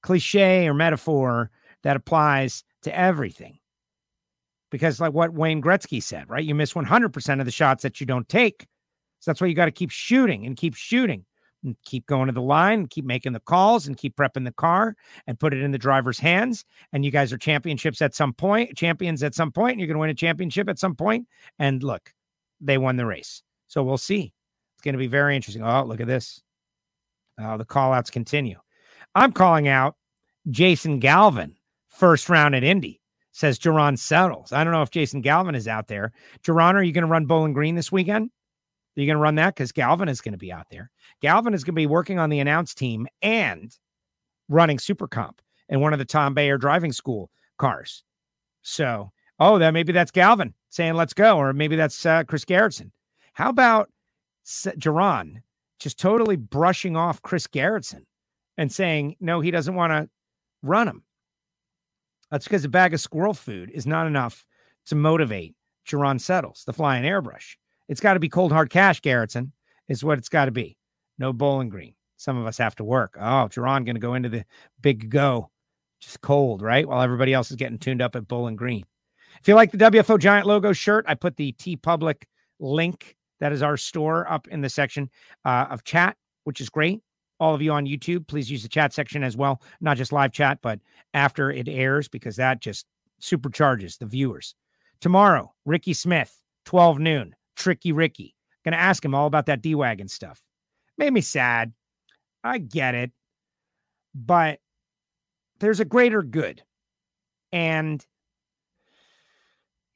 cliche 0.03 0.67
or 0.67 0.73
metaphor 0.73 1.51
that 1.83 1.95
applies 1.95 2.65
to 2.83 2.99
everything. 2.99 3.59
Because 4.71 5.01
like 5.01 5.13
what 5.13 5.35
Wayne 5.35 5.61
Gretzky 5.61 6.03
said, 6.03 6.31
right? 6.31 6.43
You 6.43 6.55
miss 6.55 6.73
100% 6.73 7.41
of 7.41 7.45
the 7.45 7.53
shots 7.53 7.83
that 7.83 8.01
you 8.01 8.07
don't 8.07 8.29
take. 8.29 8.67
So 9.21 9.31
that's 9.31 9.43
why 9.43 9.47
you 9.47 9.55
got 9.55 9.67
to 9.67 9.71
keep 9.71 9.91
shooting 9.91 10.47
and 10.47 10.57
keep 10.57 10.75
shooting 10.75 11.27
and 11.67 11.77
keep 11.85 12.07
going 12.07 12.29
to 12.29 12.33
the 12.33 12.41
line, 12.41 12.87
keep 12.87 13.05
making 13.05 13.33
the 13.33 13.41
calls 13.41 13.87
and 13.87 13.99
keep 13.99 14.17
prepping 14.17 14.45
the 14.45 14.53
car 14.53 14.97
and 15.27 15.39
put 15.39 15.53
it 15.53 15.61
in 15.61 15.73
the 15.73 15.79
driver's 15.79 16.19
hands. 16.19 16.65
And 16.93 17.05
you 17.05 17.11
guys 17.11 17.33
are 17.33 17.39
championships 17.39 18.01
at 18.01 18.15
some 18.15 18.33
point, 18.33 18.77
champions 18.77 19.23
at 19.23 19.35
some 19.35 19.53
point. 19.53 19.73
And 19.73 19.81
you're 19.81 19.89
going 19.89 19.97
to 19.97 20.01
win 20.01 20.11
a 20.11 20.15
championship 20.15 20.69
at 20.69 20.79
some 20.79 20.95
point. 20.95 21.27
And 21.59 21.83
look, 21.83 22.15
they 22.61 22.79
won 22.79 22.97
the 22.97 23.05
race. 23.05 23.43
So 23.67 23.83
we'll 23.83 23.99
see. 23.99 24.33
It's 24.75 24.83
going 24.83 24.95
to 24.95 24.99
be 24.99 25.09
very 25.09 25.37
interesting. 25.37 25.63
Oh, 25.63 25.85
look 25.85 26.01
at 26.01 26.07
this. 26.07 26.43
Oh, 27.39 27.59
the 27.59 27.65
call 27.65 27.93
outs 27.93 28.11
continue. 28.11 28.59
I'm 29.15 29.33
calling 29.33 29.69
out 29.69 29.97
Jason 30.51 31.01
Galvin, 31.01 31.57
first 31.89 32.29
round 32.29 32.55
at 32.55 32.65
Indy, 32.65 33.01
says 33.33 33.59
Jerron 33.59 33.99
Settles. 33.99 34.53
I 34.53 34.65
don't 34.65 34.73
know 34.73 34.83
if 34.83 34.91
Jason 34.91 35.21
Galvin 35.21 35.55
is 35.55 35.69
out 35.69 35.89
there. 35.89 36.13
Jerron, 36.43 36.75
are 36.75 36.83
you 36.83 36.93
going 36.93 37.03
to 37.03 37.11
run 37.11 37.27
Bowling 37.27 37.53
Green 37.53 37.75
this 37.75 37.91
weekend? 37.93 38.31
You 38.97 39.07
going 39.07 39.17
to 39.17 39.23
run 39.23 39.35
that? 39.37 39.55
Because 39.55 39.73
Galvin 39.73 40.09
is 40.09 40.21
going 40.21 40.33
to 40.33 40.39
be 40.39 40.53
out 40.53 40.67
there. 40.71 40.91
Galvin 41.21 41.55
is 41.55 41.65
going 41.65 41.75
to 41.75 41.81
be 41.81 41.87
working 41.87 42.19
on 42.19 42.31
the 42.31 42.41
announce 42.41 42.75
team 42.75 43.07
and 43.21 43.77
running 44.49 44.79
Super 44.79 45.07
Comp 45.07 45.41
in 45.69 45.81
one 45.81 45.93
of 45.93 45.99
the 45.99 46.05
Tom 46.05 46.35
Bayer 46.35 46.57
driving 46.57 46.93
school 46.93 47.31
cars. 47.59 48.05
So, 48.63 49.13
oh, 49.39 49.59
that 49.59 49.73
maybe 49.73 49.93
that's 49.93 50.11
Galvin 50.11 50.55
saying 50.71 50.95
let's 50.95 51.13
go, 51.13 51.37
or 51.37 51.53
maybe 51.53 51.77
that's 51.77 52.05
uh, 52.07 52.25
Chris 52.25 52.45
Garrettson. 52.45 52.91
How 53.35 53.51
about 53.51 53.91
S- 54.47 54.69
Jerron 54.79 55.43
just 55.79 55.99
totally 55.99 56.37
brushing 56.37 56.97
off 56.97 57.23
Chris 57.23 57.47
Garrettson 57.47 58.05
and 58.57 58.73
saying 58.73 59.17
no, 59.21 59.41
he 59.41 59.51
doesn't 59.51 59.75
want 59.75 59.93
to 59.93 60.09
run 60.63 60.89
him? 60.89 61.03
That's 62.31 62.47
because 62.47 62.65
a 62.65 62.69
bag 62.69 62.95
of 62.95 63.01
squirrel 63.01 63.35
food 63.35 63.71
is 63.73 63.87
not 63.87 64.07
enough 64.07 64.47
to 64.87 64.95
motivate 64.95 65.55
Jerron 65.87 66.21
Settles, 66.21 66.65
the 66.67 66.73
flying 66.73 67.05
airbrush. 67.05 67.57
It's 67.89 68.01
got 68.01 68.15
to 68.15 68.21
be 68.21 68.29
cold 68.29 68.53
hard 68.53 68.71
cash, 68.71 69.01
Garrettson, 69.01 69.53
is 69.89 70.05
what 70.05 70.19
it's 70.19 70.29
got 70.29 70.47
to 70.47 70.51
be. 70.51 70.77
No 71.19 71.33
bowling 71.33 71.69
green. 71.69 71.95
Some 72.17 72.37
of 72.37 72.47
us 72.47 72.59
have 72.59 72.75
to 72.77 72.85
work. 72.85 73.17
Oh, 73.19 73.49
Jerron 73.51 73.85
going 73.85 73.95
to 73.95 74.01
go 74.01 74.15
into 74.15 74.29
the 74.29 74.45
big 74.81 75.11
go, 75.11 75.51
just 76.01 76.21
cold, 76.21 76.63
right? 76.63 76.87
While 76.87 77.03
everybody 77.03 77.33
else 77.33 77.51
is 77.51 77.57
getting 77.57 77.79
tuned 77.79 78.03
up 78.03 78.17
at 78.17 78.27
Bowling 78.27 78.57
Green. 78.57 78.85
If 79.41 79.49
you 79.49 79.55
like 79.55 79.71
the 79.71 79.79
WFO 79.79 80.19
Giant 80.19 80.47
logo 80.47 80.73
shirt, 80.73 81.05
I 81.09 81.15
put 81.15 81.37
the 81.37 81.53
TeePublic 81.53 82.23
link. 82.59 83.17
That 83.39 83.53
is 83.53 83.63
our 83.63 83.77
store 83.77 84.31
up 84.31 84.49
in 84.49 84.63
the 84.63 84.71
section 84.71 85.11
uh, 85.45 85.67
of 85.69 85.85
chat, 85.85 86.17
which 86.45 86.61
is 86.61 86.71
great. 86.71 87.03
All 87.39 87.55
of 87.55 87.61
you 87.61 87.71
on 87.73 87.85
YouTube, 87.85 88.27
please 88.27 88.51
use 88.51 88.63
the 88.63 88.69
chat 88.69 88.95
section 88.95 89.23
as 89.23 89.37
well, 89.37 89.61
not 89.83 89.99
just 89.99 90.11
live 90.11 90.33
chat, 90.33 90.59
but 90.63 90.81
after 91.13 91.51
it 91.51 91.69
airs, 91.69 92.09
because 92.09 92.37
that 92.37 92.61
just 92.61 92.87
supercharges 93.21 93.99
the 93.99 94.07
viewers. 94.07 94.55
Tomorrow, 95.03 95.53
Ricky 95.67 95.93
Smith, 95.93 96.41
12 96.65 96.99
noon, 96.99 97.36
Tricky 97.57 97.93
Ricky. 97.93 98.35
Gonna 98.65 98.77
ask 98.77 99.05
him 99.05 99.15
all 99.15 99.27
about 99.27 99.47
that 99.47 99.63
D 99.63 99.75
Wagon 99.75 100.09
stuff. 100.09 100.41
Made 100.99 101.13
me 101.13 101.21
sad. 101.21 101.73
I 102.45 102.59
get 102.59 102.95
it. 102.95 103.13
But 104.15 104.61
there's 105.59 105.81
a 105.81 105.85
greater 105.85 106.23
good. 106.23 106.63
And 107.53 108.05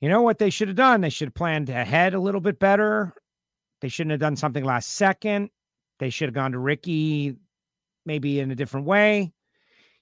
you 0.01 0.09
know 0.09 0.23
what 0.23 0.39
they 0.39 0.51
should 0.51 0.69
have 0.69 0.77
done? 0.77 1.01
They 1.01 1.11
should 1.11 1.29
have 1.29 1.35
planned 1.35 1.69
ahead 1.69 2.15
a 2.15 2.21
little 2.21 2.41
bit 2.41 2.59
better. 2.59 3.15
They 3.81 3.89
shouldn't 3.89 4.13
have 4.13 4.21
done 4.21 4.37
something 4.37 4.65
last 4.65 4.91
second. 4.91 5.51
They 5.99 6.11
should 6.11 6.29
have 6.29 6.35
gone 6.35 6.53
to 6.53 6.59
Ricky 6.59 7.37
maybe 8.07 8.41
in 8.41 8.51
a 8.51 8.55
different 8.55 8.87
way. 8.87 9.33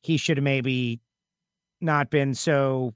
He 0.02 0.16
should 0.16 0.36
have 0.36 0.44
maybe 0.44 1.00
not 1.80 2.10
been 2.10 2.34
so 2.34 2.94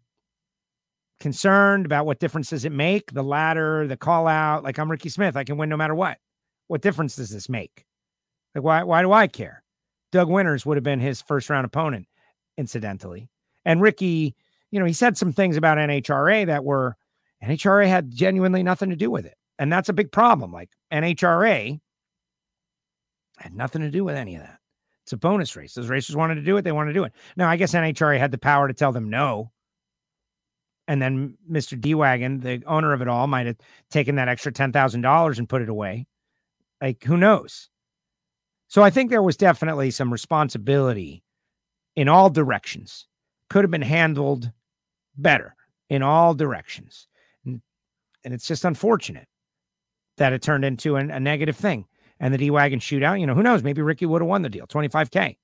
concerned 1.22 1.86
about 1.86 2.04
what 2.04 2.18
difference 2.18 2.50
does 2.50 2.64
it 2.64 2.72
make 2.72 3.12
the 3.12 3.22
ladder 3.22 3.86
the 3.86 3.96
call 3.96 4.26
out 4.26 4.64
like 4.64 4.76
i'm 4.76 4.90
ricky 4.90 5.08
smith 5.08 5.36
i 5.36 5.44
can 5.44 5.56
win 5.56 5.68
no 5.68 5.76
matter 5.76 5.94
what. 5.94 6.18
What 6.66 6.82
difference 6.82 7.16
does 7.16 7.30
this 7.30 7.48
make? 7.48 7.86
Like 8.54 8.64
why 8.64 8.82
why 8.82 9.02
do 9.02 9.12
i 9.12 9.28
care? 9.28 9.62
Doug 10.10 10.28
winters 10.28 10.66
would 10.66 10.76
have 10.76 10.84
been 10.84 10.98
his 10.98 11.22
first 11.22 11.48
round 11.48 11.64
opponent 11.64 12.08
incidentally. 12.58 13.30
And 13.64 13.80
ricky 13.80 14.34
you 14.72 14.80
know 14.80 14.84
he 14.84 14.92
said 14.92 15.16
some 15.16 15.32
things 15.32 15.56
about 15.56 15.78
nhra 15.78 16.46
that 16.46 16.64
were 16.64 16.96
nhra 17.40 17.86
had 17.86 18.10
genuinely 18.10 18.64
nothing 18.64 18.90
to 18.90 18.96
do 18.96 19.08
with 19.08 19.24
it. 19.24 19.36
And 19.60 19.72
that's 19.72 19.88
a 19.88 19.94
big 19.94 20.10
problem. 20.10 20.52
Like 20.52 20.70
nhra 20.92 21.78
had 23.38 23.54
nothing 23.54 23.82
to 23.82 23.90
do 23.90 24.02
with 24.02 24.16
any 24.16 24.34
of 24.34 24.42
that. 24.42 24.58
It's 25.04 25.12
a 25.12 25.16
bonus 25.16 25.54
race. 25.54 25.74
Those 25.74 25.88
racers 25.88 26.16
wanted 26.16 26.34
to 26.34 26.42
do 26.42 26.56
it. 26.56 26.62
They 26.62 26.72
wanted 26.72 26.94
to 26.94 26.98
do 26.98 27.04
it. 27.04 27.12
Now 27.36 27.48
i 27.48 27.54
guess 27.54 27.74
nhra 27.74 28.18
had 28.18 28.32
the 28.32 28.38
power 28.38 28.66
to 28.66 28.74
tell 28.74 28.90
them 28.90 29.08
no 29.08 29.51
and 30.88 31.00
then 31.00 31.36
Mr. 31.50 31.80
D 31.80 31.94
Wagon, 31.94 32.40
the 32.40 32.62
owner 32.66 32.92
of 32.92 33.02
it 33.02 33.08
all, 33.08 33.26
might 33.26 33.46
have 33.46 33.56
taken 33.90 34.16
that 34.16 34.28
extra 34.28 34.52
ten 34.52 34.72
thousand 34.72 35.02
dollars 35.02 35.38
and 35.38 35.48
put 35.48 35.62
it 35.62 35.68
away. 35.68 36.06
Like 36.80 37.02
who 37.04 37.16
knows? 37.16 37.68
So 38.68 38.82
I 38.82 38.90
think 38.90 39.10
there 39.10 39.22
was 39.22 39.36
definitely 39.36 39.90
some 39.90 40.12
responsibility 40.12 41.22
in 41.94 42.08
all 42.08 42.30
directions. 42.30 43.06
Could 43.50 43.64
have 43.64 43.70
been 43.70 43.82
handled 43.82 44.50
better 45.16 45.54
in 45.90 46.02
all 46.02 46.34
directions, 46.34 47.06
and, 47.44 47.60
it's 48.24 48.48
just 48.48 48.64
unfortunate 48.64 49.28
that 50.16 50.32
it 50.32 50.42
turned 50.42 50.64
into 50.64 50.96
an, 50.96 51.10
a 51.10 51.20
negative 51.20 51.56
thing. 51.56 51.84
And 52.18 52.32
the 52.32 52.38
D 52.38 52.50
Wagon 52.50 52.78
shootout, 52.78 53.20
you 53.20 53.26
know, 53.26 53.34
who 53.34 53.42
knows? 53.42 53.62
Maybe 53.62 53.82
Ricky 53.82 54.06
would 54.06 54.22
have 54.22 54.28
won 54.28 54.42
the 54.42 54.48
deal, 54.48 54.66
twenty 54.66 54.88
five 54.88 55.10
k, 55.10 55.36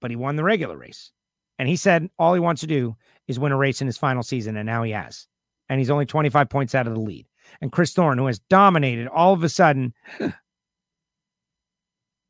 but 0.00 0.10
he 0.10 0.16
won 0.16 0.36
the 0.36 0.44
regular 0.44 0.76
race. 0.76 1.10
And 1.58 1.68
he 1.68 1.76
said 1.76 2.08
all 2.18 2.34
he 2.34 2.40
wants 2.40 2.60
to 2.60 2.66
do 2.66 2.96
is 3.28 3.38
win 3.38 3.52
a 3.52 3.56
race 3.56 3.80
in 3.80 3.86
his 3.86 3.98
final 3.98 4.22
season, 4.22 4.56
and 4.56 4.66
now 4.66 4.82
he 4.82 4.92
has. 4.92 5.26
And 5.68 5.78
he's 5.78 5.90
only 5.90 6.06
25 6.06 6.48
points 6.48 6.74
out 6.74 6.86
of 6.86 6.94
the 6.94 7.00
lead. 7.00 7.26
And 7.60 7.72
Chris 7.72 7.92
Thorne, 7.92 8.18
who 8.18 8.26
has 8.26 8.38
dominated, 8.38 9.08
all 9.08 9.32
of 9.32 9.42
a 9.42 9.48
sudden, 9.48 9.94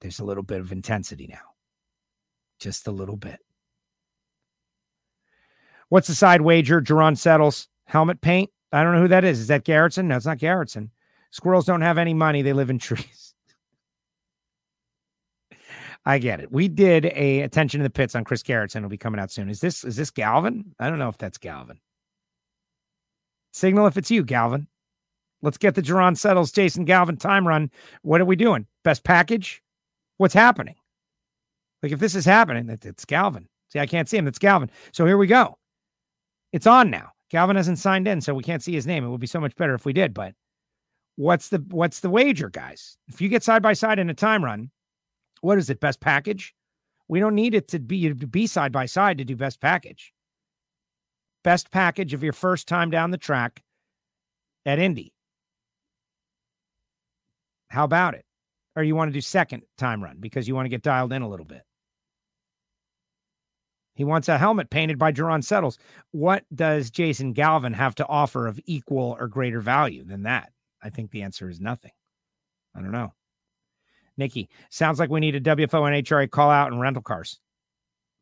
there's 0.00 0.20
a 0.20 0.24
little 0.24 0.42
bit 0.42 0.60
of 0.60 0.72
intensity 0.72 1.26
now. 1.28 1.38
Just 2.58 2.86
a 2.86 2.92
little 2.92 3.16
bit. 3.16 3.38
What's 5.88 6.08
the 6.08 6.14
side 6.14 6.40
wager? 6.40 6.80
Jerron 6.80 7.16
settles 7.16 7.68
helmet 7.84 8.20
paint. 8.20 8.50
I 8.72 8.82
don't 8.82 8.94
know 8.94 9.02
who 9.02 9.08
that 9.08 9.24
is. 9.24 9.38
Is 9.38 9.46
that 9.48 9.64
Garrettson? 9.64 10.06
No, 10.06 10.16
it's 10.16 10.26
not 10.26 10.38
Garrettson. 10.38 10.90
Squirrels 11.30 11.66
don't 11.66 11.82
have 11.82 11.98
any 11.98 12.14
money. 12.14 12.42
They 12.42 12.52
live 12.52 12.70
in 12.70 12.78
trees. 12.78 13.25
I 16.08 16.18
get 16.18 16.38
it. 16.38 16.52
We 16.52 16.68
did 16.68 17.06
a 17.06 17.40
attention 17.40 17.80
to 17.80 17.82
the 17.82 17.90
pits 17.90 18.14
on 18.14 18.22
Chris 18.22 18.44
Garrettson. 18.44 18.76
It'll 18.76 18.88
be 18.88 18.96
coming 18.96 19.20
out 19.20 19.32
soon. 19.32 19.50
Is 19.50 19.60
this 19.60 19.82
is 19.82 19.96
this 19.96 20.10
Galvin? 20.10 20.72
I 20.78 20.88
don't 20.88 21.00
know 21.00 21.08
if 21.08 21.18
that's 21.18 21.36
Galvin. 21.36 21.80
Signal 23.52 23.88
if 23.88 23.96
it's 23.96 24.10
you, 24.10 24.22
Galvin. 24.22 24.68
Let's 25.42 25.58
get 25.58 25.74
the 25.74 25.82
Jerron 25.82 26.16
Settles, 26.16 26.52
Jason 26.52 26.84
Galvin 26.84 27.16
time 27.16 27.46
run. 27.46 27.70
What 28.02 28.20
are 28.20 28.24
we 28.24 28.36
doing? 28.36 28.66
Best 28.84 29.02
package? 29.02 29.62
What's 30.18 30.32
happening? 30.32 30.76
Like 31.82 31.92
if 31.92 31.98
this 31.98 32.14
is 32.14 32.24
happening, 32.24 32.68
it's 32.70 33.04
Galvin. 33.04 33.48
See, 33.72 33.80
I 33.80 33.86
can't 33.86 34.08
see 34.08 34.16
him. 34.16 34.28
It's 34.28 34.38
Galvin. 34.38 34.70
So 34.92 35.06
here 35.06 35.18
we 35.18 35.26
go. 35.26 35.58
It's 36.52 36.68
on 36.68 36.88
now. 36.88 37.10
Galvin 37.30 37.56
hasn't 37.56 37.80
signed 37.80 38.06
in, 38.06 38.20
so 38.20 38.32
we 38.32 38.44
can't 38.44 38.62
see 38.62 38.72
his 38.72 38.86
name. 38.86 39.04
It 39.04 39.08
would 39.08 39.20
be 39.20 39.26
so 39.26 39.40
much 39.40 39.56
better 39.56 39.74
if 39.74 39.84
we 39.84 39.92
did. 39.92 40.14
But 40.14 40.34
what's 41.16 41.48
the 41.48 41.64
what's 41.70 42.00
the 42.00 42.10
wager, 42.10 42.48
guys? 42.48 42.96
If 43.08 43.20
you 43.20 43.28
get 43.28 43.42
side 43.42 43.62
by 43.62 43.72
side 43.72 43.98
in 43.98 44.08
a 44.08 44.14
time 44.14 44.44
run, 44.44 44.70
what 45.40 45.58
is 45.58 45.70
it? 45.70 45.80
Best 45.80 46.00
package? 46.00 46.54
We 47.08 47.20
don't 47.20 47.34
need 47.34 47.54
it 47.54 47.68
to 47.68 47.78
be 47.78 48.08
to 48.08 48.26
be 48.26 48.46
side 48.46 48.72
by 48.72 48.86
side 48.86 49.18
to 49.18 49.24
do 49.24 49.36
best 49.36 49.60
package. 49.60 50.12
Best 51.44 51.70
package 51.70 52.12
of 52.14 52.24
your 52.24 52.32
first 52.32 52.66
time 52.66 52.90
down 52.90 53.12
the 53.12 53.18
track 53.18 53.62
at 54.64 54.78
Indy. 54.78 55.12
How 57.68 57.84
about 57.84 58.14
it? 58.14 58.24
Or 58.74 58.82
you 58.82 58.96
want 58.96 59.08
to 59.08 59.12
do 59.12 59.20
second 59.20 59.62
time 59.78 60.02
run 60.02 60.18
because 60.18 60.48
you 60.48 60.54
want 60.54 60.66
to 60.66 60.70
get 60.70 60.82
dialed 60.82 61.12
in 61.12 61.22
a 61.22 61.28
little 61.28 61.46
bit. 61.46 61.62
He 63.94 64.04
wants 64.04 64.28
a 64.28 64.36
helmet 64.36 64.68
painted 64.68 64.98
by 64.98 65.12
Jerron 65.12 65.42
Settles. 65.42 65.78
What 66.10 66.44
does 66.54 66.90
Jason 66.90 67.32
Galvin 67.32 67.72
have 67.72 67.94
to 67.94 68.06
offer 68.06 68.46
of 68.46 68.60
equal 68.66 69.16
or 69.18 69.26
greater 69.26 69.60
value 69.60 70.04
than 70.04 70.24
that? 70.24 70.52
I 70.82 70.90
think 70.90 71.10
the 71.10 71.22
answer 71.22 71.48
is 71.48 71.60
nothing. 71.60 71.92
I 72.74 72.80
don't 72.80 72.92
know. 72.92 73.14
Nikki, 74.16 74.48
sounds 74.70 74.98
like 74.98 75.10
we 75.10 75.20
need 75.20 75.34
a 75.34 75.40
WFO 75.40 75.86
and 75.86 76.06
HRA 76.06 76.30
call 76.30 76.50
out 76.50 76.72
and 76.72 76.80
rental 76.80 77.02
cars. 77.02 77.38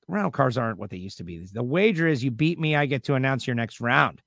Rental 0.08 0.30
cars 0.30 0.58
aren't 0.58 0.78
what 0.78 0.90
they 0.90 0.96
used 0.96 1.18
to 1.18 1.24
be. 1.24 1.38
The 1.38 1.62
wager 1.62 2.06
is 2.08 2.22
you 2.22 2.30
beat 2.30 2.58
me, 2.58 2.76
I 2.76 2.86
get 2.86 3.04
to 3.04 3.14
announce 3.14 3.46
your 3.46 3.56
next 3.56 3.80
round. 3.80 4.20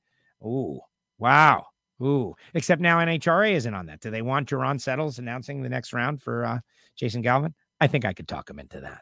Ooh, 0.43 0.79
wow. 1.17 1.67
Ooh, 2.01 2.35
except 2.53 2.81
now 2.81 2.99
NHRA 2.99 3.53
isn't 3.53 3.73
on 3.73 3.87
that. 3.87 4.01
Do 4.01 4.11
they 4.11 4.21
want 4.21 4.49
Jerron 4.49 4.79
Settles 4.79 5.19
announcing 5.19 5.61
the 5.61 5.69
next 5.69 5.93
round 5.93 6.21
for 6.21 6.45
uh, 6.45 6.59
Jason 6.95 7.21
Galvin? 7.21 7.53
I 7.81 7.87
think 7.87 8.05
I 8.05 8.13
could 8.13 8.27
talk 8.27 8.49
him 8.49 8.59
into 8.59 8.79
that. 8.81 9.01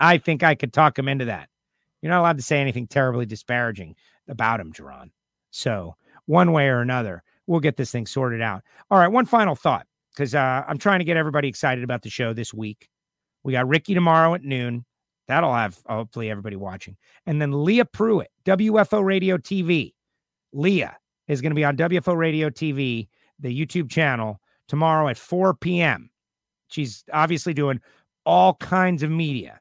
I 0.00 0.18
think 0.18 0.42
I 0.42 0.54
could 0.54 0.72
talk 0.72 0.98
him 0.98 1.08
into 1.08 1.24
that. 1.26 1.48
You're 2.00 2.12
not 2.12 2.20
allowed 2.20 2.36
to 2.36 2.44
say 2.44 2.60
anything 2.60 2.86
terribly 2.86 3.26
disparaging 3.26 3.96
about 4.28 4.60
him, 4.60 4.72
Jerron. 4.72 5.10
So, 5.50 5.96
one 6.26 6.52
way 6.52 6.68
or 6.68 6.80
another, 6.80 7.24
we'll 7.46 7.58
get 7.58 7.76
this 7.76 7.90
thing 7.90 8.06
sorted 8.06 8.40
out. 8.40 8.62
All 8.88 8.98
right, 8.98 9.08
one 9.08 9.26
final 9.26 9.56
thought 9.56 9.87
because 10.18 10.34
uh, 10.34 10.64
I'm 10.66 10.78
trying 10.78 10.98
to 10.98 11.04
get 11.04 11.16
everybody 11.16 11.46
excited 11.46 11.84
about 11.84 12.02
the 12.02 12.10
show 12.10 12.32
this 12.32 12.52
week. 12.52 12.88
We 13.44 13.52
got 13.52 13.68
Ricky 13.68 13.94
tomorrow 13.94 14.34
at 14.34 14.42
noon. 14.42 14.84
That'll 15.28 15.54
have 15.54 15.78
hopefully 15.86 16.28
everybody 16.28 16.56
watching. 16.56 16.96
And 17.24 17.40
then 17.40 17.64
Leah 17.64 17.84
Pruett, 17.84 18.26
WFO 18.44 19.04
Radio 19.04 19.38
TV. 19.38 19.92
Leah 20.52 20.96
is 21.28 21.40
going 21.40 21.52
to 21.52 21.54
be 21.54 21.64
on 21.64 21.76
WFO 21.76 22.16
Radio 22.16 22.50
TV, 22.50 23.06
the 23.38 23.64
YouTube 23.64 23.88
channel, 23.88 24.40
tomorrow 24.66 25.06
at 25.06 25.16
4 25.16 25.54
p.m. 25.54 26.10
She's 26.66 27.04
obviously 27.12 27.54
doing 27.54 27.80
all 28.26 28.54
kinds 28.54 29.04
of 29.04 29.12
media 29.12 29.60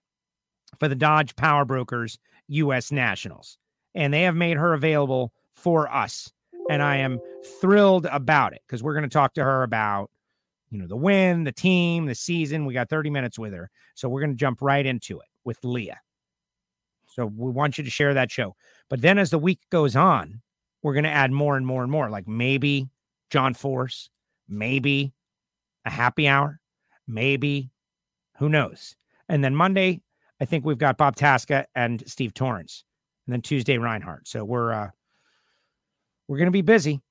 for 0.79 0.87
the 0.87 0.95
Dodge 0.95 1.35
Power 1.35 1.65
Brokers 1.65 2.17
U.S. 2.47 2.91
Nationals. 2.91 3.59
And 3.93 4.11
they 4.11 4.23
have 4.23 4.35
made 4.35 4.57
her 4.57 4.73
available 4.73 5.33
for 5.51 5.93
us. 5.93 6.31
And 6.71 6.81
I 6.81 6.97
am 6.97 7.19
thrilled 7.61 8.07
about 8.07 8.53
it 8.53 8.61
because 8.65 8.81
we're 8.81 8.93
going 8.93 9.03
to 9.03 9.09
talk 9.09 9.35
to 9.35 9.43
her 9.43 9.61
about 9.61 10.09
you 10.69 10.79
know, 10.79 10.87
the 10.87 10.95
win, 10.97 11.43
the 11.43 11.51
team, 11.51 12.05
the 12.05 12.15
season. 12.15 12.65
We 12.65 12.73
got 12.73 12.89
30 12.89 13.09
minutes 13.09 13.39
with 13.39 13.53
her. 13.53 13.69
So 13.95 14.09
we're 14.09 14.21
going 14.21 14.31
to 14.31 14.37
jump 14.37 14.61
right 14.61 14.85
into 14.85 15.19
it 15.19 15.27
with 15.43 15.57
Leah. 15.63 15.99
So 17.07 17.25
we 17.25 17.51
want 17.51 17.77
you 17.77 17.83
to 17.83 17.89
share 17.89 18.13
that 18.13 18.31
show. 18.31 18.55
But 18.89 19.01
then 19.01 19.17
as 19.17 19.29
the 19.29 19.39
week 19.39 19.59
goes 19.71 19.95
on, 19.95 20.41
we're 20.83 20.93
going 20.93 21.03
to 21.05 21.09
add 21.09 21.31
more 21.31 21.57
and 21.57 21.65
more 21.65 21.83
and 21.83 21.91
more. 21.91 22.09
Like 22.09 22.27
maybe 22.27 22.87
John 23.29 23.53
Force, 23.53 24.09
maybe 24.47 25.13
a 25.85 25.89
happy 25.89 26.27
hour, 26.27 26.59
maybe 27.07 27.71
who 28.37 28.49
knows. 28.49 28.95
And 29.29 29.43
then 29.43 29.55
Monday, 29.55 30.01
I 30.39 30.45
think 30.45 30.65
we've 30.65 30.77
got 30.77 30.97
Bob 30.97 31.15
Tasca 31.15 31.65
and 31.75 32.03
Steve 32.07 32.33
Torrence, 32.33 32.83
And 33.25 33.33
then 33.33 33.41
Tuesday, 33.41 33.77
Reinhart. 33.77 34.27
So 34.27 34.43
we're 34.45 34.71
uh 34.71 34.89
we're 36.27 36.37
gonna 36.37 36.51
be 36.51 36.61
busy. 36.61 37.01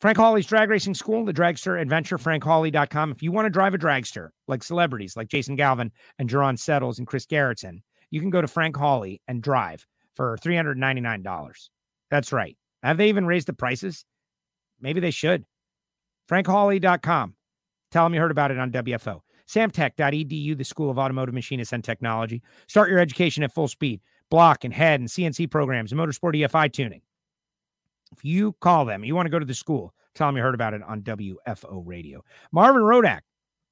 Frank 0.00 0.16
Hawley's 0.16 0.46
Drag 0.46 0.70
Racing 0.70 0.94
School, 0.94 1.26
the 1.26 1.32
Dragster 1.32 1.78
Adventure, 1.78 2.16
frankhawley.com. 2.16 3.10
If 3.12 3.22
you 3.22 3.32
want 3.32 3.44
to 3.44 3.50
drive 3.50 3.74
a 3.74 3.78
dragster 3.78 4.30
like 4.48 4.62
celebrities 4.62 5.14
like 5.14 5.28
Jason 5.28 5.56
Galvin 5.56 5.92
and 6.18 6.28
Jerron 6.28 6.58
Settles 6.58 6.98
and 6.98 7.06
Chris 7.06 7.26
Garrettson, 7.26 7.82
you 8.10 8.18
can 8.18 8.30
go 8.30 8.40
to 8.40 8.48
Frank 8.48 8.76
Hawley 8.76 9.20
and 9.28 9.42
drive 9.42 9.86
for 10.14 10.38
$399. 10.38 11.68
That's 12.10 12.32
right. 12.32 12.56
Have 12.82 12.96
they 12.96 13.10
even 13.10 13.26
raised 13.26 13.46
the 13.46 13.52
prices? 13.52 14.06
Maybe 14.80 15.00
they 15.00 15.10
should. 15.10 15.44
FrankHawley.com. 16.30 17.34
Tell 17.90 18.04
them 18.04 18.14
you 18.14 18.20
heard 18.20 18.30
about 18.30 18.50
it 18.50 18.58
on 18.58 18.72
WFO. 18.72 19.20
Samtech.edu, 19.48 20.56
the 20.56 20.64
School 20.64 20.90
of 20.90 20.98
Automotive 20.98 21.34
Machinists 21.34 21.74
and 21.74 21.84
Technology. 21.84 22.40
Start 22.68 22.88
your 22.88 23.00
education 23.00 23.42
at 23.42 23.52
full 23.52 23.68
speed. 23.68 24.00
Block 24.30 24.64
and 24.64 24.72
head 24.72 25.00
and 25.00 25.08
CNC 25.08 25.50
programs 25.50 25.92
motorsport 25.92 26.36
EFI 26.36 26.72
tuning. 26.72 27.02
If 28.12 28.24
you 28.24 28.52
call 28.60 28.84
them, 28.84 29.04
you 29.04 29.14
want 29.14 29.26
to 29.26 29.30
go 29.30 29.38
to 29.38 29.44
the 29.44 29.54
school, 29.54 29.94
tell 30.14 30.28
them 30.28 30.36
you 30.36 30.42
heard 30.42 30.54
about 30.54 30.74
it 30.74 30.82
on 30.82 31.02
WFO 31.02 31.82
radio. 31.84 32.22
Marvin 32.52 32.82
Rodak 32.82 33.20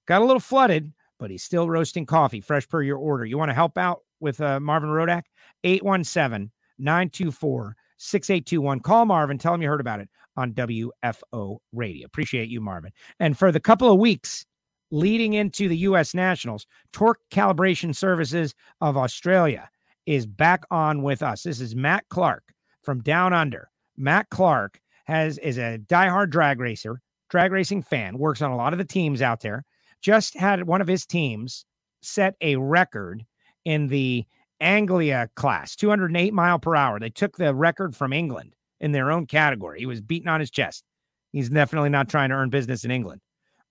got 0.07 0.23
a 0.23 0.25
little 0.25 0.41
flooded, 0.41 0.93
but 1.19 1.31
he's 1.31 1.43
still 1.43 1.69
roasting 1.69 2.07
coffee, 2.07 2.41
fresh 2.41 2.69
per 2.69 2.83
your 2.83 2.99
order. 2.99 3.25
You 3.25 3.39
want 3.39 3.51
to 3.51 3.55
help 3.55 3.77
out 3.77 4.01
with 4.21 4.41
uh, 4.41 4.61
Marvin 4.61 4.91
Rodak? 4.91 5.23
817 5.65 6.51
924 6.79 7.77
6821. 7.99 8.81
Call 8.81 9.05
Marvin, 9.07 9.39
tell 9.39 9.55
him 9.55 9.63
you 9.63 9.69
heard 9.69 9.81
about 9.81 10.01
it 10.01 10.09
on 10.37 10.53
WFO 10.53 11.59
radio. 11.73 12.07
Appreciate 12.07 12.49
you, 12.49 12.61
Marvin. 12.61 12.93
And 13.19 13.37
for 13.37 13.51
the 13.51 13.61
couple 13.61 13.91
of 13.91 13.99
weeks 13.99 14.47
leading 14.91 15.35
into 15.35 15.69
the 15.69 15.77
U.S. 15.79 16.15
Nationals, 16.15 16.67
Torque 16.93 17.21
Calibration 17.31 17.95
Services 17.95 18.55
of 18.81 18.97
Australia 18.97 19.69
is 20.07 20.27
back 20.27 20.63
on 20.71 21.03
with 21.03 21.23
us. 21.23 21.43
This 21.43 21.61
is 21.61 21.75
Matt 21.75 22.05
Clark 22.09 22.45
from 22.83 23.03
Down 23.03 23.33
Under. 23.33 23.69
Matt 23.99 24.31
Clark 24.31 24.81
has 25.07 25.39
is 25.39 25.59
a 25.59 25.79
diehard 25.79 26.31
drag 26.31 26.61
racer, 26.61 27.01
drag 27.29 27.53
racing 27.53 27.83
fan, 27.83 28.19
works 28.19 28.41
on 28.41 28.51
a 28.51 28.57
lot 28.57 28.73
of 28.73 28.79
the 28.79 28.85
teams 28.85 29.21
out 29.21 29.41
there. 29.41 29.65
Just 30.01 30.37
had 30.37 30.65
one 30.65 30.81
of 30.81 30.89
his 30.89 31.05
teams 31.05 31.65
set 32.01 32.37
a 32.41 32.57
record 32.57 33.25
in 33.65 33.89
the 33.89 34.25
Anglia 34.61 35.29
class, 35.35 35.77
208 35.77 36.33
mile 36.33 36.59
per 36.59 36.77
hour. 36.77 36.99
They 37.01 37.11
took 37.11 37.37
the 37.37 37.55
record 37.55 37.97
from 37.97 38.13
England 38.13 38.55
in 38.81 38.93
their 38.93 39.11
own 39.11 39.27
category. 39.27 39.81
He 39.81 39.87
was 39.87 40.01
beating 40.01 40.29
on 40.29 40.41
his 40.41 40.51
chest. 40.51 40.85
He's 41.33 41.51
definitely 41.51 41.91
not 41.91 42.09
trying 42.09 42.31
to 42.31 42.37
earn 42.37 42.51
business 42.51 42.85
in 42.85 42.91
England. 42.91 43.21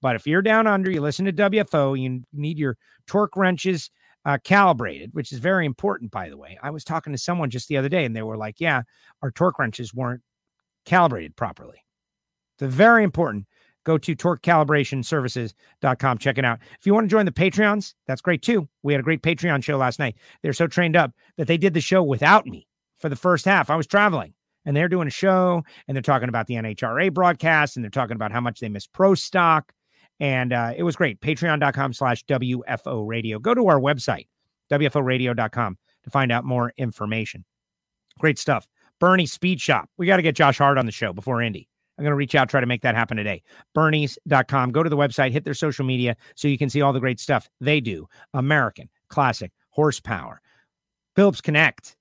But 0.02 0.16
if 0.16 0.28
you're 0.28 0.42
down 0.42 0.68
under, 0.68 0.92
you 0.92 1.02
listen 1.02 1.26
to 1.26 1.34
WFO, 1.34 2.00
you 2.00 2.24
need 2.34 2.60
your 2.60 2.78
torque 3.08 3.36
wrenches 3.36 3.90
uh, 4.28 4.38
calibrated, 4.44 5.10
which 5.14 5.32
is 5.32 5.40
very 5.40 5.66
important, 5.66 6.12
by 6.12 6.30
the 6.30 6.36
way. 6.36 6.60
I 6.62 6.70
was 6.70 6.84
talking 6.84 7.14
to 7.14 7.18
someone 7.18 7.50
just 7.50 7.70
the 7.70 7.78
other 7.78 7.88
day 7.88 8.04
and 8.04 8.14
they 8.14 8.22
were 8.22 8.36
like, 8.36 8.60
yeah, 8.60 8.82
our 9.22 9.32
torque 9.32 9.58
wrenches 9.58 9.94
weren't 9.94 10.22
calibrated 10.86 11.38
properly. 11.38 11.82
It's 12.60 12.74
very 12.74 13.06
important. 13.06 13.46
Go 13.86 13.98
to 13.98 14.16
torquecalibrationservices.com. 14.18 16.18
Check 16.18 16.38
it 16.38 16.44
out. 16.44 16.60
If 16.78 16.86
you 16.86 16.94
want 16.94 17.06
to 17.06 17.10
join 17.10 17.26
the 17.26 17.32
Patreons, 17.32 17.94
that's 18.06 18.20
great 18.20 18.42
too. 18.42 18.68
We 18.84 18.92
had 18.92 19.00
a 19.00 19.04
great 19.04 19.22
Patreon 19.22 19.64
show 19.64 19.78
last 19.78 19.98
night. 19.98 20.18
They're 20.44 20.52
so 20.52 20.68
trained 20.68 20.98
up 20.98 21.14
that 21.38 21.48
they 21.48 21.58
did 21.58 21.74
the 21.74 21.80
show 21.80 22.04
without 22.04 22.46
me 22.46 22.68
for 22.98 23.08
the 23.08 23.16
first 23.16 23.46
half. 23.46 23.70
I 23.70 23.78
was 23.78 23.88
traveling 23.88 24.34
and 24.66 24.76
they're 24.76 24.90
doing 24.90 25.08
a 25.08 25.12
show 25.12 25.64
and 25.88 25.96
they're 25.96 26.02
talking 26.02 26.28
about 26.28 26.48
the 26.48 26.56
NHRA 26.56 27.14
broadcast 27.14 27.78
and 27.78 27.86
they're 27.86 27.90
talking 27.90 28.16
about 28.16 28.34
how 28.34 28.42
much 28.42 28.60
they 28.60 28.68
miss 28.68 28.88
pro 28.88 29.16
stock. 29.16 29.72
And 30.20 30.54
uh, 30.54 30.74
it 30.76 30.84
was 30.84 30.96
great. 30.96 31.22
Patreon.com 31.22 31.94
slash 31.94 32.26
WFO 32.26 33.08
radio. 33.08 33.40
Go 33.40 33.54
to 33.54 33.68
our 33.68 33.80
website, 33.80 34.28
WFOradio.com, 34.72 35.78
to 36.04 36.10
find 36.10 36.32
out 36.32 36.44
more 36.44 36.74
information. 36.78 37.46
Great 38.20 38.40
stuff. 38.40 38.68
Bernie 39.00 39.28
Speed 39.28 39.62
Shop. 39.62 39.90
We 39.98 40.08
got 40.08 40.18
to 40.18 40.24
get 40.24 40.36
Josh 40.36 40.58
Hart 40.58 40.78
on 40.78 40.86
the 40.86 40.92
show 40.92 41.14
before 41.14 41.42
Indy. 41.42 41.68
I'm 41.98 42.04
going 42.04 42.12
to 42.12 42.16
reach 42.16 42.36
out, 42.36 42.50
try 42.50 42.62
to 42.62 42.68
make 42.68 42.84
that 42.84 42.96
happen 42.96 43.18
today. 43.18 43.42
Bernie's.com. 43.74 44.72
Go 44.72 44.84
to 44.84 44.90
the 44.90 44.98
website, 44.98 45.32
hit 45.32 45.46
their 45.46 45.56
social 45.56 45.86
media 45.86 46.16
so 46.36 46.48
you 46.48 46.58
can 46.58 46.70
see 46.70 46.82
all 46.82 46.94
the 46.94 47.00
great 47.00 47.20
stuff 47.20 47.50
they 47.60 47.80
do. 47.80 48.08
American, 48.34 48.90
classic, 49.10 49.52
horsepower, 49.70 50.42
Phillips 51.16 51.42
Connect, 51.42 51.96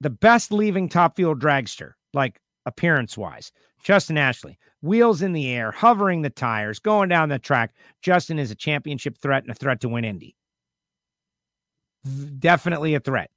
the 0.00 0.10
best 0.10 0.52
leaving 0.52 0.88
top 0.88 1.16
field 1.16 1.40
dragster, 1.40 1.92
like 2.12 2.40
appearance 2.66 3.16
wise. 3.16 3.52
Justin 3.86 4.18
Ashley, 4.18 4.58
wheels 4.82 5.22
in 5.22 5.32
the 5.32 5.48
air, 5.48 5.70
hovering 5.70 6.22
the 6.22 6.28
tires, 6.28 6.80
going 6.80 7.08
down 7.08 7.28
the 7.28 7.38
track. 7.38 7.72
Justin 8.02 8.36
is 8.36 8.50
a 8.50 8.56
championship 8.56 9.16
threat 9.16 9.44
and 9.44 9.52
a 9.52 9.54
threat 9.54 9.80
to 9.80 9.88
win 9.88 10.04
Indy. 10.04 10.34
Definitely 12.40 12.96
a 12.96 13.00
threat. 13.00 13.30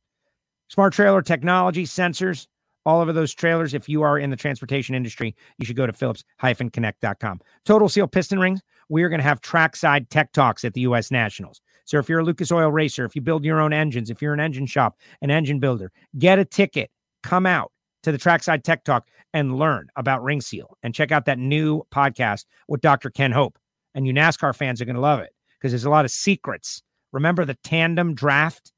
Smart 0.67 0.93
trailer 0.93 1.21
technology, 1.21 1.85
sensors, 1.85 2.47
all 2.83 2.99
over 2.99 3.13
those 3.13 3.31
trailers. 3.31 3.75
If 3.75 3.87
you 3.87 4.01
are 4.01 4.17
in 4.17 4.31
the 4.31 4.35
transportation 4.35 4.95
industry, 4.95 5.35
you 5.59 5.67
should 5.67 5.75
go 5.75 5.85
to 5.85 5.93
phillips-connect.com. 5.93 7.41
Total 7.65 7.87
Seal 7.87 8.07
Piston 8.07 8.39
Rings. 8.39 8.61
We 8.89 9.03
are 9.03 9.09
going 9.09 9.19
to 9.19 9.27
have 9.27 9.41
trackside 9.41 10.09
tech 10.09 10.31
talks 10.31 10.65
at 10.65 10.73
the 10.73 10.81
U.S. 10.81 11.11
Nationals. 11.11 11.61
So 11.85 11.99
if 11.99 12.09
you're 12.09 12.21
a 12.21 12.25
Lucas 12.25 12.51
Oil 12.51 12.71
racer, 12.71 13.05
if 13.05 13.15
you 13.15 13.21
build 13.21 13.45
your 13.45 13.61
own 13.61 13.71
engines, 13.71 14.09
if 14.09 14.19
you're 14.19 14.33
an 14.33 14.39
engine 14.39 14.65
shop, 14.65 14.97
an 15.21 15.29
engine 15.29 15.59
builder, 15.59 15.91
get 16.17 16.39
a 16.39 16.45
ticket, 16.45 16.89
come 17.21 17.45
out 17.45 17.71
to 18.03 18.11
the 18.11 18.17
Trackside 18.17 18.63
Tech 18.63 18.83
Talk 18.83 19.07
and 19.33 19.57
learn 19.57 19.87
about 19.95 20.23
Ring 20.23 20.41
Seal 20.41 20.77
and 20.83 20.95
check 20.95 21.11
out 21.11 21.25
that 21.25 21.39
new 21.39 21.83
podcast 21.91 22.45
with 22.67 22.81
Dr. 22.81 23.09
Ken 23.09 23.31
Hope. 23.31 23.57
And 23.95 24.05
you 24.05 24.13
NASCAR 24.13 24.55
fans 24.55 24.81
are 24.81 24.85
going 24.85 24.95
to 24.95 25.01
love 25.01 25.19
it 25.19 25.33
because 25.57 25.71
there's 25.71 25.85
a 25.85 25.89
lot 25.89 26.05
of 26.05 26.11
secrets. 26.11 26.81
Remember 27.11 27.43
the 27.43 27.57
tandem 27.63 28.13
draft? 28.13 28.71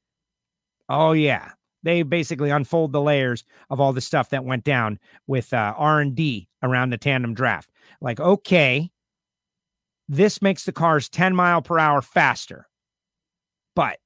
Oh 0.88 1.12
yeah, 1.12 1.52
they 1.82 2.02
basically 2.02 2.50
unfold 2.50 2.92
the 2.92 3.00
layers 3.00 3.44
of 3.70 3.80
all 3.80 3.92
the 3.92 4.00
stuff 4.00 4.30
that 4.30 4.44
went 4.44 4.64
down 4.64 4.98
with 5.26 5.52
uh, 5.52 5.74
r&d 5.76 6.48
around 6.62 6.90
the 6.90 6.98
tandem 6.98 7.34
draft 7.34 7.70
like 8.00 8.20
okay 8.20 8.90
this 10.08 10.42
makes 10.42 10.64
the 10.64 10.72
cars 10.72 11.08
10 11.08 11.34
mile 11.34 11.62
per 11.62 11.78
hour 11.78 12.02
faster 12.02 12.68
but 13.74 13.98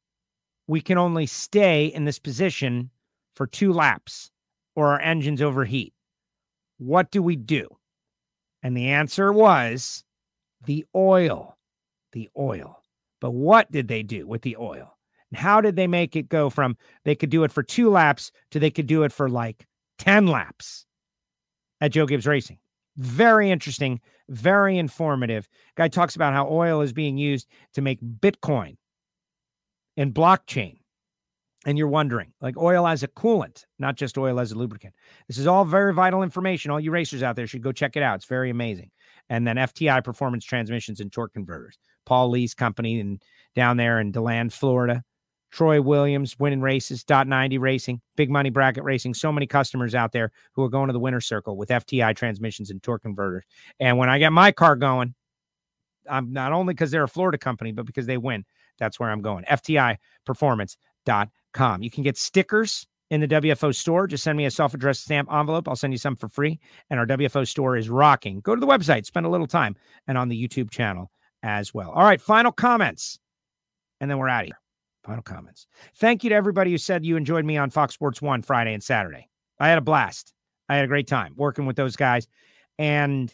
we 0.66 0.80
can 0.80 0.98
only 0.98 1.26
stay 1.26 1.86
in 1.86 2.04
this 2.04 2.18
position 2.18 2.90
for 3.34 3.46
two 3.46 3.72
laps 3.72 4.30
or 4.76 4.88
our 4.88 5.00
engines 5.00 5.42
overheat 5.42 5.92
what 6.78 7.10
do 7.10 7.22
we 7.22 7.34
do 7.34 7.66
and 8.62 8.76
the 8.76 8.88
answer 8.88 9.32
was 9.32 10.04
the 10.64 10.84
oil 10.94 11.56
the 12.12 12.28
oil 12.38 12.82
but 13.20 13.30
what 13.30 13.70
did 13.72 13.88
they 13.88 14.02
do 14.02 14.26
with 14.26 14.42
the 14.42 14.56
oil 14.56 14.96
and 15.30 15.38
how 15.38 15.60
did 15.60 15.76
they 15.76 15.86
make 15.86 16.14
it 16.14 16.28
go 16.28 16.50
from 16.50 16.76
they 17.04 17.14
could 17.14 17.30
do 17.30 17.44
it 17.44 17.52
for 17.52 17.62
two 17.62 17.90
laps 17.90 18.30
to 18.50 18.58
they 18.58 18.70
could 18.70 18.86
do 18.86 19.02
it 19.02 19.12
for 19.12 19.28
like 19.28 19.66
10 19.98 20.26
laps 20.26 20.86
at 21.80 21.92
Joe 21.92 22.06
Gibbs 22.06 22.26
Racing? 22.26 22.58
Very 22.96 23.50
interesting, 23.50 24.00
very 24.28 24.78
informative. 24.78 25.48
Guy 25.76 25.88
talks 25.88 26.16
about 26.16 26.32
how 26.32 26.48
oil 26.48 26.80
is 26.80 26.92
being 26.92 27.18
used 27.18 27.46
to 27.74 27.82
make 27.82 28.00
Bitcoin 28.00 28.76
and 29.96 30.14
blockchain. 30.14 30.78
And 31.66 31.76
you're 31.76 31.88
wondering, 31.88 32.32
like 32.40 32.56
oil 32.56 32.86
as 32.86 33.02
a 33.02 33.08
coolant, 33.08 33.64
not 33.80 33.96
just 33.96 34.16
oil 34.16 34.38
as 34.38 34.52
a 34.52 34.54
lubricant. 34.54 34.94
This 35.26 35.36
is 35.36 35.48
all 35.48 35.64
very 35.64 35.92
vital 35.92 36.22
information. 36.22 36.70
All 36.70 36.78
you 36.80 36.92
racers 36.92 37.24
out 37.24 37.34
there 37.34 37.48
should 37.48 37.60
go 37.60 37.72
check 37.72 37.96
it 37.96 38.04
out. 38.04 38.14
It's 38.14 38.24
very 38.24 38.50
amazing. 38.50 38.92
And 39.28 39.46
then 39.46 39.56
FTI 39.56 40.04
Performance 40.04 40.44
Transmissions 40.44 41.00
and 41.00 41.12
Torque 41.12 41.34
Converters, 41.34 41.76
Paul 42.06 42.30
Lee's 42.30 42.54
company, 42.54 43.00
and 43.00 43.20
down 43.56 43.76
there 43.76 43.98
in 44.00 44.12
DeLand, 44.12 44.52
Florida. 44.52 45.02
Troy 45.50 45.80
Williams 45.80 46.38
winning 46.38 46.60
races, 46.60 47.02
dot 47.02 47.26
90 47.26 47.58
racing, 47.58 48.00
big 48.16 48.30
money 48.30 48.50
bracket 48.50 48.84
racing. 48.84 49.14
So 49.14 49.32
many 49.32 49.46
customers 49.46 49.94
out 49.94 50.12
there 50.12 50.30
who 50.52 50.62
are 50.62 50.68
going 50.68 50.88
to 50.88 50.92
the 50.92 51.00
winner 51.00 51.20
circle 51.20 51.56
with 51.56 51.70
FTI 51.70 52.14
transmissions 52.14 52.70
and 52.70 52.82
torque 52.82 53.02
converters. 53.02 53.44
And 53.80 53.96
when 53.96 54.10
I 54.10 54.18
get 54.18 54.32
my 54.32 54.52
car 54.52 54.76
going, 54.76 55.14
I'm 56.08 56.32
not 56.32 56.52
only 56.52 56.74
because 56.74 56.90
they're 56.90 57.04
a 57.04 57.08
Florida 57.08 57.38
company, 57.38 57.72
but 57.72 57.86
because 57.86 58.06
they 58.06 58.18
win. 58.18 58.44
That's 58.78 59.00
where 59.00 59.10
I'm 59.10 59.22
going. 59.22 59.44
FTI 59.44 59.96
performance.com. 61.52 61.82
You 61.82 61.90
can 61.90 62.02
get 62.02 62.16
stickers 62.16 62.86
in 63.10 63.20
the 63.20 63.28
WFO 63.28 63.74
store. 63.74 64.06
Just 64.06 64.24
send 64.24 64.36
me 64.36 64.46
a 64.46 64.50
self 64.50 64.74
addressed 64.74 65.02
stamp 65.02 65.32
envelope. 65.32 65.68
I'll 65.68 65.76
send 65.76 65.92
you 65.92 65.98
some 65.98 66.16
for 66.16 66.28
free. 66.28 66.58
And 66.90 66.98
our 66.98 67.06
WFO 67.06 67.46
store 67.46 67.76
is 67.76 67.88
rocking. 67.88 68.40
Go 68.40 68.54
to 68.54 68.60
the 68.60 68.66
website, 68.66 69.06
spend 69.06 69.26
a 69.26 69.30
little 69.30 69.46
time, 69.46 69.76
and 70.06 70.18
on 70.18 70.28
the 70.28 70.48
YouTube 70.48 70.70
channel 70.70 71.10
as 71.42 71.72
well. 71.72 71.90
All 71.90 72.04
right, 72.04 72.20
final 72.20 72.52
comments, 72.52 73.18
and 74.00 74.10
then 74.10 74.18
we're 74.18 74.28
out 74.28 74.42
of 74.42 74.46
here. 74.46 74.60
Final 75.04 75.22
comments. 75.22 75.66
Thank 75.96 76.24
you 76.24 76.30
to 76.30 76.36
everybody 76.36 76.72
who 76.72 76.78
said 76.78 77.04
you 77.04 77.16
enjoyed 77.16 77.44
me 77.44 77.56
on 77.56 77.70
Fox 77.70 77.94
Sports 77.94 78.20
One 78.20 78.42
Friday 78.42 78.74
and 78.74 78.82
Saturday. 78.82 79.28
I 79.60 79.68
had 79.68 79.78
a 79.78 79.82
blast. 79.82 80.32
I 80.68 80.74
had 80.74 80.84
a 80.84 80.88
great 80.88 81.06
time 81.06 81.32
working 81.36 81.64
with 81.64 81.76
those 81.76 81.94
guys. 81.94 82.26
And 82.76 83.32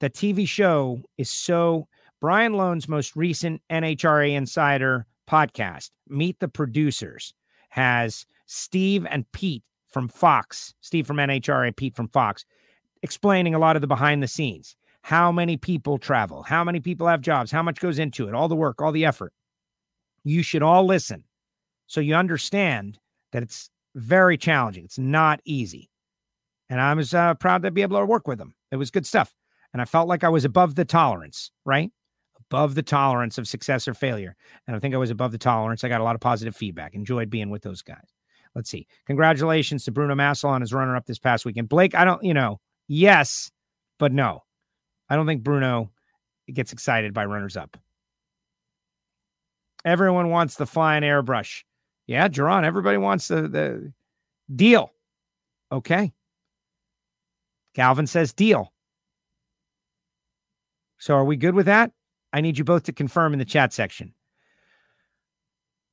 the 0.00 0.10
TV 0.10 0.46
show 0.46 1.00
is 1.16 1.30
so 1.30 1.88
Brian 2.20 2.52
Lohnes' 2.52 2.86
most 2.86 3.16
recent 3.16 3.62
NHRA 3.70 4.34
Insider 4.34 5.06
podcast, 5.30 5.90
Meet 6.08 6.40
the 6.40 6.48
Producers, 6.48 7.34
has 7.70 8.26
Steve 8.46 9.06
and 9.08 9.30
Pete 9.32 9.62
from 9.88 10.08
Fox, 10.08 10.74
Steve 10.80 11.06
from 11.06 11.18
NHRA, 11.18 11.76
Pete 11.76 11.94
from 11.94 12.08
Fox, 12.08 12.44
explaining 13.02 13.54
a 13.54 13.58
lot 13.58 13.76
of 13.76 13.82
the 13.82 13.88
behind 13.88 14.22
the 14.22 14.28
scenes. 14.28 14.76
How 15.02 15.32
many 15.32 15.56
people 15.56 15.98
travel? 15.98 16.42
How 16.42 16.64
many 16.64 16.80
people 16.80 17.06
have 17.06 17.20
jobs? 17.20 17.50
How 17.50 17.62
much 17.62 17.80
goes 17.80 17.98
into 17.98 18.28
it? 18.28 18.34
All 18.34 18.48
the 18.48 18.56
work, 18.56 18.82
all 18.82 18.92
the 18.92 19.04
effort 19.04 19.32
you 20.24 20.42
should 20.42 20.62
all 20.62 20.84
listen 20.84 21.24
so 21.86 22.00
you 22.00 22.14
understand 22.14 22.98
that 23.32 23.42
it's 23.42 23.70
very 23.94 24.36
challenging. 24.36 24.84
It's 24.84 24.98
not 24.98 25.40
easy. 25.44 25.90
And 26.68 26.80
I 26.80 26.94
was 26.94 27.14
uh, 27.14 27.34
proud 27.34 27.62
to 27.62 27.70
be 27.70 27.82
able 27.82 27.98
to 27.98 28.06
work 28.06 28.28
with 28.28 28.38
them. 28.38 28.54
It 28.70 28.76
was 28.76 28.90
good 28.90 29.06
stuff. 29.06 29.34
And 29.72 29.82
I 29.82 29.84
felt 29.84 30.08
like 30.08 30.24
I 30.24 30.28
was 30.28 30.44
above 30.44 30.74
the 30.74 30.84
tolerance, 30.84 31.50
right? 31.64 31.90
Above 32.50 32.74
the 32.74 32.82
tolerance 32.82 33.38
of 33.38 33.46
success 33.46 33.86
or 33.86 33.94
failure. 33.94 34.34
And 34.66 34.74
I 34.74 34.80
think 34.80 34.92
I 34.92 34.98
was 34.98 35.10
above 35.10 35.30
the 35.30 35.38
tolerance. 35.38 35.84
I 35.84 35.88
got 35.88 36.00
a 36.00 36.04
lot 36.04 36.16
of 36.16 36.20
positive 36.20 36.56
feedback. 36.56 36.94
Enjoyed 36.94 37.30
being 37.30 37.48
with 37.48 37.62
those 37.62 37.80
guys. 37.80 38.08
Let's 38.56 38.68
see. 38.68 38.88
Congratulations 39.06 39.84
to 39.84 39.92
Bruno 39.92 40.16
Massel 40.16 40.50
on 40.50 40.60
his 40.60 40.74
runner 40.74 40.96
up 40.96 41.06
this 41.06 41.20
past 41.20 41.44
weekend. 41.44 41.68
Blake, 41.68 41.94
I 41.94 42.04
don't, 42.04 42.24
you 42.24 42.34
know, 42.34 42.60
yes, 42.88 43.52
but 43.98 44.12
no. 44.12 44.42
I 45.08 45.14
don't 45.14 45.26
think 45.26 45.44
Bruno 45.44 45.90
gets 46.52 46.72
excited 46.72 47.14
by 47.14 47.24
runners 47.24 47.56
up. 47.56 47.76
Everyone 49.84 50.30
wants 50.30 50.56
the 50.56 50.66
flying 50.66 51.04
airbrush. 51.04 51.62
Yeah, 52.08 52.26
Jerron, 52.26 52.64
everybody 52.64 52.98
wants 52.98 53.28
the, 53.28 53.42
the 53.42 53.92
deal. 54.54 54.90
Okay. 55.70 56.12
Galvin 57.74 58.08
says 58.08 58.32
deal. 58.32 58.72
So 60.98 61.14
are 61.14 61.24
we 61.24 61.36
good 61.36 61.54
with 61.54 61.66
that? 61.66 61.92
I 62.32 62.40
need 62.40 62.58
you 62.58 62.64
both 62.64 62.84
to 62.84 62.92
confirm 62.92 63.32
in 63.32 63.38
the 63.38 63.44
chat 63.44 63.72
section. 63.72 64.14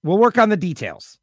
We'll 0.04 0.18
work 0.18 0.38
on 0.38 0.50
the 0.50 0.58
details. 0.58 1.18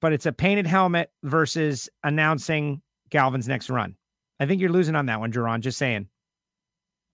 But 0.00 0.12
it's 0.12 0.26
a 0.26 0.32
painted 0.32 0.66
helmet 0.66 1.10
versus 1.22 1.88
announcing 2.04 2.82
Galvin's 3.10 3.48
next 3.48 3.68
run. 3.68 3.96
I 4.40 4.46
think 4.46 4.60
you're 4.60 4.70
losing 4.70 4.94
on 4.94 5.06
that 5.06 5.20
one, 5.20 5.32
Jerron. 5.32 5.60
Just 5.60 5.78
saying. 5.78 6.08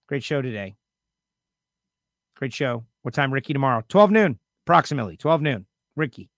Great 0.07 0.23
show 0.23 0.43
today. 0.43 0.77
Great 2.37 2.53
show. 2.53 2.85
What 3.03 3.15
time, 3.15 3.33
Ricky, 3.33 3.53
tomorrow? 3.53 3.83
12 3.89 4.11
noon, 4.11 4.39
approximately 4.67 5.17
12 5.17 5.43
noon. 5.43 5.67
Ricky. 5.97 6.31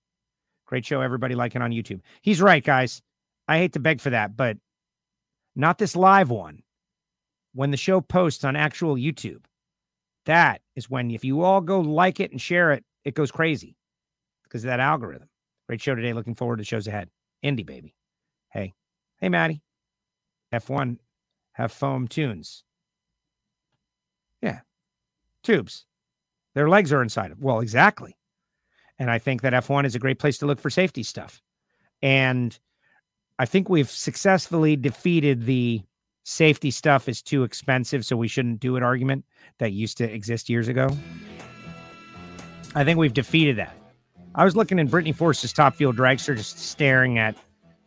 Great 0.67 0.85
show. 0.85 1.01
Everybody 1.01 1.35
liking 1.35 1.63
on 1.63 1.71
YouTube. 1.71 2.01
He's 2.23 2.43
right, 2.43 2.63
guys. 2.63 3.03
I 3.49 3.59
hate 3.59 3.73
to 3.75 3.81
beg 3.81 4.01
for 4.01 4.11
that, 4.11 4.37
but 4.37 4.57
not 5.55 5.79
this 5.79 5.97
live 5.97 6.31
one. 6.31 6.63
When 7.55 7.71
the 7.71 7.77
show 7.77 8.01
posts 8.01 8.45
on 8.45 8.55
actual 8.55 8.97
YouTube, 8.97 9.45
that 10.27 10.61
is 10.75 10.91
when, 10.91 11.11
if 11.11 11.25
you 11.25 11.43
all 11.43 11.61
go 11.61 11.81
like 11.81 12.21
it 12.21 12.31
and 12.31 12.41
share 12.41 12.73
it, 12.73 12.85
it 13.05 13.15
goes 13.15 13.31
crazy 13.31 13.77
because 14.43 14.65
of 14.65 14.69
that 14.69 14.81
algorithm. 14.81 15.29
Great 15.69 15.81
show 15.81 15.95
today. 15.95 16.13
Looking 16.13 16.35
forward 16.35 16.59
to 16.59 16.65
shows 16.65 16.87
ahead. 16.87 17.09
Indy, 17.43 17.63
baby. 17.63 17.95
Hey, 18.51 18.75
hey, 19.21 19.29
Maddie. 19.29 19.63
F1 20.53 20.99
have 21.53 21.73
foam 21.73 22.07
tunes. 22.07 22.63
Yeah. 24.43 24.61
Tubes. 25.43 25.87
Their 26.55 26.69
legs 26.69 26.93
are 26.93 27.03
inside 27.03 27.33
of. 27.33 27.41
Well, 27.41 27.61
exactly. 27.61 28.17
And 28.99 29.11
I 29.11 29.19
think 29.19 29.43
that 29.43 29.53
F1 29.53 29.85
is 29.85 29.95
a 29.95 29.99
great 29.99 30.19
place 30.19 30.39
to 30.39 30.47
look 30.47 30.61
for 30.61 30.71
safety 30.71 31.03
stuff. 31.03 31.43
And 32.03 32.59
I 33.39 33.45
think 33.45 33.69
we've 33.69 33.91
successfully 33.91 34.77
defeated 34.77 35.45
the 35.45 35.83
safety 36.27 36.73
stuff 36.73 37.09
is 37.09 37.23
too 37.23 37.45
expensive, 37.45 38.05
so 38.05 38.17
we 38.17 38.27
shouldn't 38.27 38.59
do 38.59 38.77
it 38.77 38.83
argument 38.83 39.25
that 39.59 39.73
used 39.73 39.97
to 39.97 40.13
exist 40.13 40.51
years 40.51 40.67
ago. 40.67 40.91
I 42.75 42.83
think 42.83 42.99
we've 42.99 43.15
defeated 43.15 43.57
that. 43.57 43.77
I 44.35 44.45
was 44.45 44.57
looking 44.57 44.81
in 44.81 44.89
Brittany 44.89 45.13
Force's 45.13 45.53
top 45.53 45.77
fuel 45.77 45.93
dragster, 45.93 46.37
just 46.37 46.59
staring 46.59 47.19
at 47.19 47.37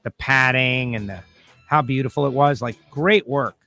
the 0.04 0.12
padding 0.12 0.96
and 0.96 1.10
the 1.10 1.20
how 1.68 1.82
beautiful 1.82 2.26
it 2.26 2.32
was. 2.32 2.62
Like 2.62 2.78
great 2.90 3.28
work. 3.28 3.58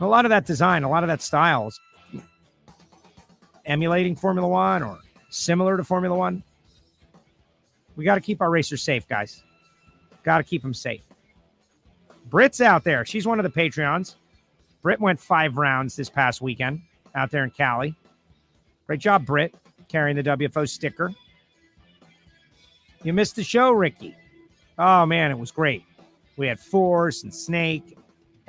A 0.00 0.06
lot 0.06 0.24
of 0.24 0.30
that 0.30 0.46
design, 0.46 0.84
a 0.84 0.88
lot 0.88 1.02
of 1.02 1.08
that 1.08 1.20
style 1.20 1.66
is 1.66 1.80
emulating 3.66 4.14
Formula 4.14 4.48
One 4.48 4.84
or 4.84 4.98
similar 5.28 5.76
to 5.76 5.82
Formula 5.82 6.16
One. 6.16 6.44
We 7.96 8.04
got 8.04 8.14
to 8.14 8.20
keep 8.20 8.40
our 8.40 8.50
racers 8.50 8.80
safe, 8.80 9.08
guys. 9.08 9.42
Got 10.22 10.38
to 10.38 10.44
keep 10.44 10.62
them 10.62 10.74
safe. 10.74 11.02
Brit's 12.26 12.60
out 12.60 12.84
there. 12.84 13.04
She's 13.04 13.26
one 13.26 13.38
of 13.38 13.44
the 13.44 13.60
Patreons. 13.60 14.14
Brit 14.82 15.00
went 15.00 15.20
five 15.20 15.56
rounds 15.56 15.96
this 15.96 16.10
past 16.10 16.40
weekend 16.40 16.80
out 17.14 17.30
there 17.30 17.44
in 17.44 17.50
Cali. 17.50 17.94
Great 18.86 19.00
job, 19.00 19.24
Brit, 19.24 19.54
carrying 19.88 20.16
the 20.16 20.22
WFO 20.22 20.68
sticker. 20.68 21.12
You 23.02 23.12
missed 23.12 23.36
the 23.36 23.44
show, 23.44 23.70
Ricky. 23.70 24.14
Oh, 24.78 25.06
man, 25.06 25.30
it 25.30 25.38
was 25.38 25.50
great. 25.50 25.84
We 26.36 26.48
had 26.48 26.58
Force 26.58 27.22
and 27.22 27.32
Snake, 27.32 27.96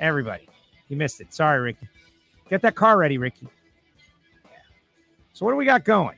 everybody. 0.00 0.48
You 0.88 0.96
missed 0.96 1.20
it. 1.20 1.32
Sorry, 1.32 1.60
Ricky. 1.60 1.88
Get 2.48 2.62
that 2.62 2.74
car 2.74 2.98
ready, 2.98 3.18
Ricky. 3.18 3.48
So, 5.32 5.44
what 5.44 5.52
do 5.52 5.56
we 5.56 5.64
got 5.64 5.84
going? 5.84 6.16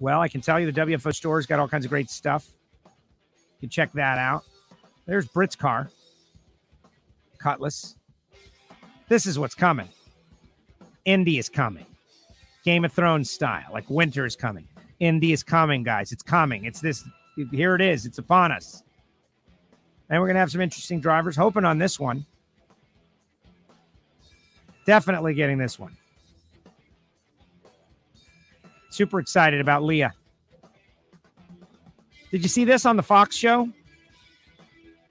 Well, 0.00 0.20
I 0.20 0.28
can 0.28 0.40
tell 0.40 0.58
you 0.58 0.70
the 0.70 0.80
WFO 0.80 1.14
store's 1.14 1.46
got 1.46 1.60
all 1.60 1.68
kinds 1.68 1.84
of 1.84 1.90
great 1.90 2.10
stuff. 2.10 2.48
You 2.84 2.90
can 3.60 3.68
check 3.68 3.92
that 3.92 4.18
out. 4.18 4.44
There's 5.06 5.26
Brit's 5.26 5.56
car, 5.56 5.90
Cutlass. 7.42 7.96
This 9.08 9.26
is 9.26 9.38
what's 9.38 9.54
coming. 9.54 9.88
Indy 11.04 11.38
is 11.38 11.48
coming. 11.48 11.86
Game 12.64 12.84
of 12.84 12.92
Thrones 12.92 13.30
style, 13.30 13.66
like 13.72 13.90
winter 13.90 14.24
is 14.24 14.36
coming. 14.36 14.68
Indy 15.00 15.32
is 15.32 15.42
coming, 15.42 15.82
guys. 15.82 16.12
It's 16.12 16.22
coming. 16.22 16.64
It's 16.64 16.80
this. 16.80 17.02
Here 17.50 17.74
it 17.74 17.80
is. 17.80 18.06
It's 18.06 18.18
upon 18.18 18.52
us. 18.52 18.84
And 20.08 20.20
we're 20.20 20.28
going 20.28 20.34
to 20.34 20.40
have 20.40 20.52
some 20.52 20.60
interesting 20.60 21.00
drivers. 21.00 21.34
Hoping 21.34 21.64
on 21.64 21.78
this 21.78 21.98
one. 21.98 22.24
Definitely 24.86 25.34
getting 25.34 25.58
this 25.58 25.78
one. 25.78 25.96
Super 28.90 29.18
excited 29.18 29.60
about 29.60 29.82
Leah. 29.82 30.12
Did 32.30 32.42
you 32.42 32.48
see 32.48 32.64
this 32.64 32.86
on 32.86 32.96
the 32.96 33.02
Fox 33.02 33.34
show? 33.34 33.68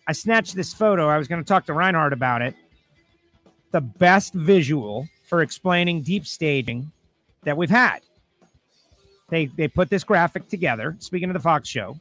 I 0.08 0.14
snatched 0.14 0.56
this 0.56 0.74
photo. 0.74 1.08
I 1.08 1.18
was 1.18 1.28
going 1.28 1.42
to 1.42 1.48
talk 1.48 1.66
to 1.68 1.74
Reinhart 1.74 2.14
about 2.14 2.42
it. 2.42 2.56
The 3.72 3.82
best 3.82 4.34
visual 4.34 5.08
for 5.24 5.42
explaining 5.42 6.02
deep 6.02 6.26
staging 6.26 6.92
that 7.44 7.56
we've 7.56 7.70
had. 7.70 8.00
They 9.30 9.46
they 9.46 9.68
put 9.68 9.90
this 9.90 10.04
graphic 10.04 10.50
together, 10.50 10.98
speaking 11.00 11.30
of 11.30 11.34
the 11.34 11.40
Fox 11.40 11.70
show, 11.70 11.98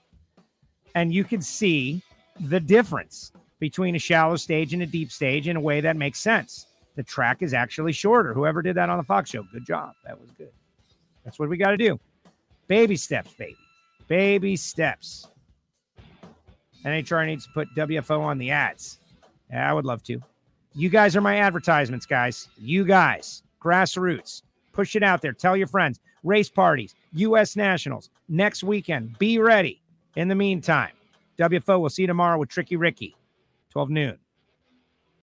and 0.94 1.14
you 1.14 1.22
can 1.22 1.40
see 1.40 2.02
the 2.40 2.58
difference 2.58 3.32
between 3.60 3.94
a 3.94 3.98
shallow 3.98 4.36
stage 4.36 4.74
and 4.74 4.82
a 4.82 4.86
deep 4.86 5.12
stage 5.12 5.46
in 5.46 5.56
a 5.56 5.60
way 5.60 5.80
that 5.80 5.96
makes 5.96 6.18
sense. 6.18 6.66
The 6.96 7.04
track 7.04 7.42
is 7.42 7.54
actually 7.54 7.92
shorter. 7.92 8.34
Whoever 8.34 8.62
did 8.62 8.74
that 8.76 8.90
on 8.90 8.98
the 8.98 9.04
Fox 9.04 9.30
show, 9.30 9.44
good 9.52 9.64
job. 9.64 9.92
That 10.04 10.20
was 10.20 10.30
good. 10.32 10.50
That's 11.24 11.38
what 11.38 11.48
we 11.48 11.56
got 11.56 11.70
to 11.70 11.76
do. 11.76 12.00
Baby 12.66 12.96
steps, 12.96 13.32
baby. 13.34 13.56
Baby 14.08 14.56
steps. 14.56 15.29
NHR 16.84 17.26
needs 17.26 17.46
to 17.46 17.52
put 17.52 17.74
WFO 17.74 18.20
on 18.20 18.38
the 18.38 18.50
ads. 18.50 18.98
Yeah, 19.50 19.68
I 19.68 19.72
would 19.72 19.84
love 19.84 20.02
to. 20.04 20.20
You 20.74 20.88
guys 20.88 21.16
are 21.16 21.20
my 21.20 21.38
advertisements, 21.38 22.06
guys. 22.06 22.48
You 22.56 22.84
guys, 22.84 23.42
grassroots, 23.60 24.42
push 24.72 24.94
it 24.94 25.02
out 25.02 25.20
there. 25.20 25.32
Tell 25.32 25.56
your 25.56 25.66
friends. 25.66 26.00
Race 26.22 26.50
parties, 26.50 26.94
U.S. 27.12 27.56
Nationals 27.56 28.10
next 28.28 28.62
weekend. 28.62 29.18
Be 29.18 29.38
ready. 29.38 29.82
In 30.16 30.28
the 30.28 30.34
meantime, 30.34 30.92
WFO, 31.38 31.80
we'll 31.80 31.90
see 31.90 32.02
you 32.02 32.08
tomorrow 32.08 32.38
with 32.38 32.48
Tricky 32.48 32.76
Ricky, 32.76 33.16
12 33.70 33.90
noon. 33.90 34.18